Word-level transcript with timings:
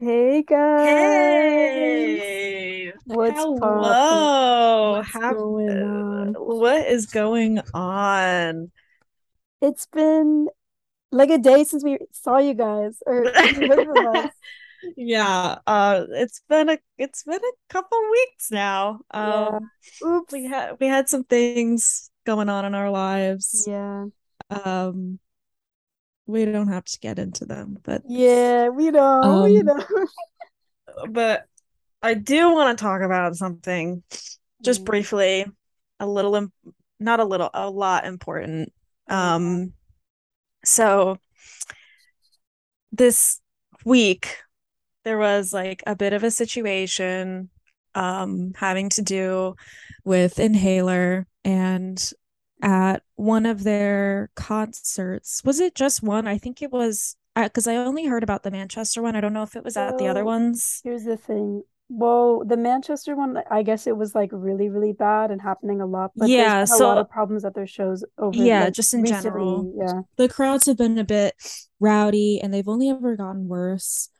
Hey 0.00 0.42
guys, 0.42 2.20
Hey, 2.20 2.92
what's 3.04 3.46
hello. 3.60 4.28
What's 4.86 5.18
Have 5.20 5.38
going 5.38 5.82
uh, 5.82 5.82
on? 5.82 6.36
what 6.36 6.86
is 6.86 7.06
going 7.06 7.60
on? 7.74 8.70
It's 9.60 9.86
been 9.86 10.48
like 11.12 11.30
a 11.30 11.38
day 11.38 11.64
since 11.64 11.84
we 11.84 11.98
saw 12.12 12.38
you 12.38 12.54
guys 12.54 13.02
or 13.06 13.34
since 13.36 13.58
you 13.58 13.68
heard 13.68 13.86
from 13.86 14.06
us. 14.06 14.32
Yeah, 14.96 15.58
uh 15.66 16.06
it's 16.10 16.40
been 16.48 16.68
a 16.70 16.78
it's 16.98 17.24
been 17.24 17.40
a 17.42 17.52
couple 17.72 17.98
weeks 18.10 18.50
now. 18.50 19.00
Yeah. 19.18 19.58
Um 19.58 19.70
we 20.30 20.44
Oops. 20.44 20.46
had 20.46 20.78
we 20.80 20.86
had 20.88 21.08
some 21.08 21.24
things 21.24 22.10
going 22.26 22.48
on 22.48 22.64
in 22.64 22.74
our 22.74 22.90
lives. 22.90 23.70
Yeah. 23.70 24.06
Um 24.50 25.20
we 26.28 26.46
don't 26.46 26.68
have 26.68 26.86
to 26.86 27.00
get 27.00 27.18
into 27.20 27.46
them, 27.46 27.78
but 27.84 28.04
Yeah, 28.04 28.68
we 28.70 28.90
know, 28.90 29.40
we 29.42 29.62
um 29.62 29.64
know. 29.64 30.06
but 31.10 31.46
I 32.02 32.14
do 32.14 32.52
want 32.52 32.78
to 32.78 32.82
talk 32.82 33.02
about 33.02 33.36
something 33.36 34.02
just 34.64 34.84
Mm, 34.84 34.86
briefly, 34.86 35.46
a 36.00 36.06
little 36.06 36.34
im- 36.36 36.52
not 37.00 37.20
a 37.20 37.24
little, 37.24 37.50
a 37.54 37.70
lot 37.70 38.06
important. 38.06 38.72
Um 39.08 39.74
So 40.64 41.18
this 42.92 43.40
week 43.84 44.38
there 45.04 45.18
was 45.18 45.52
like 45.52 45.82
a 45.86 45.96
bit 45.96 46.12
of 46.12 46.24
a 46.24 46.30
situation 46.30 47.50
um 47.94 48.52
having 48.56 48.88
to 48.90 49.02
do 49.02 49.54
with 50.04 50.38
Inhaler 50.38 51.26
and 51.44 52.12
at 52.62 53.02
one 53.18 53.46
of 53.46 53.64
their 53.64 54.30
concerts. 54.36 55.42
Was 55.44 55.58
it 55.58 55.74
just 55.74 56.02
one? 56.02 56.28
I 56.28 56.38
think 56.38 56.62
it 56.62 56.70
was 56.70 57.16
because 57.34 57.66
I 57.66 57.76
only 57.76 58.06
heard 58.06 58.22
about 58.22 58.44
the 58.44 58.50
Manchester 58.50 59.02
one. 59.02 59.16
I 59.16 59.20
don't 59.20 59.32
know 59.32 59.42
if 59.42 59.56
it 59.56 59.64
was 59.64 59.76
at 59.76 59.98
the 59.98 60.06
other 60.06 60.24
ones. 60.24 60.80
here's 60.84 61.04
the 61.04 61.16
thing. 61.16 61.62
Well, 61.90 62.44
the 62.44 62.56
Manchester 62.56 63.16
one, 63.16 63.42
I 63.50 63.62
guess 63.62 63.86
it 63.86 63.96
was 63.96 64.14
like 64.14 64.30
really, 64.32 64.68
really 64.68 64.92
bad 64.92 65.30
and 65.30 65.40
happening 65.40 65.80
a 65.80 65.86
lot, 65.86 66.12
but 66.16 66.28
Yeah, 66.28 66.64
been 66.64 66.74
a 66.74 66.78
lot 66.78 66.98
of 66.98 67.10
problems 67.10 67.44
at 67.44 67.54
their 67.54 67.66
shows 67.66 68.04
over 68.18 68.36
yeah, 68.36 68.64
like 68.64 68.74
just 68.74 68.94
in 68.94 69.04
general. 69.04 69.72
Yeah. 69.76 70.02
The 70.16 70.28
crowds 70.28 70.66
have 70.66 70.76
been 70.76 70.98
a 70.98 71.04
bit 71.04 71.34
rowdy 71.80 72.40
and 72.40 72.52
they've 72.54 72.68
only 72.68 72.88
ever 72.90 73.16
gotten 73.16 73.48
worse. 73.48 74.10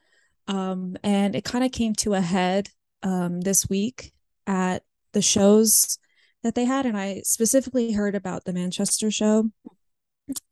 Um, 0.47 0.97
and 1.03 1.35
it 1.35 1.45
kind 1.45 1.63
of 1.63 1.71
came 1.71 1.93
to 1.95 2.15
a 2.15 2.21
head 2.21 2.69
um, 3.03 3.39
this 3.41 3.69
week 3.69 4.13
at 4.47 4.83
the 5.13 5.21
shows 5.21 5.99
that 6.43 6.55
they 6.55 6.65
had. 6.65 6.85
And 6.85 6.97
I 6.97 7.21
specifically 7.23 7.91
heard 7.91 8.15
about 8.15 8.45
the 8.45 8.53
Manchester 8.53 9.11
show. 9.11 9.49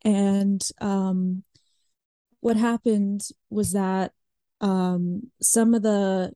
And 0.03 0.67
um, 0.81 1.43
what 2.39 2.57
happened 2.57 3.21
was 3.49 3.73
that 3.73 4.11
um, 4.61 5.31
some 5.41 5.73
of 5.73 5.83
the 5.83 6.33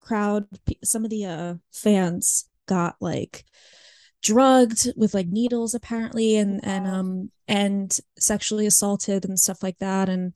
crowd, 0.00 0.46
some 0.82 1.04
of 1.04 1.10
the 1.10 1.26
uh, 1.26 1.54
fans 1.72 2.48
got 2.66 2.96
like 3.00 3.44
drugged 4.22 4.92
with 4.96 5.14
like 5.14 5.28
needles 5.28 5.74
apparently 5.74 6.36
and 6.36 6.60
and 6.62 6.86
um 6.86 7.30
and 7.48 7.98
sexually 8.18 8.66
assaulted 8.66 9.24
and 9.24 9.38
stuff 9.38 9.62
like 9.62 9.78
that 9.78 10.08
and 10.08 10.34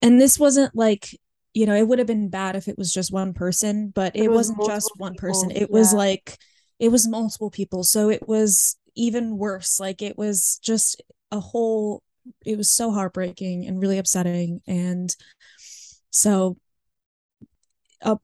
and 0.00 0.20
this 0.20 0.38
wasn't 0.38 0.74
like 0.74 1.14
you 1.52 1.66
know 1.66 1.74
it 1.74 1.86
would 1.86 1.98
have 1.98 2.08
been 2.08 2.30
bad 2.30 2.56
if 2.56 2.68
it 2.68 2.78
was 2.78 2.92
just 2.92 3.12
one 3.12 3.34
person 3.34 3.92
but 3.94 4.16
it 4.16 4.24
it 4.24 4.28
was 4.28 4.50
wasn't 4.50 4.66
just 4.66 4.90
one 4.96 5.14
person 5.14 5.48
people. 5.50 5.62
it 5.62 5.70
was 5.70 5.92
like 5.92 6.38
it 6.80 6.90
was 6.90 7.06
multiple 7.06 7.50
people 7.50 7.84
so 7.84 8.08
it 8.08 8.26
was 8.28 8.76
even 8.96 9.38
worse 9.38 9.78
like 9.78 10.02
it 10.02 10.18
was 10.18 10.58
just 10.62 11.00
a 11.30 11.38
whole 11.38 12.02
it 12.44 12.58
was 12.58 12.68
so 12.68 12.90
heartbreaking 12.90 13.66
and 13.66 13.80
really 13.80 13.98
upsetting 13.98 14.60
and 14.66 15.14
so 16.10 16.56
uh, 18.02 18.16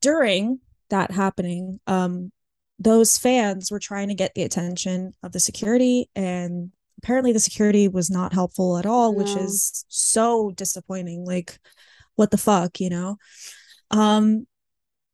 during 0.00 0.60
that 0.90 1.10
happening 1.10 1.80
um 1.86 2.30
those 2.78 3.18
fans 3.18 3.70
were 3.70 3.80
trying 3.80 4.08
to 4.08 4.14
get 4.14 4.32
the 4.34 4.42
attention 4.42 5.12
of 5.22 5.32
the 5.32 5.40
security 5.40 6.08
and 6.14 6.70
apparently 6.98 7.32
the 7.32 7.40
security 7.40 7.88
was 7.88 8.10
not 8.10 8.32
helpful 8.32 8.78
at 8.78 8.86
all 8.86 9.14
which 9.14 9.36
is 9.36 9.84
so 9.88 10.52
disappointing 10.52 11.24
like 11.24 11.58
what 12.16 12.30
the 12.30 12.38
fuck, 12.38 12.80
you 12.80 12.90
know? 12.90 13.18
Um, 13.90 14.46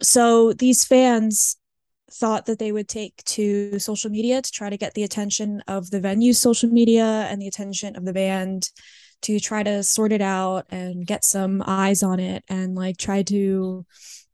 so 0.03 0.53
these 0.53 0.85
fans 0.85 1.57
thought 2.13 2.47
that 2.47 2.59
they 2.59 2.73
would 2.73 2.89
take 2.89 3.23
to 3.25 3.79
social 3.79 4.11
media 4.11 4.43
to 4.43 4.51
try 4.51 4.69
to 4.71 4.77
get 4.77 4.95
the 4.95 5.03
attention 5.05 5.63
of 5.69 5.91
the 5.91 6.01
venue's 6.01 6.39
social 6.41 6.69
media 6.69 7.05
and 7.31 7.41
the 7.41 7.47
attention 7.49 7.97
of 7.97 8.05
the 8.05 8.13
band 8.13 8.69
to 9.23 9.39
try 9.39 9.63
to 9.63 9.83
sort 9.83 10.13
it 10.13 10.23
out 10.23 10.65
and 10.71 11.07
get 11.07 11.25
some 11.25 11.63
eyes 11.67 12.03
on 12.03 12.19
it 12.19 12.43
and 12.49 12.75
like 12.75 12.97
try 12.97 13.23
to 13.23 13.85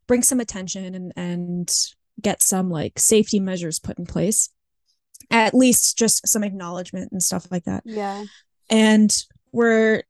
bring 0.06 0.22
some 0.22 0.40
attention 0.40 0.94
and 0.94 1.12
and 1.16 1.70
get 2.22 2.42
some 2.42 2.70
like 2.70 2.98
safety 2.98 3.40
measures 3.40 3.78
put 3.78 3.98
in 3.98 4.06
place 4.06 4.48
at 5.30 5.52
least 5.54 5.98
just 5.98 6.26
some 6.26 6.44
acknowledgement 6.44 7.10
and 7.12 7.22
stuff 7.22 7.46
like 7.50 7.64
that 7.64 7.82
Yeah. 7.84 8.24
and 8.70 9.14
where 9.50 10.04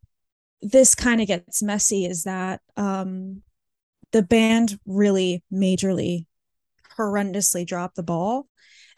this 0.63 0.95
kind 0.95 1.21
of 1.21 1.27
gets 1.27 1.63
messy 1.63 2.05
is 2.05 2.25
that 2.25 2.61
um 2.77 3.43
the 4.13 4.23
band 4.23 4.79
really 4.87 5.43
majorly 5.53 6.27
horrendously 6.99 7.67
dropped 7.67 7.97
the 7.97 8.03
ball. 8.03 8.47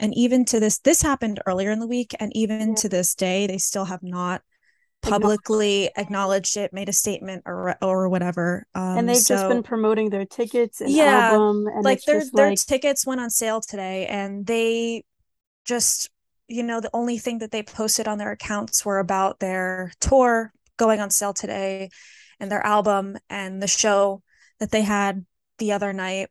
And 0.00 0.14
even 0.16 0.44
to 0.46 0.60
this 0.60 0.78
this 0.78 1.02
happened 1.02 1.40
earlier 1.46 1.70
in 1.70 1.80
the 1.80 1.86
week 1.86 2.14
and 2.20 2.30
even 2.36 2.70
Yeah. 2.70 2.74
to 2.76 2.88
this 2.88 3.14
day 3.14 3.46
they 3.46 3.58
still 3.58 3.84
have 3.86 4.02
not 4.02 4.42
publicly 5.00 5.90
acknowledged 5.96 6.56
it 6.56 6.72
made 6.72 6.88
a 6.88 6.92
statement 6.92 7.42
or 7.46 7.76
or 7.82 8.08
whatever. 8.08 8.66
And 8.74 9.00
um 9.00 9.06
they've 9.06 9.24
just 9.24 9.48
been 9.48 9.62
promoting 9.62 10.10
their 10.10 10.24
tickets 10.24 10.80
and 10.80 10.90
yeah 10.90 11.30
album, 11.30 11.66
and 11.68 11.84
like 11.84 12.02
their 12.04 12.24
their 12.32 12.50
like, 12.50 12.58
tickets 12.66 13.06
went 13.06 13.20
on 13.20 13.30
sale 13.30 13.60
today 13.60 14.06
and 14.06 14.46
they 14.46 15.04
just 15.64 16.10
you 16.48 16.62
know 16.62 16.80
the 16.80 16.90
only 16.92 17.18
thing 17.18 17.38
that 17.38 17.50
they 17.50 17.62
posted 17.62 18.08
on 18.08 18.18
their 18.18 18.32
accounts 18.32 18.84
were 18.84 18.98
about 18.98 19.38
their 19.38 19.92
tour 20.00 20.52
going 20.76 21.00
on 21.00 21.10
sale 21.10 21.32
today 21.34 21.90
and 22.40 22.50
their 22.50 22.64
album 22.64 23.16
and 23.28 23.62
the 23.62 23.66
show 23.68 24.22
that 24.60 24.70
they 24.70 24.82
had 24.82 25.24
the 25.58 25.72
other 25.72 25.92
night. 25.92 26.28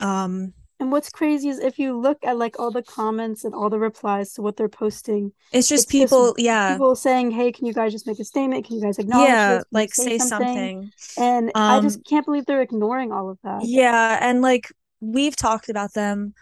Um 0.00 0.52
and 0.84 0.92
what's 0.92 1.10
crazy 1.10 1.48
is 1.48 1.58
if 1.58 1.78
you 1.78 1.98
look 1.98 2.18
at 2.24 2.36
like 2.36 2.58
all 2.60 2.70
the 2.70 2.82
comments 2.82 3.44
and 3.44 3.54
all 3.54 3.70
the 3.70 3.78
replies 3.78 4.34
to 4.34 4.42
what 4.42 4.56
they're 4.56 4.68
posting, 4.68 5.32
it's 5.50 5.68
just 5.68 5.84
it's 5.84 5.92
just 5.92 6.12
people 6.12 6.34
yeah 6.38 6.72
people 6.74 6.94
saying, 6.94 7.30
"Hey, 7.30 7.52
can 7.52 7.66
you 7.66 7.72
guys 7.72 7.92
just 7.92 8.06
make 8.06 8.18
a 8.18 8.24
statement? 8.24 8.66
Can 8.66 8.76
you 8.76 8.82
guys 8.82 8.98
acknowledge 8.98 9.28
yeah? 9.28 9.60
Like 9.72 9.94
say 9.94 10.04
say 10.10 10.18
something?" 10.18 10.28
something 10.28 10.92
And 11.16 11.50
I 11.54 11.78
um 11.78 11.82
just 11.82 12.04
can't 12.04 12.24
believe 12.26 12.46
they're 12.46 12.62
ignoring 12.62 13.12
all 13.12 13.30
of 13.30 13.38
that. 13.44 13.64
yeah 13.64 14.18
and 14.20 14.42
like 14.42 14.70
we've 15.00 15.36
talked 15.36 15.68
about 15.68 15.94
them 15.94 16.34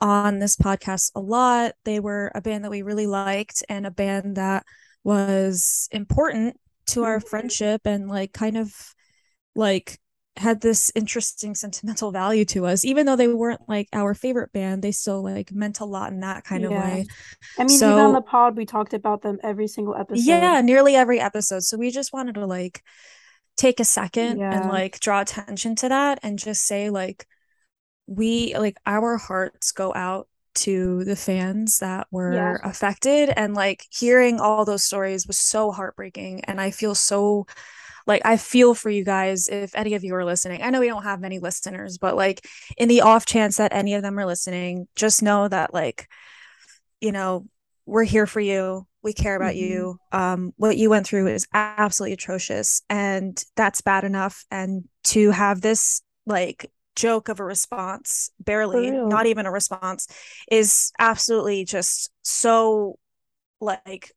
on 0.00 0.38
this 0.38 0.56
podcast 0.56 1.10
a 1.14 1.20
lot 1.20 1.72
they 1.84 2.00
were 2.00 2.32
a 2.34 2.40
band 2.40 2.64
that 2.64 2.70
we 2.70 2.82
really 2.82 3.06
liked 3.06 3.62
and 3.68 3.86
a 3.86 3.90
band 3.90 4.36
that 4.36 4.64
was 5.04 5.88
important 5.92 6.58
to 6.86 7.04
our 7.04 7.20
Mhm. 7.20 7.28
friendship 7.28 7.82
and 7.84 8.08
like 8.08 8.32
kind 8.32 8.56
of 8.56 8.72
like 9.54 9.98
had 10.40 10.60
this 10.60 10.90
interesting 10.94 11.54
sentimental 11.54 12.10
value 12.12 12.44
to 12.46 12.66
us. 12.66 12.84
Even 12.84 13.06
though 13.06 13.16
they 13.16 13.28
weren't 13.28 13.68
like 13.68 13.88
our 13.92 14.14
favorite 14.14 14.52
band 14.52 14.82
they 14.82 14.92
still 14.92 15.22
like 15.22 15.52
meant 15.52 15.80
a 15.80 15.84
lot 15.84 16.12
in 16.12 16.20
that 16.20 16.44
kind 16.44 16.64
of 16.64 16.72
way. 16.72 17.06
I 17.58 17.64
mean, 17.64 17.82
even 17.82 17.98
on 17.98 18.12
the 18.12 18.20
pod, 18.22 18.56
we 18.56 18.66
talked 18.66 18.94
about 18.94 19.22
them 19.22 19.38
every 19.42 19.68
single 19.68 19.94
episode. 19.94 20.24
yeah 20.26 20.60
nearly 20.60 20.96
every 20.96 21.20
episode. 21.20 21.62
So 21.62 21.76
we 21.76 21.90
just 21.90 22.12
wanted 22.12 22.34
to 22.36 22.46
like 22.46 22.82
take 23.56 23.80
a 23.80 23.84
second 23.84 24.40
and 24.50 24.68
like 24.68 25.00
draw 25.00 25.20
attention 25.20 25.76
to 25.76 25.88
that 25.90 26.18
and 26.22 26.38
just 26.38 26.66
say 26.66 26.90
like 26.90 27.26
we 28.06 28.56
like 28.56 28.76
our 28.86 29.16
hearts 29.18 29.72
go 29.72 29.92
out 29.94 30.28
to 30.54 31.04
the 31.04 31.16
fans 31.16 31.78
that 31.78 32.06
Yeah. 32.26 32.56
were 32.56 32.60
affected. 32.64 33.30
And 33.36 33.54
like 33.54 33.84
hearing 33.90 34.40
all 34.40 34.64
those 34.64 34.82
stories 34.84 35.26
was 35.26 35.38
so 35.38 35.70
heartbreaking. 35.72 36.44
And 36.44 36.60
i 36.60 36.70
feel 36.70 36.94
so 36.94 37.46
like 38.06 38.22
I 38.24 38.36
feel 38.36 38.74
for 38.74 38.90
you 38.90 39.04
guys 39.04 39.48
if 39.48 39.74
any 39.74 39.94
of 39.94 40.04
you 40.04 40.14
are 40.14 40.24
listening. 40.24 40.62
I 40.62 40.70
know 40.70 40.80
we 40.80 40.88
don't 40.88 41.02
have 41.04 41.20
many 41.20 41.38
listeners, 41.38 41.98
but 41.98 42.16
like 42.16 42.46
in 42.76 42.88
the 42.88 43.02
off 43.02 43.26
chance 43.26 43.56
that 43.58 43.72
any 43.74 43.94
of 43.94 44.02
them 44.02 44.18
are 44.18 44.26
listening, 44.26 44.88
just 44.96 45.22
know 45.22 45.48
that 45.48 45.74
like 45.74 46.08
you 47.00 47.12
know, 47.12 47.46
we're 47.86 48.04
here 48.04 48.26
for 48.26 48.40
you. 48.40 48.86
We 49.02 49.12
care 49.12 49.34
about 49.36 49.56
hmm 49.56 49.56
you. 49.56 49.98
Um 50.12 50.52
what 50.56 50.76
you 50.76 50.90
went 50.90 51.06
through 51.06 51.28
is 51.28 51.46
absolutely 51.54 52.12
atrocious 52.14 52.82
and 52.90 53.42
that's 53.56 53.80
bad 53.80 54.04
enough 54.04 54.44
and 54.50 54.84
to 55.04 55.30
have 55.30 55.60
this 55.60 56.02
like 56.26 56.70
joke 56.96 57.28
of 57.28 57.40
a 57.40 57.44
response, 57.44 58.30
barely, 58.38 59.00
not 59.04 59.26
even 59.26 59.46
a 59.46 59.50
response 59.50 60.06
is 60.50 60.92
absolutely 60.98 61.64
just 61.64 62.10
so 62.22 62.98
like 63.60 64.12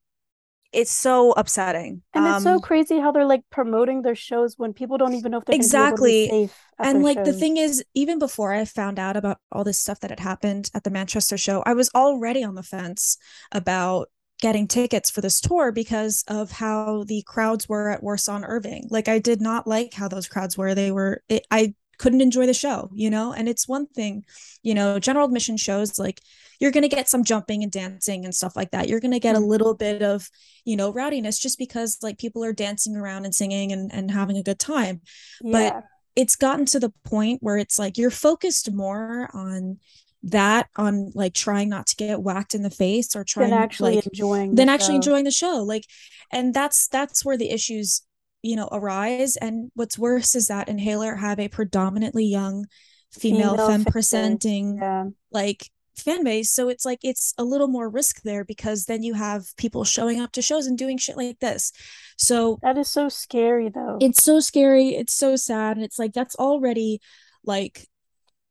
it's 0.73 0.91
so 0.91 1.31
upsetting. 1.33 2.01
And 2.13 2.27
it's 2.27 2.41
so 2.41 2.59
Um 2.59 2.59
crazy 2.59 2.99
how 2.99 3.11
they're 3.11 3.25
like 3.25 3.43
promoting 3.49 4.01
their 4.01 4.15
shows 4.15 4.55
when 4.57 4.73
people 4.73 4.97
don't 4.97 5.15
even 5.15 5.31
know 5.31 5.37
if 5.39 5.45
they're 5.45 5.55
going 5.55 5.69
be 5.69 5.81
able 5.81 5.97
to 5.97 6.03
be 6.03 6.17
Exactly. 6.17 6.29
safe 6.29 6.53
And 6.81 7.01
like 7.03 7.23
the 7.23 7.33
thing 7.33 7.57
is, 7.57 7.83
even 7.93 8.19
before 8.19 8.53
I 8.53 8.65
found 8.65 8.99
out 8.99 9.15
about 9.15 9.37
all 9.51 9.63
this 9.63 9.79
stuff 9.79 9.99
that 10.01 10.09
had 10.09 10.19
happened 10.19 10.69
at 10.73 10.83
the 10.83 10.89
Manchester 10.89 11.37
show, 11.37 11.63
I 11.65 11.73
was 11.73 11.89
already 11.95 12.43
on 12.43 12.55
the 12.55 12.63
fence 12.63 13.17
about 13.51 14.09
getting 14.41 14.67
tickets 14.67 15.09
for 15.09 15.21
this 15.21 15.39
tour 15.39 15.71
because 15.71 16.23
of 16.27 16.51
how 16.51 17.05
the 17.05 17.23
crowds 17.25 17.69
were 17.69 17.89
at 17.89 18.03
Warsaw 18.03 18.35
and 18.37 18.45
Irving. 18.45 18.87
Like 18.89 19.07
I 19.07 19.19
did 19.19 19.39
not 19.39 19.67
like 19.67 19.93
how 19.93 20.09
those 20.09 20.27
crowds 20.27 20.57
were. 20.57 20.75
They 20.75 20.91
were 20.91 21.21
it, 21.29 21.45
I 21.49 21.75
couldn't 21.97 22.21
enjoy 22.21 22.45
the 22.45 22.53
show, 22.53 22.89
you 22.93 23.09
know? 23.09 23.33
And 23.33 23.47
it's 23.47 23.67
one 23.67 23.87
thing, 23.87 24.25
you 24.61 24.73
know, 24.73 24.99
general 24.99 25.25
admission 25.25 25.57
shows 25.57 25.99
like 25.99 26.21
you're 26.59 26.71
going 26.71 26.83
to 26.83 26.95
get 26.95 27.09
some 27.09 27.23
jumping 27.23 27.63
and 27.63 27.71
dancing 27.71 28.25
and 28.25 28.33
stuff 28.33 28.55
like 28.55 28.71
that. 28.71 28.87
You're 28.87 28.99
going 28.99 29.11
to 29.11 29.19
get 29.19 29.35
a 29.35 29.39
mm-hmm. 29.39 29.49
little 29.49 29.73
bit 29.73 30.01
of, 30.01 30.29
you 30.65 30.75
know, 30.75 30.93
rowdiness 30.93 31.39
just 31.39 31.57
because 31.57 31.97
like 32.01 32.17
people 32.17 32.43
are 32.43 32.53
dancing 32.53 32.95
around 32.95 33.25
and 33.25 33.35
singing 33.35 33.71
and, 33.71 33.93
and 33.93 34.11
having 34.11 34.37
a 34.37 34.43
good 34.43 34.59
time. 34.59 35.01
Yeah. 35.41 35.51
But 35.51 35.83
it's 36.15 36.35
gotten 36.35 36.65
to 36.67 36.79
the 36.79 36.93
point 37.03 37.41
where 37.41 37.57
it's 37.57 37.79
like 37.79 37.97
you're 37.97 38.11
focused 38.11 38.71
more 38.71 39.29
on 39.33 39.79
that 40.23 40.69
on 40.77 41.11
like 41.15 41.33
trying 41.33 41.69
not 41.69 41.85
to 41.87 41.95
get 41.97 42.21
whacked 42.21 42.55
in 42.55 42.61
the 42.61 42.69
face 42.69 43.15
or 43.15 43.23
trying 43.23 43.49
than 43.49 43.59
actually 43.59 43.95
like, 43.95 44.05
enjoying 44.05 44.55
than 44.55 44.69
actually 44.69 44.93
show. 44.93 44.95
enjoying 44.95 45.25
the 45.25 45.31
show 45.31 45.63
like 45.63 45.83
and 46.31 46.53
that's 46.53 46.87
that's 46.87 47.25
where 47.25 47.37
the 47.37 47.51
issues 47.51 48.03
you 48.43 48.55
know 48.55 48.69
arise. 48.71 49.35
And 49.37 49.71
what's 49.73 49.97
worse 49.97 50.35
is 50.35 50.47
that 50.47 50.69
inhaler 50.69 51.15
have 51.15 51.39
a 51.39 51.47
predominantly 51.47 52.25
young 52.25 52.67
female, 53.11 53.51
female 53.51 53.67
femme 53.67 53.85
presenting 53.85 54.77
yeah. 54.77 55.05
like 55.31 55.69
fan 55.95 56.23
base. 56.23 56.51
So 56.51 56.69
it's 56.69 56.85
like 56.85 56.99
it's 57.03 57.33
a 57.37 57.43
little 57.43 57.67
more 57.67 57.89
risk 57.89 58.21
there 58.23 58.43
because 58.43 58.85
then 58.85 59.03
you 59.03 59.13
have 59.13 59.55
people 59.57 59.83
showing 59.83 60.19
up 60.19 60.31
to 60.33 60.41
shows 60.41 60.67
and 60.67 60.77
doing 60.77 60.97
shit 60.97 61.17
like 61.17 61.39
this. 61.39 61.71
So 62.17 62.59
that 62.61 62.77
is 62.77 62.89
so 62.89 63.09
scary 63.09 63.69
though. 63.69 63.97
It's 63.99 64.23
so 64.23 64.39
scary. 64.39 64.89
It's 64.89 65.13
so 65.13 65.35
sad. 65.35 65.77
And 65.77 65.85
it's 65.85 65.97
like 65.97 66.13
that's 66.13 66.35
already 66.35 67.01
like 67.45 67.87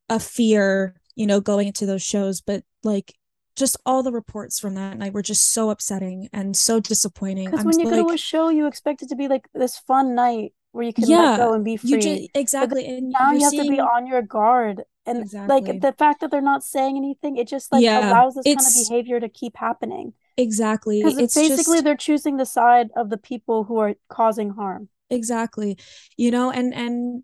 a 0.09 0.19
fear 0.19 0.95
you 1.15 1.27
know 1.27 1.41
going 1.41 1.69
into 1.69 1.87
those 1.87 2.03
shows. 2.03 2.41
But 2.41 2.65
like 2.83 3.15
just 3.63 3.77
all 3.87 4.03
the 4.03 4.11
reports 4.11 4.59
from 4.59 4.75
that 4.75 4.99
night 4.99 5.13
were 5.13 5.23
just 5.23 5.53
so 5.53 5.71
upsetting 5.71 6.29
and 6.33 6.57
so 6.57 6.81
disappointing. 6.81 7.49
Because 7.49 7.65
when 7.65 7.79
you 7.79 7.87
like, 7.87 7.95
go 7.95 8.09
to 8.09 8.15
a 8.15 8.19
show, 8.19 8.49
you 8.49 8.67
expect 8.67 9.03
it 9.03 9.09
to 9.11 9.15
be 9.15 9.29
like 9.29 9.47
this 9.55 9.79
fun 9.79 10.17
night 10.17 10.53
where 10.73 10.85
you 10.85 10.93
can 10.93 11.09
yeah, 11.09 11.21
let 11.21 11.37
go 11.37 11.53
and 11.53 11.65
be 11.65 11.77
free. 11.77 12.01
Just, 12.01 12.31
exactly. 12.35 12.85
and 12.87 13.11
now 13.11 13.31
you 13.31 13.41
have 13.45 13.51
seeing... 13.51 13.65
to 13.65 13.71
be 13.71 13.79
on 13.79 14.09
your 14.09 14.21
guard. 14.21 14.83
And 15.07 15.19
exactly. 15.19 15.61
like 15.61 15.81
the 15.81 15.93
fact 15.93 16.21
that 16.21 16.33
they're 16.33 16.41
not 16.41 16.65
saying 16.65 16.97
anything, 16.97 17.37
it 17.37 17.47
just 17.47 17.71
like 17.71 17.85
yeah, 17.85 18.11
allows 18.11 18.35
this 18.35 18.45
kind 18.45 18.59
of 18.59 18.89
behavior 18.89 19.21
to 19.21 19.29
keep 19.29 19.57
happening. 19.57 20.13
Exactly. 20.37 21.05
Because 21.05 21.19
it's 21.19 21.35
basically 21.37 21.77
just... 21.77 21.85
they're 21.85 21.97
choosing 21.97 22.37
the 22.39 22.47
side 22.47 22.89
of 22.97 23.11
the 23.11 23.17
people 23.17 23.63
who 23.65 23.79
are 23.79 23.95
causing 24.09 24.51
harm. 24.51 24.89
Exactly. 25.09 25.79
You 26.17 26.33
know, 26.33 26.51
and 26.51 26.75
and 26.75 27.23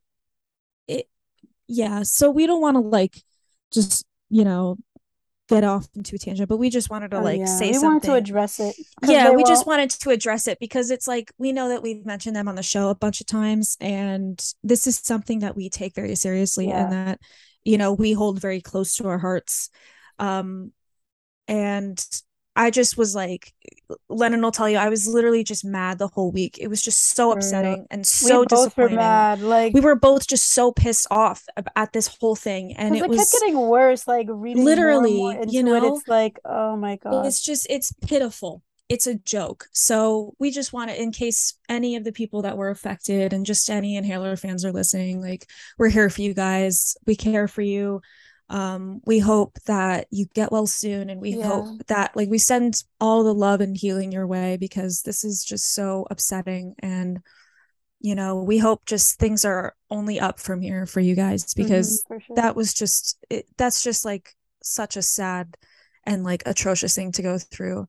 it 0.86 1.08
yeah, 1.66 2.04
so 2.04 2.30
we 2.30 2.46
don't 2.46 2.60
want 2.60 2.76
to 2.76 2.80
like 2.80 3.24
just, 3.72 4.06
you 4.30 4.44
know, 4.44 4.76
get 5.48 5.64
off 5.64 5.88
into 5.94 6.14
a 6.14 6.18
tangent, 6.18 6.48
but 6.48 6.58
we 6.58 6.70
just 6.70 6.90
wanted 6.90 7.10
to 7.10 7.18
oh, 7.18 7.22
like 7.22 7.40
yeah. 7.40 7.46
say 7.46 7.68
we 7.68 7.74
something. 7.74 7.88
wanted 7.88 8.06
to 8.06 8.14
address 8.14 8.60
it. 8.60 8.76
Yeah, 9.02 9.30
we 9.30 9.36
won't... 9.36 9.46
just 9.48 9.66
wanted 9.66 9.90
to 9.90 10.10
address 10.10 10.46
it 10.46 10.58
because 10.60 10.90
it's 10.90 11.08
like 11.08 11.32
we 11.38 11.52
know 11.52 11.70
that 11.70 11.82
we've 11.82 12.04
mentioned 12.04 12.36
them 12.36 12.48
on 12.48 12.54
the 12.54 12.62
show 12.62 12.90
a 12.90 12.94
bunch 12.94 13.20
of 13.20 13.26
times, 13.26 13.76
and 13.80 14.42
this 14.62 14.86
is 14.86 14.98
something 14.98 15.40
that 15.40 15.56
we 15.56 15.70
take 15.70 15.94
very 15.94 16.14
seriously 16.14 16.68
yeah. 16.68 16.84
and 16.84 16.92
that 16.92 17.20
you 17.64 17.78
know 17.78 17.92
we 17.92 18.12
hold 18.12 18.40
very 18.40 18.60
close 18.60 18.96
to 18.96 19.08
our 19.08 19.18
hearts. 19.18 19.70
Um, 20.18 20.72
and 21.46 22.04
I 22.58 22.70
just 22.70 22.98
was 22.98 23.14
like, 23.14 23.54
Lennon 24.08 24.42
will 24.42 24.50
tell 24.50 24.68
you, 24.68 24.78
I 24.78 24.88
was 24.88 25.06
literally 25.06 25.44
just 25.44 25.64
mad 25.64 25.98
the 25.98 26.08
whole 26.08 26.32
week. 26.32 26.58
It 26.58 26.66
was 26.66 26.82
just 26.82 27.14
so 27.14 27.30
upsetting 27.30 27.86
and 27.88 28.04
so 28.04 28.40
we 28.40 28.46
disappointing. 28.46 28.96
Mad. 28.96 29.40
Like 29.40 29.74
we 29.74 29.80
were 29.80 29.94
both 29.94 30.26
just 30.26 30.52
so 30.52 30.72
pissed 30.72 31.06
off 31.08 31.44
at 31.76 31.92
this 31.92 32.08
whole 32.08 32.34
thing, 32.34 32.76
and 32.76 32.96
it, 32.96 33.04
it 33.04 33.08
was 33.08 33.18
kept 33.18 33.30
getting 33.32 33.60
worse. 33.60 34.08
Like 34.08 34.26
literally, 34.28 35.16
more 35.16 35.34
more 35.34 35.44
you 35.46 35.62
know, 35.62 35.76
it, 35.76 35.84
it's 35.84 36.08
like, 36.08 36.40
oh 36.44 36.76
my 36.76 36.96
god, 36.96 37.26
it's 37.26 37.40
just 37.40 37.68
it's 37.70 37.92
pitiful. 38.04 38.62
It's 38.88 39.06
a 39.06 39.14
joke. 39.14 39.66
So 39.72 40.34
we 40.40 40.50
just 40.50 40.72
want 40.72 40.90
to, 40.90 41.00
in 41.00 41.12
case 41.12 41.54
any 41.68 41.94
of 41.94 42.04
the 42.04 42.12
people 42.12 42.42
that 42.42 42.56
were 42.56 42.70
affected 42.70 43.32
and 43.32 43.46
just 43.46 43.70
any 43.70 43.96
inhaler 43.96 44.34
fans 44.34 44.64
are 44.64 44.72
listening, 44.72 45.20
like 45.20 45.46
we're 45.78 45.90
here 45.90 46.10
for 46.10 46.22
you 46.22 46.34
guys. 46.34 46.96
We 47.06 47.14
care 47.14 47.46
for 47.46 47.62
you 47.62 48.00
um 48.50 49.00
we 49.04 49.18
hope 49.18 49.58
that 49.66 50.06
you 50.10 50.26
get 50.34 50.50
well 50.50 50.66
soon 50.66 51.10
and 51.10 51.20
we 51.20 51.36
yeah. 51.36 51.46
hope 51.46 51.86
that 51.86 52.16
like 52.16 52.28
we 52.28 52.38
send 52.38 52.82
all 53.00 53.22
the 53.22 53.34
love 53.34 53.60
and 53.60 53.76
healing 53.76 54.10
your 54.10 54.26
way 54.26 54.56
because 54.56 55.02
this 55.02 55.22
is 55.22 55.44
just 55.44 55.74
so 55.74 56.06
upsetting 56.10 56.74
and 56.78 57.20
you 58.00 58.14
know 58.14 58.42
we 58.42 58.58
hope 58.58 58.84
just 58.86 59.18
things 59.18 59.44
are 59.44 59.74
only 59.90 60.18
up 60.18 60.38
from 60.38 60.60
here 60.60 60.86
for 60.86 61.00
you 61.00 61.14
guys 61.14 61.44
mm-hmm, 61.44 61.62
because 61.62 62.04
mm-hmm, 62.04 62.18
sure. 62.26 62.36
that 62.36 62.56
was 62.56 62.72
just 62.72 63.18
it, 63.28 63.46
that's 63.56 63.82
just 63.82 64.04
like 64.04 64.34
such 64.62 64.96
a 64.96 65.02
sad 65.02 65.56
and 66.04 66.24
like 66.24 66.42
atrocious 66.46 66.94
thing 66.94 67.12
to 67.12 67.22
go 67.22 67.38
through 67.38 67.86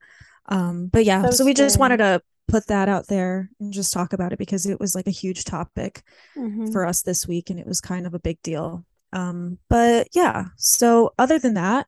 um 0.47 0.87
but 0.87 1.05
yeah 1.05 1.23
so, 1.23 1.31
so 1.31 1.45
we 1.45 1.53
just 1.53 1.79
wanted 1.79 1.97
to 1.97 2.21
put 2.49 2.67
that 2.67 2.89
out 2.89 3.07
there 3.07 3.49
and 3.59 3.71
just 3.71 3.93
talk 3.93 4.11
about 4.11 4.33
it 4.33 4.39
because 4.39 4.65
it 4.65 4.79
was 4.79 4.95
like 4.95 5.07
a 5.07 5.11
huge 5.11 5.45
topic 5.45 6.01
mm-hmm. 6.35 6.71
for 6.71 6.85
us 6.85 7.03
this 7.03 7.27
week 7.27 7.49
and 7.49 7.59
it 7.59 7.67
was 7.67 7.79
kind 7.79 8.07
of 8.07 8.13
a 8.13 8.19
big 8.19 8.41
deal 8.41 8.83
um, 9.11 9.57
but 9.69 10.07
yeah, 10.13 10.45
so 10.57 11.13
other 11.17 11.39
than 11.39 11.55
that, 11.55 11.87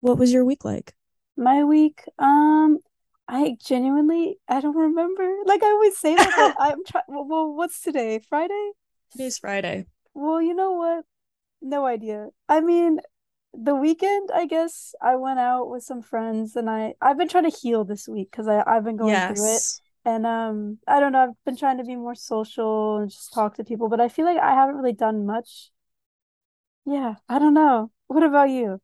what 0.00 0.18
was 0.18 0.32
your 0.32 0.44
week 0.44 0.64
like? 0.64 0.94
My 1.36 1.64
week, 1.64 2.02
um, 2.18 2.78
I 3.28 3.56
genuinely 3.64 4.38
I 4.48 4.60
don't 4.60 4.76
remember. 4.76 5.28
Like 5.44 5.62
I 5.62 5.66
always 5.66 5.96
say 5.98 6.14
that, 6.14 6.54
I'm 6.58 6.84
trying. 6.86 7.04
Well, 7.08 7.52
what's 7.54 7.80
today? 7.80 8.20
Friday. 8.28 8.70
Today's 9.10 9.38
Friday. 9.38 9.86
Well, 10.14 10.40
you 10.40 10.54
know 10.54 10.72
what? 10.72 11.04
No 11.62 11.86
idea. 11.86 12.28
I 12.48 12.60
mean, 12.60 13.00
the 13.52 13.74
weekend. 13.74 14.30
I 14.34 14.46
guess 14.46 14.94
I 15.00 15.16
went 15.16 15.38
out 15.38 15.70
with 15.70 15.82
some 15.82 16.02
friends, 16.02 16.56
and 16.56 16.68
I 16.68 16.94
I've 17.00 17.18
been 17.18 17.28
trying 17.28 17.50
to 17.50 17.56
heal 17.56 17.84
this 17.84 18.06
week 18.06 18.30
because 18.30 18.48
I 18.48 18.62
I've 18.66 18.84
been 18.84 18.96
going 18.96 19.10
yes. 19.10 19.38
through 19.38 19.54
it. 19.54 19.62
And 20.04 20.24
um, 20.24 20.78
I 20.86 21.00
don't 21.00 21.10
know. 21.10 21.24
I've 21.24 21.44
been 21.44 21.56
trying 21.56 21.78
to 21.78 21.84
be 21.84 21.96
more 21.96 22.14
social 22.14 22.98
and 22.98 23.10
just 23.10 23.32
talk 23.32 23.56
to 23.56 23.64
people, 23.64 23.88
but 23.88 24.00
I 24.00 24.08
feel 24.08 24.24
like 24.24 24.38
I 24.38 24.54
haven't 24.54 24.76
really 24.76 24.92
done 24.92 25.26
much 25.26 25.70
yeah, 26.86 27.16
I 27.28 27.38
don't 27.38 27.54
know. 27.54 27.90
What 28.06 28.22
about 28.22 28.48
you? 28.48 28.80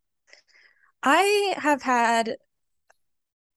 I 1.03 1.55
have 1.57 1.83
had 1.83 2.37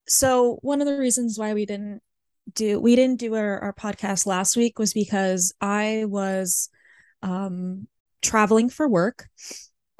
so 0.08 0.58
one 0.62 0.80
of 0.80 0.86
the 0.86 0.98
reasons 0.98 1.38
why 1.38 1.52
we 1.52 1.66
didn't 1.66 2.00
do 2.54 2.80
we 2.80 2.94
didn't 2.94 3.18
do 3.18 3.34
our, 3.34 3.58
our 3.58 3.72
podcast 3.72 4.24
last 4.24 4.56
week 4.56 4.78
was 4.78 4.92
because 4.92 5.52
I 5.60 6.04
was 6.06 6.68
um 7.22 7.88
traveling 8.22 8.68
for 8.70 8.88
work. 8.88 9.26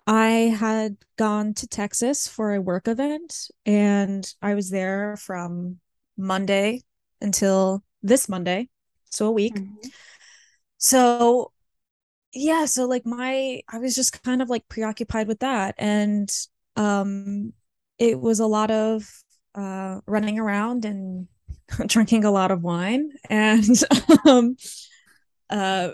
I 0.06 0.54
had 0.56 0.96
gone 1.16 1.54
to 1.54 1.66
Texas 1.66 2.28
for 2.28 2.54
a 2.54 2.60
work 2.60 2.87
event 2.87 3.48
and 3.64 4.32
I 4.40 4.54
was 4.54 4.70
there 4.70 5.16
from 5.16 5.81
Monday 6.16 6.82
until 7.20 7.82
this 8.02 8.28
Monday, 8.28 8.69
so 9.10 9.26
a 9.26 9.32
week. 9.32 9.56
Mm-hmm. 9.56 9.88
So 10.78 11.50
yeah 12.36 12.66
so 12.66 12.86
like 12.86 13.06
my 13.06 13.62
i 13.68 13.78
was 13.78 13.94
just 13.94 14.22
kind 14.22 14.42
of 14.42 14.50
like 14.50 14.69
preoccupied 14.69 15.26
with 15.26 15.40
that 15.40 15.74
and 15.78 16.28
um 16.76 17.52
it 17.98 18.20
was 18.20 18.40
a 18.40 18.46
lot 18.46 18.70
of 18.70 19.08
uh 19.55 20.00
running 20.06 20.38
around 20.38 20.84
and 20.84 21.28
drinking 21.86 22.24
a 22.24 22.31
lot 22.31 22.50
of 22.50 22.62
wine 22.62 23.10
and 23.31 23.82
um 24.26 24.56
uh 25.50 25.90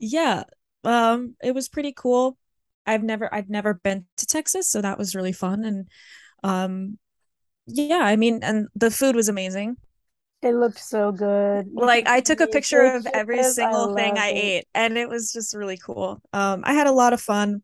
yeah 0.00 0.44
um 0.84 1.36
it 1.42 1.54
was 1.54 1.68
pretty 1.68 1.92
cool. 1.92 2.38
I've 2.86 3.02
never 3.04 3.32
i've 3.34 3.50
never 3.50 3.74
been 3.74 4.06
to 4.18 4.26
texas 4.26 4.68
so 4.68 4.80
that 4.82 4.98
was 4.98 5.14
really 5.14 5.32
fun 5.32 5.64
and 5.64 5.88
um 6.44 6.98
yeah 7.66 8.00
i 8.00 8.16
mean 8.16 8.40
and 8.42 8.68
the 8.74 8.90
food 8.90 9.16
was 9.16 9.28
amazing 9.28 9.76
it 10.42 10.54
looked 10.54 10.78
so 10.78 11.12
good. 11.12 11.70
Like 11.74 12.08
I 12.08 12.20
took 12.20 12.40
a 12.40 12.46
picture 12.46 12.82
of 12.82 13.06
every 13.06 13.42
single 13.44 13.92
I 13.92 13.94
thing 13.94 14.18
I 14.18 14.28
it. 14.28 14.36
ate 14.36 14.64
and 14.74 14.98
it 14.98 15.08
was 15.08 15.32
just 15.32 15.54
really 15.54 15.76
cool. 15.78 16.20
Um 16.32 16.62
I 16.64 16.74
had 16.74 16.86
a 16.86 16.92
lot 16.92 17.12
of 17.12 17.20
fun. 17.20 17.62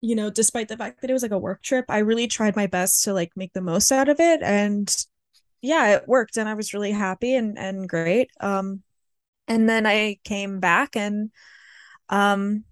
You 0.00 0.14
know, 0.14 0.30
despite 0.30 0.68
the 0.68 0.76
fact 0.76 1.00
that 1.00 1.10
it 1.10 1.12
was 1.12 1.22
like 1.22 1.32
a 1.32 1.38
work 1.38 1.62
trip, 1.62 1.84
I 1.88 1.98
really 1.98 2.28
tried 2.28 2.54
my 2.54 2.66
best 2.66 3.02
to 3.04 3.12
like 3.12 3.32
make 3.36 3.52
the 3.52 3.60
most 3.60 3.90
out 3.90 4.08
of 4.08 4.20
it 4.20 4.42
and 4.42 4.94
yeah, 5.60 5.96
it 5.96 6.08
worked 6.08 6.36
and 6.36 6.48
I 6.48 6.54
was 6.54 6.74
really 6.74 6.92
happy 6.92 7.34
and 7.34 7.58
and 7.58 7.88
great. 7.88 8.30
Um 8.40 8.82
and 9.48 9.68
then 9.68 9.86
I 9.86 10.18
came 10.24 10.60
back 10.60 10.96
and 10.96 11.30
um 12.08 12.64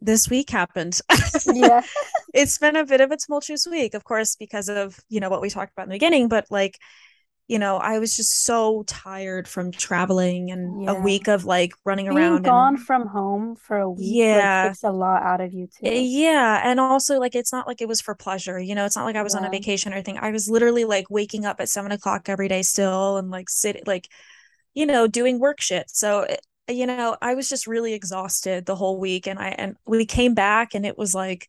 this 0.00 0.28
week 0.30 0.50
happened. 0.50 0.98
yeah. 1.46 1.82
it's 2.34 2.58
been 2.58 2.76
a 2.76 2.86
bit 2.86 3.00
of 3.00 3.10
a 3.10 3.16
tumultuous 3.16 3.66
week, 3.70 3.94
of 3.94 4.04
course, 4.04 4.36
because 4.36 4.68
of, 4.68 4.98
you 5.08 5.20
know, 5.20 5.30
what 5.30 5.42
we 5.42 5.50
talked 5.50 5.72
about 5.72 5.84
in 5.84 5.90
the 5.90 5.94
beginning, 5.96 6.28
but 6.28 6.46
like 6.50 6.78
you 7.50 7.58
know, 7.58 7.78
I 7.78 7.98
was 7.98 8.16
just 8.16 8.44
so 8.44 8.84
tired 8.86 9.48
from 9.48 9.72
traveling 9.72 10.52
and 10.52 10.84
yeah. 10.84 10.92
a 10.92 11.00
week 11.00 11.26
of 11.26 11.44
like 11.44 11.72
running 11.84 12.06
around. 12.06 12.14
Being 12.14 12.30
around. 12.30 12.42
Gone 12.44 12.74
and, 12.74 12.86
from 12.86 13.08
home 13.08 13.56
for 13.56 13.76
a 13.78 13.90
week, 13.90 13.98
yeah, 14.02 14.62
like, 14.62 14.70
takes 14.70 14.84
a 14.84 14.92
lot 14.92 15.24
out 15.24 15.40
of 15.40 15.52
you 15.52 15.66
too. 15.66 15.84
Eh, 15.84 15.98
yeah, 15.98 16.60
and 16.62 16.78
also 16.78 17.18
like 17.18 17.34
it's 17.34 17.52
not 17.52 17.66
like 17.66 17.80
it 17.80 17.88
was 17.88 18.00
for 18.00 18.14
pleasure. 18.14 18.60
You 18.60 18.76
know, 18.76 18.84
it's 18.84 18.94
not 18.94 19.04
like 19.04 19.16
I 19.16 19.24
was 19.24 19.34
yeah. 19.34 19.40
on 19.40 19.46
a 19.46 19.50
vacation 19.50 19.90
or 19.90 19.96
anything. 19.96 20.16
I 20.16 20.30
was 20.30 20.48
literally 20.48 20.84
like 20.84 21.10
waking 21.10 21.44
up 21.44 21.60
at 21.60 21.68
seven 21.68 21.90
o'clock 21.90 22.28
every 22.28 22.46
day 22.46 22.62
still, 22.62 23.16
and 23.16 23.30
like 23.30 23.50
sitting 23.50 23.82
like, 23.84 24.06
you 24.74 24.86
know, 24.86 25.08
doing 25.08 25.40
work 25.40 25.60
shit. 25.60 25.90
So 25.90 26.20
it, 26.20 26.46
eh, 26.68 26.72
you 26.72 26.86
know 26.86 27.16
i 27.20 27.34
was 27.34 27.48
just 27.48 27.66
really 27.66 27.94
exhausted 27.94 28.64
the 28.64 28.76
whole 28.76 29.00
week 29.00 29.26
and 29.26 29.40
i 29.40 29.48
and 29.48 29.74
we 29.88 30.06
came 30.06 30.34
back 30.34 30.72
and 30.72 30.86
it 30.86 30.96
was 30.96 31.16
like 31.16 31.48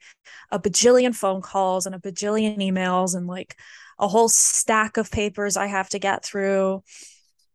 a 0.50 0.58
bajillion 0.58 1.14
phone 1.14 1.42
calls 1.42 1.86
and 1.86 1.94
a 1.94 2.00
bajillion 2.00 2.58
emails 2.58 3.14
and 3.14 3.28
like 3.28 3.56
a 4.02 4.08
whole 4.08 4.28
stack 4.28 4.98
of 4.98 5.12
papers 5.12 5.56
I 5.56 5.68
have 5.68 5.90
to 5.90 6.00
get 6.00 6.26
through 6.26 6.84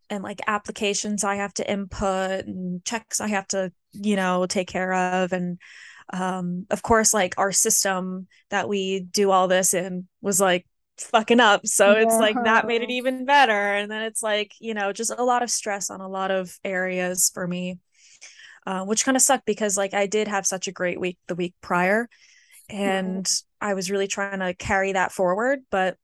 and 0.08 0.22
like 0.22 0.40
applications 0.46 1.24
I 1.24 1.36
have 1.36 1.52
to 1.54 1.70
input 1.70 2.46
and 2.46 2.84
checks 2.84 3.20
I 3.20 3.28
have 3.28 3.48
to, 3.48 3.72
you 3.92 4.14
know, 4.14 4.46
take 4.46 4.68
care 4.68 4.94
of. 4.94 5.32
And 5.32 5.58
um, 6.12 6.66
of 6.70 6.82
course, 6.82 7.12
like 7.12 7.34
our 7.36 7.50
system 7.50 8.28
that 8.50 8.68
we 8.68 9.00
do 9.00 9.32
all 9.32 9.48
this 9.48 9.74
in 9.74 10.06
was 10.22 10.40
like 10.40 10.64
fucking 10.98 11.40
up. 11.40 11.66
So 11.66 11.92
yeah. 11.92 12.02
it's 12.02 12.16
like 12.16 12.36
that 12.44 12.68
made 12.68 12.82
it 12.82 12.90
even 12.90 13.24
better. 13.24 13.74
And 13.74 13.90
then 13.90 14.04
it's 14.04 14.22
like, 14.22 14.52
you 14.60 14.72
know, 14.72 14.92
just 14.92 15.12
a 15.16 15.24
lot 15.24 15.42
of 15.42 15.50
stress 15.50 15.90
on 15.90 16.00
a 16.00 16.08
lot 16.08 16.30
of 16.30 16.56
areas 16.64 17.30
for 17.34 17.46
me. 17.46 17.78
Uh, 18.64 18.84
which 18.84 19.04
kind 19.04 19.16
of 19.16 19.22
sucked 19.22 19.46
because 19.46 19.76
like 19.76 19.94
I 19.94 20.08
did 20.08 20.26
have 20.26 20.44
such 20.44 20.66
a 20.66 20.72
great 20.72 20.98
week 20.98 21.18
the 21.28 21.36
week 21.36 21.54
prior 21.60 22.08
and 22.68 23.24
I 23.60 23.74
was 23.74 23.92
really 23.92 24.08
trying 24.08 24.40
to 24.40 24.54
carry 24.54 24.90
that 24.94 25.12
forward 25.12 25.60
but 25.70 25.96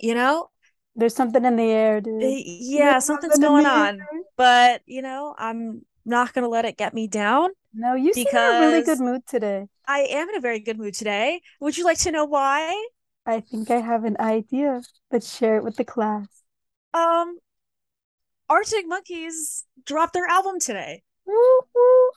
you 0.00 0.14
know 0.14 0.50
there's 0.96 1.14
something 1.14 1.44
in 1.44 1.56
the 1.56 1.62
air, 1.62 2.00
dude. 2.00 2.22
Eh, 2.22 2.42
yeah, 2.44 2.92
There's 2.92 3.04
something's 3.06 3.34
something 3.34 3.48
going 3.48 3.66
on. 3.66 4.00
But 4.36 4.82
you 4.86 5.02
know, 5.02 5.34
I'm 5.38 5.82
not 6.04 6.32
gonna 6.32 6.48
let 6.48 6.64
it 6.64 6.76
get 6.76 6.94
me 6.94 7.06
down. 7.06 7.50
No, 7.72 7.94
you 7.94 8.12
seem 8.12 8.26
in 8.28 8.36
a 8.36 8.60
really 8.60 8.82
good 8.82 9.00
mood 9.00 9.26
today. 9.26 9.66
I 9.86 10.00
am 10.00 10.28
in 10.28 10.36
a 10.36 10.40
very 10.40 10.60
good 10.60 10.78
mood 10.78 10.94
today. 10.94 11.40
Would 11.60 11.76
you 11.76 11.84
like 11.84 11.98
to 12.00 12.10
know 12.10 12.24
why? 12.24 12.88
I 13.26 13.40
think 13.40 13.70
I 13.70 13.80
have 13.80 14.04
an 14.04 14.16
idea. 14.18 14.80
Let's 15.10 15.36
share 15.36 15.56
it 15.56 15.64
with 15.64 15.76
the 15.76 15.84
class. 15.84 16.26
Um 16.94 17.38
Arctic 18.48 18.86
Monkeys 18.88 19.64
dropped 19.84 20.12
their 20.12 20.26
album 20.26 20.58
today. 20.58 21.02
Woo-hoo. 21.26 22.10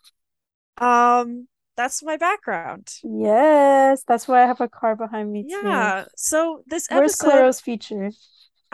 Um 0.77 1.47
that's 1.75 2.03
my 2.03 2.17
background. 2.17 2.93
Yes, 3.03 4.03
that's 4.07 4.27
why 4.27 4.43
I 4.43 4.47
have 4.47 4.61
a 4.61 4.67
car 4.67 4.95
behind 4.95 5.31
me 5.31 5.45
yeah. 5.47 6.03
too. 6.03 6.09
So 6.15 6.63
this 6.67 6.87
Where's 6.89 7.13
episode 7.13 7.31
Clairo's 7.31 7.59
feature? 7.61 8.11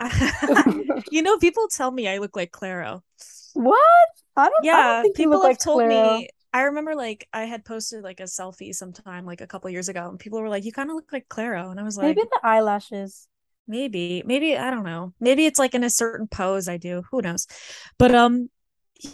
you 1.10 1.22
know, 1.22 1.38
people 1.38 1.68
tell 1.68 1.90
me 1.90 2.08
I 2.08 2.18
look 2.18 2.36
like 2.36 2.52
Clairo. 2.52 3.02
What? 3.54 4.08
I 4.36 4.48
don't. 4.48 4.64
Yeah, 4.64 4.76
I 4.76 5.02
don't 5.02 5.16
people 5.16 5.34
have 5.34 5.42
like 5.42 5.58
told 5.58 5.82
Clairo. 5.82 6.18
me. 6.18 6.28
I 6.52 6.62
remember 6.62 6.94
like 6.94 7.28
I 7.32 7.44
had 7.44 7.64
posted 7.64 8.02
like 8.02 8.20
a 8.20 8.24
selfie 8.24 8.74
sometime 8.74 9.24
like 9.24 9.40
a 9.40 9.46
couple 9.46 9.70
years 9.70 9.88
ago, 9.88 10.08
and 10.08 10.18
people 10.18 10.40
were 10.40 10.48
like, 10.48 10.64
"You 10.64 10.72
kind 10.72 10.90
of 10.90 10.96
look 10.96 11.12
like 11.12 11.28
Clairo," 11.28 11.70
and 11.70 11.78
I 11.78 11.82
was 11.82 11.96
like, 11.96 12.16
"Maybe 12.16 12.28
the 12.30 12.40
eyelashes." 12.42 13.28
Maybe, 13.68 14.24
maybe 14.26 14.56
I 14.56 14.70
don't 14.70 14.84
know. 14.84 15.12
Maybe 15.20 15.46
it's 15.46 15.58
like 15.58 15.74
in 15.74 15.84
a 15.84 15.90
certain 15.90 16.26
pose 16.26 16.68
I 16.68 16.76
do. 16.76 17.04
Who 17.10 17.22
knows? 17.22 17.46
But 17.98 18.14
um, 18.14 18.50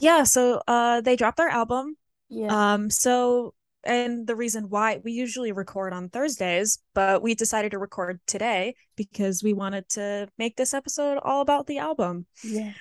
yeah. 0.01 0.23
So 0.23 0.63
uh, 0.67 1.03
they 1.03 1.17
dropped 1.17 1.37
their 1.37 1.51
album. 1.51 1.97
Yeah. 2.31 2.75
Um. 2.75 2.91
So 2.91 3.53
and 3.87 4.27
the 4.27 4.37
reason 4.37 4.69
why 4.69 5.01
we 5.05 5.13
usually 5.13 5.53
record 5.53 5.93
on 5.93 6.09
Thursdays, 6.09 6.79
but 6.95 7.23
we 7.23 7.35
decided 7.35 7.71
to 7.73 7.79
record 7.79 8.21
today 8.27 8.75
because 8.97 9.43
we 9.43 9.53
wanted 9.53 9.89
to 9.91 10.29
make 10.39 10.57
this 10.57 10.75
episode 10.75 11.19
all 11.23 11.41
about 11.41 11.67
the 11.67 11.79
album. 11.79 12.27
Yeah. 12.43 12.73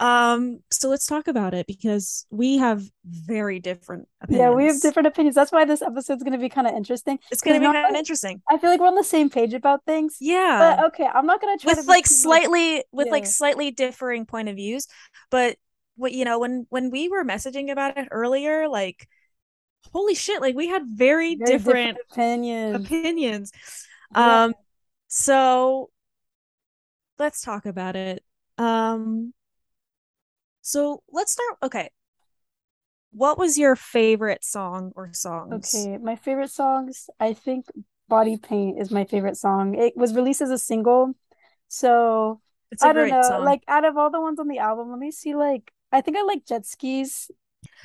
Um, 0.00 0.60
so 0.70 0.88
let's 0.88 1.06
talk 1.06 1.28
about 1.28 1.52
it 1.52 1.66
because 1.66 2.26
we 2.30 2.56
have 2.56 2.82
very 3.04 3.60
different 3.60 4.08
opinions. 4.22 4.40
Yeah, 4.40 4.50
we 4.50 4.64
have 4.64 4.80
different 4.80 5.08
opinions. 5.08 5.34
That's 5.34 5.52
why 5.52 5.66
this 5.66 5.82
episode's 5.82 6.22
gonna 6.22 6.38
be 6.38 6.48
kind 6.48 6.66
of 6.66 6.72
interesting. 6.72 7.18
It's 7.30 7.42
gonna 7.42 7.60
be 7.60 7.66
kind 7.66 7.86
of 7.86 7.94
interesting. 7.94 8.40
I 8.50 8.56
feel 8.56 8.70
like 8.70 8.80
we're 8.80 8.86
on 8.86 8.94
the 8.94 9.04
same 9.04 9.28
page 9.28 9.52
about 9.52 9.84
things. 9.84 10.16
Yeah. 10.18 10.76
But 10.78 10.86
okay, 10.86 11.06
I'm 11.06 11.26
not 11.26 11.42
gonna 11.42 11.58
try 11.58 11.74
with 11.74 11.86
like 11.86 12.06
slightly 12.06 12.76
much... 12.76 12.84
with 12.92 13.06
yeah. 13.08 13.12
like 13.12 13.26
slightly 13.26 13.70
differing 13.72 14.24
point 14.24 14.48
of 14.48 14.56
views. 14.56 14.86
But 15.30 15.58
what 15.96 16.12
you 16.12 16.24
know, 16.24 16.38
when 16.38 16.66
when 16.70 16.90
we 16.90 17.10
were 17.10 17.22
messaging 17.22 17.70
about 17.70 17.98
it 17.98 18.08
earlier, 18.10 18.68
like 18.68 19.06
holy 19.92 20.14
shit 20.14 20.40
like 20.40 20.54
we 20.54 20.68
had 20.68 20.82
very, 20.86 21.36
very 21.36 21.58
different, 21.58 21.98
different, 21.98 21.98
opinions. 22.12 22.86
opinions. 22.86 23.52
Yeah. 24.14 24.44
um 24.44 24.54
so 25.08 25.90
let's 27.18 27.42
talk 27.42 27.66
about 27.66 27.96
it. 27.96 28.24
Um 28.58 29.34
so 30.62 31.02
let's 31.10 31.32
start 31.32 31.56
okay. 31.62 31.90
What 33.12 33.38
was 33.38 33.58
your 33.58 33.74
favorite 33.74 34.44
song 34.44 34.92
or 34.94 35.12
songs? 35.12 35.74
Okay 35.74 35.98
my 35.98 36.16
favorite 36.16 36.50
songs 36.50 37.10
i 37.18 37.32
think 37.32 37.66
body 38.08 38.36
paint 38.36 38.78
is 38.78 38.90
my 38.90 39.04
favorite 39.04 39.36
song. 39.36 39.74
It 39.74 39.96
was 39.96 40.14
released 40.14 40.42
as 40.42 40.50
a 40.50 40.58
single 40.58 41.14
so 41.68 42.40
I 42.82 42.92
don't 42.92 43.08
know 43.08 43.22
song. 43.22 43.44
like 43.44 43.62
out 43.68 43.84
of 43.84 43.96
all 43.96 44.10
the 44.10 44.20
ones 44.20 44.38
on 44.38 44.48
the 44.48 44.58
album 44.58 44.90
let 44.90 44.98
me 44.98 45.10
see 45.10 45.34
like 45.34 45.72
i 45.92 46.00
think 46.00 46.16
i 46.16 46.22
like 46.22 46.44
jet 46.44 46.66
skis 46.66 47.30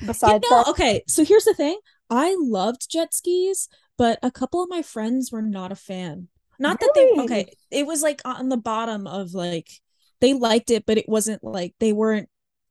besides 0.04 0.44
you 0.44 0.50
know, 0.50 0.64
that. 0.64 0.70
okay 0.70 1.02
so 1.06 1.24
here's 1.24 1.44
the 1.44 1.54
thing 1.54 1.78
i 2.10 2.36
loved 2.38 2.90
jet 2.90 3.12
skis 3.12 3.68
but 3.98 4.18
a 4.22 4.30
couple 4.30 4.62
of 4.62 4.68
my 4.68 4.82
friends 4.82 5.30
were 5.32 5.42
not 5.42 5.72
a 5.72 5.76
fan 5.76 6.28
not 6.58 6.80
really? 6.80 7.16
that 7.16 7.16
they 7.16 7.22
okay 7.22 7.52
it 7.70 7.86
was 7.86 8.02
like 8.02 8.20
on 8.24 8.48
the 8.48 8.56
bottom 8.56 9.06
of 9.06 9.34
like 9.34 9.68
they 10.20 10.34
liked 10.34 10.70
it 10.70 10.84
but 10.86 10.98
it 10.98 11.08
wasn't 11.08 11.42
like 11.42 11.74
they 11.80 11.92
weren't 11.92 12.28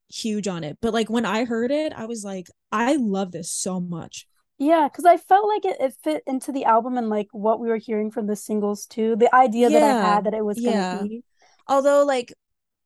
huge 0.10 0.48
on 0.48 0.64
it 0.64 0.78
but 0.82 0.94
like 0.94 1.10
when 1.10 1.26
i 1.26 1.46
heard 1.46 1.72
it 1.72 1.92
i 1.94 2.06
was 2.06 2.24
like 2.24 2.48
i 2.72 2.96
love 2.96 3.32
this 3.32 3.52
so 3.52 3.80
much 3.80 4.28
yeah 4.58 4.88
because 4.88 5.06
i 5.06 5.18
felt 5.18 5.48
like 5.48 5.66
it, 5.66 5.78
it 5.80 5.94
fit 6.04 6.24
into 6.28 6.52
the 6.52 6.64
album 6.66 6.98
and 6.98 7.10
like 7.10 7.28
what 7.32 7.60
we 7.60 7.68
were 7.68 7.78
hearing 7.78 8.12
from 8.12 8.28
the 8.28 8.36
singles 8.36 8.86
too 8.86 9.16
the 9.16 9.34
idea 9.36 9.70
yeah. 9.70 9.80
that 9.80 10.06
i 10.06 10.14
had 10.16 10.24
that 10.26 10.34
it 10.34 10.46
was 10.46 10.58
gonna 10.58 10.72
yeah. 10.72 11.02
be 11.02 11.24
although 11.68 12.06
like 12.06 12.34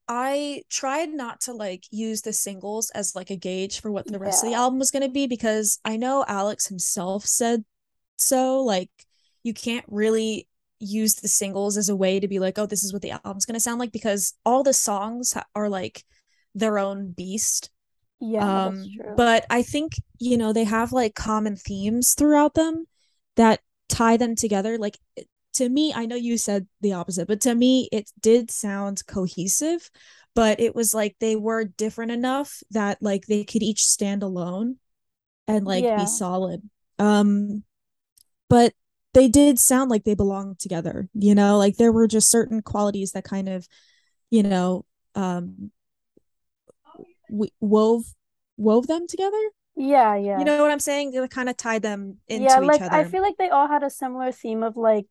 I 0.10 0.64
tried 0.70 1.10
not 1.10 1.42
to 1.42 1.54
like 1.54 1.84
use 1.92 2.24
the 2.24 2.34
singles 2.34 2.90
as 2.90 3.16
like 3.16 3.30
a 3.30 3.36
gauge 3.36 3.80
for 3.80 3.92
what 3.92 4.08
the 4.08 4.18
rest 4.18 4.44
of 4.44 4.50
the 4.50 4.56
album 4.56 4.80
was 4.80 4.90
going 4.90 5.04
to 5.04 5.10
be 5.10 5.28
because 5.28 5.80
I 5.86 5.98
know 5.98 6.26
Alex 6.28 6.66
himself 6.66 7.26
said 7.26 7.64
so 8.18 8.64
like 8.64 8.90
you 9.44 9.54
can't 9.54 9.86
really 9.88 10.48
use 10.80 11.16
the 11.16 11.28
singles 11.28 11.78
as 11.78 11.90
a 11.90 11.96
way 11.96 12.20
to 12.20 12.28
be 12.28 12.40
like 12.40 12.58
oh 12.58 12.66
this 12.66 12.84
is 12.84 12.92
what 12.92 13.04
the 13.04 13.12
album's 13.12 13.46
going 13.46 13.54
to 13.54 13.60
sound 13.60 13.80
like 13.80 13.92
because 13.92 14.34
all 14.44 14.64
the 14.64 14.74
songs 14.74 15.36
are 15.54 15.70
like 15.70 16.04
their 16.56 16.80
own 16.80 17.12
beast. 17.12 17.70
Yeah, 18.20 18.66
um 18.66 18.86
but 19.16 19.46
I 19.50 19.62
think 19.62 19.94
you 20.18 20.38
know 20.38 20.54
they 20.54 20.64
have 20.64 20.92
like 20.92 21.14
common 21.14 21.56
themes 21.56 22.16
throughout 22.16 22.56
them 22.56 22.88
that 23.36 23.62
tie 23.88 24.18
them 24.18 24.36
together. 24.36 24.78
Like 24.78 24.98
to 25.54 25.68
me, 25.68 25.94
I 25.94 26.06
know 26.06 26.16
you 26.16 26.38
said 26.38 26.68
the 26.82 26.94
opposite, 26.94 27.28
but 27.28 27.42
to 27.42 27.56
me, 27.56 27.90
it 27.92 28.12
did 28.20 28.52
sound 28.52 29.06
cohesive, 29.08 29.90
but 30.36 30.60
it 30.60 30.76
was 30.76 30.94
like 30.94 31.16
they 31.20 31.36
were 31.36 31.66
different 31.66 32.12
enough 32.12 32.62
that 32.72 33.02
like 33.02 33.26
they 33.26 33.44
could 33.44 33.64
each 33.64 33.84
stand 33.84 34.24
alone 34.24 34.78
and 35.48 35.66
like 35.66 35.84
yeah. 35.84 35.98
be 35.98 36.06
solid. 36.06 36.62
Um, 36.98 37.64
but 38.50 38.74
they 39.14 39.28
did 39.28 39.60
sound 39.60 39.90
like 39.90 40.04
they 40.04 40.16
belonged 40.16 40.60
together, 40.60 41.10
you 41.14 41.34
know, 41.34 41.58
like 41.58 41.78
there 41.78 41.92
were 41.92 42.08
just 42.08 42.30
certain 42.30 42.62
qualities 42.62 43.14
that 43.14 43.24
kind 43.24 43.50
of, 43.50 43.68
you 44.30 44.44
know, 44.44 44.86
um, 45.16 45.72
we 47.30 47.52
wove 47.60 48.04
wove 48.58 48.88
them 48.88 49.08
together. 49.08 49.42
Yeah, 49.76 50.16
yeah. 50.16 50.40
You 50.40 50.46
know 50.46 50.62
what 50.62 50.72
I'm 50.72 50.80
saying? 50.80 51.12
They 51.12 51.28
kind 51.28 51.50
of 51.50 51.58
tied 51.58 51.82
them 51.82 52.18
into 52.28 52.46
yeah, 52.46 52.60
like, 52.60 52.82
each 52.82 52.88
other. 52.88 52.96
I 52.96 53.04
feel 53.06 53.22
like 53.22 53.38
they 53.38 53.50
all 53.50 53.68
had 53.68 53.82
a 53.82 53.90
similar 53.90 54.32
theme 54.32 54.62
of 54.62 54.76
like 54.76 55.08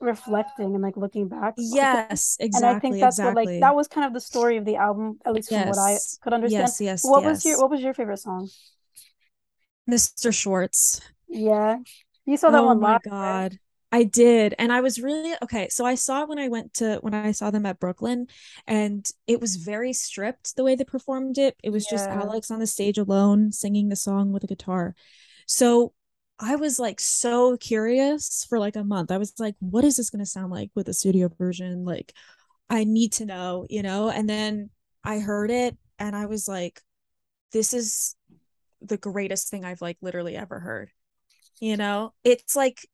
reflecting 0.00 0.74
and 0.74 0.82
like 0.82 0.96
looking 0.96 1.28
back. 1.28 1.54
Yes, 1.56 2.36
exactly. 2.40 2.68
And 2.68 2.76
I 2.76 2.80
think 2.80 3.00
that's 3.00 3.18
exactly. 3.18 3.44
what 3.44 3.52
like 3.52 3.60
that 3.60 3.74
was 3.76 3.88
kind 3.88 4.06
of 4.06 4.12
the 4.12 4.20
story 4.20 4.56
of 4.56 4.64
the 4.64 4.76
album, 4.76 5.18
at 5.24 5.32
least 5.32 5.50
yes. 5.50 5.62
from 5.62 5.68
what 5.68 5.78
I 5.78 5.98
could 6.22 6.32
understand. 6.32 6.62
Yes, 6.62 6.80
yes. 6.80 7.04
What 7.04 7.22
yes. 7.22 7.30
was 7.30 7.44
your 7.44 7.60
what 7.60 7.70
was 7.70 7.80
your 7.80 7.94
favorite 7.94 8.18
song? 8.18 8.48
Mr. 9.88 10.32
Schwartz. 10.32 11.00
Yeah. 11.28 11.78
You 12.24 12.36
saw 12.36 12.50
that 12.50 12.60
oh 12.60 12.66
one 12.66 12.78
Oh 12.78 12.80
my 12.80 12.98
god. 13.04 13.52
Right? 13.52 13.58
I 13.92 14.04
did. 14.04 14.54
And 14.58 14.72
I 14.72 14.80
was 14.82 15.00
really 15.00 15.34
okay. 15.42 15.68
So 15.68 15.84
I 15.84 15.96
saw 15.96 16.22
it 16.22 16.28
when 16.28 16.38
I 16.38 16.48
went 16.48 16.74
to 16.74 16.98
when 17.00 17.12
I 17.12 17.32
saw 17.32 17.50
them 17.50 17.66
at 17.66 17.80
Brooklyn 17.80 18.28
and 18.66 19.04
it 19.26 19.40
was 19.40 19.56
very 19.56 19.92
stripped 19.92 20.54
the 20.54 20.62
way 20.62 20.76
they 20.76 20.84
performed 20.84 21.38
it. 21.38 21.56
It 21.62 21.70
was 21.70 21.86
yeah. 21.86 21.98
just 21.98 22.08
Alex 22.08 22.50
on 22.50 22.60
the 22.60 22.66
stage 22.68 22.98
alone 22.98 23.50
singing 23.52 23.88
the 23.88 23.96
song 23.96 24.32
with 24.32 24.44
a 24.44 24.46
guitar. 24.46 24.94
So 25.46 25.92
I 26.40 26.56
was 26.56 26.78
like 26.78 27.00
so 27.00 27.56
curious 27.58 28.46
for 28.48 28.58
like 28.58 28.76
a 28.76 28.84
month. 28.84 29.10
I 29.10 29.18
was 29.18 29.34
like, 29.38 29.56
what 29.60 29.84
is 29.84 29.96
this 29.96 30.08
going 30.08 30.24
to 30.24 30.30
sound 30.30 30.50
like 30.50 30.70
with 30.74 30.88
a 30.88 30.94
studio 30.94 31.28
version? 31.28 31.84
Like, 31.84 32.14
I 32.70 32.84
need 32.84 33.12
to 33.14 33.26
know, 33.26 33.66
you 33.68 33.82
know? 33.82 34.08
And 34.10 34.28
then 34.28 34.70
I 35.04 35.18
heard 35.18 35.50
it 35.50 35.76
and 35.98 36.16
I 36.16 36.26
was 36.26 36.48
like, 36.48 36.80
this 37.52 37.74
is 37.74 38.16
the 38.80 38.96
greatest 38.96 39.50
thing 39.50 39.64
I've 39.64 39.82
like 39.82 39.98
literally 40.00 40.36
ever 40.36 40.58
heard. 40.60 40.90
You 41.60 41.76
know, 41.76 42.14
it's 42.24 42.56
like, 42.56 42.88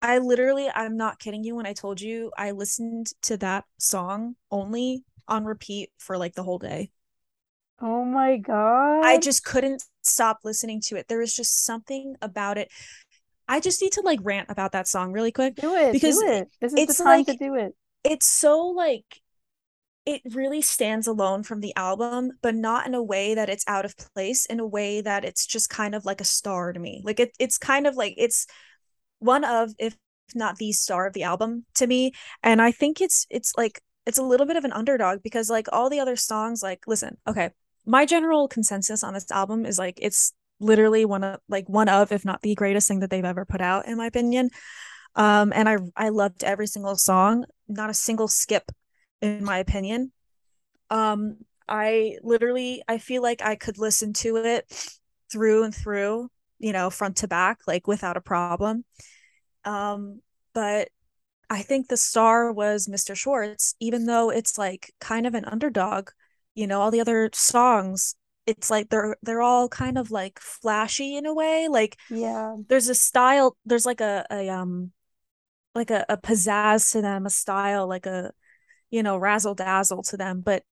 I 0.00 0.18
literally, 0.18 0.70
I'm 0.74 0.96
not 0.96 1.18
kidding 1.18 1.44
you 1.44 1.54
when 1.56 1.66
I 1.66 1.74
told 1.74 2.00
you 2.00 2.32
I 2.38 2.52
listened 2.52 3.08
to 3.22 3.36
that 3.38 3.64
song 3.78 4.36
only 4.50 5.04
on 5.28 5.44
repeat 5.44 5.90
for 5.98 6.16
like 6.16 6.34
the 6.34 6.42
whole 6.42 6.58
day. 6.58 6.90
Oh 7.82 8.04
my 8.04 8.38
god. 8.38 9.04
I 9.04 9.18
just 9.18 9.44
couldn't 9.44 9.82
stop 10.12 10.40
listening 10.44 10.80
to 10.86 10.96
it. 10.96 11.08
There 11.08 11.18
was 11.18 11.34
just 11.34 11.64
something 11.64 12.16
about 12.22 12.58
it. 12.58 12.70
I 13.48 13.60
just 13.60 13.82
need 13.82 13.92
to 13.92 14.02
like 14.02 14.20
rant 14.22 14.48
about 14.48 14.72
that 14.72 14.86
song 14.86 15.12
really 15.12 15.32
quick. 15.32 15.56
Do 15.56 15.74
it. 15.74 15.92
Because 15.92 16.18
do 16.18 16.26
it. 16.26 16.48
This 16.60 16.72
is 16.72 16.96
the 16.96 17.04
time 17.04 17.18
like, 17.18 17.26
to 17.26 17.36
do 17.36 17.54
it. 17.54 17.74
It's 18.04 18.26
so 18.26 18.66
like 18.66 19.20
it 20.06 20.22
really 20.34 20.62
stands 20.62 21.06
alone 21.06 21.42
from 21.42 21.60
the 21.60 21.74
album, 21.76 22.32
but 22.42 22.54
not 22.54 22.86
in 22.86 22.94
a 22.94 23.02
way 23.02 23.34
that 23.34 23.50
it's 23.50 23.64
out 23.66 23.84
of 23.84 23.96
place, 24.14 24.46
in 24.46 24.60
a 24.60 24.66
way 24.66 25.00
that 25.00 25.24
it's 25.24 25.46
just 25.46 25.68
kind 25.68 25.94
of 25.94 26.04
like 26.04 26.20
a 26.20 26.24
star 26.24 26.72
to 26.72 26.80
me. 26.80 27.02
Like 27.04 27.20
it 27.20 27.32
it's 27.38 27.58
kind 27.58 27.86
of 27.86 27.96
like 27.96 28.14
it's 28.16 28.46
one 29.18 29.44
of 29.44 29.70
if 29.78 29.96
not 30.34 30.56
the 30.56 30.72
star 30.72 31.06
of 31.06 31.12
the 31.12 31.24
album 31.24 31.64
to 31.74 31.86
me. 31.86 32.12
And 32.42 32.62
I 32.62 32.72
think 32.72 33.00
it's 33.00 33.26
it's 33.30 33.52
like 33.56 33.82
it's 34.06 34.18
a 34.18 34.22
little 34.22 34.46
bit 34.46 34.56
of 34.56 34.64
an 34.64 34.72
underdog 34.72 35.22
because 35.22 35.50
like 35.50 35.66
all 35.72 35.90
the 35.90 36.00
other 36.00 36.16
songs, 36.16 36.62
like 36.62 36.84
listen, 36.86 37.16
okay, 37.26 37.50
my 37.90 38.06
general 38.06 38.46
consensus 38.46 39.02
on 39.02 39.14
this 39.14 39.30
album 39.32 39.66
is 39.66 39.76
like 39.76 39.98
it's 40.00 40.32
literally 40.60 41.04
one 41.04 41.24
of 41.24 41.40
like 41.48 41.68
one 41.68 41.88
of 41.88 42.12
if 42.12 42.24
not 42.24 42.40
the 42.40 42.54
greatest 42.54 42.86
thing 42.86 43.00
that 43.00 43.10
they've 43.10 43.24
ever 43.24 43.44
put 43.44 43.60
out 43.60 43.86
in 43.86 43.96
my 43.98 44.06
opinion. 44.06 44.50
Um 45.16 45.52
and 45.52 45.68
i 45.68 45.76
i 45.96 46.10
loved 46.10 46.44
every 46.44 46.68
single 46.68 46.94
song. 46.94 47.44
Not 47.66 47.90
a 47.90 47.94
single 47.94 48.28
skip 48.28 48.70
in 49.20 49.44
my 49.44 49.58
opinion. 49.58 50.12
Um 50.88 51.38
i 51.68 52.16
literally 52.22 52.82
i 52.86 52.98
feel 52.98 53.22
like 53.22 53.42
i 53.42 53.56
could 53.56 53.78
listen 53.78 54.12
to 54.12 54.36
it 54.36 54.96
through 55.32 55.64
and 55.64 55.74
through 55.74 56.28
you 56.58 56.72
know 56.72 56.90
front 56.90 57.16
to 57.18 57.28
back 57.28 57.58
like 57.66 57.88
without 57.88 58.16
a 58.16 58.20
problem. 58.20 58.84
Um 59.64 60.20
but 60.54 60.90
i 61.48 61.62
think 61.62 61.88
the 61.88 61.96
star 61.96 62.52
was 62.52 62.86
mr 62.88 63.16
schwartz 63.16 63.74
even 63.80 64.06
though 64.06 64.30
it's 64.30 64.58
like 64.58 64.92
kind 65.00 65.26
of 65.26 65.34
an 65.34 65.44
underdog 65.44 66.10
you 66.54 66.66
know 66.66 66.80
all 66.80 66.90
the 66.90 67.00
other 67.00 67.30
songs 67.32 68.14
it's 68.46 68.70
like 68.70 68.88
they're 68.88 69.16
they're 69.22 69.42
all 69.42 69.68
kind 69.68 69.98
of 69.98 70.10
like 70.10 70.38
flashy 70.40 71.16
in 71.16 71.26
a 71.26 71.34
way 71.34 71.68
like 71.68 71.96
yeah. 72.10 72.56
there's 72.68 72.88
a 72.88 72.94
style 72.94 73.56
there's 73.64 73.86
like 73.86 74.00
a, 74.00 74.24
a 74.30 74.48
um 74.48 74.90
like 75.74 75.90
a, 75.90 76.04
a 76.08 76.16
pizzazz 76.16 76.92
to 76.92 77.00
them 77.00 77.26
a 77.26 77.30
style 77.30 77.86
like 77.86 78.06
a 78.06 78.32
you 78.90 79.02
know 79.02 79.16
razzle 79.16 79.54
dazzle 79.54 80.02
to 80.02 80.16
them 80.16 80.40
but 80.40 80.62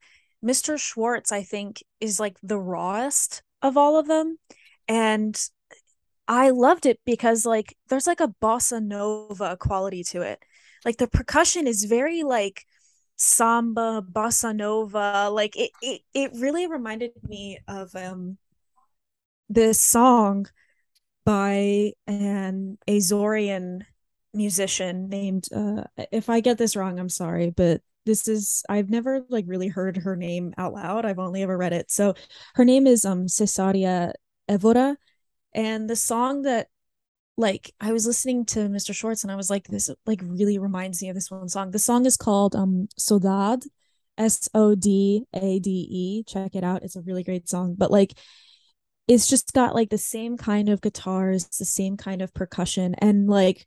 mr 0.44 0.78
schwartz 0.78 1.30
i 1.30 1.42
think 1.42 1.82
is 2.00 2.18
like 2.18 2.37
the 2.42 2.58
rawest 2.58 3.42
of 3.62 3.76
all 3.76 3.99
of 3.99 4.08
them 4.08 4.38
and 4.88 5.49
i 6.26 6.50
loved 6.50 6.87
it 6.87 6.99
because 7.04 7.47
like 7.47 7.76
there's 7.88 8.06
like 8.06 8.20
a 8.20 8.35
bossa 8.42 8.82
nova 8.82 9.56
quality 9.56 10.02
to 10.04 10.23
it. 10.23 10.42
Like 10.85 10.97
the 10.99 11.08
percussion 11.08 11.66
is 11.66 11.85
very 11.85 12.23
like 12.23 12.64
samba 13.19 14.03
bossa 14.11 14.55
nova 14.55 15.29
like 15.31 15.57
it 15.57 15.71
it, 15.83 16.03
it 16.15 16.31
really 16.37 16.67
reminded 16.67 17.11
me 17.29 17.59
of 17.69 17.95
um 17.95 18.39
this 19.49 19.81
song 19.83 20.47
by 21.25 21.93
an 22.07 22.79
azorian 22.87 23.83
musician 24.33 25.09
named 25.09 25.49
uh 25.55 25.83
if 26.13 26.31
i 26.31 26.41
get 26.41 26.59
this 26.59 26.77
wrong 26.77 26.99
i'm 26.99 27.09
sorry 27.09 27.51
but 27.51 27.83
this 28.09 28.27
is 28.27 28.65
i've 28.71 28.89
never 28.89 29.21
like 29.29 29.45
really 29.47 29.69
heard 29.69 29.99
her 29.99 30.17
name 30.17 30.55
out 30.57 30.73
loud. 30.73 31.05
I've 31.05 31.19
only 31.19 31.43
ever 31.43 31.57
read 31.57 31.75
it. 31.75 31.91
So 31.91 32.15
her 32.55 32.65
name 32.65 32.87
is 32.87 33.05
um 33.05 33.27
cesaria 33.27 34.13
evora 34.49 34.97
and 35.53 35.91
the 35.91 35.97
song 35.97 36.43
that 36.43 36.69
like 37.38 37.73
I 37.80 37.92
was 37.92 38.04
listening 38.04 38.45
to 38.47 38.68
Mr. 38.68 38.92
Schwartz 38.92 39.23
and 39.23 39.33
I 39.33 39.37
was 39.37 39.49
like, 39.49 39.68
this 39.68 39.88
like 40.04 40.21
really 40.25 40.59
reminds 40.59 41.00
me 41.00 41.09
of 41.09 41.14
this 41.14 41.30
one 41.30 41.49
song. 41.49 41.71
The 41.71 41.78
song 41.78 42.04
is 42.04 42.16
called 42.16 42.57
um 42.57 42.88
Sodad, 42.99 43.64
S 44.18 44.50
O 44.54 44.75
D 44.75 45.25
A 45.33 45.61
D 45.61 45.71
E. 45.88 46.25
Check 46.25 46.57
it 46.57 46.64
out. 46.64 46.83
It's 46.83 46.97
a 46.97 47.00
really 47.00 47.23
great 47.23 47.49
song. 47.49 47.76
But 47.78 47.92
like 47.92 48.18
it's 49.07 49.28
just 49.28 49.54
got 49.54 49.75
like 49.75 49.88
the 49.88 49.99
same 49.99 50.37
kind 50.37 50.68
of 50.68 50.83
guitars, 50.83 51.47
the 51.59 51.64
same 51.64 51.97
kind 51.97 52.21
of 52.21 52.35
percussion, 52.35 52.95
and 52.99 53.28
like 53.28 53.66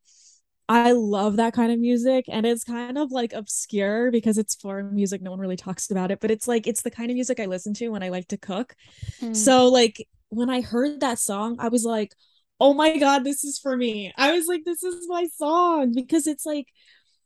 I 0.67 0.91
love 0.91 1.37
that 1.37 1.53
kind 1.53 1.71
of 1.71 1.79
music. 1.79 2.25
And 2.27 2.45
it's 2.45 2.65
kind 2.65 2.97
of 2.97 3.09
like 3.09 3.31
obscure 3.31 4.11
because 4.11 4.37
it's 4.37 4.55
foreign 4.55 4.93
music. 4.93 5.21
No 5.21 5.31
one 5.31 5.39
really 5.39 5.55
talks 5.55 5.89
about 5.89 6.11
it, 6.11 6.19
but 6.19 6.29
it's 6.29 6.47
like 6.47 6.67
it's 6.67 6.81
the 6.81 6.91
kind 6.91 7.09
of 7.09 7.15
music 7.15 7.39
I 7.39 7.45
listen 7.45 7.73
to 7.75 7.89
when 7.89 8.03
I 8.03 8.09
like 8.09 8.27
to 8.27 8.37
cook. 8.37 8.75
Mm. 9.21 9.35
So 9.35 9.69
like 9.69 10.05
when 10.27 10.49
I 10.49 10.59
heard 10.59 10.99
that 10.99 11.19
song, 11.19 11.55
I 11.59 11.69
was 11.69 11.85
like, 11.85 12.13
oh 12.61 12.75
my 12.75 12.95
god 12.97 13.23
this 13.23 13.43
is 13.43 13.59
for 13.59 13.75
me. 13.75 14.13
I 14.15 14.31
was 14.31 14.45
like 14.47 14.63
this 14.63 14.83
is 14.83 15.07
my 15.09 15.27
song 15.35 15.93
because 15.93 16.27
it's 16.27 16.45
like 16.45 16.67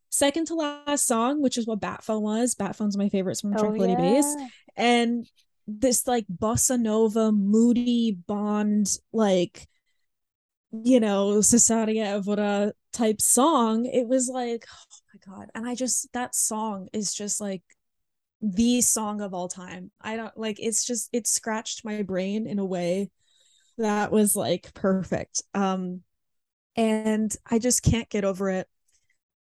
second 0.09 0.47
to 0.47 0.55
last 0.55 1.05
song 1.05 1.41
which 1.41 1.57
is 1.57 1.67
what 1.67 1.81
bat 1.81 2.03
phone 2.03 2.23
was. 2.23 2.55
Bat 2.55 2.77
phone's 2.77 2.97
my 2.97 3.09
favorite 3.09 3.37
from 3.39 3.53
oh, 3.53 3.59
tranquility 3.59 3.93
yeah. 3.93 3.99
base 3.99 4.35
and 4.77 5.29
this 5.67 6.07
like 6.07 6.25
bossa 6.27 6.79
nova 6.79 7.31
moody 7.31 8.17
bond 8.27 8.87
like 9.11 9.67
you 10.71 10.99
know 10.99 11.39
cesaria 11.39 12.15
evora 12.15 12.71
type 12.93 13.19
song. 13.19 13.85
It 13.85 14.07
was 14.07 14.29
like 14.29 14.65
oh 14.71 14.95
my 15.13 15.35
god. 15.35 15.50
And 15.53 15.67
i 15.67 15.75
just 15.75 16.11
that 16.13 16.33
song 16.33 16.87
is 16.93 17.13
just 17.13 17.41
like 17.41 17.61
the 18.41 18.79
song 18.79 19.19
of 19.19 19.33
all 19.33 19.50
time. 19.50 19.91
I 20.00 20.15
don't 20.15 20.37
like 20.37 20.59
it's 20.61 20.85
just 20.85 21.09
it 21.11 21.27
scratched 21.27 21.83
my 21.83 22.03
brain 22.03 22.48
in 22.48 22.57
a 22.57 22.65
way 22.65 23.09
that 23.77 24.11
was 24.11 24.35
like 24.35 24.74
perfect. 24.74 25.42
Um 25.53 26.01
and 26.77 27.33
i 27.50 27.57
just 27.59 27.83
can't 27.83 28.09
get 28.09 28.25
over 28.25 28.50
it. 28.50 28.68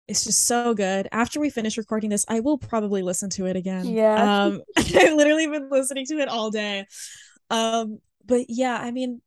It's 0.07 0.23
just 0.23 0.45
so 0.45 0.73
good. 0.73 1.07
After 1.11 1.39
we 1.39 1.49
finish 1.49 1.77
recording 1.77 2.09
this 2.09 2.25
i 2.27 2.39
will 2.39 2.57
probably 2.57 3.01
listen 3.01 3.29
to 3.31 3.45
it 3.45 3.55
again. 3.55 3.85
Yeah. 3.85 4.43
Um 4.45 4.61
i've 4.77 5.13
literally 5.13 5.47
been 5.47 5.69
listening 5.69 6.05
to 6.07 6.19
it 6.19 6.29
all 6.29 6.51
day. 6.51 6.85
Um 7.49 7.99
but 8.25 8.45
yeah 8.49 8.77
i 8.81 8.89
mean 8.89 9.21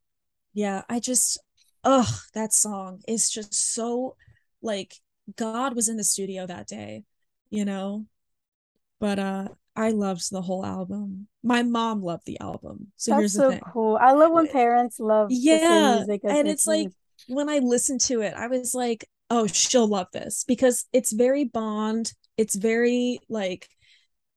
yeah 0.55 0.83
i 0.89 0.99
just 0.99 1.39
oh 1.85 2.21
that 2.35 2.53
song 2.53 3.01
is 3.07 3.31
just 3.31 3.55
so 3.55 4.17
like 4.61 4.95
god 5.37 5.77
was 5.77 5.89
in 5.89 5.97
the 5.97 6.03
studio 6.03 6.47
that 6.47 6.67
day 6.67 7.05
you 7.51 7.65
know? 7.65 8.07
But 9.01 9.19
uh 9.19 9.49
I 9.79 9.91
loved 9.91 10.33
the 10.33 10.43
whole 10.43 10.67
album. 10.67 11.29
My 11.45 11.63
mom 11.63 12.03
loved 12.03 12.27
the 12.27 12.41
album. 12.41 12.89
So 12.97 13.13
That's 13.13 13.21
here's 13.21 13.33
the 13.35 13.39
so 13.39 13.51
thing. 13.51 13.61
cool. 13.73 13.97
I 14.01 14.11
love 14.11 14.33
when 14.33 14.49
parents 14.49 14.99
love 14.99 15.29
yeah, 15.31 16.03
music. 16.05 16.23
and 16.25 16.49
it's 16.49 16.67
like 16.67 16.89
when 17.29 17.49
I 17.49 17.61
listened 17.61 18.01
to 18.03 18.21
it, 18.23 18.35
I 18.35 18.49
was 18.49 18.75
like, 18.75 19.09
oh, 19.31 19.47
she'll 19.47 19.87
love 19.87 20.09
this 20.13 20.45
because 20.49 20.85
it's 20.93 21.13
very 21.13 21.45
Bond. 21.45 22.13
It's 22.37 22.57
very 22.57 23.21
like 23.29 23.69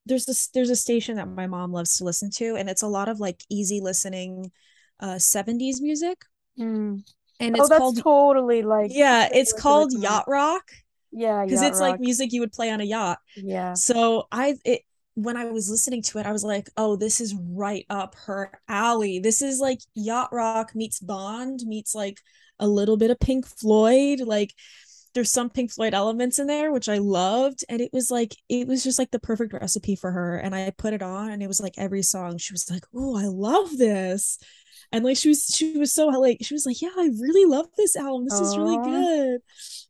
there's 0.06 0.26
this 0.26 0.50
there's 0.50 0.70
a 0.70 0.76
station 0.76 1.16
that 1.16 1.28
my 1.28 1.48
mom 1.48 1.72
loves 1.72 1.98
to 1.98 2.04
listen 2.04 2.30
to, 2.36 2.56
and 2.56 2.70
it's 2.70 2.84
a 2.84 2.88
lot 2.88 3.10
of 3.10 3.20
like 3.20 3.42
easy 3.50 3.82
listening, 3.82 4.52
uh, 5.00 5.16
70s 5.16 5.82
music. 5.82 6.22
Mm. 6.60 7.02
And 7.40 7.58
oh, 7.58 7.64
it's 7.64 7.72
oh, 7.72 7.78
called 7.80 7.98
totally 7.98 8.62
like 8.62 8.92
yeah, 8.94 9.28
it's 9.34 9.54
called 9.54 9.92
yacht 9.92 10.26
rock. 10.28 10.70
Yeah, 11.12 11.44
because 11.44 11.64
it's 11.64 11.80
rock. 11.80 11.94
like 11.94 12.00
music 12.00 12.32
you 12.32 12.42
would 12.42 12.54
play 12.54 12.70
on 12.70 12.80
a 12.80 12.84
yacht. 12.84 13.18
Yeah. 13.36 13.74
So 13.74 14.28
I 14.32 14.56
it 14.64 14.82
when 15.16 15.38
I 15.38 15.46
was 15.46 15.70
listening 15.70 16.02
to 16.04 16.20
it, 16.20 16.26
I 16.26 16.32
was 16.32 16.44
like, 16.44 16.70
oh, 16.78 16.96
this 16.96 17.20
is 17.20 17.36
right 17.36 17.86
up 17.90 18.16
her 18.26 18.52
alley. 18.68 19.20
This 19.20 19.42
is 19.42 19.60
like 19.60 19.80
yacht 19.94 20.30
rock 20.32 20.74
meets 20.76 21.00
Bond 21.00 21.62
meets 21.66 21.94
like 21.94 22.20
a 22.60 22.68
little 22.68 22.98
bit 22.98 23.12
of 23.12 23.20
Pink 23.20 23.46
Floyd. 23.46 24.22
Like 24.22 24.54
there's 25.14 25.32
some 25.32 25.50
Pink 25.50 25.72
Floyd 25.72 25.94
elements 25.94 26.40
in 26.40 26.48
there, 26.48 26.72
which 26.72 26.88
I 26.88 27.00
loved. 27.00 27.66
And 27.68 27.82
it 27.82 27.92
was 27.92 28.10
like, 28.10 28.36
it 28.48 28.68
was 28.68 28.84
just 28.84 29.00
like 29.00 29.12
the 29.12 29.20
perfect 29.20 29.54
recipe 29.54 29.96
for 29.96 30.12
her. 30.12 30.38
And 30.38 30.56
I 30.56 30.72
put 30.78 30.94
it 30.94 31.02
on 31.02 31.32
and 31.32 31.44
it 31.44 31.48
was 31.48 31.60
like 31.60 31.74
every 31.78 32.04
song, 32.04 32.38
she 32.38 32.54
was 32.54 32.70
like, 32.72 32.86
oh, 32.96 33.18
I 33.18 33.26
love 33.26 33.78
this. 33.78 34.38
And 34.94 35.04
like 35.04 35.18
she 35.18 35.30
was, 35.30 35.46
she 35.54 35.78
was 35.78 35.94
so 35.94 36.08
like, 36.08 36.38
she 36.42 36.54
was 36.54 36.66
like, 36.66 36.82
yeah, 36.82 36.90
I 36.98 37.10
really 37.20 37.46
love 37.46 37.68
this 37.76 37.96
album. 37.96 38.26
This 38.26 38.40
Aww. 38.40 38.44
is 38.44 38.58
really 38.58 38.78
good. 38.78 39.42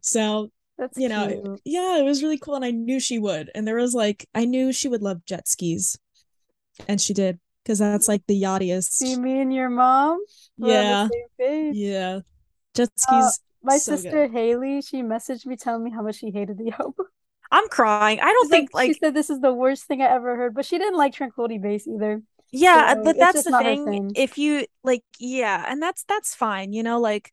So 0.02 0.52
that's 0.82 0.98
you 0.98 1.08
know, 1.08 1.28
cute. 1.28 1.62
yeah, 1.64 2.00
it 2.00 2.04
was 2.04 2.24
really 2.24 2.40
cool, 2.40 2.56
and 2.56 2.66
I 2.66 2.72
knew 2.72 3.00
she 3.00 3.20
would. 3.20 3.52
And 3.54 3.68
there 3.68 3.76
was 3.76 3.94
like, 3.94 4.28
I 4.34 4.46
knew 4.46 4.74
she 4.74 4.90
would 4.90 5.04
love 5.04 5.24
jet 5.26 5.48
skis, 5.48 5.96
and 6.88 7.00
she 7.00 7.14
did 7.14 7.40
because 7.64 7.78
that's 7.78 8.08
like 8.08 8.24
the 8.28 8.42
yachtiest. 8.42 8.92
See 8.92 9.16
me 9.16 9.40
and 9.42 9.54
your 9.54 9.70
mom. 9.70 10.20
Yeah, 10.58 11.08
yeah, 11.40 12.22
jet 12.74 12.90
uh, 12.90 12.98
skis. 12.98 13.26
Uh, 13.26 13.32
my 13.64 13.78
so 13.78 13.96
sister 13.96 14.28
good. 14.28 14.32
Haley, 14.32 14.82
she 14.82 15.04
messaged 15.04 15.46
me 15.46 15.56
telling 15.56 15.84
me 15.84 15.92
how 15.92 16.02
much 16.02 16.16
she 16.16 16.32
hated 16.32 16.58
the 16.58 16.72
album. 16.80 17.06
I'm 17.52 17.68
crying. 17.68 18.20
I 18.20 18.32
don't 18.32 18.50
think 18.50 18.72
like, 18.74 18.88
like, 18.88 18.96
she 18.96 19.00
said 19.00 19.14
this 19.14 19.30
is 19.30 19.40
the 19.40 19.54
worst 19.54 19.84
thing 19.84 20.02
I 20.02 20.06
ever 20.06 20.36
heard, 20.36 20.56
but 20.56 20.66
she 20.66 20.80
didn't 20.80 20.98
like 20.98 21.14
Tranquility 21.14 21.60
Base 21.60 21.88
either. 21.88 22.24
Yeah, 22.52 22.96
so, 22.96 23.04
but 23.04 23.18
that's 23.20 23.44
the 23.44 23.52
thing. 23.52 24.14
If 24.16 24.40
you 24.40 24.66
like, 24.84 25.04
yeah, 25.20 25.64
and 25.68 25.80
that's 25.80 26.04
that's 26.06 26.34
fine. 26.34 26.74
You 26.74 26.82
know, 26.82 27.00
like 27.00 27.32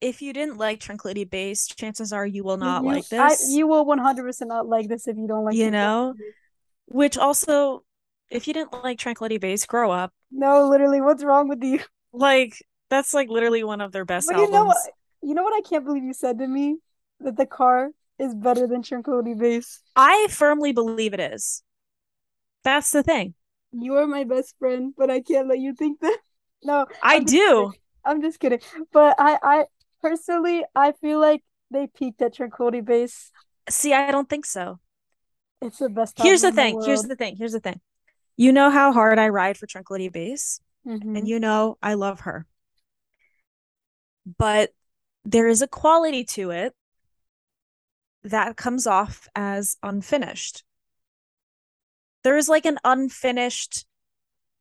if 0.00 0.22
you 0.22 0.32
didn't 0.32 0.58
like 0.58 0.80
Tranquility 0.80 1.24
Base, 1.24 1.66
chances 1.66 2.12
are 2.12 2.26
you 2.26 2.44
will 2.44 2.56
not 2.56 2.82
you, 2.82 2.88
like 2.88 3.08
this. 3.08 3.48
I, 3.48 3.56
you 3.56 3.66
will 3.66 3.86
100% 3.86 4.46
not 4.46 4.66
like 4.66 4.88
this 4.88 5.08
if 5.08 5.16
you 5.16 5.26
don't 5.26 5.44
like 5.44 5.54
You 5.54 5.70
know? 5.70 6.14
Which 6.86 7.16
also, 7.16 7.84
if 8.30 8.46
you 8.46 8.54
didn't 8.54 8.72
like 8.84 8.98
Tranquility 8.98 9.38
Base, 9.38 9.64
grow 9.66 9.90
up. 9.90 10.12
No, 10.30 10.68
literally, 10.68 11.00
what's 11.00 11.24
wrong 11.24 11.48
with 11.48 11.62
you? 11.62 11.80
Like, 12.12 12.62
that's 12.90 13.12
like 13.12 13.28
literally 13.28 13.64
one 13.64 13.80
of 13.80 13.90
their 13.90 14.04
best 14.04 14.28
but 14.28 14.36
albums. 14.36 14.52
You 14.52 14.58
know, 14.58 14.64
what, 14.66 14.76
you 15.22 15.34
know 15.34 15.42
what 15.42 15.54
I 15.54 15.68
can't 15.68 15.84
believe 15.84 16.04
you 16.04 16.12
said 16.12 16.38
to 16.38 16.46
me? 16.46 16.76
That 17.20 17.36
the 17.36 17.46
car 17.46 17.90
is 18.18 18.34
better 18.34 18.66
than 18.66 18.82
Tranquility 18.82 19.34
Base. 19.34 19.80
I 19.96 20.28
firmly 20.30 20.72
believe 20.72 21.14
it 21.14 21.20
is. 21.20 21.62
That's 22.62 22.90
the 22.90 23.02
thing. 23.02 23.34
You 23.72 23.96
are 23.96 24.06
my 24.06 24.24
best 24.24 24.54
friend, 24.58 24.94
but 24.96 25.10
I 25.10 25.20
can't 25.20 25.48
let 25.48 25.58
you 25.58 25.74
think 25.74 26.00
that. 26.00 26.18
No, 26.66 26.86
I 27.02 27.18
do. 27.18 27.72
Kidding. 27.72 27.80
I'm 28.06 28.22
just 28.22 28.40
kidding. 28.40 28.60
But 28.90 29.16
I, 29.18 29.38
I, 29.42 29.64
personally, 30.04 30.64
I 30.74 30.92
feel 30.92 31.18
like 31.18 31.42
they 31.70 31.86
peaked 31.86 32.20
at 32.20 32.34
Tranquility 32.34 32.82
Base. 32.82 33.30
See, 33.70 33.94
I 33.94 34.10
don't 34.10 34.28
think 34.28 34.44
so. 34.44 34.78
It's 35.62 35.78
the 35.78 35.88
best. 35.88 36.20
Here's 36.20 36.42
the 36.42 36.52
thing. 36.52 36.78
The 36.78 36.86
Here's 36.86 37.02
the 37.02 37.16
thing. 37.16 37.36
Here's 37.36 37.52
the 37.52 37.60
thing. 37.60 37.80
You 38.36 38.52
know 38.52 38.70
how 38.70 38.92
hard 38.92 39.18
I 39.18 39.28
ride 39.28 39.56
for 39.56 39.66
Tranquility 39.66 40.10
Base, 40.10 40.60
mm-hmm. 40.86 41.16
and 41.16 41.26
you 41.26 41.40
know 41.40 41.78
I 41.82 41.94
love 41.94 42.20
her. 42.20 42.46
But 44.38 44.70
there 45.24 45.48
is 45.48 45.62
a 45.62 45.68
quality 45.68 46.24
to 46.24 46.50
it 46.50 46.74
that 48.24 48.56
comes 48.56 48.86
off 48.86 49.28
as 49.34 49.76
unfinished. 49.82 50.64
There's 52.24 52.48
like 52.48 52.66
an 52.66 52.78
unfinished 52.84 53.86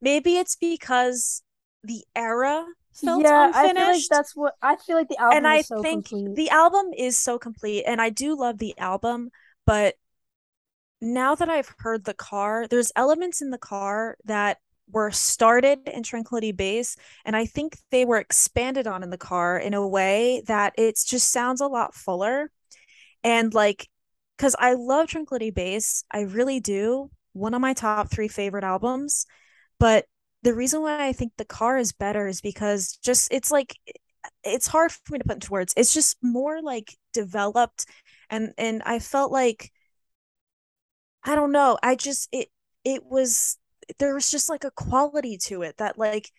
maybe 0.04 0.36
it's 0.36 0.58
because 0.58 1.42
the 1.82 2.04
era 2.14 2.66
felt 2.94 3.24
yeah, 3.24 3.48
unfinished. 3.48 3.78
I 3.78 3.84
feel 3.84 3.92
like 3.94 4.04
that's 4.10 4.36
what 4.36 4.54
I 4.62 4.76
feel 4.76 4.98
like 4.98 5.10
the 5.10 5.18
album 5.18 5.38
and 5.38 5.48
I 5.48 5.62
so 5.62 5.82
think 5.82 6.10
complete. 6.10 6.36
the 6.36 6.50
album 6.50 6.92
is 6.98 7.18
so 7.18 7.38
complete 7.38 7.84
and 7.86 8.02
I 8.02 8.10
do 8.10 8.38
love 8.38 8.58
the 8.58 8.78
album, 8.78 9.30
but 9.66 9.96
now 11.02 11.36
that 11.36 11.50
I've 11.50 11.74
heard 11.80 12.06
the 12.06 12.14
car, 12.14 12.68
there's 12.68 12.92
elements 12.96 13.42
in 13.42 13.50
the 13.50 13.58
car 13.58 14.18
that 14.26 14.60
were 14.90 15.12
started 15.12 15.80
in 15.88 16.04
Tranquility 16.04 16.52
Base, 16.52 16.96
and 17.26 17.36
I 17.36 17.46
think 17.46 17.78
they 17.92 18.06
were 18.06 18.18
expanded 18.18 18.88
on 18.88 19.04
in 19.04 19.10
the 19.10 19.18
car 19.18 19.58
in 19.58 19.74
a 19.74 19.88
way 19.88 20.44
that 20.48 20.74
it 20.78 20.98
just 21.06 21.32
sounds 21.32 21.62
a 21.62 21.68
lot 21.68 21.94
fuller. 21.94 22.52
And 23.24 23.54
like, 23.54 23.90
because 24.38 24.56
I 24.58 24.74
love 24.74 25.08
Tranquility 25.08 25.52
Base, 25.52 26.04
I 26.12 26.22
really 26.22 26.60
do. 26.60 27.10
One 27.34 27.54
of 27.54 27.62
my 27.62 27.74
top 27.74 28.12
three 28.12 28.28
favorite 28.28 28.64
albums. 28.64 29.26
But 29.80 30.06
the 30.44 30.54
reason 30.54 30.82
why 30.82 31.08
I 31.08 31.14
think 31.14 31.34
the 31.38 31.46
car 31.46 31.78
is 31.78 31.94
better 31.94 32.28
is 32.28 32.42
because 32.42 32.98
just 33.04 33.32
it's 33.32 33.52
like 33.52 33.76
it's 34.44 34.68
hard 34.68 34.92
for 34.92 35.14
me 35.14 35.20
to 35.20 35.26
put 35.26 35.36
into 35.36 35.52
words. 35.52 35.74
It's 35.76 35.94
just 35.94 36.18
more 36.22 36.62
like 36.62 36.96
developed 37.14 37.86
and 38.30 38.54
and 38.58 38.84
I 38.86 39.00
felt 39.00 39.32
like 39.32 39.72
I 41.24 41.36
don't 41.36 41.52
know. 41.52 41.78
I 41.82 41.96
just 41.96 42.28
it 42.32 42.50
it 42.84 43.06
was 43.06 43.58
there 44.00 44.14
was 44.14 44.30
just 44.30 44.50
like 44.50 44.66
a 44.66 44.72
quality 44.72 45.38
to 45.38 45.62
it 45.62 45.78
that 45.78 45.98
like 45.98 46.30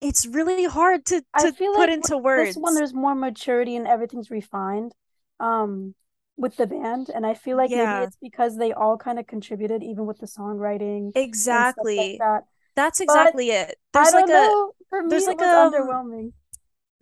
it's 0.00 0.26
really 0.26 0.64
hard 0.64 1.04
to 1.06 1.22
to 1.40 1.52
put 1.52 1.78
like 1.78 1.90
into 1.90 2.16
words. 2.18 2.50
This 2.50 2.56
one 2.56 2.74
there's 2.74 2.94
more 2.94 3.14
maturity 3.14 3.76
and 3.76 3.86
everything's 3.86 4.30
refined 4.30 4.92
um 5.40 5.94
with 6.36 6.56
the 6.56 6.66
band 6.66 7.10
and 7.14 7.26
I 7.26 7.34
feel 7.34 7.56
like 7.56 7.70
yeah. 7.70 7.94
maybe 7.94 8.06
it's 8.06 8.18
because 8.22 8.56
they 8.56 8.72
all 8.72 8.96
kind 8.96 9.18
of 9.18 9.26
contributed 9.26 9.82
even 9.82 10.06
with 10.06 10.18
the 10.18 10.26
songwriting. 10.26 11.12
Exactly. 11.16 11.96
Like 11.96 12.18
that. 12.18 12.44
That's 12.76 13.00
exactly 13.00 13.48
but 13.48 13.70
it. 13.70 13.78
There's 13.92 14.12
like 14.12 14.28
know. 14.28 14.72
a 14.72 14.84
For 14.90 15.08
there's 15.08 15.26
like 15.26 15.40
a 15.40 15.44
underwhelming. 15.44 16.32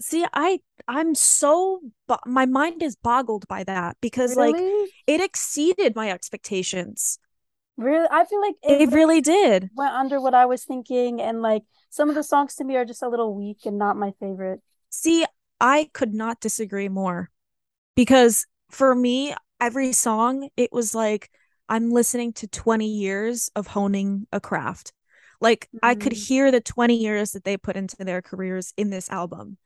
See, 0.01 0.25
I 0.33 0.61
I'm 0.89 1.15
so 1.15 1.81
my 2.27 2.47
mind 2.47 2.83
is 2.83 2.97
boggled 2.97 3.47
by 3.49 3.65
that 3.65 3.97
because 4.01 4.37
really? 4.37 4.53
like 4.53 4.91
it 5.07 5.21
exceeded 5.21 5.95
my 5.95 6.11
expectations. 6.11 7.19
Really, 7.77 8.07
I 8.11 8.25
feel 8.25 8.41
like 8.41 8.55
it, 8.63 8.83
it 8.83 8.93
really 8.93 9.21
did. 9.21 9.71
Went 9.75 9.95
under 9.95 10.21
what 10.21 10.35
I 10.35 10.47
was 10.47 10.65
thinking, 10.65 11.21
and 11.21 11.43
like 11.43 11.63
some 11.91 12.09
of 12.09 12.15
the 12.15 12.23
songs 12.23 12.55
to 12.57 12.65
me 12.65 12.77
are 12.77 12.85
just 12.85 13.03
a 13.03 13.09
little 13.09 13.35
weak 13.35 13.67
and 13.67 13.79
not 13.79 13.97
my 13.97 14.13
favorite. 14.21 14.61
See, 14.91 15.25
I 15.61 15.91
could 15.93 16.15
not 16.15 16.41
disagree 16.41 16.89
more 16.89 17.31
because 17.97 18.47
for 18.71 18.95
me, 18.95 19.35
every 19.61 19.93
song 19.93 20.49
it 20.57 20.73
was 20.73 20.95
like 20.95 21.31
I'm 21.69 21.91
listening 21.91 22.33
to 22.35 22.47
20 22.47 22.87
years 22.87 23.51
of 23.57 23.69
honing 23.69 24.27
a 24.33 24.41
craft. 24.41 24.93
Like 25.45 25.67
mm-hmm. 25.67 25.79
I 25.83 25.95
could 25.95 26.15
mm. 26.15 26.27
hear 26.27 26.51
the 26.51 26.63
20 26.63 26.97
years 26.97 27.33
that 27.33 27.45
they 27.45 27.59
put 27.59 27.77
into 27.77 27.97
their 27.99 28.23
careers 28.23 28.73
in 28.79 28.89
this 28.89 29.11
album. 29.11 29.59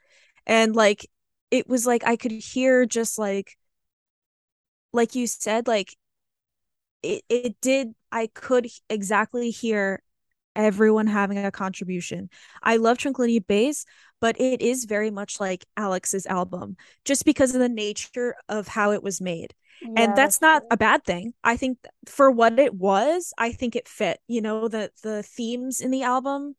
And 0.45 0.75
like 0.75 1.09
it 1.53 1.69
was 1.69 1.87
like 1.87 2.03
I 2.05 2.17
could 2.17 2.33
hear 2.33 2.85
just 2.85 3.17
like 3.17 3.57
like 4.93 5.15
you 5.15 5.29
said 5.29 5.69
like 5.69 5.95
it 7.05 7.23
it 7.29 7.61
did 7.61 7.95
I 8.11 8.27
could 8.27 8.67
exactly 8.91 9.51
hear 9.51 10.03
everyone 10.57 11.07
having 11.07 11.39
a 11.39 11.53
contribution. 11.53 12.29
I 12.61 12.79
love 12.79 12.99
Tranquility 12.99 13.39
Base, 13.39 13.85
but 14.21 14.41
it 14.41 14.61
is 14.61 14.85
very 14.85 15.13
much 15.13 15.39
like 15.39 15.65
Alex's 15.77 16.27
album 16.27 16.77
just 17.05 17.25
because 17.25 17.55
of 17.55 17.61
the 17.61 17.69
nature 17.69 18.35
of 18.49 18.67
how 18.67 18.91
it 18.91 19.05
was 19.05 19.21
made. 19.21 19.55
And 19.97 20.17
that's, 20.17 20.39
that's 20.39 20.43
not 20.43 20.63
a 20.71 20.77
bad 20.77 21.05
thing. 21.05 21.35
I 21.43 21.57
think 21.57 21.79
for 22.07 22.31
what 22.31 22.59
it 22.59 22.75
was, 22.75 23.33
I 23.39 23.53
think 23.53 23.77
it 23.77 23.89
fit. 23.89 24.21
You 24.29 24.41
know, 24.41 24.69
the 24.69 24.91
the 25.03 25.23
themes 25.23 25.81
in 25.81 25.91
the 25.91 26.03
album 26.03 26.55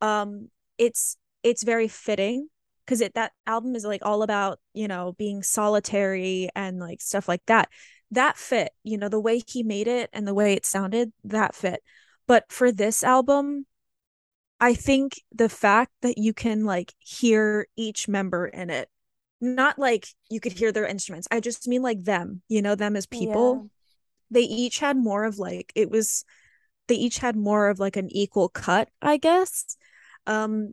um 0.00 0.48
it's 0.78 1.16
it's 1.42 1.62
very 1.62 1.88
fitting 1.88 2.48
because 2.84 3.00
it 3.00 3.14
that 3.14 3.32
album 3.46 3.74
is 3.76 3.84
like 3.84 4.04
all 4.04 4.22
about, 4.22 4.58
you 4.74 4.88
know, 4.88 5.12
being 5.18 5.42
solitary 5.42 6.48
and 6.54 6.78
like 6.78 7.00
stuff 7.00 7.28
like 7.28 7.42
that 7.46 7.68
that 8.12 8.36
fit 8.36 8.72
you 8.84 8.98
know 8.98 9.08
the 9.08 9.20
way 9.20 9.40
he 9.46 9.62
made 9.62 9.88
it 9.88 10.10
and 10.12 10.26
the 10.26 10.34
way 10.34 10.52
it 10.52 10.66
sounded 10.66 11.12
that 11.24 11.54
fit 11.54 11.82
but 12.26 12.44
for 12.52 12.70
this 12.70 13.02
album 13.02 13.66
i 14.60 14.74
think 14.74 15.20
the 15.32 15.48
fact 15.48 15.92
that 16.02 16.18
you 16.18 16.34
can 16.34 16.64
like 16.64 16.92
hear 16.98 17.66
each 17.76 18.08
member 18.08 18.46
in 18.46 18.70
it 18.70 18.88
not 19.42 19.78
like 19.78 20.06
you 20.30 20.40
could 20.40 20.52
hear 20.52 20.72
their 20.72 20.86
instruments 20.86 21.28
i 21.30 21.40
just 21.40 21.66
mean 21.68 21.82
like 21.82 22.02
them 22.04 22.42
you 22.48 22.62
know 22.62 22.74
them 22.74 22.96
as 22.96 23.06
people 23.06 23.54
yeah. 23.54 23.68
they 24.30 24.42
each 24.42 24.78
had 24.78 24.96
more 24.96 25.24
of 25.24 25.38
like 25.38 25.72
it 25.74 25.90
was 25.90 26.24
they 26.88 26.94
each 26.94 27.18
had 27.18 27.36
more 27.36 27.68
of 27.68 27.78
like 27.78 27.96
an 27.96 28.08
equal 28.10 28.48
cut 28.48 28.88
i 29.02 29.16
guess 29.16 29.76
um 30.26 30.72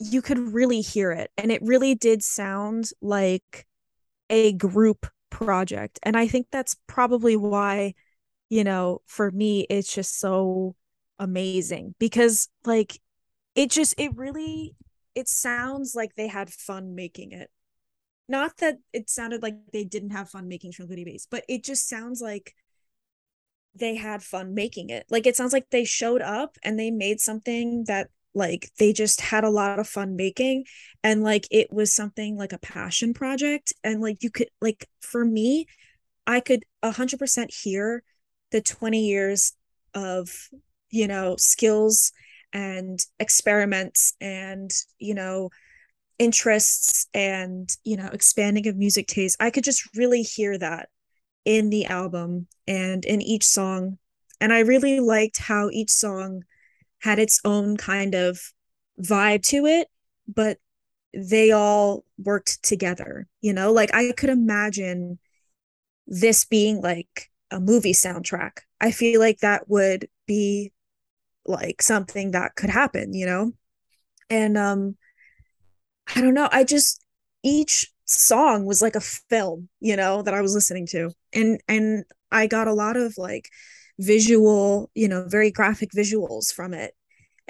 you 0.00 0.20
could 0.20 0.38
really 0.38 0.80
hear 0.80 1.12
it 1.12 1.30
and 1.38 1.50
it 1.50 1.62
really 1.62 1.94
did 1.94 2.22
sound 2.22 2.90
like 3.00 3.66
a 4.30 4.52
group 4.52 5.06
project. 5.30 5.98
And 6.02 6.16
I 6.16 6.26
think 6.26 6.48
that's 6.50 6.76
probably 6.86 7.36
why, 7.36 7.94
you 8.48 8.64
know, 8.64 9.02
for 9.06 9.30
me, 9.30 9.66
it's 9.70 9.92
just 9.92 10.18
so 10.18 10.74
amazing 11.18 11.94
because, 11.98 12.48
like, 12.64 13.00
it 13.54 13.70
just, 13.70 13.94
it 13.98 14.16
really, 14.16 14.74
it 15.14 15.28
sounds 15.28 15.94
like 15.94 16.14
they 16.14 16.28
had 16.28 16.50
fun 16.50 16.94
making 16.94 17.32
it. 17.32 17.50
Not 18.28 18.58
that 18.58 18.78
it 18.92 19.08
sounded 19.08 19.42
like 19.42 19.56
they 19.72 19.84
didn't 19.84 20.10
have 20.10 20.30
fun 20.30 20.48
making 20.48 20.72
Tranquility 20.72 21.04
Base, 21.04 21.26
but 21.30 21.44
it 21.48 21.64
just 21.64 21.88
sounds 21.88 22.20
like 22.20 22.54
they 23.74 23.94
had 23.94 24.22
fun 24.22 24.54
making 24.54 24.90
it. 24.90 25.06
Like, 25.10 25.26
it 25.26 25.36
sounds 25.36 25.52
like 25.52 25.70
they 25.70 25.84
showed 25.84 26.22
up 26.22 26.56
and 26.62 26.78
they 26.78 26.90
made 26.90 27.20
something 27.20 27.84
that 27.86 28.08
like 28.34 28.70
they 28.78 28.92
just 28.92 29.20
had 29.20 29.42
a 29.42 29.50
lot 29.50 29.78
of 29.78 29.88
fun 29.88 30.14
making 30.14 30.64
and 31.02 31.24
like 31.24 31.46
it 31.50 31.72
was 31.72 31.92
something 31.92 32.36
like 32.36 32.52
a 32.52 32.58
passion 32.58 33.14
project 33.14 33.72
and 33.82 34.02
like 34.02 34.22
you 34.22 34.30
could 34.30 34.48
like 34.60 34.86
for 35.00 35.24
me 35.24 35.66
i 36.26 36.38
could 36.38 36.64
100% 36.80 37.52
hear 37.52 38.02
the 38.52 38.60
20 38.60 39.06
years 39.06 39.54
of 39.94 40.50
you 40.90 41.08
know 41.08 41.36
skills 41.36 42.12
and 42.52 43.00
experiments 43.18 44.14
and 44.20 44.70
you 44.98 45.14
know 45.14 45.48
interests 46.18 47.06
and 47.14 47.76
you 47.84 47.96
know 47.96 48.08
expanding 48.12 48.66
of 48.66 48.76
music 48.76 49.06
taste 49.06 49.36
i 49.40 49.50
could 49.50 49.64
just 49.64 49.88
really 49.96 50.22
hear 50.22 50.58
that 50.58 50.88
in 51.44 51.70
the 51.70 51.86
album 51.86 52.46
and 52.66 53.04
in 53.04 53.22
each 53.22 53.44
song 53.44 53.98
and 54.40 54.52
i 54.52 54.60
really 54.60 55.00
liked 55.00 55.38
how 55.38 55.70
each 55.70 55.90
song 55.90 56.42
had 57.00 57.18
its 57.18 57.40
own 57.44 57.76
kind 57.76 58.14
of 58.14 58.40
vibe 59.00 59.42
to 59.44 59.66
it, 59.66 59.88
but 60.26 60.58
they 61.14 61.50
all 61.52 62.04
worked 62.18 62.62
together, 62.62 63.26
you 63.40 63.52
know? 63.52 63.72
Like 63.72 63.94
I 63.94 64.12
could 64.12 64.30
imagine 64.30 65.18
this 66.06 66.44
being 66.44 66.80
like 66.82 67.30
a 67.50 67.60
movie 67.60 67.94
soundtrack. 67.94 68.60
I 68.80 68.90
feel 68.90 69.20
like 69.20 69.40
that 69.40 69.68
would 69.68 70.08
be 70.26 70.72
like 71.46 71.82
something 71.82 72.32
that 72.32 72.56
could 72.56 72.70
happen, 72.70 73.14
you 73.14 73.26
know? 73.26 73.52
And 74.30 74.58
um 74.58 74.97
I 76.14 76.20
don't 76.20 76.34
know, 76.34 76.48
I 76.50 76.64
just 76.64 77.04
each 77.42 77.86
song 78.08 78.64
was 78.64 78.82
like 78.82 78.96
a 78.96 79.00
film, 79.00 79.68
you 79.80 79.96
know, 79.96 80.22
that 80.22 80.34
I 80.34 80.40
was 80.40 80.54
listening 80.54 80.86
to. 80.88 81.10
And 81.32 81.60
and 81.68 82.04
I 82.30 82.46
got 82.46 82.68
a 82.68 82.72
lot 82.74 82.96
of 82.96 83.14
like 83.16 83.48
visual, 83.98 84.90
you 84.94 85.08
know, 85.08 85.24
very 85.28 85.50
graphic 85.50 85.90
visuals 85.96 86.52
from 86.52 86.74
it. 86.74 86.94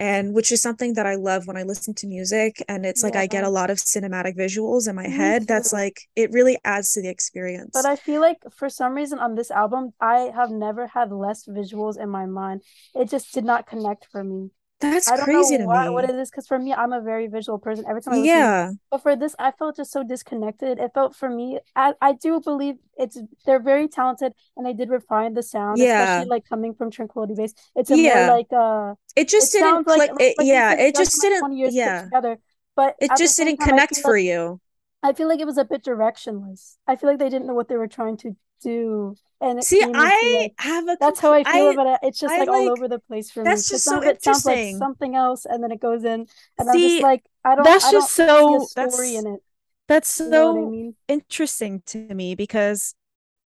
And 0.01 0.33
which 0.33 0.53
is 0.53 0.63
something 0.63 0.95
that 0.95 1.07
I 1.07 1.17
love 1.17 1.49
when 1.49 1.57
I 1.57 1.65
listen 1.65 1.93
to 1.95 2.07
music. 2.07 2.63
And 2.69 2.87
it's 2.87 3.03
like 3.03 3.15
yeah. 3.15 3.23
I 3.23 3.27
get 3.27 3.43
a 3.43 3.49
lot 3.49 3.69
of 3.69 3.79
cinematic 3.79 4.37
visuals 4.37 4.89
in 4.89 4.95
my 4.95 5.09
Me 5.09 5.17
head. 5.17 5.43
Too. 5.43 5.47
That's 5.47 5.73
like 5.73 6.03
it 6.15 6.31
really 6.31 6.57
adds 6.65 6.93
to 6.93 7.03
the 7.03 7.09
experience. 7.09 7.71
But 7.73 7.87
I 7.87 7.97
feel 7.97 8.21
like 8.21 8.39
for 8.55 8.69
some 8.69 8.95
reason 8.95 9.19
on 9.19 9.35
this 9.35 9.51
album, 9.51 9.93
I 10.01 10.31
have 10.35 10.51
never 10.51 10.87
had 10.87 11.11
less 11.11 11.47
visuals 11.47 12.01
in 12.01 12.11
my 12.11 12.27
mind. 12.27 12.63
It 12.95 13.11
just 13.11 13.35
did 13.35 13.45
not 13.45 13.67
connect 13.67 14.07
for 14.07 14.23
me. 14.23 14.51
That's 14.81 15.11
crazy 15.23 15.59
to 15.59 15.65
what, 15.65 15.87
me. 15.87 15.91
What 15.91 16.05
it 16.05 16.15
is, 16.15 16.31
because 16.31 16.47
for 16.47 16.59
me, 16.59 16.73
I'm 16.73 16.93
a 16.93 17.01
very 17.01 17.27
visual 17.27 17.59
person. 17.59 17.85
Every 17.89 18.01
time 18.01 18.15
I 18.15 18.17
listen, 18.19 18.29
yeah. 18.29 18.71
But 18.91 19.03
for 19.03 19.17
this, 19.17 19.35
I 19.39 19.51
felt 19.51 19.77
just 19.77 19.91
so 19.91 20.05
disconnected. 20.05 20.79
It 20.79 20.93
felt 20.95 21.17
for 21.17 21.29
me. 21.29 21.59
I, 21.75 21.95
I 22.01 22.13
do 22.13 22.41
believe 22.41 22.77
it's 22.97 23.19
they're 23.45 23.61
very 23.61 23.89
talented, 23.89 24.35
and 24.57 24.65
they 24.65 24.73
did 24.73 24.89
refine 24.89 25.35
the 25.35 25.43
sound, 25.43 25.79
yeah. 25.79 26.03
especially 26.03 26.31
like 26.31 26.49
coming 26.49 26.75
from 26.75 26.93
Tranquility 26.93 27.35
Base. 27.35 27.55
It's 27.75 27.91
a 27.91 27.99
yeah. 27.99 28.27
more 28.27 28.37
like 28.37 28.53
uh. 28.53 28.95
It 29.17 29.29
just 29.29 29.53
it 29.55 29.59
didn't. 29.59 29.87
Like, 29.89 30.11
it, 30.21 30.37
like 30.39 30.47
yeah, 30.47 30.75
it 30.75 30.95
just 30.95 31.21
didn't. 31.21 31.57
Yeah. 31.57 32.05
Together, 32.05 32.39
but 32.77 32.95
it 33.01 33.11
just 33.19 33.37
didn't 33.37 33.57
time, 33.57 33.71
connect 33.71 33.97
for 33.99 34.13
like, 34.13 34.25
you. 34.25 34.61
I 35.03 35.13
feel 35.13 35.29
like 35.29 35.41
it 35.41 35.47
was 35.47 35.59
a 35.59 35.65
bit 35.65 35.83
directionless. 35.85 36.77
I 36.87 36.95
feel 36.95 37.11
like 37.11 37.19
they 37.19 37.29
didn't 37.29 37.47
know 37.47 37.55
what 37.55 37.69
they 37.69 37.77
were 37.77 37.89
trying 37.89 38.17
to 38.19 38.37
do. 38.63 39.17
And 39.41 39.63
see, 39.63 39.83
I 39.83 40.41
like, 40.41 40.55
have 40.59 40.89
a. 40.89 40.97
That's 41.01 41.21
how 41.21 41.33
I 41.33 41.45
feel 41.45 41.69
I, 41.69 41.73
about 41.73 41.87
it. 41.87 41.99
It's 42.03 42.19
just 42.19 42.33
like, 42.33 42.49
like, 42.49 42.49
all 42.49 42.71
over 42.71 42.89
the 42.89 42.99
place 42.99 43.31
for 43.31 43.45
that's 43.45 43.47
me. 43.47 43.51
That's 43.51 43.69
just 43.69 43.85
so 43.85 44.03
interesting. 44.03 44.23
Sounds 44.33 44.47
like 44.47 44.77
something 44.77 45.15
else, 45.15 45.47
and 45.47 45.63
then 45.63 45.71
it 45.71 45.81
goes 45.81 46.05
in, 46.05 46.27
and 46.59 46.69
see, 46.73 46.85
I'm 46.85 46.91
just 46.91 47.03
like, 47.03 47.25
I 47.45 47.55
don't. 47.55 47.65
That's 47.65 47.85
I 47.85 47.93
just 47.93 48.17
don't 48.17 48.61
so. 48.61 48.67
story 48.67 49.13
that's, 49.13 49.25
in 49.25 49.35
it. 49.35 49.41
That's 49.87 50.09
so 50.09 50.25
you 50.25 50.31
know 50.31 50.67
I 50.67 50.71
mean? 50.71 50.95
interesting 51.07 51.83
to 51.87 51.99
me 52.15 52.35
because 52.35 52.95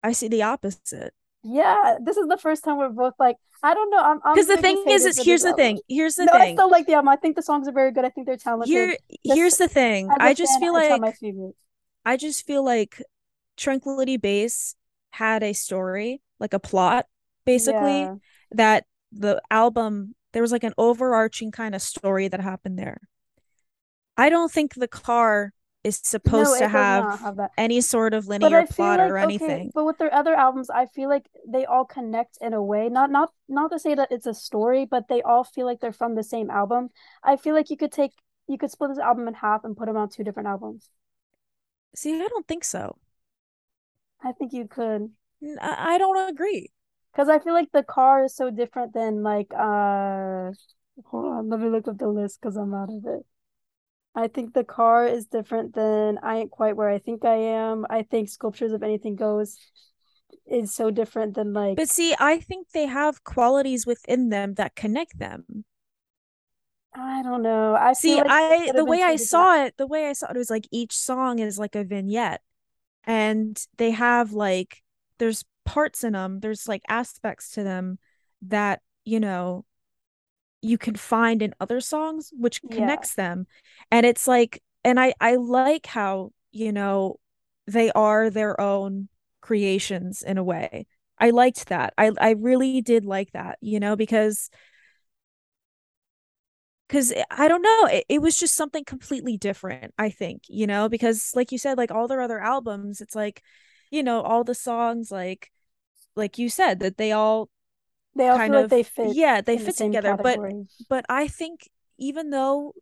I 0.03 0.13
see 0.13 0.29
the 0.29 0.43
opposite. 0.43 1.15
Yeah, 1.45 1.99
this 2.03 2.17
is 2.17 2.27
the 2.27 2.37
first 2.37 2.65
time 2.65 2.79
we're 2.79 2.89
both 2.89 3.15
like, 3.21 3.37
I 3.63 3.73
don't 3.73 3.91
know. 3.91 3.99
I'm 3.99 4.35
because 4.35 4.49
the 4.49 4.57
thing 4.57 4.85
is, 4.89 5.05
is 5.05 5.25
here's 5.25 5.43
the 5.43 5.51
album. 5.51 5.65
thing. 5.65 5.81
Here's 5.89 6.17
the 6.17 6.25
no, 6.25 6.33
thing. 6.33 6.41
I 6.43 6.53
still 6.55 6.71
like 6.71 6.87
the 6.87 6.95
album. 6.95 7.09
I 7.09 7.17
think 7.17 7.37
the 7.37 7.43
songs 7.43 7.69
are 7.69 7.73
very 7.73 7.93
good. 7.93 8.05
I 8.05 8.11
think 8.11 8.27
they're 8.27 8.37
talented. 8.37 8.69
Here, 8.69 8.97
here's 9.23 9.57
the 9.57 9.69
thing. 9.69 10.09
I 10.11 10.35
just 10.35 10.53
fan, 10.55 10.61
feel 10.61 10.73
like 10.73 11.01
my 11.01 11.13
favorite. 11.13 11.55
I 12.05 12.17
just 12.17 12.47
feel 12.47 12.65
like 12.65 13.01
Tranquility 13.57 14.17
Base 14.17 14.75
had 15.17 15.43
a 15.43 15.53
story, 15.53 16.21
like 16.39 16.53
a 16.53 16.59
plot, 16.59 17.07
basically, 17.45 18.01
yeah. 18.01 18.15
that 18.53 18.85
the 19.13 19.41
album 19.51 20.15
there 20.33 20.43
was 20.43 20.53
like 20.53 20.65
an 20.65 20.75
overarching 20.77 21.51
kind 21.51 21.75
of 21.75 21.81
story 21.81 22.29
that 22.29 22.41
happened 22.41 22.79
there. 22.79 23.01
I 24.19 24.29
don't 24.29 24.53
think 24.53 24.75
the 24.75 24.89
car 24.89 25.53
is 25.83 26.01
supposed 26.03 26.55
no, 26.55 26.59
to 26.59 26.69
have, 26.69 27.21
have 27.21 27.39
any 27.57 27.81
sort 27.81 28.13
of 28.13 28.27
linear 28.27 28.67
plot 28.67 28.99
like, 28.99 29.11
or 29.11 29.17
anything. 29.17 29.51
Okay, 29.51 29.71
but 29.73 29.85
with 29.87 29.99
their 29.99 30.13
other 30.13 30.35
albums, 30.35 30.69
I 30.69 30.87
feel 30.87 31.09
like 31.09 31.27
they 31.49 31.65
all 31.65 31.85
connect 31.85 32.39
in 32.41 32.53
a 32.53 32.63
way. 32.63 32.89
Not 32.89 33.11
not 33.11 33.31
not 33.49 33.71
to 33.71 33.79
say 33.79 33.95
that 33.95 34.11
it's 34.11 34.27
a 34.27 34.35
story, 34.35 34.85
but 34.85 35.09
they 35.09 35.23
all 35.23 35.45
feel 35.45 35.65
like 35.65 35.81
they're 35.81 35.93
from 35.93 36.15
the 36.15 36.25
same 36.25 36.51
album. 36.51 36.91
I 37.23 37.37
feel 37.37 37.55
like 37.55 37.71
you 37.71 37.77
could 37.77 37.93
take 37.93 38.13
you 38.49 38.59
could 38.59 38.71
split 38.71 38.91
this 38.91 38.99
album 38.99 39.29
in 39.29 39.35
half 39.35 39.65
and 39.65 39.77
put 39.77 39.87
them 39.87 39.97
on 39.97 40.09
two 40.09 40.25
different 40.25 40.49
albums. 40.49 40.91
See, 41.95 42.15
I 42.15 42.27
don't 42.29 42.47
think 42.47 42.65
so. 42.65 42.99
I 44.27 44.33
think 44.33 44.53
you 44.53 44.67
could. 44.67 45.11
I 45.61 45.99
don't 45.99 46.29
agree. 46.29 46.71
Because 47.13 47.29
I 47.29 47.39
feel 47.39 47.53
like 47.55 47.71
the 47.71 47.85
car 47.85 48.25
is 48.25 48.35
so 48.35 48.51
different 48.51 48.93
than 48.93 49.23
like 49.23 49.53
uh 49.55 50.51
hold 51.05 51.27
on, 51.27 51.49
let 51.49 51.61
me 51.61 51.69
look 51.69 51.87
up 51.87 51.99
the 51.99 52.09
list 52.09 52.41
because 52.41 52.57
I'm 52.57 52.75
out 52.75 52.89
of 52.91 53.05
it. 53.07 53.25
I 54.17 54.27
think 54.29 54.53
the 54.53 54.65
car 54.65 55.07
is 55.07 55.27
different 55.27 55.75
than 55.75 56.19
I 56.23 56.39
ain't 56.39 56.51
quite 56.51 56.75
where 56.75 56.89
I 56.89 56.99
think 56.99 57.25
I 57.25 57.37
am. 57.37 57.87
I 57.89 58.03
think 58.03 58.29
sculptures 58.29 58.73
of 58.73 58.83
anything 58.83 59.15
goes 59.15 59.59
is 60.51 60.75
so 60.75 60.91
different 60.91 61.35
than 61.35 61.53
like 61.53 61.77
But 61.77 61.89
see, 61.89 62.15
I 62.19 62.41
think 62.41 62.71
they 62.71 62.87
have 62.87 63.23
qualities 63.23 63.87
within 63.87 64.31
them 64.31 64.55
that 64.55 64.75
connect 64.75 65.19
them. 65.21 65.65
I 66.95 67.23
don't 67.23 67.43
know. 67.43 67.77
I 67.77 67.93
see 67.93 68.17
like 68.17 68.27
I 68.29 68.73
the 68.75 68.85
way 68.85 69.03
I 69.03 69.17
saw 69.17 69.65
it, 69.65 69.75
the 69.77 69.87
way 69.87 70.07
I 70.09 70.15
saw 70.15 70.31
it 70.31 70.37
was 70.37 70.51
like 70.51 70.67
each 70.73 70.97
song 70.97 71.39
is 71.39 71.59
like 71.59 71.77
a 71.77 71.85
vignette. 71.85 72.41
And 73.07 73.61
they 73.79 73.93
have 73.93 74.33
like 74.33 74.83
there's 75.19 75.45
parts 75.65 76.05
in 76.05 76.13
them, 76.13 76.41
there's 76.41 76.69
like 76.69 76.83
aspects 76.89 77.53
to 77.53 77.63
them 77.63 77.99
that, 78.43 78.81
you 79.05 79.21
know, 79.21 79.65
you 80.63 80.79
can 80.79 80.97
find 80.97 81.43
in 81.43 81.55
other 81.61 81.81
songs 81.81 82.31
which 82.37 82.61
connects 82.63 83.15
yeah. 83.17 83.29
them. 83.29 83.47
And 83.91 84.05
it's 84.05 84.27
like 84.27 84.63
and 84.85 85.01
i 85.01 85.13
i 85.21 85.35
like 85.35 85.87
how 85.87 86.31
you 86.53 86.73
know 86.73 87.17
they 87.67 87.91
are 87.93 88.31
their 88.31 88.59
own 88.61 89.09
creations 89.41 90.23
in 90.23 90.39
a 90.39 90.45
way. 90.45 90.87
I 91.19 91.31
liked 91.31 91.69
that. 91.69 91.95
I 91.99 92.13
i 92.21 92.31
really 92.31 92.81
did 92.81 93.05
like 93.05 93.33
that 93.33 93.59
you 93.61 93.81
know 93.81 93.97
because 93.97 94.51
because 96.89 97.13
i 97.31 97.49
don't 97.49 97.63
know 97.63 97.85
it, 97.87 98.05
it 98.09 98.23
was 98.23 98.39
just 98.39 98.55
something 98.55 98.85
completely 98.85 99.37
different 99.37 99.93
i 99.99 100.09
think 100.09 100.43
you 100.49 100.67
know 100.67 100.89
because 100.89 101.33
like 101.35 101.51
you 101.53 101.59
said 101.59 101.77
like 101.77 101.91
all 101.91 102.09
their 102.09 102.21
other 102.21 102.41
albums 102.41 103.01
it's 103.01 103.15
like 103.15 103.43
you 103.91 104.03
know 104.03 104.21
all 104.23 104.45
the 104.45 104.55
songs 104.55 105.11
like 105.11 105.51
like 106.17 106.39
you 106.39 106.49
said 106.49 106.81
that 106.81 106.97
they 106.97 107.13
all 107.13 107.49
they 108.17 108.29
all 108.29 108.39
kind 108.39 108.53
feel 108.53 108.65
of, 108.65 108.65
like 108.65 108.71
they 108.71 108.83
fit. 108.83 109.15
Yeah, 109.15 109.41
they 109.43 109.59
fit 109.59 109.77
the 109.77 109.85
together. 109.85 110.17
Category. 110.17 110.67
But 110.89 110.89
but 110.89 111.07
I 111.09 111.29
think 111.29 111.69
even 111.99 112.31
though 112.31 112.73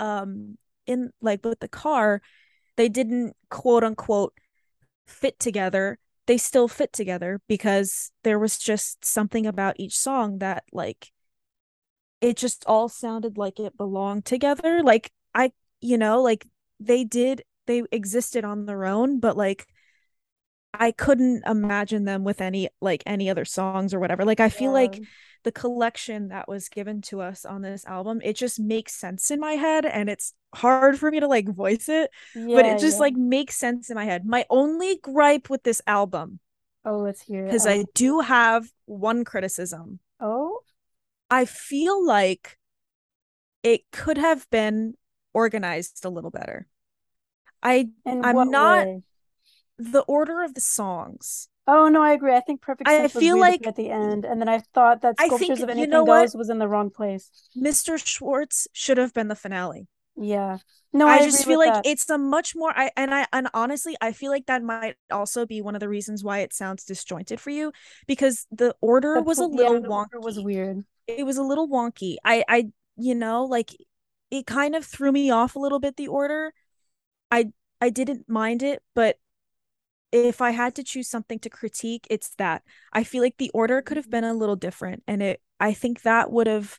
um 0.00 0.56
in 0.86 1.10
like 1.20 1.44
with 1.44 1.60
the 1.60 1.68
car, 1.68 2.22
they 2.76 2.88
didn't 2.88 3.36
quote 3.50 3.84
unquote 3.84 4.32
fit 5.06 5.38
together, 5.38 5.98
they 6.26 6.38
still 6.38 6.68
fit 6.68 6.92
together 6.92 7.40
because 7.48 8.10
there 8.24 8.38
was 8.38 8.58
just 8.58 9.04
something 9.04 9.46
about 9.46 9.76
each 9.78 9.96
song 9.96 10.38
that 10.38 10.64
like 10.72 11.12
it 12.22 12.36
just 12.36 12.64
all 12.66 12.88
sounded 12.88 13.36
like 13.36 13.60
it 13.60 13.76
belonged 13.76 14.24
together. 14.24 14.82
Like 14.82 15.12
I 15.34 15.52
you 15.80 15.98
know, 15.98 16.22
like 16.22 16.46
they 16.80 17.04
did 17.04 17.42
they 17.66 17.82
existed 17.92 18.44
on 18.44 18.64
their 18.64 18.86
own, 18.86 19.20
but 19.20 19.36
like 19.36 19.66
I 20.72 20.92
couldn't 20.92 21.42
imagine 21.46 22.04
them 22.04 22.24
with 22.24 22.40
any 22.40 22.70
like 22.80 23.02
any 23.04 23.28
other 23.28 23.44
songs 23.44 23.92
or 23.92 24.00
whatever. 24.00 24.24
Like 24.24 24.40
I 24.40 24.48
feel 24.48 24.70
yeah. 24.70 24.88
like 24.88 25.02
the 25.42 25.52
collection 25.52 26.28
that 26.28 26.48
was 26.48 26.68
given 26.68 27.02
to 27.02 27.20
us 27.20 27.44
on 27.44 27.62
this 27.62 27.84
album, 27.84 28.20
it 28.24 28.36
just 28.36 28.60
makes 28.60 28.94
sense 28.94 29.30
in 29.30 29.40
my 29.40 29.54
head 29.54 29.84
and 29.84 30.08
it's 30.08 30.32
hard 30.54 30.98
for 30.98 31.10
me 31.10 31.18
to 31.20 31.26
like 31.26 31.48
voice 31.48 31.88
it, 31.88 32.10
yeah, 32.34 32.56
but 32.56 32.64
it 32.64 32.78
just 32.78 32.96
yeah. 32.96 33.00
like 33.00 33.16
makes 33.16 33.56
sense 33.56 33.90
in 33.90 33.96
my 33.96 34.04
head. 34.04 34.24
My 34.24 34.46
only 34.48 34.98
gripe 35.02 35.50
with 35.50 35.64
this 35.64 35.82
album 35.86 36.38
Oh, 36.84 36.98
let's 36.98 37.22
hear 37.22 37.46
it. 37.46 37.50
Cuz 37.50 37.66
I 37.66 37.78
oh. 37.78 37.84
do 37.94 38.20
have 38.20 38.68
one 38.86 39.24
criticism. 39.24 40.00
Oh? 40.20 40.60
I 41.32 41.46
feel 41.46 42.04
like 42.04 42.58
it 43.62 43.90
could 43.90 44.18
have 44.18 44.48
been 44.50 44.94
organized 45.32 46.04
a 46.04 46.10
little 46.10 46.30
better. 46.30 46.66
I 47.62 47.88
in 48.04 48.22
I'm 48.22 48.50
not 48.50 48.86
way? 48.86 49.02
the 49.78 50.02
order 50.02 50.42
of 50.42 50.52
the 50.52 50.60
songs. 50.60 51.48
Oh 51.66 51.88
no, 51.88 52.02
I 52.02 52.12
agree. 52.12 52.34
I 52.34 52.40
think 52.40 52.60
perfect. 52.60 52.86
I 52.86 53.08
feel 53.08 53.38
like 53.38 53.66
at 53.66 53.76
the 53.76 53.88
end, 53.88 54.26
and 54.26 54.40
then 54.42 54.48
I 54.48 54.58
thought 54.74 55.00
that 55.02 55.18
sculptures 55.18 55.48
think, 55.48 55.60
of 55.60 55.70
anything 55.70 55.78
you 55.78 55.86
know 55.86 56.04
goes 56.04 56.34
was 56.34 56.50
in 56.50 56.58
the 56.58 56.68
wrong 56.68 56.90
place. 56.90 57.30
Mr. 57.56 58.04
Schwartz 58.04 58.68
should 58.74 58.98
have 58.98 59.14
been 59.14 59.28
the 59.28 59.36
finale. 59.36 59.88
Yeah. 60.16 60.58
No, 60.92 61.08
I, 61.08 61.14
I 61.14 61.24
just 61.24 61.46
feel 61.46 61.58
like 61.58 61.72
that. 61.72 61.86
it's 61.86 62.10
a 62.10 62.18
much 62.18 62.54
more. 62.54 62.76
I 62.76 62.90
and 62.96 63.14
I 63.14 63.26
and 63.32 63.48
honestly, 63.54 63.96
I 64.02 64.12
feel 64.12 64.30
like 64.30 64.46
that 64.46 64.62
might 64.62 64.96
also 65.10 65.46
be 65.46 65.62
one 65.62 65.74
of 65.74 65.80
the 65.80 65.88
reasons 65.88 66.22
why 66.22 66.40
it 66.40 66.52
sounds 66.52 66.84
disjointed 66.84 67.40
for 67.40 67.48
you 67.48 67.72
because 68.06 68.46
the 68.50 68.74
order 68.82 69.14
the, 69.14 69.22
was 69.22 69.38
a 69.38 69.46
little 69.46 69.80
yeah, 69.80 69.88
wonky. 69.88 70.20
Was 70.20 70.38
weird. 70.38 70.84
It 71.06 71.24
was 71.26 71.36
a 71.36 71.42
little 71.42 71.68
wonky. 71.68 72.16
I 72.24 72.44
I 72.48 72.72
you 72.96 73.14
know 73.14 73.44
like 73.44 73.70
it 74.30 74.46
kind 74.46 74.74
of 74.74 74.84
threw 74.86 75.12
me 75.12 75.30
off 75.30 75.56
a 75.56 75.58
little 75.58 75.80
bit. 75.80 75.96
The 75.96 76.08
order, 76.08 76.52
I 77.30 77.52
I 77.80 77.90
didn't 77.90 78.28
mind 78.28 78.62
it, 78.62 78.82
but 78.94 79.18
if 80.12 80.40
I 80.40 80.50
had 80.52 80.74
to 80.76 80.84
choose 80.84 81.08
something 81.08 81.38
to 81.40 81.50
critique, 81.50 82.06
it's 82.10 82.34
that. 82.36 82.62
I 82.92 83.04
feel 83.04 83.22
like 83.22 83.38
the 83.38 83.50
order 83.54 83.82
could 83.82 83.96
have 83.96 84.10
been 84.10 84.24
a 84.24 84.34
little 84.34 84.56
different 84.56 85.02
and 85.06 85.22
it 85.22 85.42
I 85.60 85.72
think 85.74 86.02
that 86.02 86.32
would 86.32 86.46
have 86.46 86.78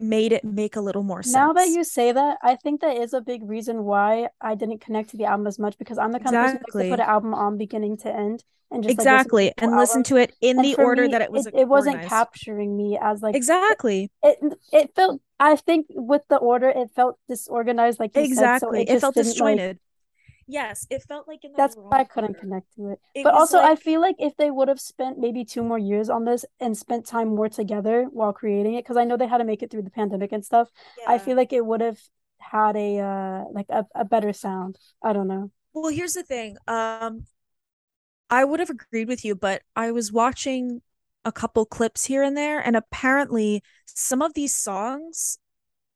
made 0.00 0.32
it 0.32 0.44
make 0.44 0.76
a 0.76 0.80
little 0.80 1.02
more 1.02 1.22
sense. 1.22 1.34
Now 1.34 1.52
that 1.52 1.68
you 1.68 1.84
say 1.84 2.12
that, 2.12 2.38
I 2.42 2.56
think 2.56 2.80
that 2.80 2.96
is 2.96 3.12
a 3.12 3.20
big 3.20 3.42
reason 3.42 3.84
why 3.84 4.28
I 4.40 4.54
didn't 4.54 4.80
connect 4.80 5.10
to 5.10 5.16
the 5.16 5.24
album 5.24 5.46
as 5.46 5.58
much 5.58 5.76
because 5.78 5.98
I'm 5.98 6.12
the 6.12 6.20
kind 6.20 6.34
exactly. 6.34 6.54
of 6.54 6.60
person 6.66 6.80
to 6.82 6.90
put 6.90 7.00
an 7.00 7.08
album 7.08 7.34
on 7.34 7.58
beginning 7.58 7.96
to 7.98 8.14
end 8.14 8.44
and 8.70 8.82
just 8.82 8.92
exactly 8.92 9.46
like, 9.46 9.54
listen 9.56 9.70
and 9.70 9.78
listen 9.78 10.02
to 10.04 10.16
it 10.16 10.34
in 10.40 10.58
and 10.58 10.64
the 10.64 10.74
order 10.76 11.02
me, 11.02 11.08
that 11.08 11.22
it 11.22 11.32
was. 11.32 11.46
It, 11.46 11.54
it 11.54 11.68
wasn't 11.68 12.02
capturing 12.02 12.76
me 12.76 12.98
as 13.00 13.22
like 13.22 13.34
exactly. 13.34 14.10
It, 14.22 14.38
it, 14.42 14.58
it 14.72 14.94
felt. 14.94 15.20
I 15.40 15.56
think 15.56 15.86
with 15.90 16.22
the 16.28 16.36
order, 16.36 16.68
it 16.68 16.90
felt 16.94 17.18
disorganized. 17.28 17.98
Like 17.98 18.16
exactly, 18.16 18.80
said, 18.80 18.88
so 18.88 18.92
it, 18.92 18.96
it 18.96 19.00
felt 19.00 19.14
disjointed. 19.14 19.68
Like, 19.68 19.78
yes, 20.48 20.86
it 20.90 21.04
felt 21.04 21.28
like 21.28 21.42
that's 21.56 21.76
why 21.76 22.00
I 22.00 22.04
couldn't 22.04 22.40
connect 22.40 22.74
to 22.74 22.88
it. 22.88 23.00
it 23.14 23.22
but 23.22 23.34
also, 23.34 23.58
like... 23.58 23.72
I 23.72 23.76
feel 23.76 24.00
like 24.00 24.16
if 24.18 24.36
they 24.36 24.50
would 24.50 24.66
have 24.68 24.80
spent 24.80 25.18
maybe 25.18 25.44
two 25.44 25.62
more 25.62 25.78
years 25.78 26.10
on 26.10 26.24
this 26.24 26.44
and 26.58 26.76
spent 26.76 27.06
time 27.06 27.28
more 27.28 27.48
together 27.48 28.06
while 28.10 28.32
creating 28.32 28.74
it, 28.74 28.84
because 28.84 28.96
I 28.96 29.04
know 29.04 29.16
they 29.16 29.28
had 29.28 29.38
to 29.38 29.44
make 29.44 29.62
it 29.62 29.70
through 29.70 29.82
the 29.82 29.90
pandemic 29.90 30.32
and 30.32 30.44
stuff, 30.44 30.68
yeah. 31.00 31.12
I 31.12 31.18
feel 31.18 31.36
like 31.36 31.52
it 31.52 31.64
would 31.64 31.80
have 31.80 32.00
had 32.40 32.76
a 32.76 32.98
uh 33.00 33.44
like 33.52 33.66
a, 33.68 33.84
a 33.94 34.04
better 34.04 34.32
sound. 34.32 34.78
I 35.02 35.12
don't 35.12 35.28
know. 35.28 35.50
Well, 35.74 35.92
here's 35.92 36.14
the 36.14 36.22
thing. 36.22 36.56
Um, 36.66 37.26
I 38.30 38.44
would 38.44 38.60
have 38.60 38.70
agreed 38.70 39.08
with 39.08 39.24
you, 39.24 39.34
but 39.34 39.62
I 39.76 39.90
was 39.92 40.12
watching 40.12 40.82
a 41.24 41.32
couple 41.32 41.66
clips 41.66 42.06
here 42.06 42.22
and 42.22 42.36
there, 42.36 42.60
and 42.60 42.76
apparently 42.76 43.62
some 43.86 44.22
of 44.22 44.34
these 44.34 44.54
songs 44.56 45.38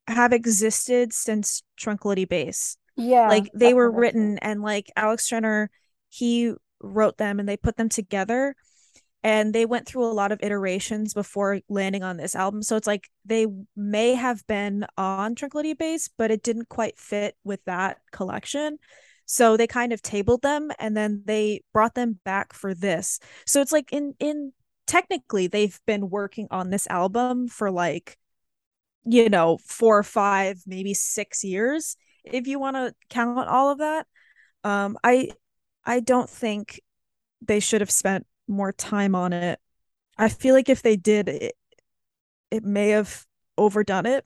have 0.09 0.33
existed 0.33 1.13
since 1.13 1.63
Tranquility 1.77 2.25
Base. 2.25 2.77
Yeah. 2.97 3.29
Like 3.29 3.51
they 3.55 3.75
were 3.75 3.91
written 3.91 4.39
and 4.39 4.63
like 4.63 4.91
Alex 4.97 5.29
Turner, 5.29 5.71
he 6.09 6.53
wrote 6.81 7.19
them 7.19 7.41
and 7.41 7.49
they 7.49 7.57
put 7.57 7.77
them 7.77 7.89
together 7.89 8.55
and 9.23 9.55
they 9.55 9.67
went 9.67 9.87
through 9.87 10.05
a 10.05 10.13
lot 10.13 10.33
of 10.33 10.41
iterations 10.43 11.15
before 11.15 11.61
landing 11.69 12.03
on 12.03 12.17
this 12.17 12.35
album. 12.35 12.63
So 12.63 12.77
it's 12.77 12.87
like 12.87 13.09
they 13.25 13.47
may 13.77 14.15
have 14.15 14.47
been 14.47 14.85
on 14.97 15.35
Tranquility 15.35 15.75
Base, 15.75 16.09
but 16.19 16.31
it 16.31 16.43
didn't 16.43 16.69
quite 16.69 16.99
fit 16.99 17.37
with 17.45 17.65
that 17.65 17.99
collection. 18.11 18.79
So 19.27 19.57
they 19.57 19.67
kind 19.69 19.93
of 19.93 20.03
tabled 20.03 20.43
them 20.43 20.71
and 20.79 20.97
then 20.97 21.23
they 21.25 21.63
brought 21.73 21.95
them 21.95 22.19
back 22.25 22.53
for 22.53 22.75
this. 22.75 23.21
So 23.47 23.61
it's 23.61 23.73
like 23.73 23.93
in 23.93 24.15
in 24.19 24.53
technically 24.87 25.47
they've 25.47 25.81
been 25.87 26.11
working 26.11 26.49
on 26.51 26.71
this 26.71 26.87
album 26.89 27.49
for 27.49 27.71
like 27.71 28.19
you 29.05 29.29
know, 29.29 29.59
4 29.67 29.99
or 29.99 30.03
5, 30.05 30.63
maybe 30.67 30.95
6 30.95 31.43
years 31.43 31.97
if 32.25 32.47
you 32.47 32.59
want 32.59 32.77
to 32.77 32.95
count 33.11 33.49
all 33.49 33.71
of 33.71 33.79
that. 33.79 34.07
Um, 34.65 34.97
I 35.03 35.33
I 35.85 36.01
don't 36.01 36.31
think 36.31 36.81
they 37.41 37.61
should 37.61 37.81
have 37.81 37.91
spent 37.91 38.27
more 38.47 38.73
time 38.73 39.15
on 39.15 39.33
it. 39.33 39.59
I 40.17 40.29
feel 40.29 40.55
like 40.55 40.69
if 40.69 40.83
they 40.83 40.97
did, 40.97 41.29
it, 41.29 41.55
it 42.51 42.65
may 42.65 42.91
have 42.91 43.25
overdone 43.59 44.07
it. 44.07 44.25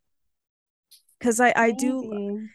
Because 1.18 1.40
I 1.40 1.52
I 1.56 1.70
do, 1.70 2.48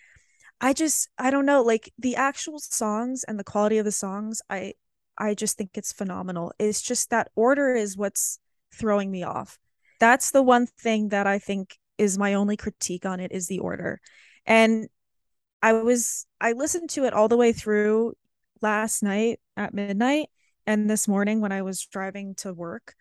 I 0.60 0.74
just 0.74 1.10
I 1.18 1.32
don't 1.32 1.46
know 1.46 1.64
like 1.64 1.92
the 1.98 2.16
actual 2.16 2.60
songs 2.60 3.24
and 3.24 3.40
the 3.40 3.44
quality 3.44 3.80
of 3.80 3.86
the 3.86 3.92
songs. 3.92 4.42
I 4.50 4.74
I 5.18 5.34
just 5.34 5.58
think 5.58 5.72
it's 5.74 5.92
phenomenal. 5.92 6.54
It's 6.60 6.82
just 6.82 7.10
that 7.10 7.32
order 7.36 7.76
is 7.76 7.98
what's 7.98 8.40
throwing 8.74 9.12
me 9.12 9.24
off. 9.24 9.58
That's 10.00 10.32
the 10.32 10.44
one 10.44 10.68
thing 10.68 11.10
that 11.10 11.28
I 11.28 11.40
think 11.40 11.78
is 11.98 12.18
my 12.18 12.34
only 12.34 12.58
critique 12.58 13.06
on 13.06 13.20
it 13.20 13.32
is 13.32 13.48
the 13.48 13.60
order. 13.60 14.00
And 14.46 14.88
I 15.62 15.74
was 15.74 16.26
I 16.40 16.54
listened 16.54 16.90
to 16.92 17.06
it 17.06 17.14
all 17.14 17.28
the 17.28 17.38
way 17.38 17.54
through 17.54 18.14
last 18.62 19.04
night 19.04 19.40
at 19.58 19.74
midnight 19.74 20.30
and 20.66 20.90
this 20.90 21.08
morning 21.08 21.42
when 21.42 21.52
I 21.52 21.62
was 21.62 21.86
driving 21.86 22.36
to 22.36 22.54
work. 22.54 22.96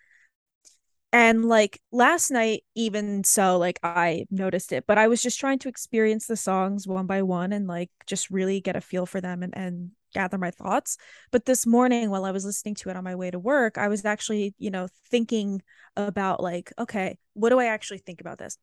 And 1.13 1.47
like 1.47 1.81
last 1.91 2.31
night, 2.31 2.63
even 2.77 3.25
so, 3.25 3.59
like 3.59 3.81
I 3.83 4.27
noticed 4.31 4.73
it, 4.73 4.85
but 4.87 4.97
I 4.97 5.09
was 5.09 5.21
just 5.21 5.41
trying 5.41 5.59
to 5.61 5.69
experience 5.69 6.27
the 6.27 6.37
songs 6.37 6.87
one 6.87 7.07
by 7.07 7.23
one 7.23 7.53
and 7.53 7.67
like 7.67 7.91
just 8.07 8.31
really 8.31 8.61
get 8.61 8.77
a 8.77 8.81
feel 8.81 9.07
for 9.07 9.21
them 9.21 9.43
and, 9.43 9.57
and 9.57 9.91
gather 10.15 10.39
my 10.39 10.53
thoughts. 10.53 10.99
But 11.33 11.47
this 11.47 11.67
morning, 11.67 12.11
while 12.11 12.25
I 12.25 12.31
was 12.31 12.45
listening 12.45 12.77
to 12.77 12.91
it 12.91 12.97
on 12.97 13.03
my 13.03 13.17
way 13.17 13.31
to 13.33 13.41
work, 13.41 13.77
I 13.77 13.89
was 13.89 14.05
actually, 14.05 14.55
you 14.59 14.71
know, 14.71 14.87
thinking 15.11 15.63
about 15.97 16.41
like, 16.41 16.73
okay, 16.79 17.19
what 17.35 17.51
do 17.51 17.59
I 17.59 17.67
actually 17.67 17.99
think 17.99 18.21
about 18.21 18.39
this? 18.39 18.57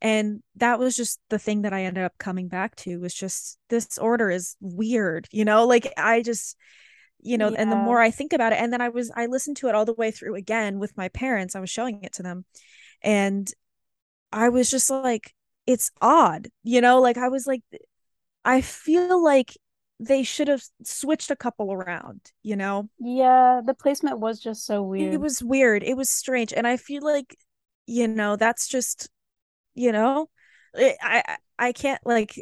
And 0.00 0.42
that 0.56 0.78
was 0.78 0.96
just 0.96 1.20
the 1.28 1.38
thing 1.38 1.62
that 1.62 1.72
i 1.72 1.82
ended 1.82 2.04
up 2.04 2.16
coming 2.18 2.48
back 2.48 2.74
to 2.76 2.98
was 2.98 3.14
just 3.14 3.58
this 3.68 3.98
order 3.98 4.30
is 4.30 4.56
weird 4.60 5.26
you 5.30 5.44
know 5.44 5.66
like 5.66 5.92
i 5.96 6.22
just 6.22 6.56
you 7.22 7.36
know 7.36 7.50
yeah. 7.50 7.56
and 7.58 7.70
the 7.70 7.76
more 7.76 8.00
i 8.00 8.10
think 8.10 8.32
about 8.32 8.52
it 8.52 8.58
and 8.60 8.72
then 8.72 8.80
i 8.80 8.88
was 8.88 9.10
i 9.14 9.26
listened 9.26 9.56
to 9.56 9.68
it 9.68 9.74
all 9.74 9.84
the 9.84 9.94
way 9.94 10.10
through 10.10 10.34
again 10.34 10.78
with 10.78 10.96
my 10.96 11.08
parents 11.08 11.54
i 11.54 11.60
was 11.60 11.70
showing 11.70 12.02
it 12.02 12.12
to 12.12 12.22
them 12.22 12.44
and 13.02 13.52
i 14.32 14.48
was 14.48 14.70
just 14.70 14.90
like 14.90 15.34
it's 15.66 15.90
odd 16.00 16.48
you 16.64 16.80
know 16.80 17.00
like 17.00 17.18
i 17.18 17.28
was 17.28 17.46
like 17.46 17.62
i 18.44 18.60
feel 18.60 19.22
like 19.22 19.56
they 20.02 20.22
should 20.22 20.48
have 20.48 20.62
switched 20.82 21.30
a 21.30 21.36
couple 21.36 21.72
around 21.72 22.20
you 22.42 22.56
know 22.56 22.88
yeah 22.98 23.60
the 23.64 23.74
placement 23.74 24.18
was 24.18 24.40
just 24.40 24.64
so 24.64 24.82
weird 24.82 25.12
it 25.12 25.20
was 25.20 25.42
weird 25.42 25.82
it 25.82 25.96
was 25.96 26.08
strange 26.08 26.54
and 26.54 26.66
i 26.66 26.76
feel 26.76 27.02
like 27.02 27.36
you 27.86 28.08
know 28.08 28.36
that's 28.36 28.66
just 28.66 29.10
you 29.80 29.92
know? 29.92 30.28
It, 30.74 30.96
i 31.02 31.36
i 31.58 31.72
can't 31.72 32.00
like 32.04 32.32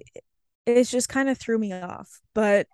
it's 0.67 0.91
just 0.91 1.09
kind 1.09 1.31
of 1.31 1.39
threw 1.39 1.59
me 1.59 1.73
off 1.73 2.21
but 2.35 2.67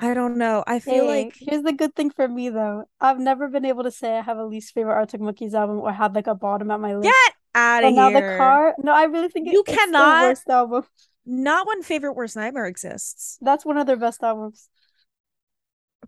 yeah. 0.00 0.08
i 0.10 0.14
don't 0.14 0.38
know. 0.38 0.64
I 0.66 0.78
feel 0.78 1.06
hey, 1.06 1.24
like 1.24 1.36
here's 1.38 1.62
the 1.62 1.74
good 1.74 1.94
thing 1.94 2.08
for 2.10 2.26
me 2.26 2.48
though. 2.48 2.84
I've 2.98 3.18
never 3.18 3.48
been 3.48 3.66
able 3.66 3.82
to 3.82 3.90
say 3.90 4.16
i 4.16 4.22
have 4.22 4.38
a 4.38 4.44
least 4.44 4.72
favorite 4.72 4.94
arctic 4.94 5.20
monkeys 5.20 5.54
album 5.54 5.80
or 5.80 5.92
had 5.92 6.14
like 6.14 6.28
a 6.28 6.34
bottom 6.34 6.70
at 6.70 6.80
my 6.80 6.94
list. 6.94 7.12
Get 7.12 7.34
out 7.54 7.84
of 7.84 7.90
here 7.90 7.96
now 7.96 8.10
the 8.10 8.36
car 8.38 8.74
no 8.78 8.92
i 8.92 9.02
really 9.04 9.28
think 9.28 9.52
you 9.52 9.64
cannot 9.64 10.22
worst 10.22 10.48
album. 10.48 10.84
Not 11.26 11.66
when 11.66 11.82
favorite 11.82 12.14
worst 12.14 12.36
nightmare 12.36 12.66
exists. 12.66 13.38
That's 13.42 13.64
one 13.64 13.76
of 13.76 13.86
their 13.86 13.96
best 13.96 14.22
albums. 14.22 14.68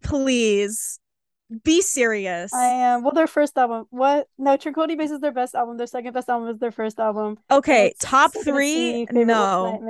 Please 0.03 0.99
be 1.65 1.81
serious. 1.83 2.53
I 2.55 2.65
am. 2.65 3.03
Well, 3.03 3.12
their 3.12 3.27
first 3.27 3.57
album. 3.57 3.87
What? 3.91 4.29
No, 4.38 4.57
Tranquility 4.57 4.95
Base 4.95 5.11
is 5.11 5.21
their 5.21 5.33
best 5.33 5.55
album. 5.55 5.77
Their 5.77 5.87
second 5.87 6.12
best 6.12 6.29
album 6.29 6.49
is 6.49 6.59
their 6.59 6.73
first 6.73 6.99
album. 6.99 7.38
Okay, 7.51 7.88
it's 7.88 8.05
top 8.05 8.33
three. 8.45 9.07
No. 9.11 9.81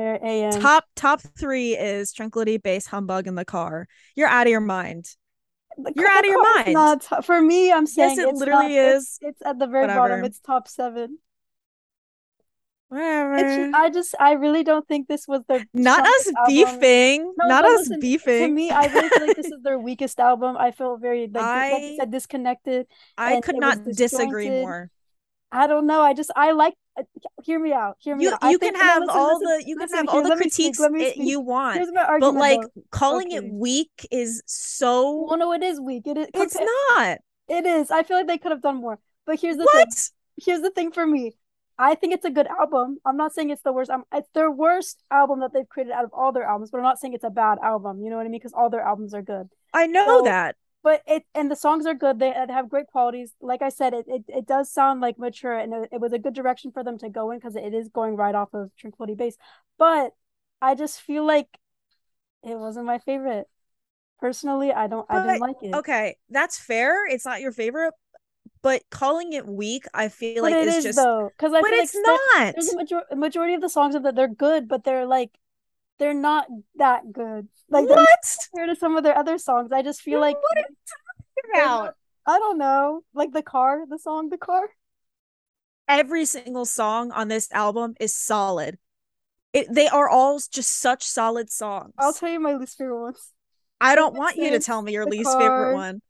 Top 0.60 0.84
top 0.96 1.20
three 1.38 1.76
is 1.76 2.12
Tranquility 2.12 2.58
Base, 2.58 2.86
Humbug 2.86 3.26
in 3.26 3.34
the 3.34 3.44
Car. 3.44 3.86
You're 4.14 4.28
out 4.28 4.46
of 4.46 4.50
your 4.50 4.60
mind. 4.60 5.06
The 5.78 5.92
You're 5.96 6.08
out 6.08 6.24
of 6.24 6.30
your 6.30 6.54
mind. 6.54 6.72
Not 6.72 7.24
for 7.24 7.40
me. 7.40 7.72
I'm 7.72 7.86
saying 7.86 8.16
yes, 8.16 8.18
it 8.18 8.34
literally 8.34 8.76
not, 8.76 8.94
is. 8.96 9.02
It's, 9.02 9.18
it's, 9.22 9.42
at 9.46 9.58
the 9.58 9.66
very 9.66 9.84
Whatever. 9.84 10.00
bottom. 10.00 10.24
It's 10.24 10.38
top 10.40 10.68
seven. 10.68 11.18
Whatever. 12.92 13.36
It's, 13.36 13.74
I 13.74 13.88
just, 13.88 14.14
I 14.20 14.32
really 14.32 14.62
don't 14.64 14.86
think 14.86 15.08
this 15.08 15.26
was 15.26 15.40
their 15.48 15.64
not 15.72 16.06
us 16.06 16.30
beefing, 16.46 17.32
no, 17.38 17.48
not 17.48 17.64
us 17.64 17.78
listen, 17.78 18.00
beefing. 18.00 18.48
To 18.48 18.48
me, 18.52 18.70
I 18.70 18.84
really 18.84 19.08
feel 19.08 19.26
like 19.28 19.36
this 19.36 19.46
is 19.46 19.54
their 19.62 19.78
weakest 19.78 20.20
album. 20.20 20.58
I 20.58 20.72
feel 20.72 20.98
very 20.98 21.26
like, 21.26 21.42
I, 21.42 21.72
like 21.72 21.96
said, 22.00 22.10
disconnected. 22.10 22.86
I 23.16 23.40
could 23.40 23.56
not 23.56 23.82
disagree 23.82 24.50
more. 24.50 24.90
I 25.50 25.68
don't 25.68 25.86
know. 25.86 26.02
I 26.02 26.12
just, 26.12 26.32
I 26.36 26.52
like. 26.52 26.74
Uh, 26.94 27.04
hear 27.42 27.58
me 27.58 27.72
out. 27.72 27.96
Hear 27.98 28.14
me 28.14 28.24
you, 28.24 28.34
out. 28.34 28.50
You 28.50 28.58
can 28.58 28.74
have 28.74 29.00
listen, 29.00 29.16
all 29.18 29.38
listen, 29.38 29.58
the 29.58 29.64
you 29.66 29.76
can 29.76 29.88
have 29.88 30.08
all 30.08 30.22
the 30.22 30.36
critiques 30.36 30.78
it, 30.78 31.16
you 31.16 31.40
want. 31.40 31.80
But 32.20 32.34
like 32.34 32.60
though. 32.60 32.82
calling 32.90 33.28
okay. 33.28 33.36
it 33.36 33.50
weak 33.50 34.06
is 34.10 34.42
so. 34.44 35.28
Well, 35.30 35.38
no, 35.38 35.54
it 35.54 35.62
is 35.62 35.80
weak. 35.80 36.06
It 36.06 36.18
is. 36.18 36.28
It's 36.34 36.56
not. 36.56 37.20
It 37.48 37.64
is. 37.64 37.90
I 37.90 38.02
feel 38.02 38.18
like 38.18 38.26
they 38.26 38.36
could 38.36 38.52
have 38.52 38.60
done 38.60 38.82
more. 38.82 38.98
But 39.24 39.40
here's 39.40 39.56
the 39.56 39.64
what? 39.64 39.88
thing. 39.88 40.04
Here's 40.36 40.60
the 40.60 40.70
thing 40.70 40.92
for 40.92 41.06
me. 41.06 41.32
I 41.78 41.94
think 41.94 42.12
it's 42.12 42.24
a 42.24 42.30
good 42.30 42.46
album. 42.46 42.98
I'm 43.04 43.16
not 43.16 43.32
saying 43.32 43.50
it's 43.50 43.62
the 43.62 43.72
worst. 43.72 43.90
Um, 43.90 44.04
it's 44.12 44.28
their 44.34 44.50
worst 44.50 45.02
album 45.10 45.40
that 45.40 45.52
they've 45.52 45.68
created 45.68 45.92
out 45.92 46.04
of 46.04 46.12
all 46.12 46.32
their 46.32 46.44
albums, 46.44 46.70
but 46.70 46.78
I'm 46.78 46.84
not 46.84 46.98
saying 46.98 47.14
it's 47.14 47.24
a 47.24 47.30
bad 47.30 47.58
album. 47.62 48.02
You 48.02 48.10
know 48.10 48.16
what 48.16 48.26
I 48.26 48.28
mean? 48.28 48.40
Because 48.40 48.52
all 48.52 48.70
their 48.70 48.82
albums 48.82 49.14
are 49.14 49.22
good. 49.22 49.48
I 49.72 49.86
know 49.86 50.18
so, 50.18 50.24
that. 50.24 50.56
But 50.82 51.02
it 51.06 51.24
and 51.34 51.50
the 51.50 51.56
songs 51.56 51.86
are 51.86 51.94
good. 51.94 52.18
They, 52.18 52.32
they 52.32 52.52
have 52.52 52.68
great 52.68 52.88
qualities. 52.88 53.32
Like 53.40 53.62
I 53.62 53.68
said, 53.68 53.94
it 53.94 54.04
it, 54.08 54.24
it 54.28 54.46
does 54.46 54.72
sound 54.72 55.00
like 55.00 55.18
mature, 55.18 55.56
and 55.56 55.72
it, 55.72 55.90
it 55.92 56.00
was 56.00 56.12
a 56.12 56.18
good 56.18 56.34
direction 56.34 56.72
for 56.72 56.82
them 56.82 56.98
to 56.98 57.08
go 57.08 57.30
in 57.30 57.38
because 57.38 57.56
it 57.56 57.72
is 57.72 57.88
going 57.88 58.16
right 58.16 58.34
off 58.34 58.52
of 58.52 58.70
Tranquility 58.76 59.14
Base. 59.14 59.36
But 59.78 60.12
I 60.60 60.74
just 60.74 61.00
feel 61.00 61.24
like 61.24 61.48
it 62.42 62.58
wasn't 62.58 62.86
my 62.86 62.98
favorite. 62.98 63.46
Personally, 64.20 64.72
I 64.72 64.88
don't. 64.88 65.06
But, 65.08 65.18
I 65.18 65.26
didn't 65.26 65.40
like 65.40 65.56
it. 65.62 65.74
Okay, 65.74 66.16
that's 66.30 66.58
fair. 66.58 67.06
It's 67.06 67.24
not 67.24 67.40
your 67.40 67.52
favorite, 67.52 67.94
but 68.62 68.82
calling 68.90 69.32
it 69.32 69.46
weak, 69.46 69.84
I 69.92 70.08
feel 70.08 70.42
but 70.42 70.52
like 70.52 70.66
it's 70.66 70.82
just 70.82 70.98
because 70.98 71.52
I 71.52 71.60
but 71.60 71.72
it's 71.72 71.94
like 71.94 72.04
not. 72.06 72.54
There's 72.54 72.72
a 72.72 72.76
major- 72.76 73.04
majority 73.16 73.54
of 73.54 73.60
the 73.60 73.68
songs 73.68 73.94
of 73.94 74.04
that 74.04 74.14
they're 74.14 74.28
good, 74.28 74.68
but 74.68 74.84
they're 74.84 75.06
like 75.06 75.30
they're 75.98 76.14
not 76.14 76.46
that 76.76 77.12
good. 77.12 77.48
Like 77.68 77.88
what 77.88 78.08
compared 78.50 78.70
to 78.70 78.76
some 78.76 78.96
of 78.96 79.04
their 79.04 79.16
other 79.16 79.38
songs, 79.38 79.72
I 79.72 79.82
just 79.82 80.02
feel 80.02 80.20
like 80.20 80.36
what 80.36 80.58
are 80.58 80.60
you 80.68 80.76
talking 80.86 81.62
about? 81.62 81.94
I 82.26 82.38
don't 82.38 82.58
know, 82.58 83.02
like 83.14 83.32
the 83.32 83.42
car, 83.42 83.84
the 83.88 83.98
song, 83.98 84.28
the 84.28 84.38
car. 84.38 84.68
Every 85.88 86.24
single 86.24 86.64
song 86.64 87.10
on 87.10 87.28
this 87.28 87.50
album 87.52 87.94
is 87.98 88.14
solid. 88.14 88.78
It, 89.52 89.66
they 89.70 89.88
are 89.88 90.08
all 90.08 90.40
just 90.50 90.80
such 90.80 91.02
solid 91.02 91.50
songs. 91.50 91.92
I'll 91.98 92.12
tell 92.12 92.30
you 92.30 92.40
my 92.40 92.54
least 92.54 92.78
favorite 92.78 93.02
ones. 93.02 93.32
I 93.80 93.96
don't 93.96 94.14
want 94.14 94.36
you 94.36 94.50
to 94.50 94.60
tell 94.60 94.80
me 94.80 94.92
your 94.92 95.04
least 95.04 95.30
car. 95.30 95.40
favorite 95.40 95.74
one. 95.74 96.00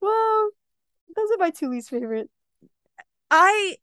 Well, 0.00 0.50
those 1.14 1.30
are 1.32 1.38
my 1.38 1.50
two 1.50 1.68
least 1.68 1.90
favorite. 1.90 2.30
I 3.30 3.76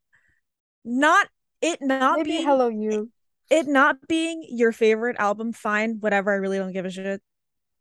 not 0.86 1.28
it 1.62 1.82
not 1.82 2.18
Maybe 2.18 2.32
being 2.32 2.46
Hello 2.46 2.68
You. 2.68 3.12
It 3.50 3.68
not 3.68 4.08
being 4.08 4.46
your 4.48 4.72
favorite 4.72 5.16
album, 5.20 5.54
fine, 5.54 5.98
whatever. 6.00 6.32
I 6.32 6.36
really 6.36 6.58
don't 6.58 6.72
give 6.72 6.86
a 6.86 6.92
shit. 6.92 7.22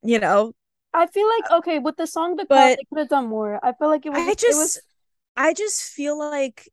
You 0.02 0.18
know. 0.18 0.52
I 0.94 1.06
feel 1.06 1.28
like 1.28 1.50
okay 1.58 1.78
with 1.78 1.96
the 1.96 2.06
song 2.06 2.36
the 2.36 2.46
but 2.48 2.76
they 2.76 2.84
could 2.88 2.98
have 2.98 3.08
done 3.10 3.28
more. 3.28 3.60
I 3.62 3.72
feel 3.74 3.88
like 3.88 4.06
it 4.06 4.10
was. 4.10 4.18
I 4.18 4.34
just, 4.34 4.58
was... 4.58 4.80
I 5.36 5.52
just 5.52 5.82
feel 5.82 6.18
like, 6.18 6.68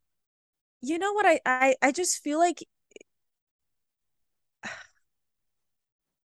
you 0.81 0.97
know 0.97 1.11
what? 1.13 1.25
I 1.25 1.39
I 1.45 1.75
I 1.81 1.91
just 1.91 2.23
feel 2.23 2.39
like 2.39 2.63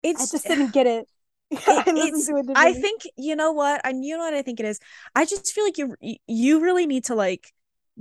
it's. 0.03 0.21
I 0.21 0.25
just 0.31 0.45
didn't 0.45 0.71
get 0.71 0.85
it. 0.85 1.07
it, 1.51 2.45
I 2.55 2.73
think 2.73 3.01
you 3.17 3.35
know 3.35 3.51
what, 3.51 3.81
and 3.83 4.05
you 4.05 4.15
know 4.17 4.23
what 4.23 4.35
I 4.35 4.43
think 4.43 4.59
it 4.59 4.65
is. 4.67 4.79
I 5.15 5.25
just 5.25 5.51
feel 5.51 5.63
like 5.63 5.77
you 5.77 5.95
you 6.27 6.61
really 6.61 6.85
need 6.85 7.05
to 7.05 7.15
like 7.15 7.51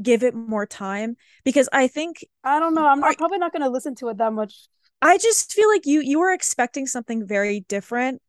give 0.01 0.23
it 0.23 0.35
more 0.35 0.67
time 0.67 1.17
because 1.45 1.69
I 1.73 1.89
think 1.89 2.25
I 2.45 2.61
don't 2.61 2.75
know. 2.75 2.87
I'm, 2.87 3.01
not, 3.01 3.17
probably 3.17 3.39
not 3.39 3.53
going 3.53 3.63
to 3.63 3.71
listen 3.71 3.95
to 3.97 4.09
it 4.09 4.19
that 4.19 4.33
much. 4.33 4.69
I 5.01 5.17
just 5.17 5.53
feel 5.53 5.69
like 5.69 5.87
you 5.87 6.01
you 6.01 6.19
were 6.19 6.33
expecting 6.33 6.87
something 6.87 7.27
very 7.27 7.61
different, 7.61 8.21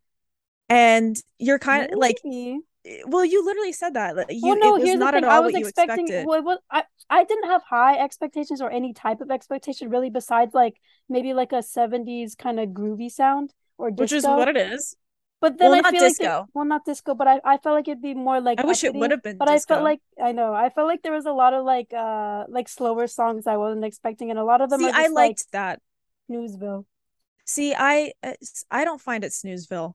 and 0.69 1.21
you're 1.38 1.60
kind 1.60 1.91
of 1.91 1.99
like 1.99 2.17
eh, 2.25 2.58
well, 3.05 3.25
you 3.25 3.43
literally 3.43 3.73
said 3.73 3.95
that. 3.95 4.15
You, 4.29 4.39
well, 4.47 4.58
no, 4.58 4.75
here's 4.77 4.99
the 4.99 5.12
thing. 5.12 5.23
I 5.25 5.39
was 5.39 5.55
expecting. 5.55 6.25
Well, 6.25 6.43
was, 6.43 6.60
I 6.71 6.84
I 7.10 7.23
didn't 7.25 7.49
have 7.49 7.63
high 7.63 7.97
expectations 7.97 8.62
or 8.62 8.71
any 8.71 8.93
type 8.93 9.19
of 9.19 9.32
expectation 9.32 9.89
really, 9.89 10.10
besides 10.10 10.53
like 10.53 10.77
maybe 11.10 11.34
like 11.34 11.51
a 11.51 11.62
'70s 11.62 12.38
kind 12.38 12.60
of 12.60 12.69
groovy 12.69 13.12
sound 13.12 13.53
or 13.77 13.89
disco. 13.89 14.03
which 14.03 14.13
is 14.13 14.23
what 14.25 14.47
it 14.47 14.58
is. 14.58 14.95
But 15.41 15.58
then 15.58 15.71
well, 15.71 15.82
I 15.86 15.91
feel 15.91 16.02
disco. 16.02 16.23
like 16.23 16.43
it, 16.43 16.49
well, 16.54 16.65
not 16.65 16.86
disco, 16.86 17.15
but 17.15 17.28
I, 17.28 17.39
I 17.45 17.58
felt 17.58 17.75
like 17.75 17.88
it'd 17.88 18.02
be 18.02 18.13
more 18.13 18.41
like 18.41 18.60
I 18.60 18.65
wish 18.65 18.84
it 18.84 18.93
would 18.93 19.12
have 19.12 19.23
been. 19.23 19.38
But 19.38 19.45
disco. 19.45 19.73
I 19.73 19.78
felt 19.78 19.84
like 19.86 20.02
I 20.21 20.32
know 20.34 20.54
I 20.54 20.69
felt 20.69 20.88
like 20.88 21.02
there 21.02 21.13
was 21.13 21.25
a 21.25 21.32
lot 21.32 21.54
of 21.54 21.63
like 21.63 21.93
uh 21.93 22.43
like 22.50 22.67
slower 22.67 23.08
songs 23.08 23.48
I 23.48 23.56
wasn't 23.56 23.85
expecting, 23.85 24.29
and 24.31 24.37
a 24.40 24.44
lot 24.44 24.60
of 24.60 24.69
them. 24.69 24.81
See, 24.81 24.90
I 24.90 25.08
liked 25.08 25.13
like, 25.13 25.37
that. 25.52 25.81
Snoozeville. 26.29 26.85
See, 27.46 27.73
I 27.73 28.12
uh, 28.21 28.33
I 28.69 28.83
don't 28.83 29.00
find 29.00 29.23
it 29.23 29.31
Snoozeville. 29.31 29.94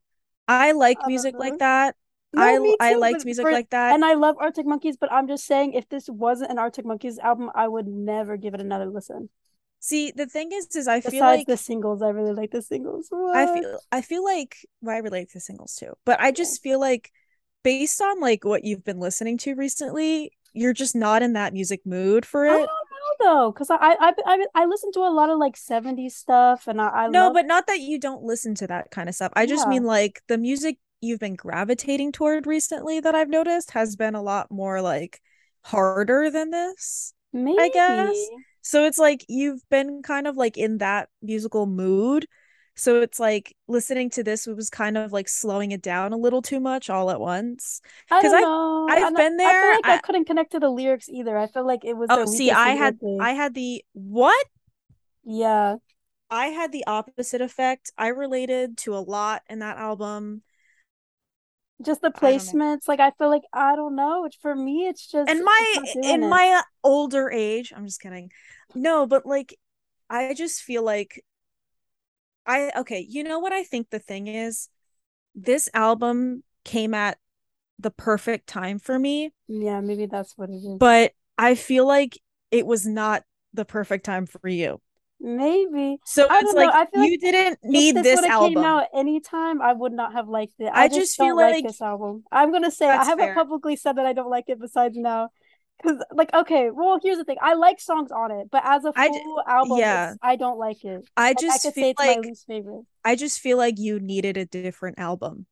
I 0.49 0.72
like 0.72 0.99
uh, 1.03 1.09
music 1.09 1.34
like 1.38 1.59
that. 1.59 1.95
No, 2.32 2.42
I 2.42 2.57
too, 2.57 2.76
I 2.80 2.95
liked 2.95 3.24
music 3.24 3.45
for, 3.45 3.53
like 3.53 3.70
that, 3.70 3.95
and 3.95 4.05
I 4.05 4.14
love 4.14 4.36
Arctic 4.40 4.66
Monkeys. 4.66 4.97
But 4.97 5.12
I'm 5.12 5.28
just 5.28 5.47
saying, 5.47 5.74
if 5.74 5.88
this 5.88 6.09
wasn't 6.09 6.51
an 6.51 6.59
Arctic 6.59 6.86
Monkeys 6.86 7.18
album, 7.18 7.51
I 7.55 7.68
would 7.68 7.86
never 7.86 8.36
give 8.36 8.55
it 8.55 8.61
another 8.61 8.86
listen. 8.86 9.28
See, 9.85 10.12
the 10.16 10.24
thing 10.24 10.49
is, 10.51 10.74
is 10.74 10.89
I 10.89 11.01
Besides 11.01 11.12
feel 11.12 11.24
like 11.24 11.47
the 11.47 11.59
singles, 11.59 12.01
I 12.01 12.09
really 12.09 12.32
like 12.32 12.51
the 12.51 12.62
singles. 12.62 13.09
What? 13.11 13.37
I 13.37 13.53
feel, 13.53 13.78
I 13.93 14.01
feel 14.01 14.24
like 14.24 14.57
well, 14.80 14.97
I 14.97 15.01
relate 15.01 15.32
to 15.32 15.41
singles 15.41 15.74
too, 15.74 15.93
but 16.07 16.18
I 16.18 16.32
just 16.32 16.62
feel 16.62 16.80
like 16.80 17.12
based 17.64 18.01
on 18.01 18.18
like 18.18 18.47
what 18.47 18.64
you've 18.64 18.82
been 18.82 18.99
listening 18.99 19.37
to 19.39 19.55
recently, 19.55 20.32
you're 20.55 20.72
just 20.72 20.97
not 20.97 21.22
in 21.22 21.35
that 21.35 21.53
music 21.53 21.82
mood 21.85 22.24
for 22.24 22.47
it. 22.47 22.53
I 22.53 22.55
don't 22.55 22.61
know 22.62 22.66
though, 23.20 23.53
because 23.53 23.68
I, 23.68 23.76
I 23.78 24.12
I 24.24 24.47
I 24.55 24.64
listen 24.64 24.91
to 24.93 25.01
a 25.01 25.12
lot 25.12 25.28
of 25.28 25.39
like 25.39 25.55
'70s 25.55 26.12
stuff, 26.12 26.66
and 26.66 26.80
I, 26.80 26.89
I 26.89 27.09
no, 27.09 27.24
love... 27.24 27.35
but 27.35 27.45
not 27.45 27.66
that 27.66 27.80
you 27.80 28.01
don't 28.01 28.22
listen 28.22 28.55
to 28.55 28.66
that 28.68 28.91
kind 28.91 29.11
of 29.11 29.14
stuff. 29.14 29.32
I 29.37 29.45
just 29.45 29.66
yeah. 29.66 29.68
mean 29.70 29.85
like 29.85 30.22
the 30.28 30.39
music 30.39 30.78
you've 31.03 31.20
been 31.20 31.37
gravitating 31.37 32.12
toward 32.12 32.47
recently 32.47 33.01
that 33.01 33.14
I've 33.14 33.28
noticed 33.28 33.72
has 33.72 33.97
been 33.97 34.14
a 34.14 34.22
lot 34.22 34.51
more 34.51 34.80
like 34.80 35.20
harder 35.61 36.30
than 36.30 36.53
this. 36.53 37.12
Maybe. 37.35 37.61
I 37.61 37.68
guess. 37.68 38.16
So 38.64 38.86
it's 38.86 38.98
like 38.98 39.26
you've 39.28 39.60
been 39.68 40.02
kind 40.02 40.26
of 40.26 40.38
like 40.38 40.56
in 40.56 40.78
that 40.78 41.10
musical 41.20 41.66
mood. 41.66 42.26
So 42.76 43.02
it's 43.02 43.20
like 43.20 43.54
listening 43.68 44.08
to 44.10 44.24
this 44.24 44.46
was 44.46 44.70
kind 44.70 44.96
of 44.96 45.12
like 45.12 45.28
slowing 45.28 45.70
it 45.70 45.82
down 45.82 46.12
a 46.12 46.16
little 46.16 46.40
too 46.40 46.58
much 46.58 46.88
all 46.88 47.10
at 47.10 47.20
once. 47.20 47.82
Because 48.08 48.32
I 48.32 48.40
know. 48.40 48.86
I've 48.88 49.04
I 49.04 49.10
been 49.10 49.36
there. 49.36 49.48
I 49.48 49.74
feel 49.74 49.74
like 49.74 49.86
I, 49.86 49.94
I, 49.94 49.98
couldn't 49.98 50.24
connect 50.24 50.52
to 50.52 50.60
the 50.60 50.70
lyrics 50.70 51.08
either. 51.10 51.36
I 51.36 51.46
feel 51.46 51.66
like 51.66 51.84
it 51.84 51.94
was. 51.94 52.08
Oh, 52.10 52.24
see, 52.24 52.50
I 52.50 52.70
had 52.70 52.98
I 53.20 53.32
had 53.32 53.54
the 53.54 53.84
what? 53.92 54.46
Yeah. 55.24 55.76
I 56.30 56.46
had 56.46 56.72
the 56.72 56.84
opposite 56.86 57.42
effect. 57.42 57.92
I 57.98 58.08
related 58.08 58.78
to 58.78 58.96
a 58.96 58.98
lot 58.98 59.42
in 59.48 59.58
that 59.58 59.76
album. 59.76 60.42
Just 61.82 62.02
the 62.02 62.10
placements, 62.10 62.88
I 62.88 62.92
like 62.92 63.00
I 63.00 63.10
feel 63.18 63.28
like 63.28 63.42
I 63.52 63.76
don't 63.76 63.96
know. 63.96 64.28
For 64.40 64.54
me, 64.54 64.86
it's 64.86 65.10
just 65.10 65.30
in 65.30 65.44
my 65.44 65.76
in 65.94 66.20
it. 66.20 66.28
my 66.28 66.60
uh, 66.60 66.62
older 66.82 67.30
age. 67.30 67.72
I'm 67.76 67.84
just 67.84 68.00
kidding. 68.00 68.30
No, 68.74 69.06
but 69.06 69.26
like, 69.26 69.58
I 70.08 70.34
just 70.34 70.62
feel 70.62 70.82
like 70.82 71.24
I 72.46 72.70
okay. 72.78 73.06
You 73.08 73.24
know 73.24 73.38
what 73.38 73.52
I 73.52 73.64
think 73.64 73.90
the 73.90 73.98
thing 73.98 74.28
is? 74.28 74.68
This 75.34 75.68
album 75.74 76.44
came 76.64 76.94
at 76.94 77.18
the 77.78 77.90
perfect 77.90 78.46
time 78.46 78.78
for 78.78 78.98
me. 78.98 79.32
Yeah, 79.48 79.80
maybe 79.80 80.06
that's 80.06 80.36
what 80.36 80.50
it 80.50 80.54
is. 80.54 80.76
But 80.78 81.12
I 81.36 81.54
feel 81.54 81.86
like 81.86 82.18
it 82.50 82.66
was 82.66 82.86
not 82.86 83.24
the 83.52 83.64
perfect 83.64 84.04
time 84.04 84.26
for 84.26 84.48
you. 84.48 84.80
Maybe. 85.20 85.98
So 86.04 86.26
I 86.28 86.40
it's 86.40 86.52
like, 86.52 86.74
I 86.74 86.86
feel 86.86 87.04
you 87.04 87.12
like 87.12 87.20
didn't 87.20 87.58
need 87.62 87.96
this, 87.96 88.20
this 88.20 88.24
album. 88.24 88.54
Came 88.54 88.64
out 88.64 88.86
anytime, 88.94 89.62
I 89.62 89.72
would 89.72 89.92
not 89.92 90.12
have 90.12 90.28
liked 90.28 90.54
it. 90.58 90.70
I, 90.72 90.84
I 90.84 90.88
just, 90.88 91.00
just 91.00 91.16
feel 91.16 91.36
like, 91.36 91.54
like, 91.54 91.64
this 91.64 91.80
album. 91.80 92.24
I'm 92.30 92.52
gonna 92.52 92.70
say 92.70 92.88
I 92.88 93.04
haven't 93.04 93.26
fair. 93.26 93.34
publicly 93.34 93.76
said 93.76 93.96
that 93.96 94.06
I 94.06 94.12
don't 94.12 94.30
like 94.30 94.44
it. 94.48 94.60
Besides 94.60 94.96
now, 94.98 95.30
because 95.82 96.04
like 96.12 96.32
okay, 96.34 96.70
well 96.70 96.98
here's 97.02 97.16
the 97.16 97.24
thing. 97.24 97.38
I 97.40 97.54
like 97.54 97.80
songs 97.80 98.10
on 98.10 98.32
it, 98.32 98.48
but 98.50 98.62
as 98.66 98.84
a 98.84 98.92
full 98.92 99.42
album, 99.46 99.78
yeah, 99.78 100.14
I 100.22 100.36
don't 100.36 100.58
like 100.58 100.84
it. 100.84 101.08
I 101.16 101.28
like, 101.28 101.38
just 101.38 101.66
I 101.66 101.70
feel 101.70 101.94
like 101.98 102.16
my 102.18 102.28
least 102.28 102.46
favorite. 102.46 102.84
I 103.04 103.16
just 103.16 103.40
feel 103.40 103.56
like 103.56 103.78
you 103.78 104.00
needed 104.00 104.36
a 104.36 104.44
different 104.44 104.98
album. 104.98 105.46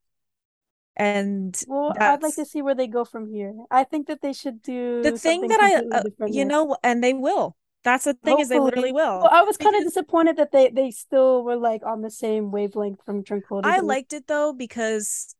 And 0.95 1.59
well, 1.67 1.95
I'd 1.99 2.21
like 2.21 2.35
to 2.35 2.45
see 2.45 2.61
where 2.61 2.75
they 2.75 2.85
go 2.85 3.03
from 3.03 3.27
here. 3.27 3.55
I 3.71 3.83
think 3.83 4.07
that 4.07 4.21
they 4.21 4.33
should 4.33 4.61
do 4.61 5.01
the 5.01 5.17
thing 5.17 5.47
that 5.47 5.59
I, 5.59 5.97
uh, 5.97 6.27
you 6.27 6.45
know, 6.45 6.77
and 6.83 7.03
they 7.03 7.15
will 7.15 7.55
that's 7.83 8.05
the 8.05 8.13
thing 8.13 8.37
Hopefully. 8.37 8.41
is 8.41 8.49
they 8.49 8.59
literally 8.59 8.91
will. 8.91 9.19
Well, 9.19 9.29
I 9.31 9.43
was 9.43 9.57
kind 9.57 9.75
of 9.75 9.83
disappointed 9.83 10.37
that 10.37 10.51
they 10.51 10.69
they 10.69 10.91
still 10.91 11.43
were 11.43 11.57
like 11.57 11.83
on 11.85 12.01
the 12.01 12.09
same 12.09 12.51
wavelength 12.51 13.03
from 13.05 13.23
Tranquility. 13.23 13.67
I 13.67 13.79
liked 13.79 14.13
it 14.13 14.27
though 14.27 14.53
because 14.53 15.35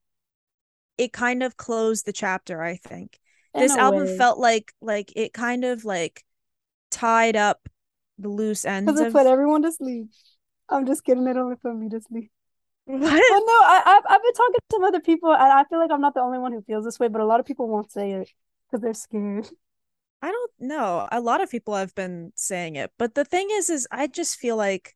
it 0.98 1.14
kind 1.14 1.44
of 1.44 1.58
closed 1.58 2.06
the 2.06 2.14
chapter. 2.14 2.62
I 2.62 2.76
think 2.76 3.20
In 3.54 3.62
this 3.62 3.76
album 3.76 4.06
way. 4.06 4.18
felt 4.18 4.40
like 4.40 4.74
like 4.82 5.14
it 5.16 5.34
kind 5.34 5.64
of 5.66 5.86
like 5.86 6.24
tied 6.92 7.36
up 7.36 7.68
the 8.20 8.30
loose 8.30 8.66
ends. 8.66 8.86
Because 8.86 9.02
it 9.02 9.08
of... 9.08 9.14
put 9.14 9.28
everyone 9.28 9.64
to 9.64 9.72
sleep. 9.72 10.08
I'm 10.70 10.86
just 10.86 11.04
kidding. 11.04 11.28
It 11.28 11.38
only 11.38 11.56
put 11.56 11.76
me 11.76 11.90
to 11.90 12.02
sleep. 12.02 12.32
What? 12.86 13.00
Well, 13.00 13.46
no, 13.46 13.54
I, 13.54 13.82
I've, 13.86 14.04
I've 14.10 14.22
been 14.22 14.34
talking 14.34 14.54
to 14.56 14.62
some 14.72 14.84
other 14.84 15.00
people, 15.00 15.32
and 15.32 15.42
I 15.42 15.64
feel 15.66 15.80
like 15.80 15.92
I'm 15.92 16.02
not 16.02 16.14
the 16.14 16.20
only 16.22 16.40
one 16.40 16.52
who 16.52 16.62
feels 16.62 16.84
this 16.84 17.00
way, 17.00 17.08
but 17.08 17.22
a 17.22 17.26
lot 17.26 17.40
of 17.40 17.46
people 17.46 17.70
won't 17.70 17.92
say 17.92 18.12
it 18.12 18.30
because 18.68 18.82
they're 18.82 18.94
scared. 18.94 19.48
I 20.24 20.32
don't 20.32 20.52
know. 20.58 21.06
A 21.12 21.20
lot 21.20 21.44
of 21.44 21.52
people 21.52 21.76
have 21.76 21.94
been 21.96 22.32
saying 22.36 22.78
it, 22.78 22.92
but 22.98 23.14
the 23.14 23.26
thing 23.26 23.50
is, 23.52 23.70
is 23.70 23.86
I 23.92 24.08
just 24.08 24.38
feel 24.38 24.56
like, 24.56 24.96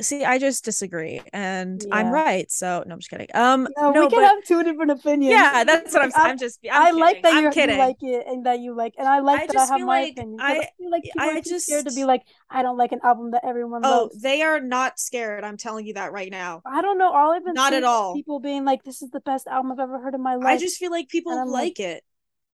see, 0.00 0.24
I 0.24 0.38
just 0.38 0.64
disagree, 0.64 1.20
and 1.34 1.84
yeah. 1.86 1.94
I'm 1.94 2.08
right. 2.08 2.50
So 2.50 2.82
no, 2.86 2.94
I'm 2.94 2.98
just 2.98 3.10
kidding. 3.10 3.26
Um, 3.34 3.68
no, 3.76 3.90
no 3.90 4.00
we 4.00 4.08
can 4.08 4.20
but, 4.22 4.28
have 4.28 4.44
two 4.44 4.64
different 4.64 4.90
opinions. 4.90 5.32
Yeah, 5.32 5.64
that's 5.64 5.92
what 5.92 6.04
I'm. 6.04 6.12
I, 6.16 6.30
I'm 6.30 6.38
just. 6.38 6.60
I'm 6.64 6.96
i 6.96 6.98
like 6.98 7.22
that 7.24 7.54
you 7.54 7.76
like 7.76 7.98
it 8.00 8.26
and 8.26 8.46
that 8.46 8.60
you 8.60 8.74
like, 8.74 8.94
and 8.96 9.06
I 9.06 9.18
like 9.18 9.42
I 9.42 9.46
that 9.48 9.56
I 9.56 9.66
have 9.66 9.80
my 9.80 9.84
like, 9.84 10.12
opinion. 10.12 10.40
I, 10.40 10.60
I 10.60 10.68
feel 10.78 10.90
like 10.90 11.02
people 11.02 11.20
I 11.20 11.28
are 11.36 11.40
just 11.42 11.66
scared 11.66 11.84
to 11.88 11.94
be 11.94 12.06
like, 12.06 12.22
I 12.48 12.62
don't 12.62 12.78
like 12.78 12.92
an 12.92 13.00
album 13.04 13.32
that 13.32 13.44
everyone. 13.44 13.82
Oh, 13.84 14.04
loves. 14.04 14.22
they 14.22 14.40
are 14.40 14.60
not 14.60 14.98
scared. 14.98 15.44
I'm 15.44 15.58
telling 15.58 15.84
you 15.84 15.92
that 15.92 16.10
right 16.12 16.30
now. 16.30 16.62
I 16.64 16.80
don't 16.80 16.96
know. 16.96 17.12
All 17.12 17.32
I've 17.32 17.44
been 17.44 17.52
not 17.52 17.74
at 17.74 17.84
all. 17.84 18.14
People 18.14 18.40
being 18.40 18.64
like, 18.64 18.82
"This 18.82 19.02
is 19.02 19.10
the 19.10 19.20
best 19.20 19.46
album 19.46 19.72
I've 19.72 19.78
ever 19.78 19.98
heard 19.98 20.14
in 20.14 20.22
my 20.22 20.36
life." 20.36 20.46
I 20.46 20.56
just 20.56 20.78
feel 20.78 20.90
like 20.90 21.10
people 21.10 21.36
like, 21.36 21.76
like 21.78 21.80
it 21.80 22.02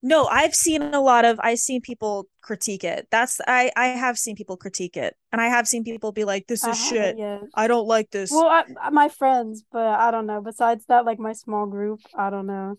no 0.02 0.26
i've 0.28 0.54
seen 0.54 0.82
a 0.82 1.02
lot 1.02 1.26
of 1.26 1.40
i've 1.42 1.60
seen 1.60 1.82
people 1.82 2.28
critique 2.42 2.86
it. 2.86 3.08
That's 3.12 3.42
i 3.46 3.72
i 3.76 3.88
have 3.88 4.18
seen 4.18 4.36
people 4.36 4.56
critique 4.56 4.96
it. 4.96 5.16
And 5.32 5.42
i 5.42 5.48
have 5.48 5.68
seen 5.68 5.84
people 5.84 6.12
be 6.12 6.24
like 6.24 6.48
this 6.48 6.64
is 6.66 6.82
shit. 6.82 7.18
i 7.54 7.68
don't 7.68 7.88
like 7.88 8.10
this. 8.10 8.32
Well 8.32 8.48
I, 8.48 8.90
my 8.90 9.10
friends 9.10 9.64
but 9.72 9.86
i 9.86 10.12
don't 10.12 10.26
know. 10.26 10.42
Besides 10.42 10.86
that 10.88 11.06
like 11.06 11.20
my 11.20 11.34
small 11.34 11.66
group 11.66 12.00
i 12.18 12.30
don't 12.30 12.48
know. 12.48 12.78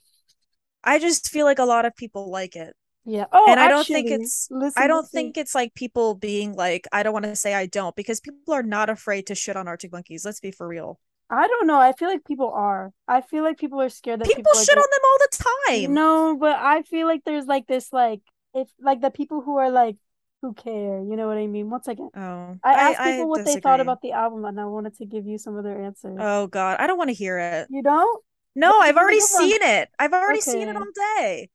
I 0.83 0.99
just 0.99 1.29
feel 1.29 1.45
like 1.45 1.59
a 1.59 1.64
lot 1.64 1.85
of 1.85 1.95
people 1.97 2.31
like 2.31 2.57
it. 2.57 2.75
Yeah. 3.05 3.27
Oh 3.33 3.47
and 3.49 3.59
i 3.59 3.69
don't 3.69 3.87
think 3.87 4.11
it's 4.11 4.49
i 4.77 4.87
don't 4.87 5.09
think 5.09 5.39
it's 5.39 5.55
like 5.55 5.75
people 5.75 6.14
being 6.14 6.55
like 6.55 6.87
i 6.93 7.03
don't 7.03 7.14
want 7.14 7.25
to 7.25 7.37
say 7.37 7.55
i 7.55 7.64
don't 7.64 7.97
because 7.97 8.21
people 8.21 8.53
are 8.53 8.62
not 8.62 8.91
afraid 8.91 9.27
to 9.29 9.35
shit 9.35 9.57
on 9.57 9.66
arctic 9.66 9.93
monkeys 9.93 10.27
let's 10.27 10.41
be 10.41 10.51
for 10.51 10.69
real 10.69 10.99
I 11.31 11.47
don't 11.47 11.66
know. 11.66 11.79
I 11.79 11.93
feel 11.93 12.09
like 12.09 12.24
people 12.24 12.51
are. 12.51 12.91
I 13.07 13.20
feel 13.20 13.43
like 13.43 13.59
people 13.59 13.81
are 13.81 13.91
scared 13.91 14.20
that 14.20 14.29
people, 14.29 14.43
people 14.43 14.61
shit 14.62 14.79
on 14.79 14.85
them 14.91 15.01
all 15.05 15.18
the 15.18 15.45
time. 15.68 15.95
No, 15.95 16.37
but 16.39 16.57
I 16.57 16.83
feel 16.83 17.07
like 17.07 17.24
there's 17.24 17.47
like 17.47 17.66
this 17.66 17.93
like 17.93 18.20
if 18.55 18.68
like 18.81 19.01
the 19.01 19.11
people 19.11 19.43
who 19.43 19.59
are 19.59 19.70
like 19.70 19.97
who 20.41 20.55
care, 20.55 21.03
you 21.03 21.16
know 21.16 21.26
what 21.26 21.37
I 21.37 21.47
mean? 21.47 21.68
Once 21.68 21.87
again, 21.87 22.09
oh, 22.16 22.57
I 22.64 22.72
asked 22.72 23.01
I, 23.01 23.12
people 23.12 23.24
I 23.24 23.26
what 23.26 23.39
disagree. 23.39 23.55
they 23.55 23.61
thought 23.61 23.81
about 23.81 24.01
the 24.01 24.12
album, 24.12 24.45
and 24.47 24.59
I 24.59 24.64
wanted 24.64 24.97
to 24.99 25.07
give 25.07 25.26
you 25.26 25.37
some 25.37 25.57
of 25.57 25.64
their 25.64 25.83
answers. 25.83 26.16
Oh 26.18 26.47
God, 26.47 26.79
I 26.81 26.87
don't 26.87 26.97
want 26.99 27.11
to 27.11 27.14
hear 27.14 27.39
it. 27.39 27.68
You 27.70 27.83
don't? 27.83 28.24
No, 28.55 28.79
I've 28.81 28.97
already 28.97 29.20
seen 29.20 29.62
it. 29.62 29.91
I've 29.99 30.12
already 30.12 30.41
okay. 30.41 30.51
seen 30.51 30.68
it 30.68 30.76
all 30.76 30.85
day. 31.18 31.51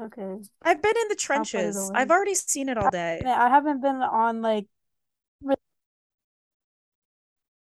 Okay. 0.00 0.34
I've 0.62 0.82
been 0.82 0.94
in 1.02 1.08
the 1.08 1.16
trenches. 1.16 1.90
I've 1.94 2.10
already 2.10 2.34
seen 2.34 2.68
it 2.68 2.76
all 2.76 2.90
day. 2.90 3.22
I, 3.24 3.46
I 3.46 3.48
haven't 3.48 3.80
been 3.80 3.96
on 3.96 4.42
like. 4.42 4.66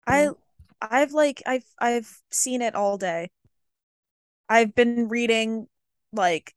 I 0.07 0.25
mm. 0.25 0.35
I've 0.81 1.11
like 1.11 1.41
I've 1.45 1.65
I've 1.79 2.21
seen 2.31 2.61
it 2.61 2.75
all 2.75 2.97
day. 2.97 3.31
I've 4.49 4.75
been 4.75 5.07
reading 5.07 5.67
like 6.11 6.53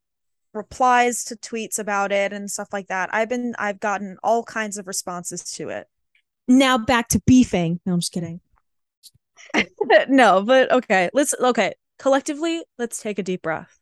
replies 0.53 1.25
to 1.25 1.37
tweets 1.37 1.79
about 1.79 2.13
it 2.13 2.33
and 2.33 2.51
stuff 2.51 2.69
like 2.73 2.89
that. 2.89 3.11
I've 3.13 3.29
been 3.29 3.55
I've 3.59 3.81
gotten 3.81 4.19
all 4.23 4.43
kinds 4.43 4.77
of 4.79 4.87
responses 4.87 5.45
to 5.55 5.69
it. 5.71 5.87
Now 6.47 6.79
back 6.79 7.09
to 7.09 7.23
beefing. 7.27 7.81
No, 7.85 7.95
I'm 7.95 8.01
just 8.01 8.13
kidding. 8.13 8.41
no, 10.09 10.43
but 10.43 10.71
okay. 10.73 11.11
Let's 11.13 11.35
okay. 11.39 11.75
Collectively, 11.99 12.63
let's 12.79 13.03
take 13.03 13.19
a 13.19 13.23
deep 13.23 13.43
breath. 13.43 13.79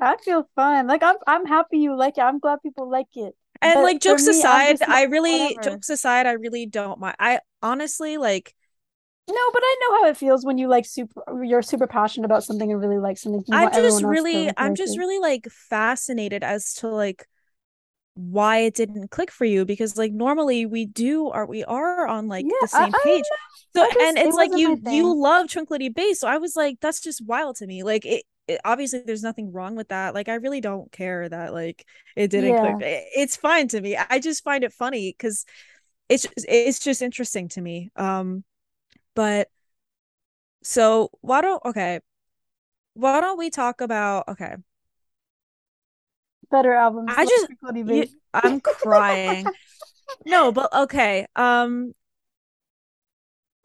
I 0.00 0.16
feel 0.24 0.48
fine. 0.54 0.86
Like 0.86 1.02
I'm 1.02 1.16
I'm 1.26 1.46
happy 1.46 1.78
you 1.78 1.96
like 1.96 2.18
it. 2.18 2.22
I'm 2.22 2.38
glad 2.38 2.62
people 2.62 2.88
like 2.90 3.16
it. 3.16 3.34
And 3.60 3.74
but 3.74 3.82
like 3.82 4.00
jokes 4.00 4.26
me, 4.26 4.38
aside, 4.38 4.82
I 4.82 5.04
really 5.04 5.54
whatever. 5.54 5.76
jokes 5.76 5.90
aside, 5.90 6.26
I 6.26 6.32
really 6.32 6.66
don't 6.66 7.00
mind. 7.00 7.16
I 7.18 7.40
honestly 7.62 8.16
like 8.16 8.54
no, 9.28 9.50
but 9.52 9.62
I 9.62 9.76
know 9.80 9.96
how 9.98 10.08
it 10.08 10.16
feels 10.16 10.44
when 10.46 10.56
you 10.56 10.68
like 10.68 10.86
super 10.86 11.22
you're 11.42 11.60
super 11.60 11.86
passionate 11.86 12.24
about 12.24 12.44
something 12.44 12.70
and 12.70 12.80
really 12.80 12.98
like 12.98 13.18
something. 13.18 13.44
I'm 13.52 13.72
just 13.72 14.02
really 14.02 14.50
I'm 14.56 14.74
just 14.74 14.96
really 14.96 15.18
like 15.18 15.46
fascinated 15.50 16.42
as 16.42 16.72
to 16.74 16.88
like 16.88 17.26
why 18.14 18.58
it 18.58 18.74
didn't 18.74 19.10
click 19.10 19.30
for 19.30 19.44
you 19.44 19.64
because 19.64 19.96
like 19.96 20.12
normally 20.12 20.66
we 20.66 20.86
do 20.86 21.28
are 21.28 21.46
we 21.46 21.62
are 21.64 22.06
on 22.06 22.26
like 22.26 22.44
yeah, 22.46 22.56
the 22.62 22.68
same 22.68 22.94
I, 22.94 23.00
page. 23.04 23.24
I 23.30 23.36
so 23.76 23.84
just, 23.86 23.98
and 23.98 24.18
it's 24.18 24.34
it 24.34 24.34
like 24.34 24.50
you 24.56 24.80
you 24.86 25.14
love 25.14 25.48
Tranquility 25.48 25.88
Base. 25.88 26.20
So 26.20 26.28
I 26.28 26.38
was 26.38 26.56
like 26.56 26.78
that's 26.80 27.00
just 27.00 27.24
wild 27.24 27.56
to 27.56 27.66
me. 27.66 27.82
Like 27.82 28.06
it 28.06 28.24
it, 28.48 28.60
obviously 28.64 29.02
there's 29.04 29.22
nothing 29.22 29.52
wrong 29.52 29.76
with 29.76 29.88
that 29.88 30.14
like 30.14 30.28
i 30.28 30.34
really 30.34 30.60
don't 30.60 30.90
care 30.90 31.28
that 31.28 31.52
like 31.52 31.84
it 32.16 32.28
didn't 32.28 32.54
yeah. 32.54 32.60
click 32.60 32.86
it, 32.86 33.04
it's 33.14 33.36
fine 33.36 33.68
to 33.68 33.80
me 33.80 33.96
i 34.08 34.18
just 34.18 34.42
find 34.42 34.64
it 34.64 34.72
funny 34.72 35.14
because 35.16 35.44
it's 36.08 36.26
it's 36.48 36.78
just 36.80 37.02
interesting 37.02 37.48
to 37.48 37.60
me 37.60 37.90
um 37.96 38.42
but 39.14 39.48
so 40.62 41.10
why 41.20 41.40
don't 41.40 41.62
okay 41.64 42.00
why 42.94 43.20
don't 43.20 43.38
we 43.38 43.48
talk 43.48 43.80
about 43.80 44.26
okay. 44.28 44.56
Better 46.50 46.72
albums 46.72 47.12
i 47.14 47.24
just 47.24 47.48
you, 47.74 48.06
i'm 48.34 48.60
crying. 48.60 49.46
No 50.24 50.52
but 50.52 50.72
okay 50.72 51.26
um 51.36 51.92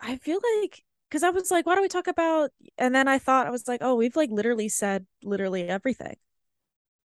i 0.02 0.18
feel 0.18 0.42
like 0.62 0.84
because 1.14 1.22
I 1.22 1.30
was 1.30 1.52
like, 1.52 1.68
why 1.68 1.76
don't 1.76 1.84
we 1.84 1.90
talk 1.90 2.08
about? 2.08 2.50
And 2.80 2.96
then 2.96 3.08
I 3.08 3.20
thought 3.20 3.46
I 3.46 3.52
was 3.52 3.68
like, 3.68 3.82
oh, 3.84 3.94
we've 3.94 4.16
like 4.16 4.32
literally 4.32 4.68
said 4.68 5.06
literally 5.24 5.70
everything. 5.70 6.16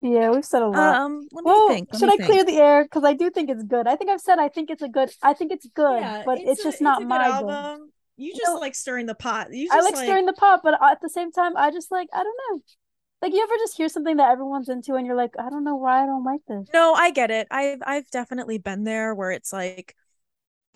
Yeah, 0.01 0.30
we've 0.30 0.44
said 0.44 0.62
a 0.62 0.68
lot. 0.68 0.94
Um, 0.94 1.26
let 1.32 1.44
me 1.44 1.51
well, 1.51 1.66
think. 1.66 1.88
Let 1.90 1.99
should 1.99 2.07
me 2.07 2.12
I 2.12 2.16
think. 2.18 2.30
clear 2.30 2.44
the 2.44 2.62
air? 2.62 2.84
Because 2.84 3.03
I 3.03 3.14
do 3.14 3.28
think 3.28 3.51
it's 3.51 3.64
good. 3.64 3.88
I 3.88 3.96
think 3.96 4.12
I've 4.12 4.20
said 4.20 4.38
I 4.38 4.51
think 4.51 4.70
it's 4.70 4.82
a 4.82 4.88
good. 4.88 5.11
I 5.20 5.32
think 5.34 5.51
it's 5.51 5.66
good, 5.74 6.01
yeah, 6.01 6.22
but 6.24 6.38
it's, 6.38 6.51
it's 6.51 6.61
a, 6.61 6.62
just 6.70 6.80
not 6.80 7.03
my 7.03 7.26
album. 7.26 7.90
You 8.16 8.30
just 8.30 8.46
you 8.46 8.55
know, 8.55 8.61
like 8.61 8.76
stirring 8.76 9.07
the 9.07 9.16
pot. 9.16 9.53
You 9.53 9.68
I 9.72 9.80
like, 9.80 9.96
like 9.96 10.05
stirring 10.05 10.26
the 10.26 10.32
pot, 10.32 10.61
but 10.62 10.80
at 10.80 11.01
the 11.01 11.11
same 11.11 11.32
time, 11.32 11.57
I 11.57 11.72
just 11.72 11.90
like 11.90 12.07
I 12.12 12.22
don't 12.22 12.36
know. 12.53 12.61
Like 13.20 13.32
you 13.32 13.42
ever 13.42 13.55
just 13.59 13.76
hear 13.76 13.88
something 13.88 14.18
that 14.18 14.30
everyone's 14.30 14.68
into 14.68 14.94
and 14.94 15.09
you're 15.09 15.16
like, 15.16 15.34
I 15.40 15.51
don't 15.51 15.64
know 15.64 15.74
why 15.74 16.05
I 16.05 16.07
don't 16.07 16.22
like 16.22 16.42
this. 16.46 16.68
No, 16.72 16.92
I 16.92 17.11
get 17.11 17.32
it. 17.32 17.49
I've 17.51 17.80
I've 17.84 18.09
definitely 18.12 18.59
been 18.59 18.84
there 18.84 19.12
where 19.12 19.32
it's 19.32 19.53
like, 19.53 19.96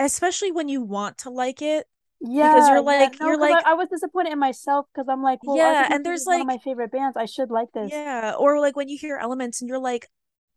especially 0.00 0.50
when 0.50 0.68
you 0.68 0.82
want 0.82 1.18
to 1.18 1.30
like 1.30 1.62
it, 1.62 1.86
Yeah, 2.24 2.54
because 2.54 2.68
you're 2.68 2.82
like 2.82 3.14
yeah, 3.14 3.18
no, 3.20 3.26
you're 3.26 3.38
like 3.38 3.66
I, 3.66 3.72
I, 3.72 3.74
was 3.74 3.88
disappointed 3.88 4.32
in 4.32 4.38
myself 4.38 4.86
because 4.94 5.08
I'm 5.08 5.22
like, 5.22 5.40
well, 5.42 5.56
yeah, 5.56 5.88
and 5.90 6.06
there's 6.06 6.24
like 6.24 6.46
my 6.46 6.58
favorite 6.58 6.92
bands. 6.92 7.16
I 7.16 7.26
should 7.26 7.50
like 7.50 7.72
this. 7.72 7.90
Yeah, 7.90 8.34
or 8.38 8.60
like 8.60 8.76
when 8.76 8.88
you 8.88 8.96
hear 8.96 9.16
Elements 9.16 9.60
and 9.60 9.68
you're 9.68 9.80
like, 9.80 10.08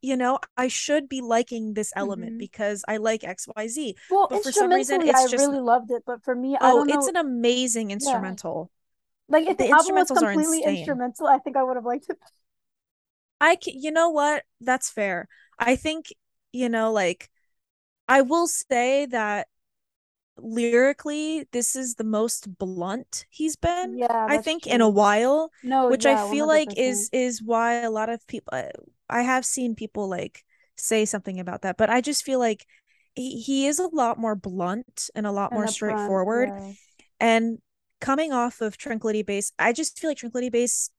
you 0.01 0.16
know, 0.16 0.38
I 0.55 0.68
should 0.68 1.09
be 1.09 1.22
liking 1.22 1.74
this 1.74 1.91
element 1.95 2.34
mm-hmm. 2.34 2.38
because 2.38 2.86
I 2.88 2.97
like 2.97 3.24
X 3.24 3.47
Y 3.55 3.68
Z. 3.68 3.95
Well, 4.11 4.28
but 4.30 4.43
for 4.43 4.51
some 4.51 4.72
reason, 4.72 5.01
it's 5.01 5.20
I 5.20 5.28
just 5.28 5.43
really 5.43 5.59
loved 5.59 5.89
it, 5.89 6.03
but 6.05 6.24
for 6.24 6.36
me, 6.36 6.55
oh, 6.61 6.86
it's 6.88 7.07
an 7.07 7.16
amazing 7.16 7.89
instrumental. 7.89 8.70
Yeah. 9.28 9.38
Like 9.38 9.47
if 9.49 9.57
the, 9.57 9.66
the 9.66 9.72
album 9.72 9.95
was 9.95 10.11
completely 10.11 10.63
instrumental, 10.63 11.26
I 11.26 11.39
think 11.39 11.57
I 11.57 11.63
would 11.63 11.78
have 11.78 11.86
liked 11.86 12.05
it. 12.09 12.20
I 13.41 13.55
can, 13.55 13.74
you 13.82 13.89
know 13.89 14.11
what? 14.11 14.43
That's 14.61 14.91
fair. 14.91 15.28
I 15.57 15.76
think 15.76 16.13
you 16.51 16.70
know, 16.70 16.91
like 16.91 17.32
I 18.07 18.22
will 18.22 18.47
say 18.47 19.07
that 19.07 19.47
lyrically 20.38 21.45
this 21.51 21.75
is 21.75 21.95
the 21.95 22.03
most 22.03 22.57
blunt 22.57 23.25
he's 23.29 23.55
been 23.55 23.97
yeah 23.97 24.27
i 24.29 24.38
think 24.38 24.63
true. 24.63 24.71
in 24.71 24.81
a 24.81 24.89
while 24.89 25.49
no 25.63 25.89
which 25.89 26.05
yeah, 26.05 26.25
i 26.25 26.31
feel 26.31 26.45
100%. 26.45 26.47
like 26.47 26.77
is 26.77 27.09
is 27.13 27.41
why 27.41 27.75
a 27.81 27.89
lot 27.89 28.09
of 28.09 28.25
people 28.27 28.53
i 29.09 29.21
have 29.21 29.45
seen 29.45 29.75
people 29.75 30.09
like 30.09 30.43
say 30.77 31.05
something 31.05 31.39
about 31.39 31.61
that 31.61 31.77
but 31.77 31.89
i 31.89 32.01
just 32.01 32.23
feel 32.23 32.39
like 32.39 32.65
he, 33.13 33.39
he 33.39 33.65
is 33.65 33.79
a 33.79 33.88
lot 33.88 34.17
more 34.17 34.36
blunt 34.36 35.09
and 35.15 35.25
a 35.25 35.31
lot 35.31 35.51
and 35.51 35.59
more 35.59 35.67
straightforward 35.67 36.49
yeah. 36.49 36.71
and 37.21 37.57
coming 38.01 38.33
off 38.33 38.59
of 38.59 38.77
tranquility 38.77 39.23
base 39.23 39.53
i 39.57 39.71
just 39.71 39.97
feel 39.97 40.09
like 40.09 40.17
tranquility 40.17 40.49
base 40.49 40.89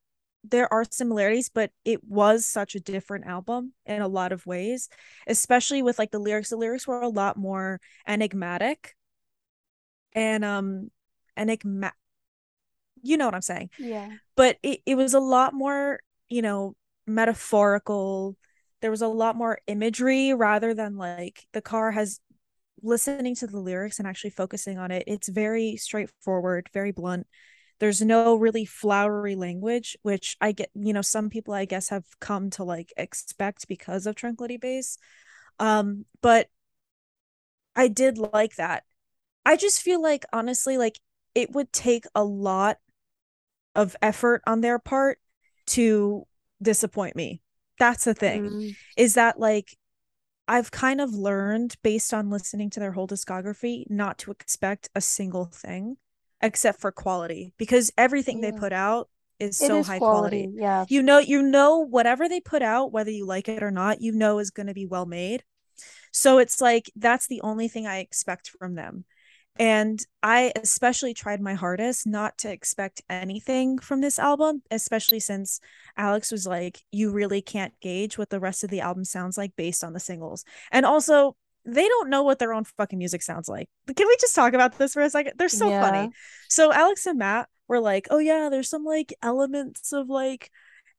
there 0.48 0.72
are 0.72 0.84
similarities 0.90 1.50
but 1.50 1.70
it 1.84 2.02
was 2.04 2.46
such 2.46 2.74
a 2.74 2.80
different 2.80 3.26
album 3.26 3.72
in 3.84 4.00
a 4.00 4.08
lot 4.08 4.32
of 4.32 4.46
ways 4.46 4.88
especially 5.26 5.82
with 5.82 5.98
like 5.98 6.10
the 6.10 6.18
lyrics 6.18 6.50
the 6.50 6.56
lyrics 6.56 6.86
were 6.86 7.02
a 7.02 7.08
lot 7.08 7.36
more 7.36 7.80
enigmatic 8.06 8.95
and 10.16 10.44
um 10.44 10.90
enigma 11.36 11.92
you 13.02 13.16
know 13.16 13.26
what 13.26 13.34
i'm 13.34 13.42
saying. 13.42 13.70
Yeah. 13.78 14.10
But 14.36 14.58
it, 14.62 14.80
it 14.84 14.94
was 14.96 15.14
a 15.14 15.20
lot 15.20 15.54
more 15.54 16.00
you 16.28 16.42
know 16.42 16.74
metaphorical. 17.06 18.36
There 18.82 18.90
was 18.90 19.02
a 19.02 19.08
lot 19.08 19.36
more 19.36 19.58
imagery 19.66 20.34
rather 20.34 20.74
than 20.74 20.96
like 20.96 21.46
the 21.52 21.62
car 21.62 21.92
has 21.92 22.20
listening 22.82 23.34
to 23.36 23.46
the 23.46 23.58
lyrics 23.58 23.98
and 23.98 24.06
actually 24.06 24.30
focusing 24.30 24.76
on 24.78 24.90
it 24.90 25.02
it's 25.06 25.28
very 25.28 25.76
straightforward 25.76 26.68
very 26.72 26.92
blunt. 26.92 27.26
There's 27.78 28.02
no 28.02 28.36
really 28.36 28.64
flowery 28.64 29.34
language 29.34 29.96
which 30.02 30.36
i 30.40 30.52
get 30.52 30.70
you 30.74 30.92
know 30.92 31.02
some 31.02 31.30
people 31.30 31.54
i 31.54 31.64
guess 31.64 31.88
have 31.88 32.04
come 32.20 32.50
to 32.50 32.64
like 32.64 32.92
expect 32.96 33.68
because 33.68 34.06
of 34.06 34.14
tranquility 34.14 34.56
base. 34.56 34.98
Um 35.58 36.04
but 36.20 36.48
i 37.74 37.88
did 37.88 38.18
like 38.18 38.56
that 38.56 38.84
I 39.46 39.56
just 39.56 39.80
feel 39.80 40.02
like 40.02 40.26
honestly, 40.32 40.76
like 40.76 40.98
it 41.34 41.52
would 41.52 41.72
take 41.72 42.04
a 42.14 42.24
lot 42.24 42.78
of 43.76 43.94
effort 44.02 44.42
on 44.44 44.60
their 44.60 44.80
part 44.80 45.18
to 45.68 46.26
disappoint 46.60 47.14
me. 47.14 47.42
That's 47.78 48.04
the 48.04 48.14
thing. 48.14 48.50
Mm. 48.50 48.76
Is 48.96 49.14
that 49.14 49.38
like 49.38 49.76
I've 50.48 50.72
kind 50.72 51.00
of 51.00 51.14
learned 51.14 51.76
based 51.82 52.12
on 52.12 52.28
listening 52.28 52.70
to 52.70 52.80
their 52.80 52.92
whole 52.92 53.06
discography 53.06 53.84
not 53.88 54.18
to 54.18 54.32
expect 54.32 54.88
a 54.96 55.00
single 55.00 55.44
thing 55.44 55.96
except 56.40 56.80
for 56.80 56.90
quality 56.90 57.52
because 57.56 57.92
everything 57.96 58.42
yeah. 58.42 58.50
they 58.50 58.58
put 58.58 58.72
out 58.72 59.08
is 59.38 59.60
it 59.60 59.68
so 59.68 59.78
is 59.78 59.86
high 59.86 59.98
quality. 59.98 60.44
quality. 60.44 60.60
Yeah. 60.60 60.84
You 60.88 61.02
know 61.02 61.18
you 61.18 61.40
know 61.40 61.78
whatever 61.78 62.28
they 62.28 62.40
put 62.40 62.62
out 62.62 62.90
whether 62.90 63.12
you 63.12 63.26
like 63.26 63.48
it 63.48 63.62
or 63.62 63.70
not, 63.70 64.00
you 64.00 64.10
know 64.10 64.40
is 64.40 64.50
going 64.50 64.66
to 64.66 64.74
be 64.74 64.86
well 64.86 65.06
made. 65.06 65.44
So 66.10 66.38
it's 66.38 66.60
like 66.60 66.90
that's 66.96 67.28
the 67.28 67.42
only 67.42 67.68
thing 67.68 67.86
I 67.86 67.98
expect 67.98 68.50
from 68.58 68.74
them. 68.74 69.04
And 69.58 70.04
I 70.22 70.52
especially 70.56 71.14
tried 71.14 71.40
my 71.40 71.54
hardest 71.54 72.06
not 72.06 72.36
to 72.38 72.50
expect 72.50 73.02
anything 73.08 73.78
from 73.78 74.00
this 74.00 74.18
album, 74.18 74.62
especially 74.70 75.20
since 75.20 75.60
Alex 75.96 76.30
was 76.30 76.46
like, 76.46 76.82
you 76.92 77.10
really 77.10 77.40
can't 77.40 77.78
gauge 77.80 78.18
what 78.18 78.30
the 78.30 78.40
rest 78.40 78.64
of 78.64 78.70
the 78.70 78.80
album 78.80 79.04
sounds 79.04 79.38
like 79.38 79.56
based 79.56 79.82
on 79.82 79.92
the 79.92 80.00
singles. 80.00 80.44
And 80.70 80.84
also, 80.84 81.36
they 81.64 81.88
don't 81.88 82.10
know 82.10 82.22
what 82.22 82.38
their 82.38 82.52
own 82.52 82.64
fucking 82.64 82.98
music 82.98 83.22
sounds 83.22 83.48
like. 83.48 83.68
Can 83.94 84.06
we 84.06 84.16
just 84.20 84.34
talk 84.34 84.52
about 84.52 84.78
this 84.78 84.92
for 84.92 85.02
a 85.02 85.10
second? 85.10 85.32
They're 85.36 85.48
so 85.48 85.68
yeah. 85.68 85.80
funny. 85.80 86.10
So 86.48 86.72
Alex 86.72 87.06
and 87.06 87.18
Matt 87.18 87.48
were 87.66 87.80
like, 87.80 88.06
oh 88.10 88.18
yeah, 88.18 88.48
there's 88.50 88.70
some 88.70 88.84
like 88.84 89.12
elements 89.22 89.92
of 89.92 90.08
like 90.08 90.50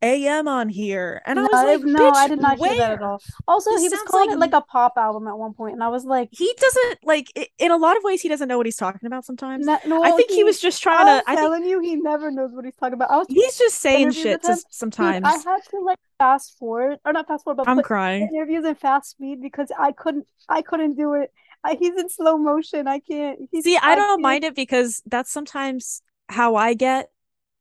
AM 0.01 0.47
on 0.47 0.69
here. 0.69 1.21
And 1.25 1.39
I 1.39 1.43
was 1.43 1.51
like, 1.51 1.81
no, 1.81 2.09
I 2.11 2.27
did 2.27 2.39
not 2.39 2.59
where? 2.59 2.71
hear 2.71 2.79
that 2.79 2.91
at 2.93 3.01
all. 3.01 3.21
Also, 3.47 3.71
this 3.71 3.81
he 3.81 3.89
was 3.89 4.01
calling 4.03 4.29
like... 4.29 4.35
it 4.35 4.39
like 4.39 4.53
a 4.53 4.61
pop 4.61 4.93
album 4.97 5.27
at 5.27 5.37
one 5.37 5.53
point, 5.53 5.73
and 5.73 5.83
I 5.83 5.87
was 5.87 6.05
like, 6.05 6.29
he 6.31 6.53
doesn't 6.59 6.99
like 7.03 7.51
in 7.57 7.71
a 7.71 7.77
lot 7.77 7.97
of 7.97 8.03
ways 8.03 8.21
he 8.21 8.29
doesn't 8.29 8.47
know 8.47 8.57
what 8.57 8.65
he's 8.65 8.77
talking 8.77 9.05
about 9.07 9.25
sometimes. 9.25 9.65
No, 9.65 9.79
no 9.85 10.03
I 10.03 10.11
think 10.11 10.29
he, 10.29 10.37
he, 10.37 10.43
was 10.43 10.59
just 10.59 10.83
trying 10.83 11.07
I'm 11.07 11.21
to. 11.21 11.29
I'm 11.29 11.37
telling 11.37 11.61
think... 11.61 11.71
you, 11.71 11.79
he 11.81 11.95
never 11.95 12.29
knows 12.29 12.51
what 12.53 12.65
he's 12.65 12.75
talking 12.75 12.93
about. 12.93 13.09
I 13.09 13.17
was 13.17 13.27
he's 13.29 13.57
just 13.57 13.79
saying 13.79 14.11
shit 14.11 14.45
sometimes. 14.69 15.25
I 15.25 15.31
had 15.31 15.59
to 15.71 15.79
like 15.83 15.97
fast 16.19 16.57
forward 16.57 16.99
or 17.05 17.13
not 17.13 17.27
fast 17.27 17.43
forward, 17.43 17.57
but 17.57 17.67
I'm 17.67 17.81
crying 17.81 18.29
interviews 18.33 18.65
in 18.65 18.75
fast 18.75 19.11
speed 19.11 19.41
because 19.41 19.71
I 19.77 19.91
couldn't, 19.91 20.27
I 20.47 20.61
couldn't 20.61 20.95
do 20.95 21.13
it. 21.15 21.31
I, 21.63 21.75
he's 21.75 21.97
in 21.97 22.09
slow 22.09 22.37
motion. 22.37 22.87
I 22.87 22.99
can't. 22.99 23.39
See, 23.61 23.77
I, 23.77 23.91
I 23.91 23.95
don't 23.95 24.07
can't. 24.09 24.21
mind 24.21 24.43
it 24.43 24.55
because 24.55 25.01
that's 25.05 25.31
sometimes 25.31 26.01
how 26.29 26.55
I 26.55 26.73
get 26.73 27.09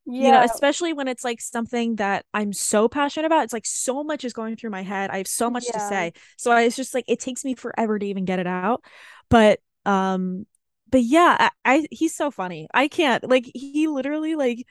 yeah. 0.07 0.25
you 0.25 0.31
know 0.31 0.41
especially 0.41 0.93
when 0.93 1.07
it's 1.07 1.23
like 1.23 1.41
something 1.41 1.95
that 1.97 2.25
i'm 2.33 2.53
so 2.53 2.87
passionate 2.87 3.25
about 3.25 3.43
it's 3.43 3.53
like 3.53 3.65
so 3.65 4.03
much 4.03 4.23
is 4.23 4.33
going 4.33 4.55
through 4.55 4.69
my 4.69 4.81
head 4.81 5.09
i 5.09 5.17
have 5.17 5.27
so 5.27 5.49
much 5.49 5.65
yeah. 5.67 5.73
to 5.73 5.79
say 5.79 6.13
so 6.37 6.51
I, 6.51 6.63
it's 6.63 6.75
just 6.75 6.93
like 6.93 7.05
it 7.07 7.19
takes 7.19 7.43
me 7.43 7.55
forever 7.55 7.99
to 7.99 8.05
even 8.05 8.25
get 8.25 8.39
it 8.39 8.47
out 8.47 8.83
but 9.29 9.59
um 9.85 10.45
but 10.89 11.01
yeah 11.01 11.49
I, 11.65 11.75
I 11.77 11.87
he's 11.91 12.15
so 12.15 12.31
funny 12.31 12.67
i 12.73 12.87
can't 12.87 13.27
like 13.29 13.49
he 13.53 13.87
literally 13.87 14.35
like 14.35 14.65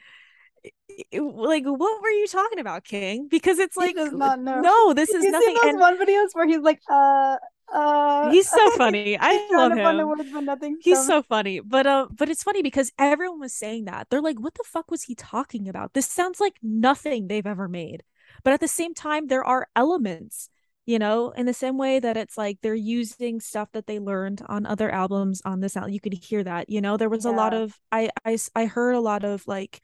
like 1.12 1.64
what 1.64 2.02
were 2.02 2.10
you 2.10 2.26
talking 2.26 2.58
about 2.58 2.84
king 2.84 3.28
because 3.30 3.58
it's 3.58 3.76
like 3.76 3.94
no 3.96 4.94
this 4.94 5.10
is 5.10 5.24
nothing 5.24 5.54
those 5.54 5.64
and 5.64 5.78
one 5.78 5.98
videos 5.98 6.28
where 6.32 6.46
he's 6.46 6.60
like 6.60 6.80
uh 6.90 7.36
uh, 7.72 8.30
he's 8.30 8.48
so 8.48 8.70
funny. 8.76 9.18
I 9.18 9.48
love 9.50 9.72
him. 9.72 10.08
Words, 10.08 10.30
nothing 10.32 10.78
he's 10.80 11.04
so 11.06 11.22
funny. 11.22 11.60
But 11.60 11.86
uh, 11.86 12.08
but 12.10 12.28
it's 12.28 12.42
funny 12.42 12.62
because 12.62 12.92
everyone 12.98 13.40
was 13.40 13.54
saying 13.54 13.86
that. 13.86 14.08
They're 14.10 14.22
like, 14.22 14.40
"What 14.40 14.54
the 14.54 14.64
fuck 14.64 14.90
was 14.90 15.04
he 15.04 15.14
talking 15.14 15.68
about? 15.68 15.94
This 15.94 16.06
sounds 16.06 16.40
like 16.40 16.54
nothing 16.62 17.26
they've 17.26 17.46
ever 17.46 17.68
made." 17.68 18.02
But 18.44 18.52
at 18.52 18.60
the 18.60 18.68
same 18.68 18.94
time, 18.94 19.26
there 19.26 19.44
are 19.44 19.68
elements, 19.74 20.48
you 20.84 20.98
know, 20.98 21.30
in 21.30 21.46
the 21.46 21.54
same 21.54 21.76
way 21.78 21.98
that 21.98 22.16
it's 22.16 22.38
like 22.38 22.58
they're 22.60 22.74
using 22.74 23.40
stuff 23.40 23.72
that 23.72 23.86
they 23.86 23.98
learned 23.98 24.42
on 24.46 24.66
other 24.66 24.90
albums 24.90 25.42
on 25.44 25.60
this 25.60 25.76
album. 25.76 25.92
You 25.92 26.00
could 26.00 26.14
hear 26.14 26.44
that, 26.44 26.70
you 26.70 26.80
know. 26.80 26.96
There 26.96 27.08
was 27.08 27.24
yeah. 27.24 27.32
a 27.32 27.34
lot 27.36 27.54
of 27.54 27.78
I 27.90 28.10
I 28.24 28.38
I 28.54 28.66
heard 28.66 28.94
a 28.94 29.00
lot 29.00 29.24
of 29.24 29.46
like 29.46 29.80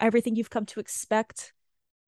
everything 0.00 0.36
you've 0.36 0.50
come 0.50 0.66
to 0.66 0.80
expect 0.80 1.52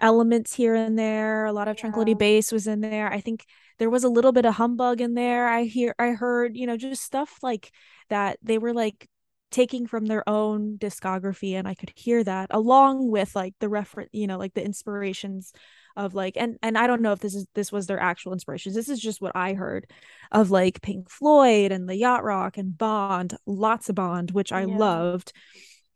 elements 0.00 0.54
here 0.54 0.74
and 0.74 0.98
there. 0.98 1.46
A 1.46 1.52
lot 1.52 1.68
of 1.68 1.76
yeah. 1.76 1.82
Tranquility 1.82 2.14
Base 2.14 2.52
was 2.52 2.66
in 2.66 2.80
there. 2.80 3.12
I 3.12 3.20
think 3.20 3.44
there 3.78 3.90
was 3.90 4.04
a 4.04 4.08
little 4.08 4.32
bit 4.32 4.44
of 4.44 4.54
humbug 4.54 5.00
in 5.00 5.14
there. 5.14 5.48
I 5.48 5.64
hear 5.64 5.94
I 5.98 6.10
heard, 6.10 6.56
you 6.56 6.66
know, 6.66 6.76
just 6.76 7.02
stuff 7.02 7.38
like 7.42 7.72
that 8.08 8.38
they 8.42 8.58
were 8.58 8.72
like 8.72 9.08
taking 9.50 9.86
from 9.86 10.06
their 10.06 10.28
own 10.28 10.76
discography 10.78 11.52
and 11.52 11.68
I 11.68 11.74
could 11.74 11.92
hear 11.94 12.24
that 12.24 12.48
along 12.50 13.08
with 13.10 13.36
like 13.36 13.54
the 13.60 13.68
reference, 13.68 14.10
you 14.12 14.26
know, 14.26 14.36
like 14.36 14.52
the 14.54 14.64
inspirations 14.64 15.52
of 15.96 16.12
like 16.12 16.36
and 16.36 16.58
and 16.60 16.76
I 16.76 16.88
don't 16.88 17.02
know 17.02 17.12
if 17.12 17.20
this 17.20 17.36
is 17.36 17.46
this 17.54 17.70
was 17.70 17.86
their 17.86 18.00
actual 18.00 18.32
inspirations. 18.32 18.74
This 18.74 18.88
is 18.88 18.98
just 19.00 19.20
what 19.20 19.36
I 19.36 19.52
heard 19.54 19.88
of 20.32 20.50
like 20.50 20.82
Pink 20.82 21.08
Floyd 21.08 21.70
and 21.70 21.88
the 21.88 21.96
Yacht 21.96 22.24
Rock 22.24 22.58
and 22.58 22.76
Bond, 22.76 23.36
lots 23.46 23.88
of 23.88 23.94
Bond, 23.94 24.32
which 24.32 24.50
I 24.50 24.64
yeah. 24.64 24.76
loved 24.76 25.32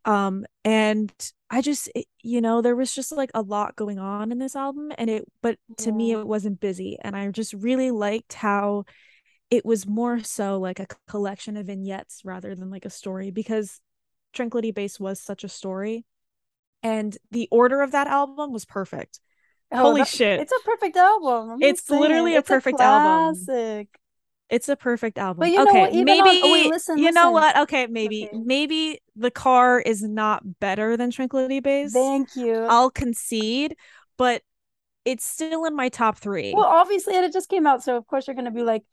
um 0.09 0.44
and 0.64 1.12
i 1.50 1.61
just 1.61 1.88
it, 1.94 2.06
you 2.22 2.40
know 2.40 2.61
there 2.61 2.74
was 2.74 2.92
just 2.94 3.12
like 3.12 3.30
a 3.34 3.42
lot 3.42 3.76
going 3.76 3.98
on 3.98 4.32
in 4.32 4.38
this 4.38 4.56
album 4.56 4.90
and 4.98 5.09
it 5.09 5.24
but 5.42 5.56
to 5.76 5.90
yeah. 5.90 5.96
me 5.96 6.12
it 6.12 6.26
wasn't 6.26 6.59
busy 6.59 6.98
and 7.02 7.14
i 7.14 7.30
just 7.30 7.52
really 7.52 7.90
liked 7.90 8.32
how 8.32 8.84
it 9.50 9.64
was 9.64 9.86
more 9.86 10.18
so 10.20 10.59
like 10.59 10.80
a 10.80 10.86
collection 11.06 11.56
of 11.56 11.66
vignettes 11.66 12.22
rather 12.24 12.54
than 12.54 12.70
like 12.70 12.84
a 12.84 12.90
story 12.90 13.30
because 13.30 13.80
tranquility 14.32 14.72
base 14.72 14.98
was 14.98 15.20
such 15.20 15.44
a 15.44 15.48
story 15.48 16.04
and 16.82 17.16
the 17.30 17.48
order 17.50 17.82
of 17.82 17.92
that 17.92 18.06
album 18.06 18.52
was 18.52 18.64
perfect. 18.64 19.20
Oh, 19.70 19.78
holy 19.78 20.02
that, 20.02 20.09
shit. 20.09 20.40
it's 20.40 20.52
a 20.52 20.64
perfect 20.64 20.96
album. 20.96 21.50
I'm 21.50 21.62
it's 21.62 21.88
literally 21.90 22.36
a 22.36 22.42
perfect 22.42 22.80
a 22.80 22.84
album 22.84 23.34
it's 24.51 24.68
a 24.68 24.76
perfect 24.76 25.18
album. 25.18 25.40
But 25.40 25.51
you 25.51 25.57
know 25.57 25.68
okay, 25.68 25.80
oh, 25.80 25.96
what? 25.96 26.05
maybe 26.05 26.20
on, 26.20 26.66
oh, 26.66 26.68
listen, 26.70 26.99
you 26.99 27.05
listen. 27.05 27.14
know 27.14 27.30
what? 27.30 27.57
Okay, 27.59 27.86
maybe 27.86 28.28
okay. 28.28 28.38
maybe 28.44 29.01
the 29.16 29.30
car 29.30 29.80
is 29.80 30.03
not 30.03 30.42
better 30.61 30.96
than 30.96 31.11
Tranquility 31.11 31.61
Base. 31.61 31.92
Thank 31.92 32.34
you. 32.36 32.64
I'll 32.64 32.90
concede, 32.90 33.76
but 34.16 34.42
it's 35.05 35.24
still 35.24 35.64
in 35.64 35.76
my 35.76 35.88
top 35.88 36.18
three. 36.18 36.55
Well, 36.55 36.66
obviously, 36.66 37.16
and 37.16 37.24
it 37.24 37.32
just 37.32 37.49
came 37.49 37.66
out, 37.66 37.82
so 37.82 37.96
of 37.96 38.07
course 38.07 38.26
you're 38.26 38.36
gonna 38.36 38.51
be 38.51 38.62
like, 38.62 38.84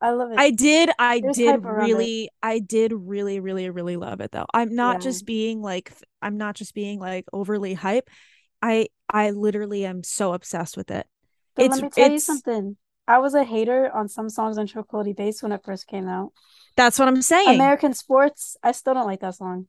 I 0.00 0.10
love 0.10 0.32
it. 0.32 0.38
I 0.38 0.50
did. 0.50 0.90
I 0.98 1.20
There's 1.20 1.36
did 1.36 1.64
really. 1.64 2.30
I 2.42 2.58
did 2.58 2.92
really, 2.92 3.40
really, 3.40 3.68
really 3.70 3.96
love 3.96 4.20
it 4.20 4.32
though. 4.32 4.46
I'm 4.52 4.74
not 4.74 4.96
yeah. 4.96 5.00
just 5.00 5.26
being 5.26 5.60
like. 5.60 5.92
I'm 6.22 6.36
not 6.36 6.54
just 6.54 6.74
being 6.74 7.00
like 7.00 7.26
overly 7.32 7.74
hype. 7.74 8.08
I 8.62 8.88
I 9.08 9.30
literally 9.30 9.84
am 9.84 10.02
so 10.02 10.32
obsessed 10.32 10.76
with 10.76 10.90
it. 10.90 11.06
But 11.54 11.66
it's, 11.66 11.74
let 11.74 11.82
me 11.82 11.90
tell 11.90 12.10
you 12.10 12.18
something. 12.18 12.76
I 13.10 13.18
was 13.18 13.34
a 13.34 13.42
hater 13.42 13.90
on 13.92 14.08
some 14.08 14.28
songs 14.28 14.56
on 14.56 14.68
Tranquility 14.68 15.12
Base 15.12 15.42
when 15.42 15.50
it 15.50 15.64
first 15.64 15.88
came 15.88 16.06
out. 16.06 16.30
That's 16.76 16.96
what 16.96 17.08
I'm 17.08 17.22
saying. 17.22 17.56
American 17.56 17.92
Sports. 17.92 18.56
I 18.62 18.70
still 18.70 18.94
don't 18.94 19.06
like 19.06 19.18
that 19.20 19.34
song. 19.34 19.66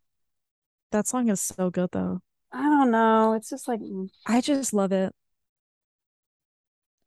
That 0.92 1.08
song 1.08 1.28
is 1.28 1.42
so 1.42 1.72
good 1.72 1.90
though. 1.92 2.22
I 2.54 2.62
don't 2.62 2.92
know. 2.92 3.34
It's 3.34 3.50
just 3.50 3.68
like 3.68 3.80
mm. 3.80 4.10
I 4.28 4.42
just 4.42 4.74
love 4.74 4.92
it. 4.92 5.12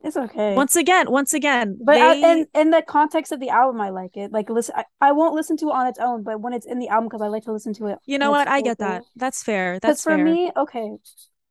It's 0.02 0.16
okay. 0.16 0.56
Once 0.56 0.74
again, 0.74 1.08
once 1.08 1.34
again, 1.34 1.78
but 1.82 1.94
they... 1.94 2.00
I, 2.00 2.32
in 2.32 2.46
in 2.52 2.70
the 2.70 2.82
context 2.82 3.30
of 3.30 3.38
the 3.38 3.50
album, 3.50 3.80
I 3.80 3.90
like 3.90 4.16
it. 4.16 4.32
Like 4.32 4.50
listen, 4.50 4.74
I, 4.76 4.84
I 5.00 5.12
won't 5.12 5.36
listen 5.36 5.56
to 5.58 5.68
it 5.68 5.72
on 5.72 5.86
its 5.86 6.00
own, 6.00 6.24
but 6.24 6.40
when 6.40 6.52
it's 6.52 6.66
in 6.66 6.80
the 6.80 6.88
album, 6.88 7.08
because 7.08 7.22
I 7.22 7.28
like 7.28 7.44
to 7.44 7.52
listen 7.52 7.74
to 7.74 7.86
it. 7.86 7.98
You 8.06 8.18
know 8.18 8.32
what? 8.32 8.48
I 8.48 8.60
get 8.60 8.78
that. 8.78 9.04
That's 9.14 9.44
fair. 9.44 9.78
That's 9.78 10.02
for 10.02 10.16
fair. 10.16 10.24
me. 10.24 10.50
Okay, 10.56 10.96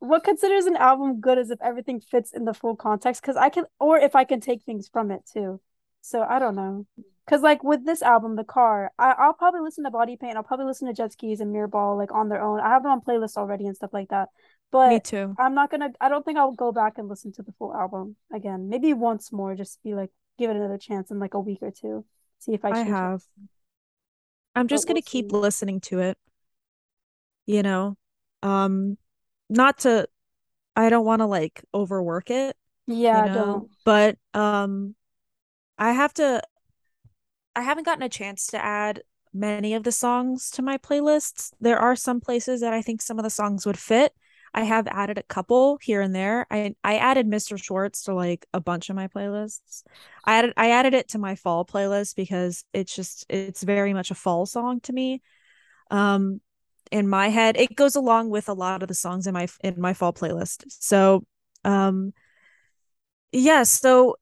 what 0.04 0.24
considers 0.24 0.66
an 0.66 0.76
album 0.76 1.22
good 1.22 1.38
is 1.38 1.50
if 1.50 1.60
everything 1.62 2.02
fits 2.02 2.34
in 2.34 2.44
the 2.44 2.54
full 2.54 2.76
context. 2.76 3.22
Because 3.22 3.38
I 3.38 3.50
can, 3.50 3.66
or 3.80 3.98
if 3.98 4.16
I 4.16 4.26
can 4.26 4.42
take 4.42 4.64
things 4.64 4.90
from 4.92 5.12
it 5.12 5.22
too. 5.32 5.62
So 6.02 6.22
I 6.22 6.40
don't 6.40 6.56
know. 6.56 6.86
Cause 7.26 7.42
like 7.42 7.64
with 7.64 7.86
this 7.86 8.02
album, 8.02 8.36
The 8.36 8.44
Car, 8.44 8.92
I, 9.00 9.12
I'll 9.18 9.34
probably 9.34 9.62
listen 9.62 9.86
to 9.86 9.92
Body 9.92 10.18
Paint. 10.20 10.36
I'll 10.36 10.44
probably 10.44 10.66
listen 10.66 10.90
to 10.90 10.94
Jet 10.94 11.14
Skis 11.14 11.40
and 11.40 11.56
Mirrorball 11.56 11.98
like 11.98 12.14
on 12.14 12.28
their 12.28 12.42
own. 12.42 12.60
I 12.60 12.68
have 12.68 12.84
them 12.84 12.92
on 12.92 13.00
playlists 13.00 13.38
already 13.38 13.66
and 13.66 13.78
stuff 13.78 13.92
like 13.94 14.10
that. 14.10 14.28
But 14.74 14.90
me 14.90 15.00
too. 15.00 15.34
I'm 15.40 15.56
not 15.56 15.72
gonna. 15.72 15.92
I 16.02 16.10
don't 16.10 16.26
think 16.26 16.38
I'll 16.38 16.52
go 16.52 16.74
back 16.74 16.98
and 16.98 17.08
listen 17.08 17.32
to 17.34 17.44
the 17.44 17.54
full 17.54 17.74
album 17.74 18.18
again. 18.34 18.68
Maybe 18.68 18.94
once 18.94 19.32
more, 19.32 19.56
just 19.56 19.82
be 19.84 19.94
like, 19.94 20.10
give 20.38 20.50
it 20.50 20.58
another 20.58 20.78
chance 20.78 21.12
in 21.12 21.20
like 21.20 21.34
a 21.34 21.40
week 21.40 21.60
or 21.62 21.72
two. 21.72 22.04
See 22.40 22.54
if 22.54 22.66
I. 22.66 22.72
I 22.72 22.80
have. 22.80 23.22
It. 23.38 23.50
I'm 24.56 24.68
just 24.68 24.86
but 24.86 24.90
gonna 24.90 24.98
we'll 24.98 25.04
keep 25.04 25.32
see. 25.32 25.38
listening 25.38 25.80
to 25.82 26.00
it. 26.00 26.18
You 27.46 27.64
know, 27.64 27.96
um, 28.42 28.98
not 29.54 29.80
to. 29.80 30.08
I 30.76 30.90
don't 30.90 31.06
want 31.06 31.22
to 31.22 31.28
like 31.28 31.64
overwork 31.74 32.32
it. 32.32 32.56
Yeah, 32.88 33.26
you 33.26 33.32
know? 33.32 33.70
But 33.86 34.18
um, 34.34 34.96
I 35.78 35.94
have 35.94 36.14
to 36.16 36.42
I 37.56 37.62
haven't 37.62 37.86
gotten 37.86 38.04
a 38.04 38.10
chance 38.10 38.48
to 38.48 38.64
add 38.64 39.04
many 39.34 39.74
of 39.74 39.84
the 39.84 39.92
songs 39.92 40.50
to 40.52 40.62
my 40.62 40.78
playlists. 40.78 41.52
There 41.60 41.80
are 41.80 41.96
some 41.96 42.20
places 42.20 42.62
that 42.62 42.74
I 42.74 42.82
think 42.82 43.02
some 43.02 43.20
of 43.20 43.24
the 43.24 43.30
songs 43.30 43.66
would 43.66 43.78
fit. 43.78 44.14
I 44.56 44.64
have 44.64 44.88
added 44.88 45.18
a 45.18 45.24
couple 45.24 45.80
here 45.82 46.02
and 46.02 46.14
there. 46.14 46.46
I 46.52 46.76
I 46.84 46.98
added 46.98 47.28
Mr. 47.28 47.58
Schwartz 47.58 48.04
to 48.04 48.14
like 48.14 48.46
a 48.54 48.62
bunch 48.62 48.90
of 48.90 48.96
my 48.96 49.08
playlists. 49.08 49.84
I 50.26 50.38
added 50.38 50.54
I 50.58 50.72
added 50.72 50.94
it 50.94 51.10
to 51.10 51.20
my 51.20 51.36
fall 51.36 51.66
playlist 51.66 52.16
because 52.16 52.64
it's 52.72 52.96
just 52.96 53.26
it's 53.30 53.64
very 53.64 53.94
much 53.94 54.12
a 54.12 54.16
fall 54.16 54.46
song 54.46 54.80
to 54.82 54.94
me. 54.94 55.22
Um 55.90 56.42
in 56.94 57.10
my 57.10 57.30
head, 57.30 57.58
it 57.58 57.76
goes 57.76 57.96
along 57.96 58.30
with 58.30 58.48
a 58.48 58.54
lot 58.54 58.84
of 58.84 58.88
the 58.88 58.94
songs 58.94 59.26
in 59.26 59.34
my 59.34 59.48
in 59.64 59.82
my 59.82 59.94
fall 59.94 60.14
playlist. 60.14 60.64
So 60.68 61.26
um 61.66 62.14
yes, 63.32 63.44
yeah, 63.44 63.64
so 63.64 64.16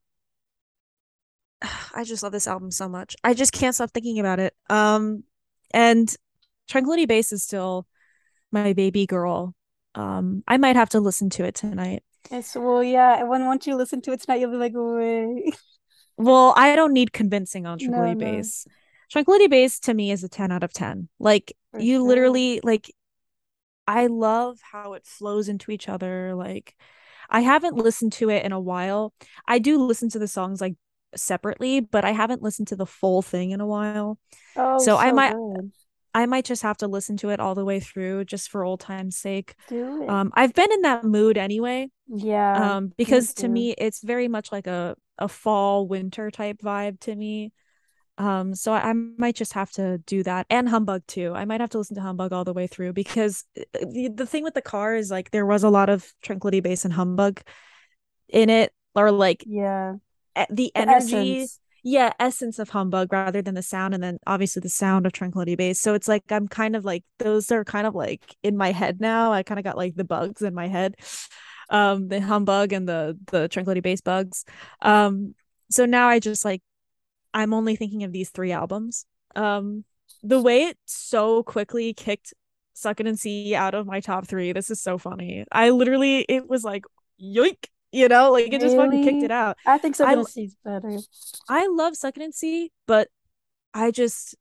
I 1.93 2.05
just 2.05 2.23
love 2.23 2.31
this 2.31 2.47
album 2.47 2.71
so 2.71 2.87
much. 2.87 3.15
I 3.23 3.33
just 3.33 3.51
can't 3.51 3.75
stop 3.75 3.91
thinking 3.91 4.19
about 4.19 4.39
it. 4.39 4.55
Um, 4.69 5.23
and 5.71 6.13
Tranquility 6.69 7.05
Base 7.05 7.33
is 7.33 7.43
still 7.43 7.85
my 8.51 8.71
baby 8.73 9.05
girl. 9.05 9.53
Um, 9.93 10.43
I 10.47 10.57
might 10.57 10.77
have 10.77 10.89
to 10.89 11.01
listen 11.01 11.29
to 11.31 11.43
it 11.43 11.55
tonight. 11.55 12.03
Yes, 12.31 12.55
well, 12.55 12.81
yeah. 12.81 13.23
When 13.23 13.45
once 13.45 13.67
you 13.67 13.75
listen 13.75 14.01
to 14.03 14.13
it 14.13 14.21
tonight, 14.21 14.39
you'll 14.39 14.51
be 14.51 14.57
like, 14.57 14.73
wait. 14.73 15.55
Well, 16.17 16.53
I 16.55 16.75
don't 16.75 16.93
need 16.93 17.13
convincing 17.13 17.65
on 17.65 17.79
Tranquility 17.79 18.13
no, 18.13 18.19
Base. 18.19 18.67
No. 18.67 18.73
Tranquility 19.09 19.47
Base 19.47 19.79
to 19.79 19.93
me 19.93 20.11
is 20.11 20.23
a 20.23 20.29
ten 20.29 20.51
out 20.51 20.61
of 20.61 20.71
ten. 20.71 21.09
Like 21.17 21.55
For 21.71 21.79
you 21.79 21.99
sure. 21.99 22.07
literally 22.07 22.59
like. 22.63 22.91
I 23.87 24.07
love 24.07 24.59
how 24.71 24.93
it 24.93 25.05
flows 25.05 25.49
into 25.49 25.71
each 25.71 25.89
other. 25.89 26.33
Like, 26.35 26.75
I 27.29 27.41
haven't 27.41 27.75
listened 27.75 28.13
to 28.13 28.29
it 28.29 28.45
in 28.45 28.51
a 28.51 28.59
while. 28.59 29.13
I 29.47 29.59
do 29.59 29.77
listen 29.83 30.09
to 30.11 30.19
the 30.19 30.27
songs 30.27 30.61
like 30.61 30.75
separately, 31.15 31.79
but 31.81 32.05
I 32.05 32.11
haven't 32.11 32.41
listened 32.41 32.69
to 32.69 32.75
the 32.75 32.85
full 32.85 33.21
thing 33.21 33.51
in 33.51 33.59
a 33.61 33.67
while. 33.67 34.17
Oh, 34.55 34.77
so, 34.79 34.85
so 34.85 34.97
I 34.97 35.11
might 35.11 35.35
good. 35.35 35.71
I 36.13 36.25
might 36.25 36.45
just 36.45 36.61
have 36.63 36.77
to 36.77 36.87
listen 36.87 37.17
to 37.17 37.29
it 37.29 37.39
all 37.39 37.55
the 37.55 37.65
way 37.65 37.79
through 37.79 38.25
just 38.25 38.49
for 38.49 38.63
old 38.63 38.81
time's 38.81 39.17
sake. 39.17 39.55
Do 39.67 40.03
it. 40.03 40.09
Um 40.09 40.31
I've 40.35 40.53
been 40.53 40.71
in 40.71 40.81
that 40.81 41.03
mood 41.03 41.37
anyway. 41.37 41.89
Yeah. 42.07 42.77
Um 42.77 42.93
because 42.97 43.29
me 43.29 43.41
to 43.41 43.47
me 43.47 43.71
it's 43.77 44.01
very 44.03 44.27
much 44.27 44.51
like 44.51 44.67
a 44.67 44.95
a 45.17 45.27
fall 45.27 45.87
winter 45.87 46.31
type 46.31 46.59
vibe 46.61 46.99
to 47.01 47.15
me. 47.15 47.51
Um 48.17 48.53
so 48.55 48.73
I, 48.73 48.89
I 48.89 48.93
might 48.93 49.35
just 49.35 49.53
have 49.53 49.71
to 49.71 49.97
do 49.99 50.23
that 50.23 50.45
and 50.49 50.67
Humbug 50.67 51.05
too. 51.07 51.33
I 51.33 51.45
might 51.45 51.61
have 51.61 51.69
to 51.71 51.77
listen 51.77 51.95
to 51.95 52.01
Humbug 52.01 52.33
all 52.33 52.43
the 52.43 52.53
way 52.53 52.67
through 52.67 52.93
because 52.93 53.45
uh, 53.57 53.63
the, 53.73 54.11
the 54.13 54.25
thing 54.25 54.43
with 54.43 54.53
the 54.53 54.61
car 54.61 54.95
is 54.95 55.09
like 55.09 55.31
there 55.31 55.45
was 55.45 55.63
a 55.63 55.69
lot 55.69 55.89
of 55.89 56.11
Tranquility 56.21 56.59
Base 56.59 56.85
and 56.85 56.93
Humbug 56.93 57.41
in 58.31 58.49
it 58.49 58.73
or 58.95 59.11
like 59.11 59.43
yeah. 59.47 59.95
the 60.49 60.71
energy 60.75 61.41
essence. 61.41 61.59
yeah 61.83 62.13
essence 62.19 62.59
of 62.59 62.69
humbug 62.69 63.11
rather 63.11 63.41
than 63.41 63.55
the 63.55 63.61
sound 63.61 63.93
and 63.93 64.03
then 64.03 64.17
obviously 64.25 64.59
the 64.61 64.69
sound 64.69 65.05
of 65.05 65.11
tranquility 65.11 65.55
base. 65.55 65.79
So 65.79 65.93
it's 65.93 66.07
like 66.07 66.23
i'm 66.31 66.47
kind 66.47 66.75
of 66.75 66.85
like 66.85 67.03
those 67.19 67.51
are 67.51 67.63
kind 67.63 67.87
of 67.87 67.95
like 67.95 68.35
in 68.43 68.57
my 68.57 68.71
head 68.71 68.99
now. 68.99 69.31
I 69.33 69.43
kind 69.43 69.59
of 69.59 69.63
got 69.63 69.77
like 69.77 69.95
the 69.95 70.03
bugs 70.03 70.41
in 70.41 70.53
my 70.53 70.67
head. 70.67 70.95
Um 71.69 72.07
the 72.07 72.19
humbug 72.19 72.73
and 72.73 72.87
the 72.87 73.17
the 73.27 73.47
tranquility 73.47 73.81
base 73.81 74.01
bugs. 74.01 74.45
Um 74.81 75.35
so 75.69 75.85
now 75.85 76.09
i 76.09 76.19
just 76.19 76.43
like 76.43 76.61
i'm 77.33 77.53
only 77.53 77.75
thinking 77.75 78.03
of 78.03 78.11
these 78.11 78.29
three 78.29 78.51
albums 78.51 79.05
um 79.35 79.83
the 80.23 80.41
way 80.41 80.63
it 80.63 80.77
so 80.85 81.43
quickly 81.43 81.93
kicked 81.93 82.33
suck 82.73 82.99
it 82.99 83.07
and 83.07 83.19
see 83.19 83.55
out 83.55 83.73
of 83.73 83.85
my 83.85 83.99
top 83.99 84.27
three 84.27 84.51
this 84.51 84.69
is 84.69 84.81
so 84.81 84.97
funny 84.97 85.45
i 85.51 85.69
literally 85.69 86.25
it 86.27 86.47
was 86.49 86.63
like 86.63 86.83
yoink 87.21 87.67
you 87.91 88.07
know, 88.07 88.31
like 88.31 88.47
it 88.47 88.51
really? 88.53 88.59
just 88.59 88.77
fucking 88.77 89.03
kicked 89.03 89.23
it 89.23 89.31
out. 89.31 89.57
I 89.65 89.77
think 89.77 89.95
Suck 89.95 90.09
It 90.09 90.17
and 90.17 90.27
See's 90.27 90.55
better. 90.63 90.97
I 91.49 91.67
love 91.67 91.95
Suck 91.95 92.17
It 92.17 92.23
and 92.23 92.33
See, 92.33 92.71
but 92.87 93.09
I 93.73 93.91
just 93.91 94.35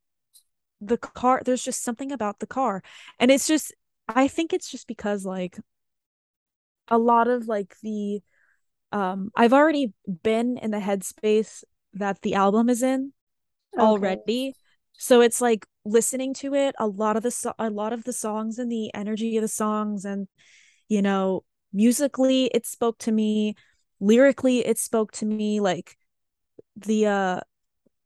the 0.80 0.97
car. 0.97 1.43
There's 1.45 1.64
just 1.64 1.82
something 1.82 2.12
about 2.12 2.38
the 2.38 2.47
car, 2.47 2.82
and 3.18 3.30
it's 3.30 3.47
just. 3.47 3.74
I 4.09 4.26
think 4.26 4.53
it's 4.53 4.68
just 4.68 4.88
because 4.88 5.24
like 5.24 5.57
a 6.88 6.99
lot 6.99 7.28
of 7.28 7.47
like 7.47 7.76
the 7.80 8.20
um 8.91 9.30
I've 9.36 9.53
already 9.53 9.93
been 10.22 10.59
in 10.59 10.72
the 10.72 10.78
headspace 10.78 11.62
that 11.95 12.22
the 12.22 12.34
album 12.34 12.68
is 12.68 12.82
in 12.82 13.12
okay. 13.74 13.82
already. 13.82 14.55
So 14.93 15.20
it's 15.20 15.41
like 15.41 15.66
listening 15.84 16.34
to 16.34 16.55
it, 16.55 16.74
a 16.78 16.86
lot 16.86 17.16
of 17.16 17.22
the 17.22 17.30
so- 17.30 17.55
a 17.59 17.70
lot 17.70 17.93
of 17.93 18.05
the 18.05 18.12
songs 18.12 18.59
and 18.59 18.70
the 18.70 18.93
energy 18.95 19.36
of 19.36 19.43
the 19.43 19.49
songs 19.49 20.05
and 20.05 20.28
you 20.88 21.01
know 21.03 21.45
musically 21.72 22.47
it 22.47 22.66
spoke 22.66 22.99
to 22.99 23.12
me 23.12 23.55
lyrically 24.01 24.66
it 24.66 24.76
spoke 24.76 25.12
to 25.12 25.24
me 25.24 25.61
like 25.61 25.97
the 26.76 27.07
uh 27.07 27.41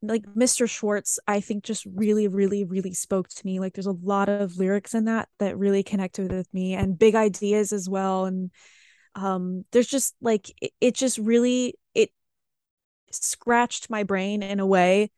like 0.02 0.24
Mr. 0.34 0.66
Schwartz, 0.66 1.18
I 1.26 1.40
think 1.40 1.64
just 1.64 1.86
really, 1.86 2.28
really, 2.28 2.64
really 2.64 2.92
spoke 2.92 3.28
to 3.28 3.46
me. 3.46 3.58
Like 3.58 3.72
there's 3.72 3.86
a 3.86 3.92
lot 3.92 4.28
of 4.28 4.58
lyrics 4.58 4.94
in 4.94 5.06
that 5.06 5.28
that 5.38 5.56
really 5.56 5.82
connected 5.82 6.30
with 6.30 6.52
me 6.52 6.74
and 6.74 6.98
big 6.98 7.14
ideas 7.14 7.72
as 7.72 7.88
well. 7.88 8.26
And 8.26 8.50
um 9.14 9.64
there's 9.72 9.86
just 9.86 10.14
like 10.20 10.50
it, 10.60 10.72
it 10.80 10.94
just 10.94 11.18
really 11.18 11.74
it 11.94 12.10
scratched 13.14 13.90
my 13.90 14.02
brain 14.02 14.42
in 14.42 14.60
a 14.60 14.66
way 14.66 15.10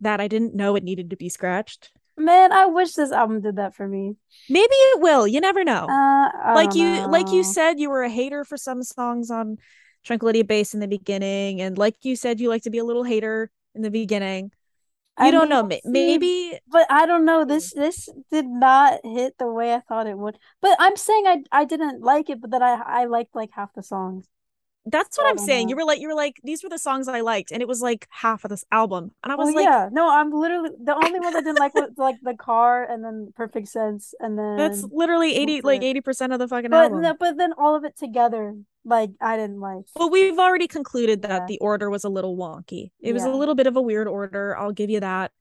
that 0.00 0.20
I 0.20 0.28
didn't 0.28 0.54
know 0.54 0.76
it 0.76 0.84
needed 0.84 1.10
to 1.10 1.16
be 1.16 1.28
scratched. 1.28 1.90
Man, 2.16 2.52
I 2.52 2.66
wish 2.66 2.92
this 2.92 3.10
album 3.10 3.40
did 3.40 3.56
that 3.56 3.74
for 3.74 3.88
me. 3.88 4.14
Maybe 4.48 4.74
it 4.74 5.00
will. 5.00 5.26
You 5.26 5.40
never 5.40 5.64
know. 5.64 5.88
Uh, 5.88 6.54
like 6.54 6.74
you 6.74 6.84
know. 6.84 7.08
like 7.08 7.30
you 7.32 7.42
said 7.42 7.80
you 7.80 7.90
were 7.90 8.04
a 8.04 8.10
hater 8.10 8.44
for 8.44 8.56
some 8.56 8.82
songs 8.82 9.30
on 9.30 9.58
Tranquility 10.04 10.42
Base 10.42 10.74
in 10.74 10.80
the 10.80 10.86
beginning 10.88 11.60
and 11.60 11.76
like 11.76 11.96
you 12.02 12.14
said 12.14 12.38
you 12.38 12.48
like 12.48 12.62
to 12.62 12.70
be 12.70 12.78
a 12.78 12.84
little 12.84 13.04
hater 13.04 13.50
in 13.74 13.82
the 13.82 13.90
beginning. 13.90 14.52
You 15.18 15.26
I 15.26 15.30
don't 15.30 15.48
know. 15.48 15.68
Maybe 15.84 16.58
but 16.68 16.86
I 16.90 17.06
don't 17.06 17.24
know. 17.24 17.44
This 17.44 17.72
this 17.72 18.08
did 18.30 18.46
not 18.46 19.00
hit 19.02 19.38
the 19.38 19.50
way 19.50 19.72
I 19.72 19.80
thought 19.80 20.06
it 20.06 20.18
would. 20.18 20.38
But 20.60 20.76
I'm 20.78 20.96
saying 20.96 21.26
I 21.26 21.42
I 21.50 21.64
didn't 21.64 22.02
like 22.02 22.30
it, 22.30 22.40
but 22.40 22.50
that 22.50 22.62
I 22.62 23.02
I 23.02 23.04
liked 23.06 23.34
like 23.34 23.50
half 23.52 23.72
the 23.74 23.82
songs. 23.82 24.28
That's 24.86 25.16
what 25.16 25.26
I'm 25.26 25.38
saying. 25.38 25.70
You 25.70 25.76
were 25.76 25.84
like, 25.84 26.00
you 26.00 26.08
were 26.08 26.14
like, 26.14 26.40
these 26.44 26.62
were 26.62 26.68
the 26.68 26.78
songs 26.78 27.08
I 27.08 27.20
liked, 27.20 27.52
and 27.52 27.62
it 27.62 27.68
was 27.68 27.80
like 27.80 28.06
half 28.10 28.44
of 28.44 28.50
this 28.50 28.64
album, 28.70 29.12
and 29.22 29.32
I 29.32 29.36
was 29.36 29.46
well, 29.46 29.54
like, 29.54 29.64
yeah, 29.64 29.88
no, 29.90 30.10
I'm 30.10 30.30
literally 30.30 30.70
the 30.78 30.94
only 30.94 31.20
one 31.20 31.32
that 31.32 31.42
didn't 31.42 31.58
like 31.58 31.74
was 31.74 31.90
like 31.96 32.16
the 32.22 32.34
car, 32.34 32.84
and 32.84 33.02
then 33.02 33.32
Perfect 33.34 33.68
Sense, 33.68 34.12
and 34.20 34.38
then 34.38 34.56
that's 34.58 34.84
literally 34.84 35.34
eighty, 35.34 35.62
like 35.62 35.82
eighty 35.82 36.02
percent 36.02 36.34
of 36.34 36.38
the 36.38 36.46
fucking 36.46 36.70
but, 36.70 36.84
album. 36.84 37.00
No, 37.00 37.14
but 37.18 37.38
then 37.38 37.54
all 37.56 37.74
of 37.74 37.84
it 37.84 37.96
together, 37.96 38.54
like 38.84 39.10
I 39.22 39.36
didn't 39.36 39.60
like. 39.60 39.84
Well, 39.96 40.10
we've 40.10 40.38
already 40.38 40.68
concluded 40.68 41.22
that 41.22 41.30
yeah. 41.30 41.46
the 41.46 41.58
order 41.60 41.88
was 41.88 42.04
a 42.04 42.10
little 42.10 42.36
wonky. 42.36 42.90
It 43.00 43.08
yeah. 43.08 43.12
was 43.12 43.24
a 43.24 43.30
little 43.30 43.54
bit 43.54 43.66
of 43.66 43.76
a 43.76 43.82
weird 43.82 44.06
order. 44.06 44.54
I'll 44.56 44.72
give 44.72 44.90
you 44.90 45.00
that. 45.00 45.32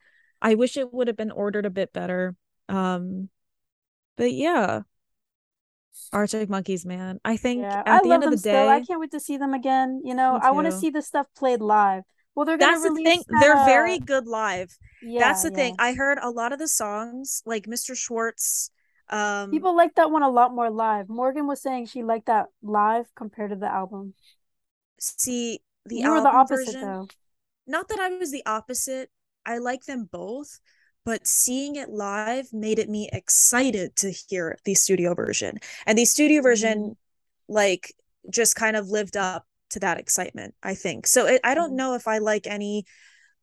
I 0.41 0.55
wish 0.55 0.77
it 0.77 0.93
would 0.93 1.07
have 1.07 1.17
been 1.17 1.31
ordered 1.31 1.65
a 1.65 1.69
bit 1.69 1.91
better. 1.91 2.35
Um, 2.69 3.29
but 4.15 4.31
yeah, 4.31 4.81
Arctic 6.11 6.49
Monkeys, 6.49 6.85
man. 6.85 7.19
I 7.23 7.37
think 7.37 7.61
yeah, 7.61 7.83
at 7.85 7.87
I 7.87 7.99
the 8.03 8.11
end 8.11 8.23
of 8.23 8.31
the 8.31 8.37
day, 8.37 8.41
still. 8.41 8.69
I 8.69 8.81
can't 8.81 8.99
wait 8.99 9.11
to 9.11 9.19
see 9.19 9.37
them 9.37 9.53
again. 9.53 10.01
You 10.03 10.15
know, 10.15 10.39
I 10.41 10.51
want 10.51 10.65
to 10.65 10.71
see 10.71 10.89
the 10.89 11.01
stuff 11.01 11.27
played 11.35 11.61
live. 11.61 12.03
Well, 12.35 12.45
they're 12.45 12.57
that's 12.57 12.81
the 12.83 12.95
thing. 12.95 13.23
That, 13.27 13.39
they're 13.41 13.65
very 13.65 13.99
good 13.99 14.27
live. 14.27 14.75
Yeah, 15.01 15.19
that's 15.19 15.43
the 15.43 15.49
yeah. 15.49 15.55
thing. 15.55 15.75
I 15.79 15.93
heard 15.93 16.17
a 16.21 16.29
lot 16.29 16.51
of 16.51 16.59
the 16.59 16.67
songs, 16.67 17.43
like 17.45 17.65
Mr. 17.65 17.95
Schwartz. 17.95 18.71
Um, 19.09 19.51
People 19.51 19.75
like 19.75 19.95
that 19.95 20.09
one 20.09 20.23
a 20.23 20.29
lot 20.29 20.53
more 20.53 20.71
live. 20.71 21.09
Morgan 21.09 21.45
was 21.45 21.61
saying 21.61 21.87
she 21.87 22.03
liked 22.03 22.25
that 22.27 22.47
live 22.63 23.05
compared 23.15 23.51
to 23.51 23.55
the 23.55 23.71
album. 23.71 24.13
See, 24.99 25.59
the 25.85 25.97
you 25.97 26.11
were 26.11 26.21
the 26.21 26.29
opposite 26.29 26.73
version, 26.73 26.81
though. 26.81 27.07
Not 27.67 27.89
that 27.89 27.99
I 27.99 28.09
was 28.17 28.31
the 28.31 28.43
opposite. 28.45 29.09
I 29.45 29.57
like 29.57 29.83
them 29.83 30.09
both, 30.11 30.59
but 31.05 31.27
seeing 31.27 31.75
it 31.75 31.89
live 31.89 32.47
made 32.53 32.79
it 32.79 32.89
me 32.89 33.09
excited 33.11 33.95
to 33.97 34.11
hear 34.11 34.57
the 34.65 34.73
studio 34.73 35.13
version. 35.13 35.59
And 35.85 35.97
the 35.97 36.05
studio 36.05 36.41
version 36.41 36.77
mm-hmm. 36.77 37.53
like 37.53 37.93
just 38.29 38.55
kind 38.55 38.75
of 38.75 38.87
lived 38.87 39.17
up 39.17 39.45
to 39.71 39.79
that 39.79 39.99
excitement, 39.99 40.55
I 40.63 40.75
think. 40.75 41.07
So 41.07 41.25
it, 41.27 41.41
I 41.43 41.55
don't 41.55 41.69
mm-hmm. 41.69 41.77
know 41.77 41.95
if 41.95 42.07
I 42.07 42.19
like 42.19 42.47
any 42.47 42.85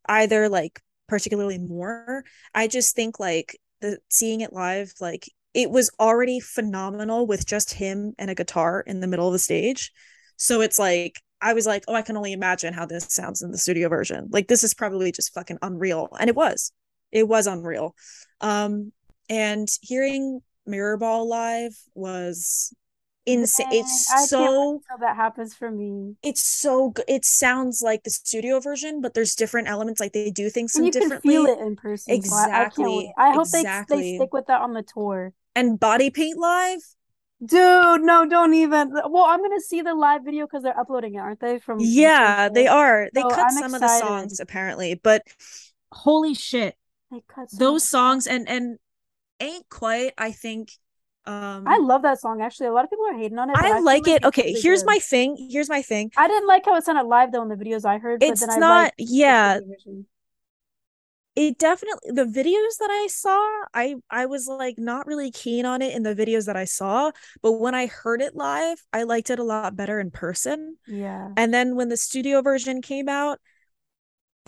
either 0.09 0.49
like 0.49 0.81
particularly 1.09 1.59
more. 1.59 2.25
I 2.55 2.67
just 2.67 2.97
think 2.97 3.21
like 3.21 3.59
the 3.81 3.99
seeing 4.09 4.41
it 4.41 4.53
live 4.53 4.93
like 5.01 5.29
it 5.53 5.71
was 5.71 5.91
already 5.99 6.41
phenomenal 6.41 7.27
with 7.27 7.47
just 7.47 7.75
him 7.75 8.15
and 8.19 8.31
a 8.31 8.35
guitar 8.35 8.85
in 8.87 9.01
the 9.01 9.09
middle 9.09 9.27
of 9.27 9.33
the 9.33 9.39
stage. 9.39 9.93
So 10.37 10.61
it's 10.61 10.79
like 10.79 11.21
I 11.43 11.55
was 11.55 11.67
like, 11.67 11.85
oh, 11.89 11.95
I 11.95 12.03
can 12.03 12.17
only 12.17 12.33
imagine 12.33 12.75
how 12.75 12.87
this 12.87 13.07
sounds 13.09 13.43
in 13.43 13.51
the 13.51 13.59
studio 13.59 13.89
version. 13.89 14.29
Like 14.31 14.49
this 14.49 14.63
is 14.63 14.75
probably 14.75 15.11
just 15.13 15.35
fucking 15.35 15.59
unreal. 15.63 16.09
And 16.19 16.29
it 16.29 16.37
was. 16.37 16.73
It 17.13 17.29
was 17.29 17.47
unreal. 17.47 17.95
Um 18.41 18.93
and 19.29 19.69
hearing 19.83 20.41
Mirrorball 20.69 21.27
live 21.27 21.77
was 21.95 22.75
insane. 23.27 23.67
It's 23.71 24.11
I 24.13 24.25
so 24.27 24.81
that 25.01 25.17
happens 25.17 25.55
for 25.55 25.71
me. 25.71 26.17
It's 26.23 26.43
so 26.43 26.91
good. 26.91 27.05
It 27.09 27.25
sounds 27.25 27.83
like 27.83 28.03
the 28.03 28.11
studio 28.11 28.61
version, 28.61 29.01
but 29.01 29.15
there's 29.15 29.35
different 29.35 29.69
elements. 29.69 30.01
Like 30.01 30.13
they 30.13 30.31
do 30.31 30.51
things 30.51 30.73
some 30.73 30.85
you 30.85 30.91
differently. 30.91 31.35
Can 31.35 31.45
feel 31.45 31.47
it 31.47 31.59
in 31.61 31.77
person. 31.77 32.15
Exactly. 32.15 33.13
I, 33.17 33.29
I, 33.29 33.31
I 33.31 33.35
hope 33.35 33.47
exactly. 33.47 33.97
they 33.97 34.03
they 34.03 34.17
stick 34.17 34.33
with 34.33 34.47
that 34.47 34.61
on 34.61 34.75
the 34.75 34.83
tour. 34.83 35.33
And 35.55 35.79
body 35.79 36.11
paint 36.11 36.39
live. 36.39 36.81
Dude, 37.45 38.03
no, 38.03 38.27
don't 38.29 38.53
even. 38.53 38.93
Well, 38.93 39.25
I'm 39.25 39.41
gonna 39.41 39.61
see 39.61 39.81
the 39.81 39.95
live 39.95 40.25
video 40.25 40.47
because 40.47 40.63
they're 40.63 40.79
uploading 40.79 41.15
it, 41.15 41.19
aren't 41.19 41.41
they? 41.41 41.59
From 41.59 41.79
yeah, 41.81 42.51
they 42.51 42.67
are. 42.67 43.09
They 43.15 43.23
so 43.23 43.31
cut 43.31 43.47
I'm 43.47 43.51
some 43.51 43.75
excited. 43.75 43.75
of 43.75 43.81
the 43.81 44.07
songs 44.07 44.41
apparently, 44.41 44.95
but 44.95 45.23
holy 45.91 46.35
shit, 46.35 46.75
they 46.75 46.75
cut 46.75 46.80
those 47.53 47.89
songs 47.89 48.27
and 48.27 48.49
and 48.49 48.79
ain't 49.41 49.69
quite. 49.69 50.13
I 50.19 50.33
think 50.33 50.73
um 51.27 51.65
I 51.67 51.79
love 51.79 52.03
that 52.03 52.21
song 52.21 52.41
actually. 52.41 52.69
A 52.69 52.73
lot 52.73 52.85
of 52.85 52.91
people 52.91 53.07
are 53.07 53.17
hating 53.17 53.39
on 53.39 53.51
it. 53.51 53.57
I, 53.57 53.77
I 53.77 53.81
like 53.81 54.07
it. 54.07 54.23
Like 54.23 54.27
okay, 54.27 54.53
here's 54.53 54.83
good. 54.83 54.87
my 54.87 54.99
thing. 54.99 55.49
Here's 55.51 55.69
my 55.69 55.83
thing. 55.83 56.11
I 56.17 56.29
didn't 56.29 56.49
like 56.49 56.65
how 56.65 56.77
it 56.77 56.85
sounded 56.85 57.05
live 57.05 57.33
though 57.33 57.43
in 57.43 57.49
the 57.49 57.57
videos 57.57 57.85
I 57.85 57.99
heard. 57.99 58.23
It's 58.23 58.41
but 58.41 58.51
then 58.51 58.61
not. 58.61 58.87
I 58.87 58.91
yeah. 58.99 59.61
It 61.37 61.59
definitely 61.59 62.11
the 62.13 62.25
videos 62.25 62.79
that 62.81 62.91
I 62.91 63.07
saw, 63.09 63.39
I 63.73 63.95
I 64.11 64.27
was 64.27 64.49
like 64.49 64.79
not 64.79 65.07
really 65.07 65.31
keen 65.31 65.65
on 65.65 65.81
it 65.81 65.95
in 65.95 66.03
the 66.03 66.15
videos 66.15 66.47
that 66.47 66.57
I 66.57 66.65
saw, 66.65 67.13
but 67.41 67.53
when 67.53 67.75
I 67.75 67.87
heard 67.87 68.21
it 68.21 68.35
live, 68.35 68.83
I 68.93 69.05
liked 69.05 69.31
it 69.31 69.39
a 69.39 69.45
lot 69.45 69.77
better 69.77 70.01
in 70.01 70.11
person. 70.11 70.77
Yeah. 70.89 71.29
And 71.37 71.55
then 71.55 71.77
when 71.77 71.89
the 71.89 71.97
studio 71.97 72.43
version 72.43 72.83
came 72.83 73.09
out, 73.09 73.39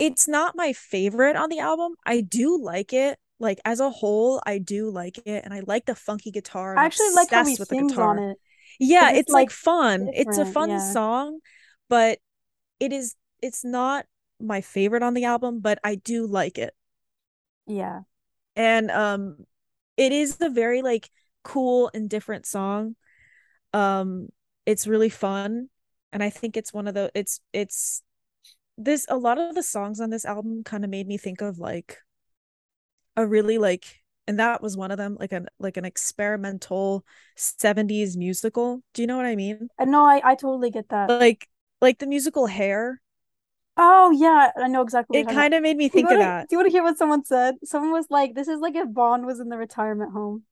it's 0.03 0.27
not 0.27 0.55
my 0.55 0.73
favorite 0.73 1.35
on 1.35 1.49
the 1.49 1.59
album. 1.59 1.93
I 2.05 2.21
do 2.21 2.61
like 2.61 2.93
it 2.93 3.17
like 3.43 3.59
as 3.65 3.79
a 3.79 3.89
whole, 3.89 4.41
I 4.45 4.57
do 4.57 4.89
like 4.89 5.19
it, 5.25 5.43
and 5.43 5.53
I 5.53 5.61
like 5.67 5.85
the 5.85 5.95
funky 5.95 6.31
guitar. 6.31 6.77
i 6.77 6.85
actually 6.85 7.13
like 7.13 7.29
how 7.29 7.45
he 7.45 7.57
with 7.59 7.67
sings 7.67 7.91
the 7.91 7.95
guitar. 7.95 8.17
on 8.17 8.31
it. 8.31 8.37
Yeah, 8.79 9.11
it's, 9.11 9.19
it's 9.19 9.31
like, 9.31 9.51
fun. 9.51 10.09
It's 10.13 10.37
a 10.37 10.45
fun 10.45 10.69
yeah. 10.69 10.91
song, 10.91 11.39
but 11.89 12.19
it 12.79 12.91
is. 12.91 13.15
It's 13.41 13.63
not 13.63 14.05
my 14.39 14.61
favorite 14.61 15.03
on 15.03 15.13
the 15.13 15.25
album, 15.25 15.59
but 15.59 15.77
I 15.83 15.95
do 15.95 16.25
like 16.25 16.57
it. 16.57 16.73
Yeah, 17.67 18.01
and 18.55 18.89
um, 18.89 19.45
it 19.97 20.11
is 20.11 20.37
a 20.41 20.49
very 20.49 20.81
like 20.81 21.09
cool 21.43 21.91
and 21.93 22.09
different 22.09 22.45
song. 22.45 22.95
Um, 23.73 24.29
it's 24.65 24.87
really 24.87 25.09
fun, 25.09 25.69
and 26.11 26.23
I 26.23 26.29
think 26.29 26.57
it's 26.57 26.73
one 26.73 26.87
of 26.87 26.93
the. 26.93 27.11
It's 27.13 27.41
it's 27.51 28.01
this 28.77 29.05
a 29.09 29.17
lot 29.17 29.37
of 29.37 29.55
the 29.55 29.63
songs 29.63 29.99
on 29.99 30.09
this 30.09 30.25
album 30.25 30.63
kind 30.63 30.83
of 30.83 30.89
made 30.89 31.07
me 31.07 31.17
think 31.17 31.41
of 31.41 31.59
like 31.59 31.99
a 33.15 33.25
really 33.25 33.57
like 33.57 34.01
and 34.27 34.39
that 34.39 34.61
was 34.61 34.77
one 34.77 34.91
of 34.91 34.97
them 34.97 35.17
like 35.19 35.31
an 35.31 35.47
like 35.59 35.77
an 35.77 35.85
experimental 35.85 37.05
70s 37.37 38.17
musical. 38.17 38.81
Do 38.93 39.01
you 39.01 39.07
know 39.07 39.17
what 39.17 39.25
i 39.25 39.35
mean? 39.35 39.67
Uh, 39.77 39.85
no 39.85 40.05
i 40.05 40.21
i 40.23 40.35
totally 40.35 40.71
get 40.71 40.89
that. 40.89 41.09
Like 41.09 41.47
like 41.81 41.99
the 41.99 42.07
musical 42.07 42.47
hair. 42.47 43.01
Oh 43.75 44.11
yeah 44.11 44.51
i 44.57 44.67
know 44.67 44.81
exactly 44.81 45.19
it 45.19 45.27
kind 45.27 45.53
of 45.53 45.61
made 45.61 45.77
me 45.77 45.89
think 45.89 46.05
of 46.05 46.11
to, 46.11 46.17
that. 46.19 46.49
do 46.49 46.55
you 46.55 46.57
want 46.59 46.67
to 46.67 46.71
hear 46.71 46.83
what 46.83 46.97
someone 46.97 47.25
said? 47.25 47.55
Someone 47.63 47.91
was 47.91 48.07
like 48.09 48.33
this 48.35 48.47
is 48.47 48.59
like 48.59 48.75
if 48.75 48.91
bond 48.91 49.25
was 49.25 49.39
in 49.39 49.49
the 49.49 49.57
retirement 49.57 50.13
home. 50.13 50.43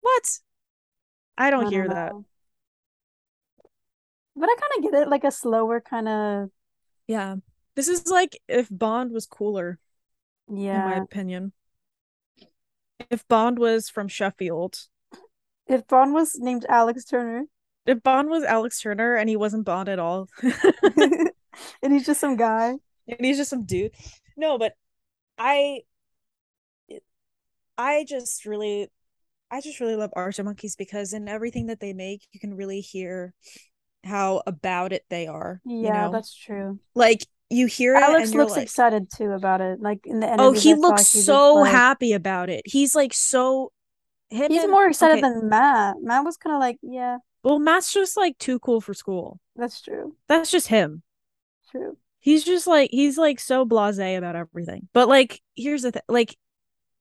What? 0.00 0.40
I 1.38 1.50
don't 1.50 1.66
I 1.66 1.70
hear 1.70 1.84
don't 1.84 1.94
that 1.94 2.12
but 4.36 4.48
i 4.48 4.56
kind 4.58 4.84
of 4.84 4.90
get 4.90 5.02
it 5.02 5.08
like 5.08 5.24
a 5.24 5.30
slower 5.30 5.80
kind 5.80 6.08
of 6.08 6.50
yeah 7.10 7.36
this 7.76 7.88
is 7.88 8.06
like 8.08 8.40
if 8.48 8.68
bond 8.70 9.12
was 9.12 9.26
cooler 9.26 9.78
yeah. 10.50 10.84
In 10.84 10.90
my 10.90 10.96
opinion. 11.04 11.52
If 13.10 13.26
Bond 13.28 13.58
was 13.58 13.88
from 13.88 14.08
Sheffield. 14.08 14.78
If 15.66 15.86
Bond 15.86 16.12
was 16.12 16.36
named 16.38 16.66
Alex 16.68 17.04
Turner. 17.04 17.44
If 17.86 18.02
Bond 18.02 18.28
was 18.28 18.44
Alex 18.44 18.78
Turner 18.78 19.16
and 19.16 19.28
he 19.28 19.36
wasn't 19.36 19.64
Bond 19.64 19.88
at 19.88 19.98
all. 19.98 20.28
and 20.42 21.32
he's 21.82 22.04
just 22.04 22.20
some 22.20 22.36
guy. 22.36 22.74
And 23.08 23.24
he's 23.24 23.38
just 23.38 23.48
some 23.48 23.64
dude. 23.64 23.92
No, 24.36 24.58
but 24.58 24.74
I 25.38 25.80
I 27.78 28.04
just 28.06 28.44
really 28.44 28.88
I 29.50 29.62
just 29.62 29.80
really 29.80 29.96
love 29.96 30.10
Arctic 30.12 30.44
Monkeys 30.44 30.76
because 30.76 31.14
in 31.14 31.26
everything 31.26 31.66
that 31.66 31.80
they 31.80 31.94
make, 31.94 32.28
you 32.32 32.38
can 32.38 32.54
really 32.54 32.82
hear 32.82 33.32
how 34.04 34.42
about 34.46 34.92
it 34.92 35.04
they 35.10 35.26
are. 35.26 35.60
Yeah, 35.64 35.76
you 35.76 35.92
know? 35.92 36.12
that's 36.12 36.34
true. 36.34 36.78
Like 36.94 37.26
you 37.50 37.66
hear 37.66 37.96
it 37.96 38.02
Alex 38.02 38.32
looks 38.32 38.52
like, 38.52 38.62
excited 38.62 39.08
too 39.14 39.32
about 39.32 39.60
it. 39.60 39.80
Like 39.80 40.00
in 40.04 40.20
the 40.20 40.34
Oh, 40.38 40.52
he 40.52 40.74
looks 40.74 41.06
so 41.06 41.54
like... 41.54 41.72
happy 41.72 42.12
about 42.12 42.48
it. 42.48 42.62
He's 42.64 42.94
like 42.94 43.12
so 43.12 43.72
him 44.30 44.50
He's 44.50 44.62
and... 44.62 44.70
more 44.70 44.86
excited 44.86 45.22
okay. 45.24 45.34
than 45.34 45.48
Matt. 45.48 45.96
Matt 46.00 46.24
was 46.24 46.36
kind 46.36 46.54
of 46.54 46.60
like, 46.60 46.78
yeah. 46.82 47.18
Well, 47.42 47.58
Matt's 47.58 47.92
just 47.92 48.16
like 48.16 48.38
too 48.38 48.58
cool 48.58 48.80
for 48.80 48.94
school. 48.94 49.40
That's 49.56 49.80
true. 49.80 50.16
That's 50.28 50.50
just 50.50 50.68
him. 50.68 51.02
True. 51.70 51.96
He's 52.20 52.44
just 52.44 52.66
like 52.66 52.90
he's 52.90 53.16
like 53.16 53.40
so 53.40 53.64
blasé 53.64 54.16
about 54.16 54.36
everything. 54.36 54.88
But 54.92 55.08
like 55.08 55.40
here's 55.56 55.82
the 55.82 55.92
thing, 55.92 56.02
like 56.08 56.36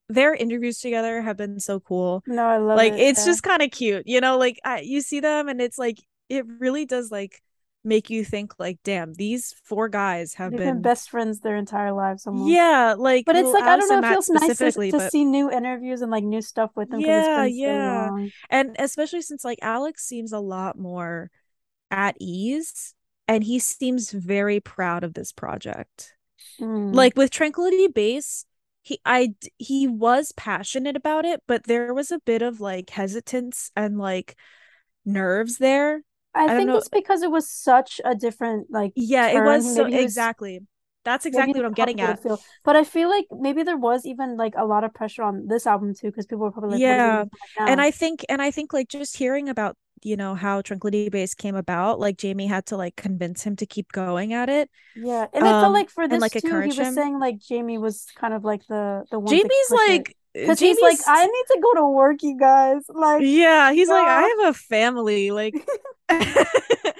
their 0.07 0.33
interviews 0.33 0.79
together 0.79 1.21
have 1.21 1.37
been 1.37 1.59
so 1.59 1.79
cool. 1.79 2.23
No, 2.25 2.43
I 2.43 2.57
love 2.57 2.77
like 2.77 2.93
it, 2.93 2.99
it's 2.99 3.25
yeah. 3.25 3.31
just 3.31 3.43
kind 3.43 3.61
of 3.61 3.69
cute, 3.69 4.07
you 4.07 4.21
know. 4.21 4.37
Like 4.37 4.59
I, 4.63 4.79
you 4.79 5.01
see 5.01 5.19
them, 5.19 5.49
and 5.49 5.61
it's 5.61 5.77
like 5.77 5.97
it 6.29 6.45
really 6.59 6.85
does 6.85 7.11
like 7.11 7.41
make 7.83 8.09
you 8.09 8.25
think 8.25 8.59
like 8.59 8.77
damn 8.83 9.13
these 9.13 9.55
four 9.63 9.87
guys 9.87 10.33
have 10.33 10.51
been... 10.51 10.59
been, 10.59 10.81
best 10.81 11.09
friends 11.09 11.39
their 11.39 11.55
entire 11.55 11.93
lives 11.93 12.27
almost. 12.27 12.51
yeah 12.51 12.93
like 12.97 13.25
but 13.25 13.35
it's 13.35 13.51
like 13.51 13.63
i 13.63 13.77
don't 13.77 13.89
know 13.89 14.07
it 14.07 14.11
feels 14.11 14.29
nice 14.29 14.57
to, 14.57 14.71
to 14.71 14.91
but... 14.91 15.11
see 15.11 15.23
new 15.23 15.49
interviews 15.49 16.01
and 16.01 16.11
like 16.11 16.23
new 16.23 16.41
stuff 16.41 16.71
with 16.75 16.89
them 16.89 16.99
yeah 16.99 17.45
yeah 17.45 18.09
so 18.09 18.27
and 18.49 18.75
especially 18.79 19.21
since 19.21 19.45
like 19.45 19.59
alex 19.61 20.05
seems 20.05 20.33
a 20.33 20.39
lot 20.39 20.77
more 20.77 21.31
at 21.89 22.15
ease 22.19 22.93
and 23.27 23.43
he 23.43 23.59
seems 23.59 24.11
very 24.11 24.59
proud 24.59 25.03
of 25.03 25.13
this 25.13 25.31
project 25.31 26.15
mm. 26.59 26.93
like 26.93 27.15
with 27.15 27.31
tranquility 27.31 27.87
base 27.87 28.45
he 28.81 28.99
i 29.05 29.33
he 29.57 29.87
was 29.87 30.33
passionate 30.33 30.97
about 30.97 31.23
it 31.23 31.41
but 31.47 31.63
there 31.63 31.93
was 31.93 32.11
a 32.11 32.19
bit 32.19 32.41
of 32.41 32.59
like 32.59 32.89
hesitance 32.89 33.71
and 33.75 33.97
like 33.97 34.35
nerves 35.05 35.57
there 35.57 36.01
I, 36.35 36.45
I 36.45 36.57
think 36.57 36.69
it's 36.69 36.89
because 36.89 37.21
it 37.23 37.31
was 37.31 37.49
such 37.49 37.99
a 38.05 38.15
different 38.15 38.67
like 38.69 38.91
yeah 38.95 39.31
turn. 39.31 39.43
it 39.43 39.49
was 39.49 39.75
so 39.75 39.85
exactly 39.85 40.61
that's 41.05 41.25
exactly 41.25 41.59
what 41.59 41.65
I'm 41.65 41.73
getting 41.73 42.01
at. 42.01 42.21
Feel. 42.21 42.39
But 42.63 42.75
I 42.75 42.83
feel 42.83 43.09
like 43.09 43.25
maybe 43.31 43.63
there 43.63 43.77
was 43.77 44.05
even 44.05 44.37
like 44.37 44.53
a 44.57 44.65
lot 44.65 44.83
of 44.83 44.93
pressure 44.93 45.23
on 45.23 45.47
this 45.47 45.65
album 45.65 45.93
too, 45.95 46.07
because 46.07 46.25
people 46.25 46.43
were 46.43 46.51
probably 46.51 46.71
like, 46.71 46.81
yeah. 46.81 47.23
And 47.57 47.81
I 47.81 47.91
think, 47.91 48.25
and 48.29 48.41
I 48.41 48.51
think 48.51 48.73
like 48.73 48.89
just 48.89 49.17
hearing 49.17 49.49
about 49.49 49.77
you 50.03 50.15
know 50.15 50.35
how 50.35 50.61
Tranquility 50.61 51.09
Base 51.09 51.33
came 51.33 51.55
about, 51.55 51.99
like 51.99 52.17
Jamie 52.17 52.47
had 52.47 52.65
to 52.67 52.77
like 52.77 52.95
convince 52.95 53.43
him 53.43 53.55
to 53.57 53.65
keep 53.65 53.91
going 53.91 54.33
at 54.33 54.49
it. 54.49 54.69
Yeah, 54.95 55.25
and 55.33 55.43
um, 55.43 55.55
I 55.55 55.61
felt 55.61 55.73
like 55.73 55.89
for 55.89 56.07
this 56.07 56.21
like, 56.21 56.33
too, 56.33 56.59
he 56.61 56.67
was 56.67 56.77
him. 56.77 56.93
saying 56.93 57.19
like 57.19 57.39
Jamie 57.39 57.77
was 57.77 58.05
kind 58.15 58.33
of 58.33 58.43
like 58.43 58.65
the 58.67 59.05
the 59.09 59.19
one. 59.19 59.33
Jamie's 59.33 59.71
like. 59.71 60.15
Because 60.33 60.59
he's 60.59 60.79
like, 60.79 60.97
I 61.07 61.25
need 61.25 61.45
to 61.53 61.59
go 61.61 61.73
to 61.75 61.87
work, 61.87 62.21
you 62.21 62.37
guys. 62.37 62.83
Like, 62.87 63.21
yeah, 63.23 63.71
he's 63.71 63.89
like, 63.89 64.07
I 64.07 64.21
have 64.21 64.55
a 64.55 64.57
family. 64.57 65.31
Like, 65.31 65.55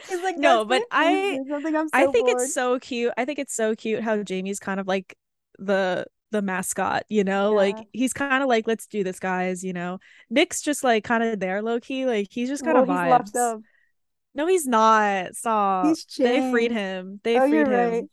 He's 0.10 0.24
like, 0.24 0.38
no, 0.38 0.66
but 0.66 0.84
I, 0.92 1.40
so 1.48 1.90
I 1.94 2.08
think 2.08 2.28
bored. 2.28 2.42
it's 2.42 2.54
so 2.54 2.80
cute. 2.80 3.14
I 3.18 3.26
think 3.26 3.40
it's 3.40 3.56
so 3.56 3.76
cute 3.76 4.04
how 4.04 4.24
Jamie's 4.24 4.60
kind 4.60 4.80
of 4.80 4.88
like 4.88 5.16
the 5.58 6.06
the 6.32 6.42
mascot, 6.42 7.04
you 7.10 7.24
know, 7.24 7.52
yeah. 7.52 7.58
like 7.58 7.88
he's 7.92 8.14
kind 8.14 8.44
of 8.44 8.50
like, 8.50 8.68
let's 8.68 8.86
do 8.88 9.04
this, 9.04 9.20
guys, 9.20 9.64
you 9.64 9.74
know. 9.74 10.00
Nick's 10.30 10.62
just 10.62 10.84
like 10.84 11.04
kind 11.04 11.24
of 11.24 11.40
there, 11.40 11.62
low 11.62 11.80
key, 11.80 12.06
like 12.06 12.28
he's 12.32 12.50
just 12.50 12.64
kind 12.64 12.78
of 12.78 12.88
vibes. 12.88 13.62
No, 14.36 14.46
he's 14.48 14.68
not. 14.68 15.36
Stop. 15.36 15.88
He's 15.88 16.06
they 16.18 16.52
freed 16.52 16.72
him. 16.72 17.20
They 17.24 17.40
oh, 17.40 17.50
freed 17.50 17.68
him. 17.68 17.92
Right. 17.92 18.04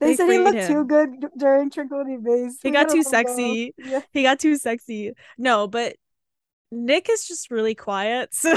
They, 0.00 0.08
they 0.08 0.16
said 0.16 0.30
he 0.30 0.38
looked 0.38 0.58
him. 0.58 0.72
too 0.72 0.84
good 0.84 1.26
during 1.38 1.70
Tranquility 1.70 2.18
Base. 2.22 2.58
He 2.62 2.70
got 2.70 2.90
too 2.90 3.02
sexy. 3.02 3.74
Yeah. 3.78 4.00
He 4.12 4.22
got 4.22 4.38
too 4.38 4.56
sexy. 4.56 5.12
No, 5.38 5.66
but 5.66 5.96
Nick 6.70 7.08
is 7.08 7.26
just 7.26 7.50
really 7.50 7.74
quiet. 7.74 8.30
So 8.36 8.52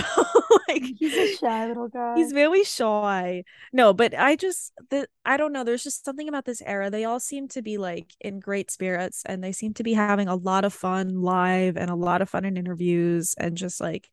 like 0.68 0.84
he's 1.00 1.14
a 1.14 1.36
shy 1.38 1.68
little 1.68 1.88
guy. 1.88 2.16
He's 2.16 2.32
very 2.32 2.64
shy. 2.64 3.44
No, 3.72 3.94
but 3.94 4.14
I 4.18 4.36
just 4.36 4.74
the 4.90 5.08
I 5.26 5.38
don't 5.38 5.54
know. 5.54 5.64
There's 5.64 5.84
just 5.84 6.04
something 6.04 6.28
about 6.28 6.46
this 6.46 6.62
era. 6.66 6.90
They 6.90 7.06
all 7.06 7.20
seem 7.20 7.48
to 7.50 7.62
be 7.62 7.78
like 7.78 8.08
in 8.20 8.40
great 8.40 8.70
spirits 8.72 9.24
and 9.26 9.44
they 9.44 9.52
seem 9.52 9.74
to 9.76 9.84
be 9.84 9.94
having 9.94 10.28
a 10.28 10.36
lot 10.36 10.66
of 10.66 10.74
fun 10.74 11.22
live 11.22 11.78
and 11.78 11.90
a 11.90 11.96
lot 11.96 12.22
of 12.22 12.30
fun 12.30 12.46
in 12.46 12.58
interviews 12.58 13.36
and 13.38 13.56
just 13.56 13.80
like 13.80 14.10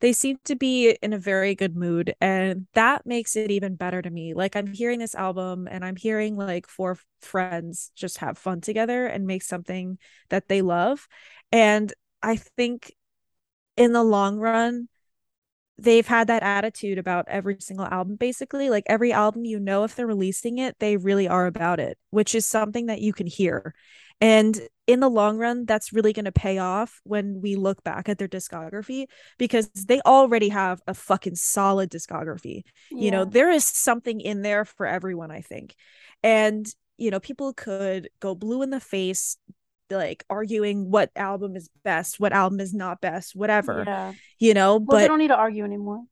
they 0.00 0.12
seem 0.12 0.38
to 0.44 0.54
be 0.54 0.96
in 1.02 1.12
a 1.12 1.18
very 1.18 1.54
good 1.54 1.76
mood 1.76 2.14
and 2.20 2.66
that 2.74 3.04
makes 3.04 3.34
it 3.36 3.50
even 3.50 3.74
better 3.74 4.00
to 4.02 4.10
me. 4.10 4.34
Like 4.34 4.56
i'm 4.56 4.72
hearing 4.72 4.98
this 4.98 5.14
album 5.14 5.68
and 5.70 5.84
i'm 5.84 5.96
hearing 5.96 6.36
like 6.36 6.66
four 6.68 6.98
friends 7.20 7.90
just 7.96 8.18
have 8.18 8.38
fun 8.38 8.60
together 8.60 9.06
and 9.06 9.26
make 9.26 9.42
something 9.42 9.98
that 10.30 10.48
they 10.48 10.62
love 10.62 11.08
and 11.52 11.92
i 12.22 12.36
think 12.36 12.94
in 13.76 13.92
the 13.92 14.02
long 14.02 14.38
run 14.38 14.88
they've 15.78 16.06
had 16.06 16.26
that 16.26 16.42
attitude 16.42 16.98
about 16.98 17.24
every 17.28 17.56
single 17.60 17.86
album 17.86 18.16
basically. 18.16 18.68
Like 18.68 18.84
every 18.86 19.12
album 19.12 19.44
you 19.44 19.60
know 19.60 19.84
if 19.84 19.94
they're 19.94 20.06
releasing 20.06 20.58
it 20.58 20.76
they 20.78 20.96
really 20.96 21.28
are 21.28 21.46
about 21.46 21.80
it 21.80 21.98
which 22.10 22.34
is 22.34 22.44
something 22.46 22.86
that 22.86 23.00
you 23.00 23.12
can 23.12 23.26
hear 23.26 23.74
and 24.20 24.60
in 24.86 25.00
the 25.00 25.10
long 25.10 25.36
run, 25.36 25.66
that's 25.66 25.92
really 25.92 26.12
going 26.14 26.24
to 26.24 26.32
pay 26.32 26.58
off 26.58 27.00
when 27.04 27.40
we 27.42 27.56
look 27.56 27.84
back 27.84 28.08
at 28.08 28.16
their 28.18 28.26
discography 28.26 29.06
because 29.36 29.68
they 29.68 30.00
already 30.00 30.48
have 30.48 30.80
a 30.86 30.94
fucking 30.94 31.34
solid 31.34 31.90
discography. 31.90 32.62
Yeah. 32.90 33.04
You 33.04 33.10
know, 33.10 33.24
there 33.26 33.50
is 33.50 33.64
something 33.64 34.20
in 34.20 34.40
there 34.42 34.64
for 34.64 34.86
everyone, 34.86 35.30
I 35.30 35.42
think. 35.42 35.74
And, 36.22 36.66
you 36.96 37.10
know, 37.10 37.20
people 37.20 37.52
could 37.52 38.08
go 38.18 38.34
blue 38.34 38.62
in 38.62 38.70
the 38.70 38.80
face, 38.80 39.36
like 39.90 40.24
arguing 40.30 40.90
what 40.90 41.10
album 41.14 41.54
is 41.54 41.68
best, 41.84 42.18
what 42.18 42.32
album 42.32 42.58
is 42.58 42.72
not 42.72 43.00
best, 43.02 43.36
whatever. 43.36 43.84
Yeah. 43.86 44.12
You 44.38 44.54
know, 44.54 44.76
well, 44.76 44.86
but 44.86 44.98
they 45.00 45.08
don't 45.08 45.18
need 45.18 45.28
to 45.28 45.36
argue 45.36 45.64
anymore. 45.64 46.02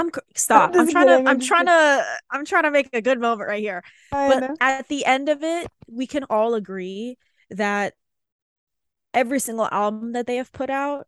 I'm 0.00 0.10
stop. 0.34 0.74
I'm, 0.74 0.88
trying 0.88 1.06
to 1.06 1.30
I'm 1.30 1.40
trying 1.40 1.66
to 1.66 2.04
I'm 2.30 2.44
trying 2.44 2.62
to 2.64 2.70
make 2.70 2.88
a 2.92 3.02
good 3.02 3.20
moment 3.20 3.48
right 3.48 3.60
here. 3.60 3.82
I 4.12 4.28
but 4.28 4.40
know. 4.40 4.56
at 4.60 4.88
the 4.88 5.04
end 5.04 5.28
of 5.28 5.42
it, 5.42 5.68
we 5.88 6.06
can 6.06 6.24
all 6.30 6.54
agree 6.54 7.18
that 7.50 7.94
every 9.12 9.40
single 9.40 9.68
album 9.70 10.12
that 10.12 10.26
they 10.26 10.36
have 10.36 10.52
put 10.52 10.70
out 10.70 11.06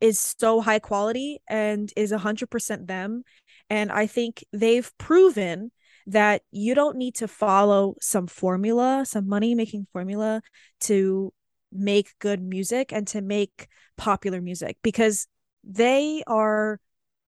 is 0.00 0.18
so 0.38 0.60
high 0.62 0.78
quality 0.78 1.40
and 1.48 1.92
is 1.94 2.10
100% 2.10 2.86
them 2.86 3.22
and 3.70 3.92
I 3.92 4.06
think 4.06 4.44
they've 4.52 4.90
proven 4.98 5.70
that 6.06 6.42
you 6.50 6.74
don't 6.74 6.96
need 6.96 7.14
to 7.16 7.28
follow 7.28 7.94
some 8.00 8.26
formula, 8.26 9.04
some 9.06 9.28
money 9.28 9.54
making 9.54 9.86
formula 9.92 10.42
to 10.80 11.32
make 11.70 12.18
good 12.18 12.42
music 12.42 12.92
and 12.92 13.06
to 13.08 13.20
make 13.20 13.68
popular 13.96 14.40
music 14.40 14.76
because 14.82 15.28
they 15.62 16.24
are 16.26 16.80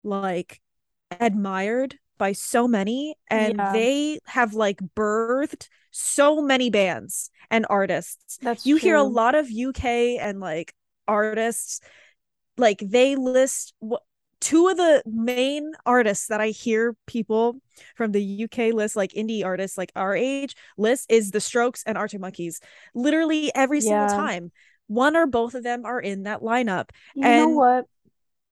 like 0.03 0.60
admired 1.19 1.97
by 2.17 2.33
so 2.33 2.67
many 2.67 3.15
and 3.29 3.55
yeah. 3.57 3.73
they 3.73 4.19
have 4.27 4.53
like 4.53 4.79
birthed 4.95 5.67
so 5.91 6.41
many 6.41 6.69
bands 6.69 7.29
and 7.49 7.65
artists. 7.69 8.37
That's 8.41 8.65
you 8.65 8.79
true. 8.79 8.89
hear 8.89 8.95
a 8.95 9.03
lot 9.03 9.35
of 9.35 9.47
UK 9.47 9.85
and 10.19 10.39
like 10.39 10.73
artists 11.07 11.81
like 12.57 12.79
they 12.79 13.15
list 13.15 13.73
what 13.79 14.03
two 14.41 14.67
of 14.67 14.75
the 14.75 15.01
main 15.05 15.71
artists 15.85 16.27
that 16.27 16.41
I 16.41 16.47
hear 16.47 16.95
people 17.05 17.57
from 17.95 18.11
the 18.11 18.43
UK 18.43 18.73
list, 18.73 18.95
like 18.95 19.11
indie 19.13 19.45
artists 19.45 19.77
like 19.77 19.91
our 19.95 20.15
age, 20.15 20.55
list 20.77 21.09
is 21.09 21.31
The 21.31 21.39
Strokes 21.39 21.83
and 21.85 21.97
Arctic 21.97 22.19
Monkeys. 22.19 22.59
Literally 22.93 23.51
every 23.55 23.79
yeah. 23.79 24.07
single 24.07 24.17
time. 24.17 24.51
One 24.87 25.15
or 25.15 25.25
both 25.25 25.53
of 25.53 25.63
them 25.63 25.85
are 25.85 26.01
in 26.01 26.23
that 26.23 26.41
lineup. 26.41 26.89
You 27.15 27.23
and 27.23 27.51
know 27.51 27.57
what? 27.57 27.85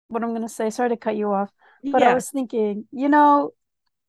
What 0.07 0.23
I'm 0.23 0.33
gonna 0.33 0.49
say, 0.49 0.71
sorry 0.71 0.91
to 0.91 0.97
cut 0.97 1.17
you 1.17 1.33
off. 1.33 1.51
But 1.85 2.03
yeah. 2.03 2.11
I 2.11 2.15
was 2.15 2.31
thinking, 2.31 2.87
you 2.93 3.09
know, 3.09 3.53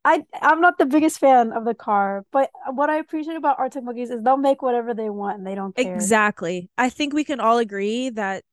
I 0.05 0.24
I'm 0.41 0.61
not 0.61 0.78
the 0.78 0.86
biggest 0.86 1.20
fan 1.20 1.51
of 1.51 1.65
the 1.65 1.74
car, 1.74 2.26
but 2.32 2.49
what 2.72 2.89
I 2.89 2.97
appreciate 2.97 3.36
about 3.36 3.59
Arctic 3.59 3.84
Monkeys 3.84 4.09
is 4.09 4.24
they'll 4.24 4.38
make 4.38 4.61
whatever 4.61 4.93
they 4.93 5.09
want 5.09 5.38
and 5.38 5.47
they 5.47 5.55
don't 5.55 5.76
care. 5.76 5.95
Exactly. 5.95 6.70
I 6.78 6.89
think 6.89 7.13
we 7.13 7.24
can 7.24 7.39
all 7.39 7.57
agree 7.57 8.09
that 8.11 8.43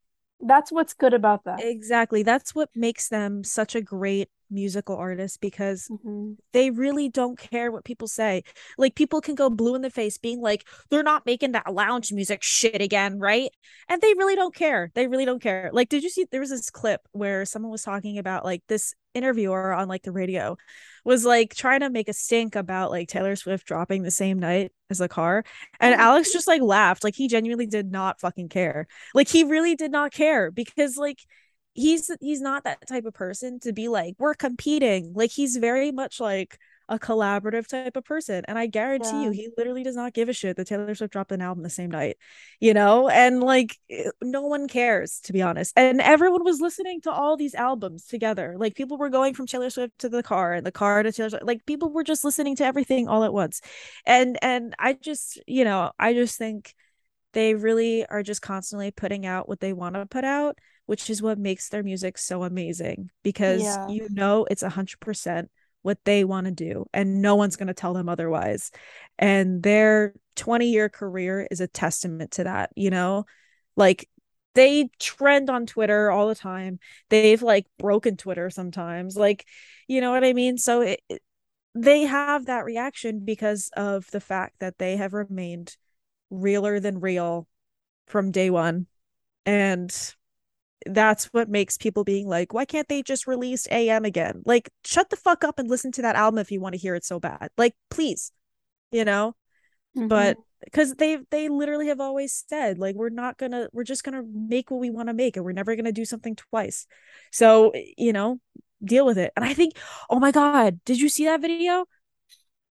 that's 0.41 0.71
what's 0.71 0.93
good 0.93 1.15
about 1.15 1.45
that. 1.45 1.63
Exactly. 1.65 2.23
That's 2.23 2.55
what 2.55 2.71
makes 2.75 3.09
them 3.09 3.45
such 3.45 3.75
a 3.75 3.81
great 3.81 4.29
musical 4.51 4.97
artists 4.97 5.37
because 5.37 5.89
mm-hmm. 5.91 6.33
they 6.53 6.71
really 6.71 7.09
don't 7.09 7.39
care 7.39 7.71
what 7.71 7.85
people 7.85 8.09
say. 8.09 8.43
Like 8.79 8.95
people 8.95 9.21
can 9.21 9.35
go 9.35 9.51
blue 9.51 9.75
in 9.75 9.83
the 9.83 9.91
face 9.91 10.19
being 10.19 10.41
like 10.41 10.67
they're 10.91 11.03
not 11.03 11.27
making 11.27 11.53
that 11.53 11.73
lounge 11.73 12.13
music 12.13 12.43
shit 12.43 12.81
again, 12.81 13.19
right? 13.19 13.51
And 13.89 14.01
they 14.01 14.15
really 14.15 14.37
don't 14.37 14.55
care. 14.55 14.91
They 14.95 15.07
really 15.07 15.25
don't 15.25 15.43
care. 15.43 15.71
Like 15.73 15.89
did 15.89 16.03
you 16.03 16.11
see 16.11 16.27
there 16.31 16.41
was 16.41 16.51
this 16.51 16.71
clip 16.71 17.01
where 17.13 17.45
someone 17.45 17.73
was 17.73 17.83
talking 17.83 18.19
about 18.19 18.45
like 18.45 18.63
this 18.69 18.95
interviewer 19.15 19.73
on 19.73 19.89
like 19.89 20.03
the 20.03 20.13
radio 20.13 20.57
was 21.05 21.25
like 21.25 21.55
trying 21.55 21.81
to 21.81 21.89
make 21.89 22.09
a 22.09 22.13
stink 22.13 22.55
about 22.55 22.91
like 22.91 23.09
Taylor 23.09 23.35
Swift 23.35 23.67
dropping 23.67 24.03
the 24.03 24.11
same 24.11 24.39
night 24.39 24.73
as 24.91 25.01
a 25.01 25.09
car 25.09 25.43
and 25.81 25.95
oh. 25.95 25.99
Alex 25.99 26.33
just 26.33 26.47
like 26.47 26.61
laughed 26.61 27.03
like 27.03 27.15
he 27.15 27.27
genuinely 27.27 27.67
did 27.67 27.91
not 27.91 28.21
fucking 28.21 28.49
care. 28.49 28.87
Like 29.15 29.29
he 29.29 29.45
really 29.45 29.75
did 29.75 29.91
not 29.91 30.13
care 30.13 30.51
because 30.51 30.97
like 30.97 31.21
he's 31.77 32.11
he's 32.21 32.41
not 32.41 32.65
that 32.65 32.87
type 32.89 33.05
of 33.05 33.15
person 33.15 33.61
to 33.61 33.73
be 33.73 33.89
like 33.89 34.15
we're 34.19 34.35
competing. 34.35 35.13
Like 35.15 35.31
he's 35.31 35.57
very 35.57 35.93
much 35.93 36.21
like 36.21 36.59
a 36.89 36.99
collaborative 36.99 37.67
type 37.67 37.97
of 37.97 38.05
person 38.05 38.45
and 38.47 38.57
i 38.57 38.67
guarantee 38.67 39.11
yeah. 39.11 39.23
you 39.23 39.31
he 39.33 39.49
literally 39.59 39.83
does 39.83 39.97
not 39.97 40.13
give 40.13 40.29
a 40.29 40.33
shit 40.33 40.57
that 40.57 40.69
taylor 40.69 40.95
swift 40.95 41.13
dropped 41.13 41.33
an 41.33 41.43
album 41.43 41.65
the 41.65 41.69
same 41.69 41.91
night 41.91 42.17
you 42.61 42.73
know? 42.75 43.09
And 43.09 43.43
like 43.43 43.79
eh, 43.91 44.11
no 44.23 44.43
one 44.43 44.69
cares 44.69 45.21
to 45.25 45.33
be 45.33 45.43
honest. 45.43 45.73
And 45.77 46.01
everyone 46.01 46.45
was 46.45 46.61
listening 46.61 47.01
to 47.03 47.11
all 47.11 47.37
these 47.37 47.55
albums 47.55 48.07
together. 48.07 48.55
Like 48.59 48.75
people 48.75 48.99
were 48.99 49.11
going 49.11 49.35
from 49.35 49.47
taylor 49.47 49.71
swift 49.71 49.99
to 49.99 50.09
the 50.09 50.23
car 50.23 50.53
and 50.55 50.67
the 50.67 50.73
car 50.73 51.03
to 51.03 51.13
taylor 51.13 51.31
swift 51.31 51.45
like 51.45 51.67
people 51.67 51.91
were 51.93 52.05
just 52.05 52.25
listening 52.25 52.57
to 52.57 52.65
everything 52.65 53.09
all 53.09 53.25
at 53.25 53.33
once. 53.33 53.61
And 54.07 54.39
and 54.43 54.75
i 54.79 54.93
just 54.93 55.41
you 55.47 55.65
know 55.65 55.93
i 55.99 56.13
just 56.13 56.39
think 56.39 56.75
they 57.33 57.55
really 57.55 58.07
are 58.07 58.23
just 58.23 58.41
constantly 58.41 58.91
putting 58.91 59.27
out 59.27 59.49
what 59.49 59.61
they 59.61 59.73
want 59.73 59.95
to 59.95 60.07
put 60.07 60.25
out 60.25 60.59
which 60.87 61.11
is 61.11 61.21
what 61.21 61.39
makes 61.39 61.69
their 61.69 61.83
music 61.83 62.17
so 62.17 62.45
amazing 62.45 63.11
because 63.23 63.63
yeah. 63.63 63.89
you 63.89 64.09
know 64.11 64.47
it's 64.51 64.63
a 64.63 64.69
hundred 64.69 65.01
percent 65.01 65.51
what 65.83 65.99
they 66.05 66.25
want 66.25 66.47
to 66.47 66.51
do 66.51 66.85
and 66.93 67.23
no 67.23 67.37
one's 67.37 67.55
going 67.55 67.69
to 67.69 67.75
tell 67.75 67.95
them 67.95 68.09
otherwise. 68.09 68.73
And 69.19 69.63
their 69.63 70.15
20 70.35 70.69
year 70.69 70.89
career 70.89 71.47
is 71.51 71.61
a 71.61 71.69
testament 71.69 72.33
to 72.33 72.45
that 72.45 72.71
you 72.75 72.91
know? 72.91 73.25
Like 73.77 74.09
they 74.55 74.89
trend 74.99 75.51
on 75.51 75.67
twitter 75.67 76.11
all 76.11 76.29
the 76.29 76.35
time. 76.35 76.79
They've 77.11 77.43
like 77.43 77.67
broken 77.79 78.17
twitter 78.17 78.51
sometimes 78.51 79.17
like 79.17 79.47
you 79.87 80.01
know 80.01 80.11
what 80.11 80.25
i 80.25 80.33
mean? 80.33 80.59
So 80.59 80.81
it, 80.81 81.01
it, 81.09 81.23
they 81.77 82.03
have 82.03 82.47
that 82.47 82.65
reaction 82.65 83.25
because 83.25 83.71
of 83.77 84.11
the 84.11 84.21
fact 84.21 84.57
that 84.61 84.79
they 84.79 84.97
have 84.97 85.13
remained 85.13 85.77
realer 86.31 86.81
than 86.81 87.01
real 87.01 87.47
from 88.07 88.31
day 88.31 88.51
one. 88.51 88.87
And 89.45 89.95
that's 90.89 91.27
what 91.27 91.49
makes 91.49 91.77
people 91.77 92.05
being 92.05 92.29
like, 92.29 92.53
why 92.53 92.65
can't 92.65 92.89
they 92.89 93.03
just 93.03 93.27
release 93.27 93.67
AM 93.71 94.05
again? 94.05 94.43
Like, 94.45 94.71
shut 94.85 95.11
the 95.11 95.17
fuck 95.17 95.45
up 95.45 95.59
and 95.59 95.69
listen 95.69 95.93
to 95.93 96.03
that 96.03 96.17
album 96.17 96.39
if 96.39 96.51
you 96.51 96.61
want 96.61 96.75
to 96.75 96.81
hear 96.81 96.95
it 96.95 97.05
so 97.05 97.21
bad. 97.21 97.51
Like, 97.57 97.75
please, 97.91 98.33
you 98.91 99.05
know? 99.05 99.35
Mm-hmm. 99.97 100.09
But 100.09 100.37
because 100.65 100.95
they 100.95 101.19
they 101.31 101.49
literally 101.49 101.89
have 101.89 102.01
always 102.01 102.45
said 102.49 102.79
like 102.79 102.95
we're 102.97 103.09
not 103.09 103.39
gonna 103.39 103.69
we're 103.73 103.85
just 103.85 104.05
gonna 104.05 104.23
make 104.33 104.71
what 104.71 104.81
we 104.81 104.91
want 104.91 105.09
to 105.09 105.15
make 105.15 105.37
and 105.37 105.45
we're 105.45 105.53
never 105.53 105.77
gonna 105.77 105.93
do 105.93 106.05
something 106.05 106.35
twice 106.35 106.87
so 107.31 107.73
you 107.97 108.13
know 108.13 108.39
deal 108.85 109.07
with 109.07 109.19
it 109.19 109.33
and 109.37 109.45
i 109.45 109.55
think 109.55 109.75
oh 110.11 110.19
my 110.19 110.31
god 110.31 110.81
did 110.85 111.01
you 111.01 111.09
see 111.09 111.25
that 111.25 111.41
video 111.41 111.85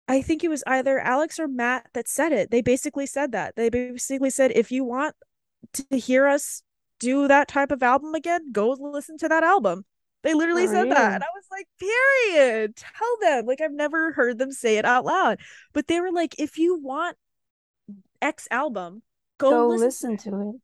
i 0.09 0.23
think 0.23 0.43
it 0.43 0.49
was 0.49 0.65
either 0.67 0.99
alex 1.01 1.39
or 1.39 1.49
matt 1.49 1.87
that 1.93 2.09
said 2.09 2.33
it 2.33 2.51
they 2.51 2.63
basically 2.63 3.07
said 3.07 3.33
that 3.33 3.55
they 3.57 3.69
basically 3.69 4.31
said 4.31 4.53
if 4.55 4.71
you 4.71 4.85
want 4.85 5.15
to 5.73 5.99
hear 5.99 6.27
us 6.27 6.63
do 7.03 7.29
that 7.29 7.49
type 7.49 7.71
of 7.71 7.83
album 7.83 8.15
again, 8.15 8.53
go 8.53 8.71
listen 8.71 9.19
to 9.19 9.29
that 9.29 9.43
album. 9.43 9.85
They 10.23 10.35
literally 10.35 10.69
said 10.69 10.91
that. 10.91 11.15
And 11.15 11.25
I 11.25 11.27
was 11.35 11.45
like, 11.51 11.67
period. 11.79 12.77
Tell 12.77 13.17
them. 13.21 13.45
Like, 13.47 13.61
I've 13.61 13.73
never 13.73 14.13
heard 14.13 14.39
them 14.39 14.53
say 14.53 14.77
it 14.79 14.85
out 14.85 15.05
loud. 15.05 15.41
But 15.73 15.89
they 15.89 16.01
were 16.01 16.13
like, 16.13 16.37
if 16.39 16.59
you 16.59 16.79
want 16.79 17.17
X 18.21 18.47
album, 18.51 19.03
go, 19.39 19.51
go 19.51 19.69
listen, 19.69 20.13
listen, 20.13 20.17
to 20.33 20.51
it. 20.51 20.57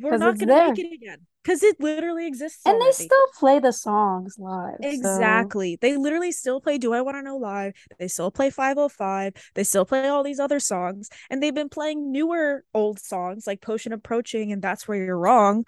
We're 0.00 0.16
not 0.16 0.38
going 0.38 0.48
to 0.48 0.68
make 0.68 0.78
it 0.78 0.94
again 0.94 1.26
because 1.42 1.62
it 1.62 1.76
literally 1.80 2.26
exists. 2.26 2.60
And 2.66 2.76
already. 2.76 2.90
they 2.90 3.04
still 3.04 3.26
play 3.38 3.58
the 3.58 3.72
songs 3.72 4.36
live. 4.38 4.76
Exactly. 4.80 5.74
So. 5.74 5.78
They 5.80 5.96
literally 5.96 6.32
still 6.32 6.60
play 6.60 6.78
Do 6.78 6.92
I 6.92 7.00
Want 7.00 7.16
to 7.16 7.22
Know 7.22 7.36
Live. 7.36 7.72
They 7.98 8.08
still 8.08 8.30
play 8.30 8.50
505. 8.50 9.32
They 9.54 9.64
still 9.64 9.84
play 9.84 10.08
all 10.08 10.22
these 10.22 10.40
other 10.40 10.60
songs. 10.60 11.08
And 11.30 11.42
they've 11.42 11.54
been 11.54 11.68
playing 11.68 12.12
newer 12.12 12.64
old 12.74 13.00
songs 13.00 13.46
like 13.46 13.60
Potion 13.60 13.92
Approaching 13.92 14.52
and 14.52 14.60
That's 14.60 14.86
Where 14.86 15.02
You're 15.02 15.18
Wrong. 15.18 15.64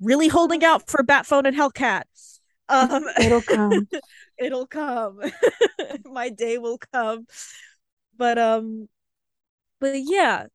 Really 0.00 0.28
holding 0.28 0.64
out 0.64 0.88
for 0.88 1.02
Bat 1.02 1.26
Phone 1.26 1.46
and 1.46 1.56
Hellcat. 1.56 2.02
Um, 2.68 3.04
it'll 3.20 3.42
come. 3.42 3.88
it'll 4.38 4.66
come. 4.66 5.20
My 6.04 6.28
day 6.28 6.58
will 6.58 6.78
come. 6.92 7.26
But 8.16 8.38
um, 8.38 8.88
but 9.80 9.94
yeah, 9.96 10.46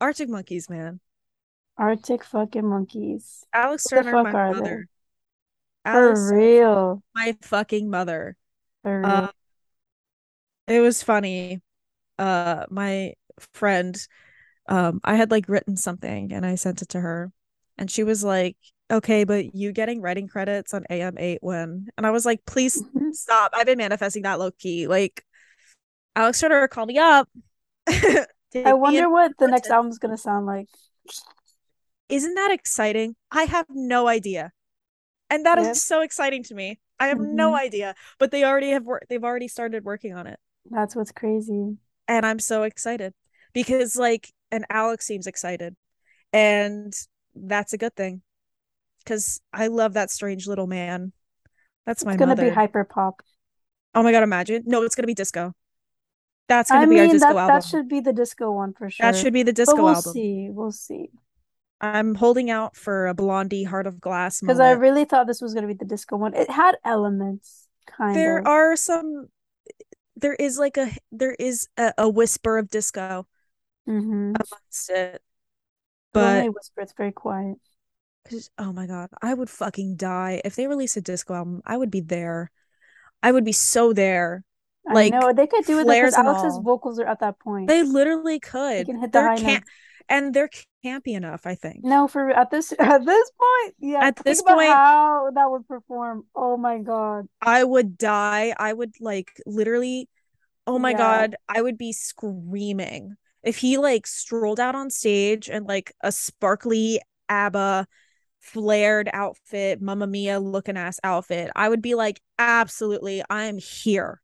Arctic 0.00 0.28
Monkeys, 0.28 0.68
man 0.68 1.00
Arctic 1.78 2.24
fucking 2.24 2.66
monkeys. 2.66 3.44
Alex 3.52 3.84
Turner, 3.88 4.22
my 4.22 4.30
mother. 4.30 4.88
For 5.84 6.34
real. 6.34 7.02
My 7.14 7.36
fucking 7.42 7.88
mother. 7.88 8.36
For 8.82 9.00
real. 9.00 9.10
Uh, 9.10 9.28
it 10.66 10.80
was 10.80 11.02
funny. 11.02 11.60
Uh, 12.18 12.64
my 12.70 13.12
friend, 13.54 13.96
um, 14.68 15.00
I 15.04 15.16
had 15.16 15.30
like 15.30 15.48
written 15.48 15.76
something 15.76 16.32
and 16.32 16.44
I 16.44 16.56
sent 16.56 16.82
it 16.82 16.88
to 16.90 17.00
her, 17.00 17.30
and 17.78 17.90
she 17.90 18.02
was 18.02 18.24
like, 18.24 18.56
"Okay, 18.90 19.24
but 19.24 19.54
you 19.54 19.72
getting 19.72 20.00
writing 20.00 20.28
credits 20.28 20.74
on 20.74 20.84
AM8 20.90 21.38
when?" 21.40 21.88
And 21.96 22.06
I 22.06 22.10
was 22.10 22.24
like, 22.26 22.44
"Please 22.46 22.82
mm-hmm. 22.82 23.12
stop! 23.12 23.52
I've 23.54 23.66
been 23.66 23.78
manifesting 23.78 24.22
that 24.22 24.40
low 24.40 24.50
key. 24.50 24.88
Like, 24.88 25.24
Alex 26.16 26.40
Turner, 26.40 26.66
call 26.68 26.86
me 26.86 26.98
up." 26.98 27.28
I 27.88 28.72
wonder 28.72 29.10
what 29.10 29.32
the 29.38 29.48
next 29.48 29.70
album's 29.70 29.98
gonna 29.98 30.16
sound 30.16 30.46
like. 30.46 30.68
Isn't 32.08 32.34
that 32.34 32.50
exciting? 32.50 33.16
I 33.30 33.44
have 33.44 33.66
no 33.68 34.06
idea. 34.08 34.52
And 35.28 35.44
that 35.44 35.58
is 35.58 35.82
so 35.82 36.02
exciting 36.02 36.44
to 36.44 36.54
me. 36.54 36.78
I 36.98 37.08
have 37.08 37.18
mm-hmm. 37.18 37.36
no 37.36 37.56
idea, 37.56 37.94
but 38.18 38.30
they 38.30 38.44
already 38.44 38.70
have 38.70 38.84
worked 38.84 39.08
they've 39.08 39.24
already 39.24 39.48
started 39.48 39.84
working 39.84 40.14
on 40.14 40.26
it. 40.26 40.38
That's 40.70 40.94
what's 40.96 41.12
crazy. 41.12 41.76
And 42.08 42.24
I'm 42.24 42.38
so 42.38 42.62
excited 42.62 43.12
because 43.52 43.96
like 43.96 44.32
and 44.50 44.64
Alex 44.70 45.06
seems 45.06 45.26
excited. 45.26 45.76
And 46.32 46.94
that's 47.34 47.72
a 47.72 47.78
good 47.78 47.94
thing. 47.96 48.22
Cuz 49.04 49.40
I 49.52 49.66
love 49.66 49.94
that 49.94 50.10
strange 50.10 50.46
little 50.46 50.66
man. 50.66 51.12
That's 51.86 52.04
my 52.04 52.12
It's 52.12 52.18
going 52.18 52.36
to 52.36 52.42
be 52.42 52.50
hyper 52.50 52.84
pop. 52.84 53.22
Oh 53.94 54.02
my 54.02 54.12
god, 54.12 54.22
imagine. 54.22 54.62
No, 54.66 54.82
it's 54.82 54.94
going 54.94 55.04
to 55.04 55.06
be 55.06 55.14
disco. 55.14 55.54
That's 56.48 56.70
going 56.70 56.82
to 56.82 56.88
be 56.88 56.96
mean, 56.96 57.06
our 57.06 57.12
disco 57.12 57.28
that, 57.28 57.36
album. 57.36 57.56
That 57.56 57.64
should 57.64 57.88
be 57.88 58.00
the 58.00 58.12
disco 58.12 58.52
one 58.52 58.72
for 58.72 58.90
sure. 58.90 59.04
That 59.04 59.16
should 59.16 59.32
be 59.32 59.42
the 59.42 59.52
disco 59.52 59.76
but 59.76 59.82
we'll 59.82 59.94
album. 59.94 60.02
We'll 60.04 60.12
see. 60.12 60.48
We'll 60.50 60.72
see. 60.72 61.10
I'm 61.80 62.14
holding 62.14 62.50
out 62.50 62.76
for 62.76 63.06
a 63.06 63.14
Blondie 63.14 63.64
Heart 63.64 63.86
of 63.86 64.00
Glass 64.00 64.40
because 64.40 64.60
I 64.60 64.72
really 64.72 65.04
thought 65.04 65.26
this 65.26 65.42
was 65.42 65.52
going 65.52 65.62
to 65.62 65.68
be 65.68 65.78
the 65.78 65.84
disco 65.84 66.16
one. 66.16 66.34
It 66.34 66.50
had 66.50 66.76
elements, 66.84 67.68
kind 67.86 68.16
there 68.16 68.38
of. 68.38 68.44
There 68.44 68.52
are 68.52 68.76
some. 68.76 69.26
There 70.16 70.34
is 70.34 70.58
like 70.58 70.78
a 70.78 70.90
there 71.12 71.36
is 71.38 71.68
a, 71.76 71.92
a 71.98 72.08
whisper 72.08 72.56
of 72.56 72.70
disco 72.70 73.26
mm-hmm. 73.86 74.32
amongst 74.34 74.90
it, 74.90 75.20
but 76.14 76.36
only 76.38 76.48
whisper. 76.48 76.80
It's 76.80 76.94
very 76.96 77.12
quiet. 77.12 77.58
Cause, 78.30 78.50
oh 78.58 78.72
my 78.72 78.86
god, 78.86 79.10
I 79.20 79.34
would 79.34 79.50
fucking 79.50 79.96
die 79.96 80.40
if 80.44 80.56
they 80.56 80.66
release 80.66 80.96
a 80.96 81.02
disco 81.02 81.34
album. 81.34 81.60
I 81.66 81.76
would 81.76 81.90
be 81.90 82.00
there. 82.00 82.50
I 83.22 83.32
would 83.32 83.44
be 83.44 83.52
so 83.52 83.92
there. 83.92 84.44
Like, 84.90 85.12
know 85.12 85.32
they 85.32 85.46
could 85.46 85.66
do 85.66 85.80
it 85.80 85.86
because 85.86 86.14
Alex's 86.14 86.58
vocals 86.62 86.98
are 86.98 87.06
at 87.06 87.20
that 87.20 87.38
point. 87.38 87.68
They 87.68 87.82
literally 87.82 88.40
could. 88.40 88.78
They 88.78 88.84
can 88.84 89.00
hit 89.00 89.12
the 89.12 89.18
They're 89.18 89.28
high 89.28 89.42
notes 89.42 89.64
and 90.08 90.32
they're 90.32 90.50
campy 90.84 91.14
enough, 91.16 91.46
I 91.46 91.54
think. 91.54 91.84
No, 91.84 92.08
for 92.08 92.30
at 92.30 92.50
this 92.50 92.72
at 92.78 93.04
this 93.04 93.30
point, 93.30 93.74
yeah. 93.78 94.04
At 94.04 94.16
this 94.24 94.42
point, 94.42 94.68
how 94.68 95.30
that 95.34 95.50
would 95.50 95.66
perform. 95.66 96.24
Oh 96.34 96.56
my 96.56 96.78
god, 96.78 97.26
I 97.40 97.64
would 97.64 97.98
die. 97.98 98.54
I 98.58 98.72
would 98.72 98.94
like 99.00 99.40
literally. 99.46 100.08
Oh 100.66 100.78
my 100.78 100.90
yeah. 100.90 100.98
god, 100.98 101.36
I 101.48 101.62
would 101.62 101.78
be 101.78 101.92
screaming 101.92 103.16
if 103.46 103.58
he 103.58 103.78
like 103.78 104.06
strolled 104.06 104.58
out 104.58 104.74
on 104.74 104.90
stage 104.90 105.48
and 105.48 105.66
like 105.66 105.92
a 106.02 106.10
sparkly 106.10 107.00
ABBA 107.28 107.86
flared 108.40 109.08
outfit, 109.12 109.80
Mamma 109.80 110.06
Mia 110.06 110.40
looking 110.40 110.76
ass 110.76 110.98
outfit. 111.04 111.50
I 111.54 111.68
would 111.68 111.80
be 111.80 111.94
like, 111.94 112.20
absolutely, 112.38 113.22
I 113.30 113.44
am 113.44 113.58
here. 113.58 114.20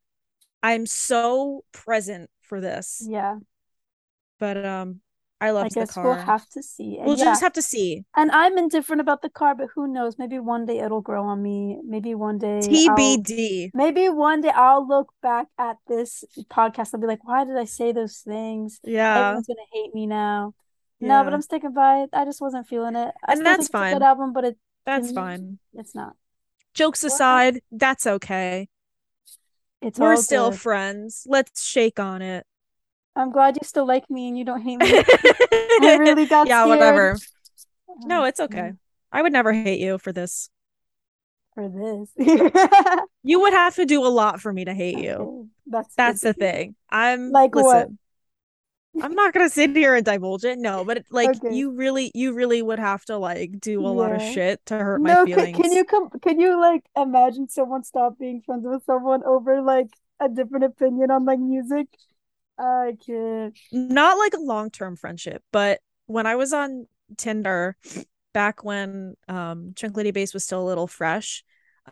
I'm 0.62 0.87
so 0.87 1.64
present 1.72 2.30
for 2.41 2.61
this. 2.61 3.05
Yeah. 3.09 3.39
But 4.41 4.64
um 4.64 5.01
I 5.43 5.51
love 5.51 5.66
I 5.66 5.68
guess 5.70 5.97
we'll 5.97 6.14
have 6.14 6.49
to 6.51 6.62
see. 6.62 6.99
We'll 7.01 7.18
yeah. 7.18 7.24
just 7.24 7.43
have 7.43 7.53
to 7.55 7.62
see. 7.62 8.05
And 8.14 8.30
I'm 8.30 8.57
indifferent 8.57 9.01
about 9.01 9.22
the 9.22 9.28
car, 9.28 9.57
but 9.57 9.70
who 9.74 9.88
knows? 9.88 10.16
Maybe 10.16 10.38
one 10.38 10.66
day 10.66 10.78
it'll 10.78 11.01
grow 11.01 11.24
on 11.24 11.43
me. 11.43 11.80
Maybe 11.84 12.14
one 12.14 12.38
day 12.38 12.61
TBD. 12.62 13.64
I'll, 13.64 13.70
maybe 13.74 14.09
one 14.09 14.40
day 14.40 14.51
I'll 14.51 14.86
look 14.86 15.12
back 15.20 15.49
at 15.59 15.78
this 15.88 16.22
podcast 16.49 16.93
and 16.93 17.01
be 17.01 17.09
like, 17.09 17.24
why 17.24 17.45
did 17.45 17.57
I 17.57 17.64
say 17.64 17.90
those 17.90 18.18
things? 18.18 18.78
Yeah. 18.84 19.18
Everyone's 19.18 19.49
gonna 19.49 19.61
hate 19.72 19.93
me 19.93 20.07
now. 20.07 20.55
Yeah. 21.01 21.09
No, 21.09 21.24
but 21.24 21.34
I'm 21.34 21.43
sticking 21.43 21.72
by 21.72 22.03
it. 22.03 22.11
I 22.12 22.24
just 22.24 22.40
wasn't 22.40 22.68
feeling 22.68 22.95
it. 22.95 23.12
I 23.26 23.32
and 23.32 23.45
that's 23.45 23.66
fine. 23.66 23.95
good 23.95 24.05
album, 24.05 24.32
but 24.32 24.45
it 24.45 24.57
that's 24.86 25.11
fine. 25.11 25.59
It's 25.74 25.93
not. 25.93 26.14
Jokes 26.72 27.03
aside, 27.03 27.62
that's 27.72 28.07
okay. 28.07 28.68
It's 29.80 29.99
we're 29.99 30.14
still 30.14 30.53
friends. 30.53 31.26
Let's 31.26 31.64
shake 31.64 31.99
on 31.99 32.22
it. 32.22 32.47
I'm 33.15 33.31
glad 33.31 33.57
you 33.57 33.67
still 33.67 33.87
like 33.87 34.09
me 34.11 34.29
and 34.29 34.39
you 34.39 34.45
don't 34.45 34.63
hate 34.63 34.79
me. 34.79 34.87
I 34.93 35.97
really 36.01 36.27
got 36.27 36.49
yeah, 36.49 36.65
scared. 36.65 36.69
whatever. 36.69 37.17
Oh, 37.89 37.97
no, 38.05 38.25
it's 38.25 38.41
okay. 38.41 38.73
I 39.11 39.23
would 39.23 39.33
never 39.33 39.53
hate 39.53 39.81
you 39.81 39.99
for 39.99 40.13
this. 40.13 40.49
For 41.55 41.69
this, 41.69 42.09
you 43.23 43.41
would 43.41 43.53
have 43.53 43.75
to 43.75 43.85
do 43.85 44.07
a 44.07 44.09
lot 44.09 44.41
for 44.41 44.53
me 44.53 44.65
to 44.65 44.73
hate 44.73 44.99
you. 44.99 45.51
That's 45.67 45.95
that's 45.95 46.21
the 46.23 46.33
thing. 46.33 46.75
I'm 46.89 47.31
like 47.31 47.55
listen, 47.55 47.99
what? 48.95 49.05
I'm 49.05 49.15
not 49.15 49.35
gonna 49.35 49.51
sit 49.51 49.77
here 49.77 49.95
and 49.95 50.05
divulge 50.05 50.45
it. 50.45 50.59
No, 50.59 50.83
but 50.83 51.05
like 51.11 51.29
okay. 51.29 51.55
you 51.55 51.73
really, 51.73 52.11
you 52.15 52.33
really 52.33 52.63
would 52.63 52.79
have 52.79 53.05
to 53.07 53.19
like 53.19 53.61
do 53.61 53.81
a 53.81 53.83
yeah. 53.83 53.89
lot 53.89 54.13
of 54.13 54.23
shit 54.23 54.65
to 54.67 54.79
hurt 54.79 55.03
no, 55.03 55.25
my 55.25 55.27
feelings. 55.27 55.57
Can, 55.57 55.63
can 55.63 55.73
you 55.73 55.85
come? 55.85 56.09
Can 56.23 56.41
you 56.41 56.59
like 56.59 56.85
imagine 56.97 57.49
someone 57.51 57.85
stop 57.85 58.19
being 58.19 58.41
friends 58.41 58.65
with 58.67 58.85
someone 58.85 59.23
over 59.25 59.61
like 59.61 59.89
a 60.21 60.31
different 60.31 60.65
opinion 60.65 61.11
on 61.11 61.27
like 61.27 61.39
music? 61.39 61.89
I 62.63 62.97
can't. 63.05 63.59
Not 63.73 64.19
like 64.19 64.35
a 64.35 64.41
long 64.41 64.71
term 64.71 64.97
friendship, 64.97 65.43
but 65.53 65.81
when 66.07 66.27
I 66.27 66.37
was 66.37 66.53
on 66.53 66.87
Tinder 67.17 67.77
back 68.33 68.65
when 68.65 69.17
um 69.29 69.73
Tranquility 69.77 70.13
Base 70.13 70.33
was 70.33 70.45
still 70.45 70.63
a 70.63 70.69
little 70.69 70.87
fresh, 70.87 71.45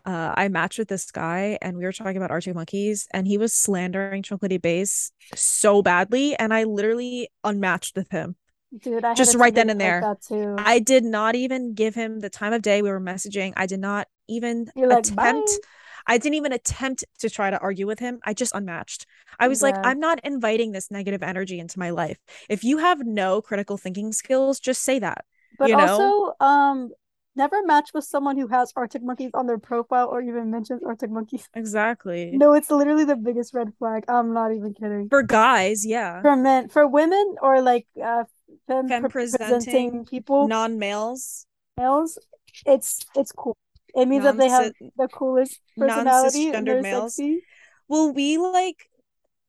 uh, 0.05 0.35
I 0.37 0.49
matched 0.49 0.79
with 0.79 0.89
this 0.89 1.11
guy 1.11 1.59
and 1.61 1.77
we 1.77 1.85
were 1.85 1.93
talking 1.93 2.17
about 2.17 2.31
Arctic 2.31 2.55
Monkeys 2.55 3.09
and 3.13 3.27
he 3.27 3.39
was 3.39 3.53
slandering 3.53 4.23
Tranquility 4.23 4.59
Base 4.59 5.13
so 5.35 5.83
badly 5.83 6.37
and 6.37 6.55
I 6.55 6.65
literally 6.65 7.29
unmatched 7.43 7.97
with 7.97 8.11
him. 8.11 8.37
Dude, 8.79 9.05
I 9.05 9.15
just 9.15 9.35
right 9.35 9.55
then 9.55 9.69
and 9.71 9.81
there. 9.81 10.17
Like 10.31 10.59
I 10.59 10.79
did 10.79 11.03
not 11.03 11.35
even 11.35 11.75
give 11.75 11.97
him 11.97 12.21
the 12.21 12.31
time 12.31 12.53
of 12.53 12.63
day 12.63 12.83
we 12.83 12.91
were 12.91 13.01
messaging. 13.01 13.53
I 13.57 13.67
did 13.67 13.81
not 13.81 14.07
even 14.29 14.71
You're 14.77 14.93
attempt 14.93 15.19
like, 15.19 15.61
I 16.07 16.19
didn't 16.19 16.35
even 16.35 16.53
attempt 16.53 17.05
to 17.19 17.31
try 17.31 17.51
to 17.51 17.59
argue 17.59 17.87
with 17.87 17.99
him. 17.99 18.21
I 18.25 18.35
just 18.35 18.55
unmatched. 18.55 19.07
I 19.39 19.49
was 19.49 19.63
yeah. 19.63 19.71
like, 19.71 19.87
I'm 19.87 20.01
not 20.01 20.21
inviting 20.25 20.73
this 20.73 20.91
negative 20.91 21.23
energy 21.23 21.59
into 21.59 21.79
my 21.79 21.91
life. 21.91 22.19
If 22.49 22.65
you 22.65 22.79
have 22.79 23.05
no 23.05 23.41
critical 23.43 23.77
thinking 23.77 24.13
skills, 24.13 24.61
just 24.61 24.83
say 24.83 24.99
that. 24.99 25.25
But 25.59 25.69
you 25.69 25.77
know? 25.77 25.87
also, 25.87 26.45
um, 26.45 26.91
never 27.37 27.63
match 27.65 27.91
with 27.95 28.05
someone 28.05 28.37
who 28.37 28.49
has 28.49 28.73
Arctic 28.77 29.03
Monkeys 29.03 29.31
on 29.35 29.47
their 29.47 29.59
profile 29.59 30.09
or 30.09 30.21
even 30.21 30.51
mentions 30.51 30.83
Arctic 30.85 31.11
Monkeys. 31.11 31.49
Exactly. 31.55 32.31
No, 32.33 32.55
it's 32.55 32.71
literally 32.71 33.05
the 33.05 33.17
biggest 33.17 33.55
red 33.55 33.73
flag. 33.79 34.05
I'm 34.09 34.33
not 34.33 34.53
even 34.53 34.75
kidding. 34.75 35.09
For 35.09 35.23
guys, 35.23 35.87
yeah. 35.87 36.23
For 36.23 36.37
men, 36.37 36.69
for 36.69 36.87
women, 36.87 37.37
or 37.43 37.61
like 37.61 37.87
uh, 38.03 38.25
femme, 38.67 38.89
femme 38.89 39.09
presenting, 39.09 39.49
presenting 39.49 40.05
people, 40.05 40.49
non 40.49 40.79
males, 40.79 41.47
males, 41.79 42.19
it's 42.67 43.05
it's 43.15 43.33
cool. 43.33 43.57
It 43.95 44.07
means 44.07 44.25
non- 44.25 44.37
that 44.37 44.43
they 44.43 44.49
have 44.49 44.73
the 44.97 45.09
coolest 45.09 45.61
personality. 45.77 46.51
Non-cisgendered 46.51 46.83
males. 46.83 47.17
Sexy. 47.17 47.43
Will 47.89 48.13
we 48.13 48.39
like, 48.39 48.89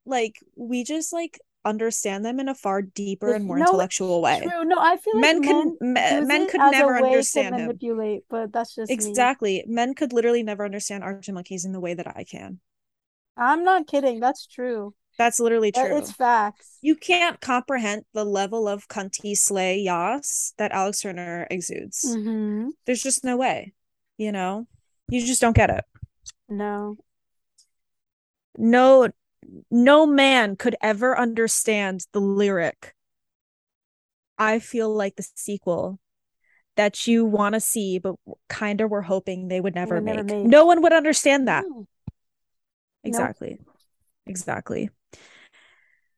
like 0.05 0.35
we 0.55 0.83
just 0.83 1.13
like 1.13 1.39
understand 1.63 2.25
them 2.25 2.39
in 2.39 2.49
a 2.49 2.55
far 2.55 2.81
deeper 2.81 3.33
and 3.33 3.45
more 3.45 3.57
no, 3.57 3.65
intellectual 3.65 4.21
way? 4.21 4.39
True. 4.41 4.65
No, 4.65 4.77
I 4.79 4.97
feel 4.97 5.15
like 5.15 5.21
men, 5.21 5.43
could 5.43 5.73
men, 5.79 6.27
men 6.27 6.47
could 6.47 6.61
never 6.71 6.97
understand 6.97 7.55
him. 7.55 7.67
Manipulate, 7.67 8.23
but 8.29 8.51
that's 8.51 8.75
just 8.75 8.91
exactly. 8.91 9.63
Me. 9.67 9.73
Men 9.73 9.93
could 9.93 10.13
literally 10.13 10.43
never 10.43 10.65
understand 10.65 11.03
Arctic 11.03 11.33
Monkeys 11.33 11.65
in 11.65 11.71
the 11.71 11.79
way 11.79 11.93
that 11.93 12.07
I 12.07 12.23
can. 12.23 12.59
I'm 13.37 13.63
not 13.63 13.87
kidding. 13.87 14.19
That's 14.19 14.47
true. 14.47 14.93
That's 15.17 15.39
literally 15.39 15.71
true. 15.71 15.97
It's 15.97 16.11
facts. 16.11 16.77
You 16.81 16.95
can't 16.95 17.39
comprehend 17.39 18.03
the 18.13 18.23
level 18.23 18.67
of 18.67 18.87
cunty 18.87 19.37
slay 19.37 19.77
yas 19.77 20.53
that 20.57 20.71
Alex 20.71 21.01
Turner 21.01 21.47
exudes. 21.51 22.05
Mm-hmm. 22.07 22.69
There's 22.85 23.03
just 23.03 23.23
no 23.23 23.37
way 23.37 23.73
you 24.21 24.31
know? 24.31 24.67
You 25.09 25.25
just 25.25 25.41
don't 25.41 25.55
get 25.55 25.69
it. 25.69 25.83
No. 26.47 26.97
No 28.57 29.09
no 29.71 30.05
man 30.05 30.55
could 30.55 30.75
ever 30.81 31.17
understand 31.17 32.05
the 32.11 32.19
lyric 32.21 32.93
i 34.37 34.59
feel 34.59 34.93
like 34.93 35.15
the 35.15 35.27
sequel 35.35 35.99
that 36.77 37.07
you 37.07 37.25
want 37.25 37.53
to 37.53 37.59
see 37.59 37.99
but 37.99 38.15
kind 38.49 38.81
of 38.81 38.89
were 38.89 39.01
hoping 39.01 39.47
they 39.47 39.59
would 39.59 39.75
never, 39.75 39.99
make. 39.99 40.25
never 40.25 40.47
no 40.47 40.65
one 40.65 40.81
would 40.81 40.93
understand 40.93 41.47
that. 41.47 41.65
No. 41.67 41.87
exactly. 43.03 43.57
Exactly. 44.25 44.89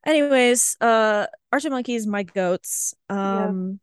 Anyways 0.06 0.78
uh 0.80 1.28
arctic 1.52 1.72
monkeys 1.72 2.06
my 2.06 2.24
goats. 2.24 2.94
Um 3.10 3.80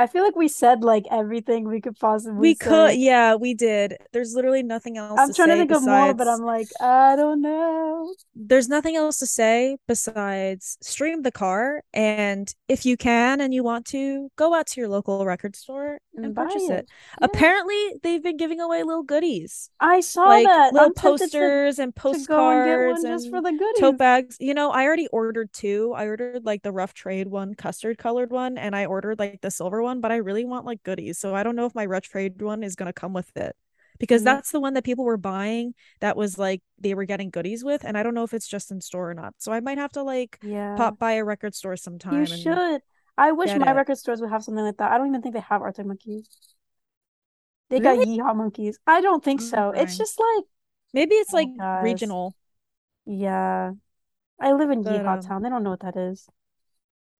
I 0.00 0.06
feel 0.06 0.24
like 0.24 0.34
we 0.34 0.48
said 0.48 0.82
like 0.82 1.04
everything 1.10 1.68
we 1.68 1.82
could 1.82 1.98
possibly. 1.98 2.40
We 2.40 2.54
say. 2.54 2.64
could, 2.64 2.94
yeah, 2.96 3.34
we 3.34 3.52
did. 3.52 3.98
There's 4.12 4.34
literally 4.34 4.62
nothing 4.62 4.96
else. 4.96 5.20
I'm 5.20 5.28
to 5.28 5.34
trying 5.34 5.48
to 5.48 5.56
think 5.56 5.68
besides... 5.68 5.86
of 5.86 5.92
more, 5.92 6.14
but 6.14 6.26
I'm 6.26 6.40
like, 6.40 6.68
I 6.80 7.16
don't 7.16 7.42
know. 7.42 8.14
There's 8.34 8.66
nothing 8.68 8.96
else 8.96 9.18
to 9.18 9.26
say 9.26 9.76
besides 9.86 10.78
stream 10.80 11.20
the 11.20 11.30
car, 11.30 11.82
and 11.92 12.52
if 12.66 12.86
you 12.86 12.96
can 12.96 13.42
and 13.42 13.52
you 13.52 13.62
want 13.62 13.84
to, 13.88 14.30
go 14.36 14.54
out 14.54 14.68
to 14.68 14.80
your 14.80 14.88
local 14.88 15.26
record 15.26 15.54
store 15.54 15.98
and, 16.14 16.24
and 16.24 16.34
purchase 16.34 16.62
it. 16.62 16.70
it. 16.70 16.88
Yeah. 16.88 17.26
Apparently, 17.26 17.92
they've 18.02 18.22
been 18.22 18.38
giving 18.38 18.60
away 18.60 18.82
little 18.82 19.02
goodies. 19.02 19.68
I 19.80 20.00
saw 20.00 20.24
like, 20.24 20.46
that. 20.46 20.72
Little 20.72 20.92
posters 20.92 21.76
to, 21.76 21.82
and 21.82 21.94
postcards 21.94 23.04
and, 23.04 23.12
just 23.12 23.28
for 23.28 23.42
the 23.42 23.50
goodies. 23.50 23.80
tote 23.80 23.98
bags. 23.98 24.36
You 24.40 24.54
know, 24.54 24.70
I 24.70 24.84
already 24.84 25.08
ordered 25.08 25.52
two. 25.52 25.92
I 25.94 26.06
ordered 26.06 26.46
like 26.46 26.62
the 26.62 26.72
rough 26.72 26.94
trade 26.94 27.26
one, 27.28 27.54
custard 27.54 27.98
colored 27.98 28.30
one, 28.30 28.56
and 28.56 28.74
I 28.74 28.86
ordered 28.86 29.18
like 29.18 29.40
the 29.42 29.50
silver 29.50 29.82
one, 29.82 29.89
but 29.98 30.12
I 30.12 30.16
really 30.16 30.44
want 30.44 30.64
like 30.64 30.84
goodies. 30.84 31.18
So 31.18 31.34
I 31.34 31.42
don't 31.42 31.56
know 31.56 31.66
if 31.66 31.74
my 31.74 31.86
rough 31.86 32.04
trade 32.04 32.40
one 32.40 32.62
is 32.62 32.76
gonna 32.76 32.92
come 32.92 33.12
with 33.12 33.36
it. 33.36 33.56
Because 33.98 34.20
mm-hmm. 34.20 34.36
that's 34.36 34.52
the 34.52 34.60
one 34.60 34.74
that 34.74 34.84
people 34.84 35.04
were 35.04 35.18
buying 35.18 35.74
that 36.00 36.16
was 36.16 36.38
like 36.38 36.62
they 36.78 36.94
were 36.94 37.04
getting 37.04 37.30
goodies 37.30 37.64
with, 37.64 37.84
and 37.84 37.98
I 37.98 38.02
don't 38.02 38.14
know 38.14 38.22
if 38.22 38.32
it's 38.32 38.48
just 38.48 38.70
in 38.70 38.80
store 38.80 39.10
or 39.10 39.14
not. 39.14 39.34
So 39.38 39.52
I 39.52 39.60
might 39.60 39.78
have 39.78 39.92
to 39.92 40.02
like 40.02 40.38
yeah. 40.42 40.76
pop 40.76 40.98
by 40.98 41.12
a 41.14 41.24
record 41.24 41.54
store 41.54 41.76
sometime. 41.76 42.20
You 42.20 42.26
should. 42.26 42.80
I 43.18 43.32
wish 43.32 43.54
my 43.54 43.72
it. 43.72 43.74
record 43.74 43.98
stores 43.98 44.22
would 44.22 44.30
have 44.30 44.42
something 44.42 44.64
like 44.64 44.78
that. 44.78 44.92
I 44.92 44.96
don't 44.96 45.08
even 45.08 45.20
think 45.20 45.34
they 45.34 45.40
have 45.40 45.60
Arctic 45.60 45.84
Monkeys. 45.84 46.26
They 47.68 47.78
really? 47.78 48.18
got 48.18 48.26
Yeehaw 48.26 48.36
Monkeys. 48.36 48.78
I 48.86 49.02
don't 49.02 49.22
think 49.22 49.42
so. 49.42 49.68
Okay. 49.68 49.82
It's 49.82 49.98
just 49.98 50.18
like 50.18 50.44
maybe 50.94 51.14
it's 51.16 51.34
oh, 51.34 51.36
like 51.36 51.48
guys. 51.58 51.84
regional. 51.84 52.34
Yeah. 53.06 53.72
I 54.40 54.52
live 54.52 54.70
in 54.70 54.82
but, 54.82 54.94
Yeehaw 54.94 55.18
um, 55.18 55.20
Town. 55.20 55.42
They 55.42 55.50
don't 55.50 55.62
know 55.62 55.70
what 55.70 55.80
that 55.80 55.96
is. 55.96 56.26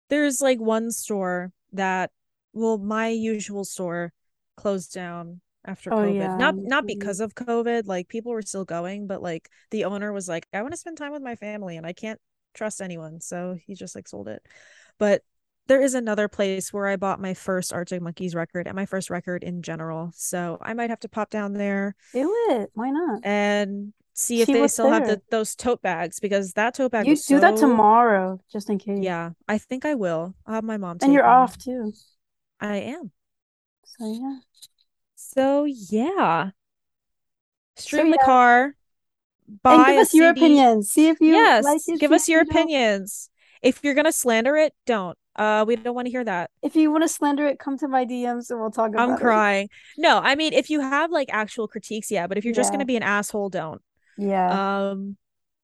There's 0.08 0.40
like 0.40 0.58
one 0.58 0.90
store 0.90 1.52
that 1.72 2.10
well, 2.53 2.78
my 2.78 3.09
usual 3.09 3.64
store 3.64 4.12
closed 4.57 4.92
down 4.92 5.40
after 5.64 5.92
oh, 5.92 5.98
COVID. 5.98 6.14
Yeah. 6.14 6.36
Not 6.36 6.57
not 6.57 6.86
because 6.86 7.20
of 7.20 7.34
COVID, 7.34 7.86
like 7.86 8.09
people 8.09 8.32
were 8.32 8.42
still 8.42 8.64
going, 8.64 9.07
but 9.07 9.22
like 9.22 9.48
the 9.70 9.84
owner 9.84 10.12
was 10.12 10.28
like, 10.28 10.46
I 10.53 10.62
want 10.62 10.72
to 10.72 10.78
spend 10.78 10.98
time 10.98 11.12
with 11.12 11.22
my 11.22 11.36
family 11.36 11.76
and 11.76 11.86
I 11.86 11.92
can't 11.92 12.20
trust 12.55 12.80
anyone. 12.80 13.20
So 13.20 13.57
he 13.66 13.74
just 13.74 13.94
like 13.94 14.09
sold 14.09 14.28
it. 14.28 14.42
But 14.98 15.22
there 15.66 15.80
is 15.80 15.94
another 15.94 16.26
place 16.26 16.72
where 16.72 16.88
I 16.88 16.96
bought 16.96 17.20
my 17.20 17.34
first 17.34 17.72
Arctic 17.72 18.03
Monkeys 18.03 18.34
record 18.34 18.66
and 18.66 18.74
my 18.74 18.86
first 18.86 19.09
record 19.09 19.44
in 19.44 19.62
general. 19.62 20.11
So 20.14 20.59
I 20.61 20.74
might 20.74 20.90
have 20.90 21.01
to 21.01 21.09
pop 21.09 21.30
down 21.30 21.53
there. 21.53 21.94
Do 22.12 22.34
it. 22.51 22.70
Why 22.74 22.90
not? 22.90 23.20
And 23.22 23.92
see 24.14 24.40
if 24.40 24.46
see 24.46 24.55
they 24.55 24.66
still 24.66 24.90
there. 24.90 24.94
have 24.94 25.07
the, 25.07 25.22
those 25.30 25.55
tote 25.55 25.80
bags 25.80 26.18
because 26.18 26.53
that 26.55 26.74
tote 26.74 26.90
bag. 26.90 27.07
You 27.07 27.14
do 27.14 27.20
so... 27.20 27.40
that 27.40 27.57
tomorrow, 27.57 28.40
just 28.51 28.68
in 28.68 28.78
case. 28.78 28.98
Yeah, 29.01 29.30
I 29.46 29.59
think 29.59 29.84
I 29.84 29.94
will. 29.94 30.34
I'll 30.44 30.57
have 30.57 30.64
my 30.64 30.76
mom. 30.76 30.98
And 31.03 31.12
you're 31.12 31.22
me. 31.22 31.28
off 31.28 31.57
too. 31.57 31.92
I 32.61 32.76
am. 32.76 33.11
So 33.84 34.12
yeah. 34.12 34.36
So 35.16 35.64
yeah. 35.64 36.50
Stream 37.76 38.02
so, 38.02 38.06
yeah. 38.06 38.12
the 38.12 38.24
car. 38.24 38.74
Buy 39.62 39.74
and 39.74 39.86
give 39.86 39.98
us 39.98 40.14
your 40.14 40.30
opinions. 40.30 40.90
See 40.90 41.08
if 41.08 41.20
you 41.20 41.32
yes. 41.32 41.64
Like 41.64 41.80
it, 41.86 42.00
give 42.00 42.12
us 42.12 42.28
your 42.28 42.42
opinions. 42.42 43.30
If 43.62 43.80
you're 43.82 43.94
gonna 43.94 44.12
slander 44.12 44.56
it, 44.56 44.74
don't. 44.86 45.16
Uh, 45.36 45.64
we 45.66 45.76
don't 45.76 45.94
want 45.94 46.06
to 46.06 46.11
hear 46.11 46.24
that. 46.24 46.50
If 46.62 46.76
you 46.76 46.90
want 46.90 47.04
to 47.04 47.08
slander 47.08 47.46
it, 47.46 47.58
come 47.58 47.78
to 47.78 47.88
my 47.88 48.04
DMs 48.04 48.50
and 48.50 48.61
we'll 48.61 48.70
talk 48.70 48.90
about 48.90 49.11
I'm 49.11 49.16
crying. 49.16 49.64
It. 49.64 49.70
No, 50.02 50.18
I 50.18 50.34
mean, 50.34 50.52
if 50.52 50.70
you 50.70 50.80
have 50.80 51.11
like 51.11 51.28
actual 51.32 51.66
critiques, 51.66 52.11
yeah. 52.11 52.26
But 52.26 52.36
if 52.36 52.44
you're 52.44 52.52
yeah. 52.52 52.56
just 52.56 52.72
gonna 52.72 52.84
be 52.84 52.96
an 52.96 53.02
asshole, 53.02 53.48
don't. 53.48 53.80
Yeah. 54.18 54.90
Um, 54.90 55.16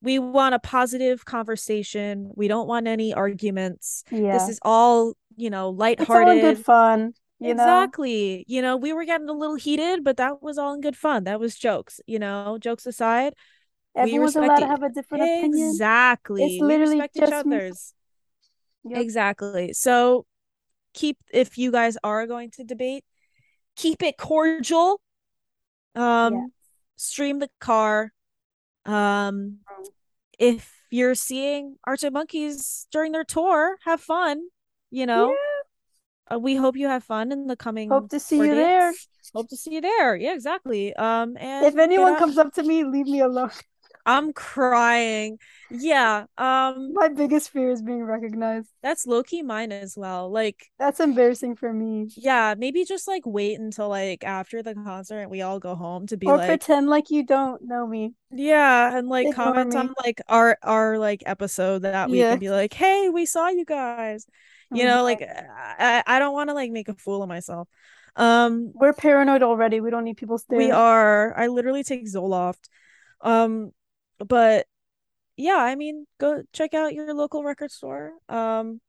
we 0.03 0.19
want 0.19 0.55
a 0.55 0.59
positive 0.59 1.25
conversation. 1.25 2.31
We 2.35 2.49
don't 2.49 2.69
want 2.69 2.87
any 2.87 3.13
arguments. 3.13 4.05
Yeah. 4.11 4.39
This 4.39 4.49
is 4.49 4.59
all 4.63 5.15
you 5.37 5.51
know, 5.51 5.71
lighthearted. 5.71 6.37
It's 6.37 6.45
all 6.45 6.55
good 6.55 6.65
fun. 6.65 7.15
You 7.39 7.51
exactly. 7.51 8.39
Know? 8.39 8.45
You 8.47 8.63
know, 8.63 8.77
we 8.77 8.93
were 8.93 9.05
getting 9.05 9.29
a 9.29 9.33
little 9.33 9.57
heated, 9.57 10.03
but 10.03 10.17
that 10.17 10.43
was 10.43 10.59
all 10.59 10.75
in 10.75 10.81
good 10.81 10.97
fun. 10.97 11.25
That 11.25 11.39
was 11.39 11.55
jokes. 11.55 12.01
You 12.07 12.19
know, 12.19 12.59
jokes 12.61 12.87
aside. 12.87 13.35
Everyone's 13.95 14.37
allowed 14.37 14.59
to 14.59 14.67
have 14.67 14.83
a 14.83 14.91
different 14.91 15.25
exactly. 15.25 15.39
opinion. 15.39 15.69
Exactly. 15.71 16.45
It's 16.45 16.63
literally 16.63 16.97
we 16.97 17.01
respect 17.01 17.17
each 17.17 17.33
other's. 17.33 17.95
Yep. 18.85 19.01
Exactly. 19.01 19.73
So 19.73 20.27
keep 20.93 21.17
if 21.33 21.59
you 21.59 21.73
guys 21.73 21.97
are 22.05 22.27
going 22.27 22.51
to 22.53 22.65
debate, 22.65 23.05
keep 23.75 24.03
it 24.03 24.17
cordial. 24.19 25.01
Um 25.95 26.35
yeah. 26.35 26.41
stream 26.97 27.39
the 27.39 27.49
car. 27.59 28.13
Um 28.85 29.59
if 30.39 30.73
you're 30.91 31.15
seeing 31.15 31.77
Arctic 31.85 32.13
Monkeys 32.13 32.87
during 32.93 33.13
their 33.13 33.25
tour, 33.25 33.77
have 33.85 34.01
fun 34.01 34.43
you 34.91 35.07
know 35.07 35.31
yeah. 35.31 36.37
uh, 36.37 36.39
we 36.39 36.57
hope 36.57 36.77
you 36.77 36.89
have 36.89 37.05
fun 37.05 37.33
in 37.33 37.47
the 37.47 37.57
coming 37.57 37.89
hope 37.89 38.09
to 38.11 38.21
see 38.21 38.37
you 38.37 38.55
there 38.55 38.93
hope 39.35 39.49
to 39.49 39.57
see 39.57 39.75
you 39.75 39.81
there 39.81 40.17
yeah 40.17 40.35
exactly 40.35 40.95
um 40.97 41.37
and 41.39 41.67
if 41.67 41.77
anyone 41.77 42.17
comes 42.17 42.39
up 42.39 42.53
to 42.53 42.63
me 42.63 42.85
leave 42.85 43.07
me 43.07 43.21
alone 43.21 43.51
I'm 44.07 44.33
crying. 44.33 45.39
Yeah. 45.69 46.27
Um 46.39 46.93
my 46.95 47.09
biggest 47.09 47.51
fear 47.51 47.73
is 47.73 47.83
being 47.83 48.05
recognized. 48.05 48.69
That's 48.81 49.05
low 49.05 49.25
key 49.25 49.43
mine 49.43 49.73
as 49.73 49.97
well. 49.97 50.31
Like 50.31 50.71
that's 50.79 51.01
embarrassing 51.01 51.57
for 51.57 51.73
me. 51.73 52.09
Yeah, 52.17 52.55
maybe 52.57 52.85
just 52.85 53.09
like 53.09 53.23
wait 53.27 53.59
until 53.59 53.89
like 53.89 54.23
after 54.23 54.63
the 54.63 54.75
concert 54.75 55.23
and 55.23 55.31
we 55.31 55.43
all 55.43 55.59
go 55.59 55.75
home 55.75 56.07
to 56.07 56.17
be 56.17 56.29
or 56.29 56.37
like 56.37 56.47
pretend 56.47 56.89
like 56.89 57.11
you 57.11 57.25
don't 57.25 57.63
know 57.63 57.85
me. 57.85 58.15
Yeah, 58.31 58.97
and 58.97 59.09
like 59.09 59.27
Ignore 59.27 59.45
comment 59.45 59.75
me. 59.75 59.81
on 59.81 59.95
like 60.05 60.21
our 60.29 60.57
our 60.63 60.99
like 60.99 61.25
episode 61.27 61.83
that 61.83 62.09
week 62.09 62.21
yeah. 62.21 62.31
and 62.31 62.41
be 62.41 62.51
like, 62.51 62.73
"Hey, 62.73 63.09
we 63.09 63.27
saw 63.27 63.49
you 63.49 63.65
guys." 63.65 64.25
You 64.73 64.85
know, 64.85 65.03
like 65.03 65.23
I 65.23 66.03
I 66.07 66.19
don't 66.19 66.35
want 66.35 66.51
to 66.51 66.55
like 66.55 66.71
make 66.71 66.89
a 66.89 66.95
fool 66.95 67.23
of 67.23 67.29
myself. 67.29 67.69
Um 68.17 68.73
We're 68.75 68.93
paranoid 68.93 69.43
already. 69.43 69.81
We 69.81 69.91
don't 69.91 70.05
need 70.05 70.17
people 70.17 70.39
staring. 70.39 70.67
We 70.67 70.73
are. 70.73 71.37
I 71.37 71.49
literally 71.49 71.83
take 71.83 72.07
Zoloft. 72.07 72.69
Um 73.21 73.73
but 74.19 74.67
yeah, 75.37 75.57
I 75.57 75.75
mean, 75.75 76.07
go 76.19 76.43
check 76.53 76.75
out 76.75 76.95
your 76.95 77.13
local 77.15 77.45
record 77.45 77.71
store. 77.71 78.13
Um, 78.29 78.81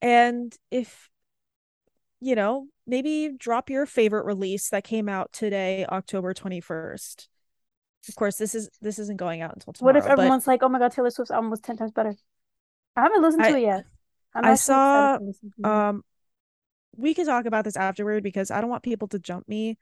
and 0.00 0.54
if 0.70 1.10
you 2.22 2.34
know, 2.34 2.66
maybe 2.86 3.30
drop 3.36 3.70
your 3.70 3.86
favorite 3.86 4.26
release 4.26 4.68
that 4.70 4.84
came 4.84 5.08
out 5.08 5.32
today, 5.32 5.86
October 5.88 6.34
twenty 6.34 6.60
first. 6.60 7.28
Of 8.08 8.14
course, 8.14 8.36
this 8.36 8.54
is 8.54 8.70
this 8.80 8.98
isn't 8.98 9.18
going 9.18 9.42
out 9.42 9.54
until 9.54 9.72
tomorrow. 9.72 9.94
What 9.94 10.04
if 10.04 10.10
everyone's 10.10 10.44
but... 10.44 10.52
like, 10.52 10.62
"Oh 10.62 10.68
my 10.68 10.78
god, 10.78 10.92
Taylor 10.92 11.10
Swift's 11.10 11.30
album 11.30 11.50
was 11.50 11.60
ten 11.60 11.76
times 11.76 11.92
better"? 11.92 12.14
I 12.96 13.02
haven't 13.02 13.22
listened 13.22 13.44
to 13.44 13.56
it 13.56 13.62
yet. 13.62 13.84
I 14.34 14.54
saw. 14.54 15.18
Um, 15.64 16.04
we 16.96 17.14
can 17.14 17.26
talk 17.26 17.46
about 17.46 17.64
this 17.64 17.76
afterward 17.76 18.22
because 18.22 18.50
I 18.50 18.60
don't 18.60 18.70
want 18.70 18.82
people 18.82 19.08
to 19.08 19.18
jump 19.18 19.48
me. 19.48 19.78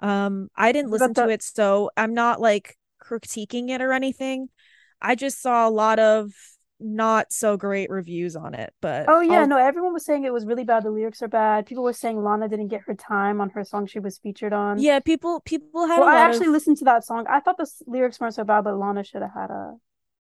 Um, 0.00 0.48
I 0.56 0.72
didn't 0.72 0.90
listen 0.90 1.12
the... 1.12 1.26
to 1.26 1.28
it, 1.30 1.42
so 1.42 1.90
I'm 1.96 2.14
not 2.14 2.40
like 2.40 2.76
critiquing 3.02 3.70
it 3.70 3.80
or 3.80 3.92
anything. 3.92 4.48
I 5.00 5.14
just 5.14 5.40
saw 5.40 5.68
a 5.68 5.70
lot 5.70 5.98
of 5.98 6.32
not 6.80 7.32
so 7.32 7.56
great 7.56 7.90
reviews 7.90 8.36
on 8.36 8.54
it. 8.54 8.72
But 8.80 9.06
oh 9.08 9.20
yeah, 9.20 9.40
I'll... 9.40 9.48
no, 9.48 9.56
everyone 9.56 9.92
was 9.92 10.04
saying 10.04 10.24
it 10.24 10.32
was 10.32 10.46
really 10.46 10.64
bad. 10.64 10.84
The 10.84 10.90
lyrics 10.90 11.22
are 11.22 11.28
bad. 11.28 11.66
People 11.66 11.84
were 11.84 11.92
saying 11.92 12.22
Lana 12.22 12.48
didn't 12.48 12.68
get 12.68 12.82
her 12.86 12.94
time 12.94 13.40
on 13.40 13.50
her 13.50 13.64
song 13.64 13.86
she 13.86 14.00
was 14.00 14.18
featured 14.18 14.52
on. 14.52 14.78
Yeah, 14.78 15.00
people 15.00 15.40
people 15.40 15.86
had. 15.86 16.00
Well, 16.00 16.08
I 16.08 16.20
actually 16.20 16.46
of... 16.46 16.52
listened 16.52 16.78
to 16.78 16.84
that 16.86 17.04
song. 17.04 17.26
I 17.28 17.40
thought 17.40 17.58
the 17.58 17.70
lyrics 17.86 18.18
weren't 18.18 18.34
so 18.34 18.44
bad, 18.44 18.64
but 18.64 18.76
Lana 18.76 19.04
should 19.04 19.22
have 19.22 19.34
had 19.34 19.50
a. 19.50 19.74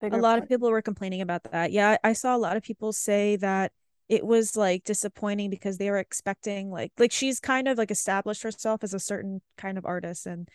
a 0.01 0.07
lot 0.09 0.21
part. 0.21 0.43
of 0.43 0.49
people 0.49 0.69
were 0.69 0.81
complaining 0.81 1.21
about 1.21 1.43
that. 1.51 1.71
Yeah, 1.71 1.97
I 2.03 2.13
saw 2.13 2.35
a 2.35 2.37
lot 2.37 2.57
of 2.57 2.63
people 2.63 2.93
say 2.93 3.35
that 3.37 3.71
it 4.09 4.25
was 4.25 4.55
like 4.55 4.83
disappointing 4.83 5.49
because 5.49 5.77
they 5.77 5.89
were 5.89 5.97
expecting 5.97 6.71
like 6.71 6.91
like 6.97 7.11
she's 7.11 7.39
kind 7.39 7.67
of 7.67 7.77
like 7.77 7.91
established 7.91 8.43
herself 8.43 8.83
as 8.83 8.93
a 8.93 8.99
certain 8.99 9.41
kind 9.57 9.77
of 9.77 9.85
artist 9.85 10.25
and 10.25 10.47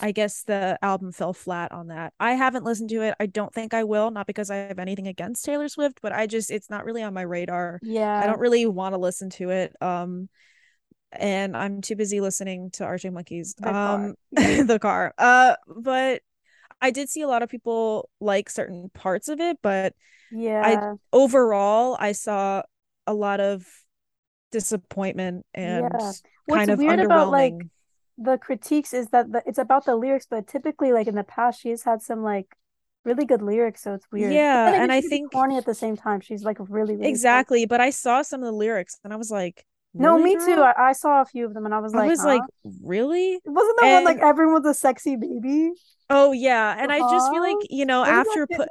I 0.00 0.12
guess 0.12 0.44
the 0.44 0.78
album 0.80 1.10
fell 1.10 1.32
flat 1.32 1.72
on 1.72 1.88
that. 1.88 2.12
I 2.20 2.34
haven't 2.34 2.64
listened 2.64 2.90
to 2.90 3.02
it. 3.02 3.16
I 3.18 3.26
don't 3.26 3.52
think 3.52 3.74
I 3.74 3.82
will, 3.82 4.12
not 4.12 4.28
because 4.28 4.48
I 4.48 4.56
have 4.56 4.78
anything 4.78 5.08
against 5.08 5.44
Taylor 5.44 5.68
Swift, 5.68 5.98
but 6.00 6.12
I 6.12 6.28
just 6.28 6.52
it's 6.52 6.70
not 6.70 6.84
really 6.84 7.02
on 7.02 7.14
my 7.14 7.22
radar. 7.22 7.80
Yeah. 7.82 8.20
I 8.22 8.26
don't 8.26 8.38
really 8.38 8.64
want 8.66 8.94
to 8.94 8.98
listen 8.98 9.30
to 9.30 9.50
it. 9.50 9.74
Um 9.80 10.28
and 11.10 11.56
I'm 11.56 11.80
too 11.80 11.96
busy 11.96 12.20
listening 12.20 12.70
to 12.72 12.84
Arctic 12.84 13.12
Monkeys. 13.12 13.54
The 13.58 13.74
um 13.74 14.14
car. 14.36 14.64
the 14.64 14.78
car. 14.78 15.14
Uh 15.18 15.56
but 15.66 16.22
I 16.80 16.90
did 16.90 17.08
see 17.08 17.22
a 17.22 17.28
lot 17.28 17.42
of 17.42 17.48
people 17.48 18.08
like 18.20 18.48
certain 18.50 18.90
parts 18.94 19.28
of 19.28 19.40
it, 19.40 19.58
but 19.62 19.94
yeah. 20.30 20.62
I 20.64 21.16
overall 21.16 21.96
I 21.98 22.12
saw 22.12 22.62
a 23.06 23.14
lot 23.14 23.40
of 23.40 23.66
disappointment 24.52 25.44
and 25.54 25.88
yeah. 25.92 26.12
kind 26.50 26.70
of 26.70 26.78
underwhelming. 26.78 27.04
About, 27.04 27.30
like 27.30 27.54
the 28.16 28.36
critiques 28.38 28.92
is 28.92 29.08
that 29.08 29.30
the, 29.32 29.42
it's 29.46 29.58
about 29.58 29.86
the 29.86 29.96
lyrics, 29.96 30.26
but 30.28 30.46
typically, 30.46 30.92
like 30.92 31.06
in 31.06 31.14
the 31.14 31.24
past, 31.24 31.60
she's 31.60 31.82
had 31.82 32.02
some 32.02 32.22
like 32.22 32.46
really 33.04 33.24
good 33.24 33.42
lyrics, 33.42 33.82
so 33.82 33.94
it's 33.94 34.06
weird. 34.12 34.32
Yeah, 34.32 34.82
and 34.82 34.92
I 34.92 35.00
think 35.00 35.32
corny 35.32 35.56
at 35.56 35.64
the 35.64 35.74
same 35.74 35.96
time. 35.96 36.20
She's 36.20 36.44
like 36.44 36.58
really, 36.60 36.96
really 36.96 37.08
exactly. 37.08 37.66
But 37.66 37.80
I 37.80 37.90
saw 37.90 38.22
some 38.22 38.42
of 38.42 38.46
the 38.46 38.52
lyrics, 38.52 38.98
and 39.04 39.12
I 39.12 39.16
was 39.16 39.30
like, 39.30 39.64
no, 39.94 40.18
me 40.18 40.36
girl? 40.36 40.46
too. 40.46 40.60
I, 40.60 40.88
I, 40.88 40.92
saw 40.92 41.22
a 41.22 41.24
few 41.24 41.46
of 41.46 41.54
them 41.54 41.64
and 41.64 41.74
I 41.74 41.78
was 41.78 41.94
like, 41.94 42.04
I 42.04 42.08
was 42.08 42.20
huh? 42.20 42.26
like, 42.26 42.42
really? 42.82 43.40
Wasn't 43.44 43.78
that 43.80 43.86
and... 43.86 44.04
one 44.04 44.14
like 44.14 44.22
everyone's 44.22 44.66
a 44.66 44.74
sexy 44.74 45.16
baby? 45.16 45.72
Oh 46.10 46.32
yeah, 46.32 46.74
and 46.78 46.90
I 46.90 47.00
just 47.00 47.30
feel 47.30 47.42
uh-huh. 47.42 47.54
like 47.58 47.66
you 47.68 47.84
know 47.84 48.02
after 48.02 48.46
put, 48.46 48.68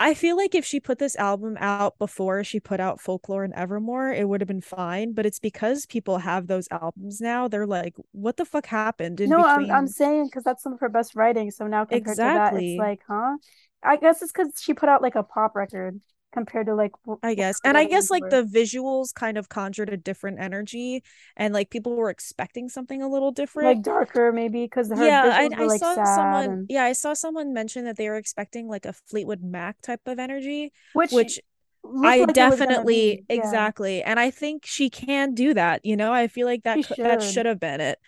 I 0.00 0.14
feel 0.14 0.38
like 0.38 0.54
if 0.54 0.64
she 0.64 0.80
put 0.80 0.98
this 0.98 1.16
album 1.16 1.58
out 1.60 1.98
before 1.98 2.44
she 2.44 2.60
put 2.60 2.80
out 2.80 2.98
Folklore 2.98 3.44
and 3.44 3.52
Evermore, 3.52 4.10
it 4.10 4.26
would 4.26 4.40
have 4.40 4.48
been 4.48 4.62
fine. 4.62 5.12
But 5.12 5.26
it's 5.26 5.38
because 5.38 5.84
people 5.84 6.16
have 6.18 6.46
those 6.46 6.68
albums 6.70 7.20
now. 7.20 7.46
They're 7.46 7.66
like, 7.66 7.94
what 8.12 8.38
the 8.38 8.46
fuck 8.46 8.64
happened? 8.64 9.20
no, 9.20 9.42
between... 9.42 9.70
I'm 9.70 9.82
I'm 9.82 9.86
saying 9.86 10.26
because 10.26 10.44
that's 10.44 10.62
some 10.62 10.72
of 10.72 10.80
her 10.80 10.88
best 10.88 11.14
writing. 11.14 11.50
So 11.50 11.66
now 11.66 11.84
compared 11.84 12.08
exactly. 12.08 12.60
to 12.60 12.64
that, 12.64 12.72
it's 12.72 12.78
like, 12.78 13.00
huh? 13.06 13.36
I 13.82 13.96
guess 13.96 14.22
it's 14.22 14.32
because 14.32 14.52
she 14.58 14.72
put 14.72 14.88
out 14.88 15.02
like 15.02 15.14
a 15.14 15.22
pop 15.22 15.54
record 15.54 16.00
compared 16.32 16.66
to 16.66 16.74
like 16.74 16.92
I 17.22 17.34
guess. 17.34 17.60
And 17.64 17.76
I 17.76 17.84
guess 17.84 18.10
like 18.10 18.28
the 18.30 18.44
visuals 18.44 19.14
kind 19.14 19.38
of 19.38 19.48
conjured 19.48 19.90
a 19.90 19.96
different 19.96 20.40
energy 20.40 21.02
and 21.36 21.54
like 21.54 21.70
people 21.70 21.94
were 21.94 22.10
expecting 22.10 22.68
something 22.68 23.02
a 23.02 23.08
little 23.08 23.30
different. 23.30 23.68
Like 23.68 23.82
darker 23.82 24.32
maybe 24.32 24.64
because 24.64 24.90
Yeah, 24.94 25.22
I, 25.24 25.48
I 25.54 25.64
like 25.66 25.80
saw 25.80 25.94
someone 26.04 26.44
and... 26.44 26.66
yeah, 26.68 26.84
I 26.84 26.92
saw 26.92 27.14
someone 27.14 27.52
mention 27.52 27.84
that 27.84 27.96
they 27.96 28.08
were 28.08 28.16
expecting 28.16 28.68
like 28.68 28.86
a 28.86 28.92
Fleetwood 28.92 29.42
Mac 29.42 29.80
type 29.82 30.00
of 30.06 30.18
energy. 30.18 30.72
Which 30.94 31.12
which 31.12 31.40
I 31.84 32.18
like 32.18 32.32
definitely 32.32 33.24
yeah. 33.28 33.36
exactly. 33.36 34.02
And 34.02 34.18
I 34.18 34.30
think 34.30 34.64
she 34.64 34.88
can 34.88 35.34
do 35.34 35.54
that, 35.54 35.84
you 35.84 35.96
know. 35.96 36.12
I 36.12 36.28
feel 36.28 36.46
like 36.46 36.62
that 36.64 36.84
should. 36.84 36.98
that 36.98 37.22
should 37.22 37.46
have 37.46 37.60
been 37.60 37.80
it. 37.80 37.98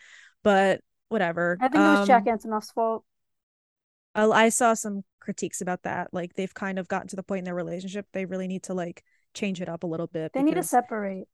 But 0.42 0.80
whatever. 1.08 1.58
I 1.60 1.68
think 1.68 1.80
um, 1.80 1.96
it 1.96 1.98
was 2.00 2.08
Jack 2.08 2.26
um, 2.26 2.38
Antonoff's 2.38 2.70
fault. 2.70 3.04
I 4.14 4.48
saw 4.48 4.74
some 4.74 5.02
critiques 5.20 5.60
about 5.60 5.82
that. 5.82 6.08
Like 6.12 6.34
they've 6.34 6.52
kind 6.52 6.78
of 6.78 6.88
gotten 6.88 7.08
to 7.08 7.16
the 7.16 7.22
point 7.22 7.40
in 7.40 7.44
their 7.44 7.54
relationship 7.54 8.06
they 8.12 8.26
really 8.26 8.46
need 8.46 8.64
to 8.64 8.74
like 8.74 9.02
change 9.32 9.60
it 9.60 9.68
up 9.68 9.82
a 9.82 9.86
little 9.86 10.06
bit. 10.06 10.32
They 10.32 10.40
because... 10.40 10.54
need 10.54 10.60
to 10.60 10.66
separate. 10.66 11.28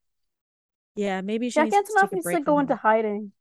Yeah, 0.97 1.21
maybe 1.21 1.51
she 1.51 1.55
Jack 1.55 1.69
Antonoff 1.69 2.13
needs 2.13 2.27
to, 2.27 2.33
to 2.33 2.41
go 2.41 2.59
into 2.59 2.77
hiding. 2.77 3.33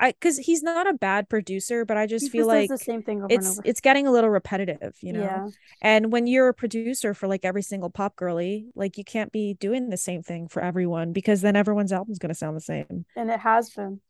I 0.00 0.12
because 0.12 0.38
he's 0.38 0.62
not 0.62 0.88
a 0.88 0.94
bad 0.94 1.28
producer, 1.28 1.84
but 1.84 1.98
I 1.98 2.06
just 2.06 2.26
he 2.26 2.30
feel 2.30 2.46
just 2.46 2.48
like 2.48 2.68
the 2.70 2.78
same 2.78 3.02
thing 3.02 3.22
it's 3.28 3.60
it's 3.64 3.80
getting 3.80 4.06
a 4.06 4.10
little 4.10 4.30
repetitive, 4.30 4.96
you 5.02 5.12
know. 5.12 5.20
Yeah. 5.20 5.46
And 5.82 6.10
when 6.10 6.26
you're 6.26 6.48
a 6.48 6.54
producer 6.54 7.12
for 7.12 7.28
like 7.28 7.44
every 7.44 7.62
single 7.62 7.90
pop 7.90 8.16
girly, 8.16 8.66
like 8.74 8.96
you 8.96 9.04
can't 9.04 9.30
be 9.30 9.54
doing 9.54 9.90
the 9.90 9.98
same 9.98 10.22
thing 10.22 10.48
for 10.48 10.62
everyone 10.62 11.12
because 11.12 11.42
then 11.42 11.54
everyone's 11.54 11.92
album's 11.92 12.18
gonna 12.18 12.34
sound 12.34 12.56
the 12.56 12.62
same. 12.62 13.04
And 13.14 13.30
it 13.30 13.40
has 13.40 13.70
been 13.70 14.00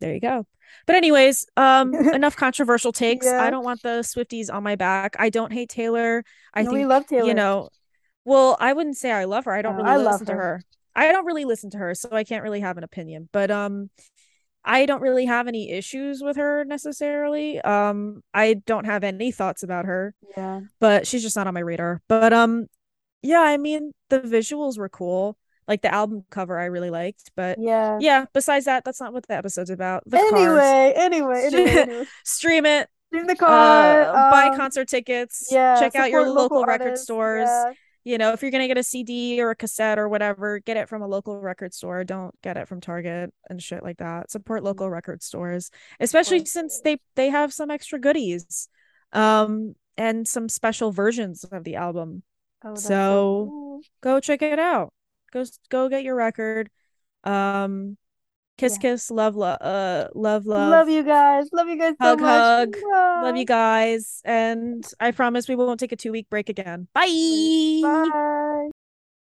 there 0.00 0.14
you 0.14 0.20
go. 0.20 0.46
But 0.86 0.96
anyways, 0.96 1.46
um, 1.56 1.94
enough 2.14 2.36
controversial 2.36 2.92
takes. 2.92 3.26
Yeah. 3.26 3.42
I 3.42 3.50
don't 3.50 3.64
want 3.64 3.82
the 3.82 4.00
Swifties 4.00 4.52
on 4.52 4.62
my 4.62 4.76
back. 4.76 5.16
I 5.18 5.30
don't 5.30 5.52
hate 5.52 5.68
Taylor. 5.68 6.24
I 6.54 6.62
no, 6.62 6.70
think 6.70 6.78
we 6.78 6.86
love 6.86 7.06
Taylor. 7.06 7.26
You 7.26 7.34
know, 7.34 7.68
well, 8.24 8.56
I 8.60 8.72
wouldn't 8.72 8.96
say 8.96 9.10
I 9.10 9.24
love 9.24 9.44
her. 9.46 9.52
I 9.52 9.62
don't 9.62 9.76
really 9.76 9.88
I 9.88 9.96
listen 9.96 10.26
her. 10.26 10.32
to 10.32 10.38
her. 10.38 10.62
I 10.94 11.12
don't 11.12 11.24
really 11.24 11.44
listen 11.44 11.70
to 11.70 11.78
her, 11.78 11.94
so 11.94 12.08
I 12.12 12.24
can't 12.24 12.42
really 12.42 12.60
have 12.60 12.76
an 12.76 12.84
opinion. 12.84 13.28
But 13.32 13.50
um, 13.50 13.90
I 14.64 14.84
don't 14.84 15.00
really 15.00 15.26
have 15.26 15.46
any 15.46 15.70
issues 15.70 16.22
with 16.22 16.36
her 16.36 16.64
necessarily. 16.64 17.60
Um, 17.60 18.22
I 18.34 18.54
don't 18.54 18.84
have 18.84 19.04
any 19.04 19.30
thoughts 19.30 19.62
about 19.62 19.84
her. 19.84 20.14
Yeah. 20.36 20.60
But 20.80 21.06
she's 21.06 21.22
just 21.22 21.36
not 21.36 21.46
on 21.46 21.54
my 21.54 21.60
radar. 21.60 22.02
But 22.08 22.32
um, 22.32 22.66
yeah, 23.22 23.40
I 23.40 23.56
mean 23.56 23.92
the 24.10 24.20
visuals 24.20 24.78
were 24.78 24.88
cool 24.88 25.38
like 25.68 25.82
the 25.82 25.94
album 25.94 26.24
cover 26.30 26.58
I 26.58 26.64
really 26.64 26.90
liked. 26.90 27.30
But 27.36 27.58
yeah, 27.60 27.98
yeah. 28.00 28.24
Besides 28.32 28.64
that, 28.64 28.84
that's 28.84 29.00
not 29.00 29.12
what 29.12 29.26
the 29.28 29.34
episode's 29.34 29.70
about. 29.70 30.02
The 30.06 30.16
anyway, 30.16 30.94
anyway, 30.96 31.42
anyway, 31.44 31.70
anyway, 31.76 32.04
stream 32.24 32.66
it. 32.66 32.88
Stream 33.08 33.26
the 33.26 33.36
car. 33.36 34.02
Uh, 34.02 34.08
um, 34.08 34.30
buy 34.30 34.56
concert 34.56 34.88
tickets. 34.88 35.48
Yeah. 35.50 35.78
Check 35.78 35.94
out 35.94 36.10
your 36.10 36.26
local, 36.26 36.58
local 36.60 36.64
record 36.64 36.98
stores. 36.98 37.48
Yeah. 37.48 37.72
You 38.04 38.16
know, 38.16 38.32
if 38.32 38.40
you're 38.40 38.50
gonna 38.50 38.68
get 38.68 38.78
a 38.78 38.82
CD 38.82 39.40
or 39.40 39.50
a 39.50 39.56
cassette 39.56 39.98
or 39.98 40.08
whatever, 40.08 40.60
get 40.60 40.78
it 40.78 40.88
from 40.88 41.02
a 41.02 41.06
local 41.06 41.38
record 41.38 41.74
store. 41.74 42.04
Don't 42.04 42.34
get 42.42 42.56
it 42.56 42.66
from 42.66 42.80
Target 42.80 43.32
and 43.50 43.62
shit 43.62 43.82
like 43.82 43.98
that. 43.98 44.30
Support 44.30 44.64
local 44.64 44.86
mm-hmm. 44.86 44.94
record 44.94 45.22
stores, 45.22 45.70
especially 46.00 46.44
since 46.46 46.80
they 46.80 46.98
they 47.16 47.28
have 47.28 47.52
some 47.52 47.70
extra 47.70 47.98
goodies, 47.98 48.68
um, 49.12 49.74
and 49.98 50.26
some 50.26 50.48
special 50.48 50.90
versions 50.90 51.44
of 51.44 51.64
the 51.64 51.76
album. 51.76 52.22
Oh, 52.64 52.74
so, 52.74 52.88
so 52.88 53.46
cool. 53.50 53.80
go 54.00 54.20
check 54.20 54.42
it 54.42 54.58
out 54.58 54.92
go 55.32 55.44
go 55.68 55.88
get 55.88 56.02
your 56.02 56.14
record. 56.14 56.70
Um 57.24 57.96
kiss 58.56 58.74
yeah. 58.74 58.90
kiss 58.90 59.10
love 59.10 59.36
love 59.36 59.58
uh 59.60 60.08
love 60.14 60.46
love. 60.46 60.70
Love 60.70 60.88
you 60.88 61.02
guys. 61.02 61.48
Love 61.52 61.68
you 61.68 61.78
guys 61.78 61.94
hug 62.00 62.20
so 62.20 62.26
hug. 62.26 62.72
Bye. 62.72 63.20
love 63.22 63.36
you 63.36 63.44
guys. 63.44 64.20
And 64.24 64.84
i 65.00 65.10
promise 65.12 65.48
we 65.48 65.56
won't 65.56 65.80
take 65.80 65.92
a 65.92 65.96
two 65.96 66.12
week 66.12 66.28
break 66.28 66.48
again. 66.48 66.88
Bye. 66.94 67.80
Bye 67.82 68.70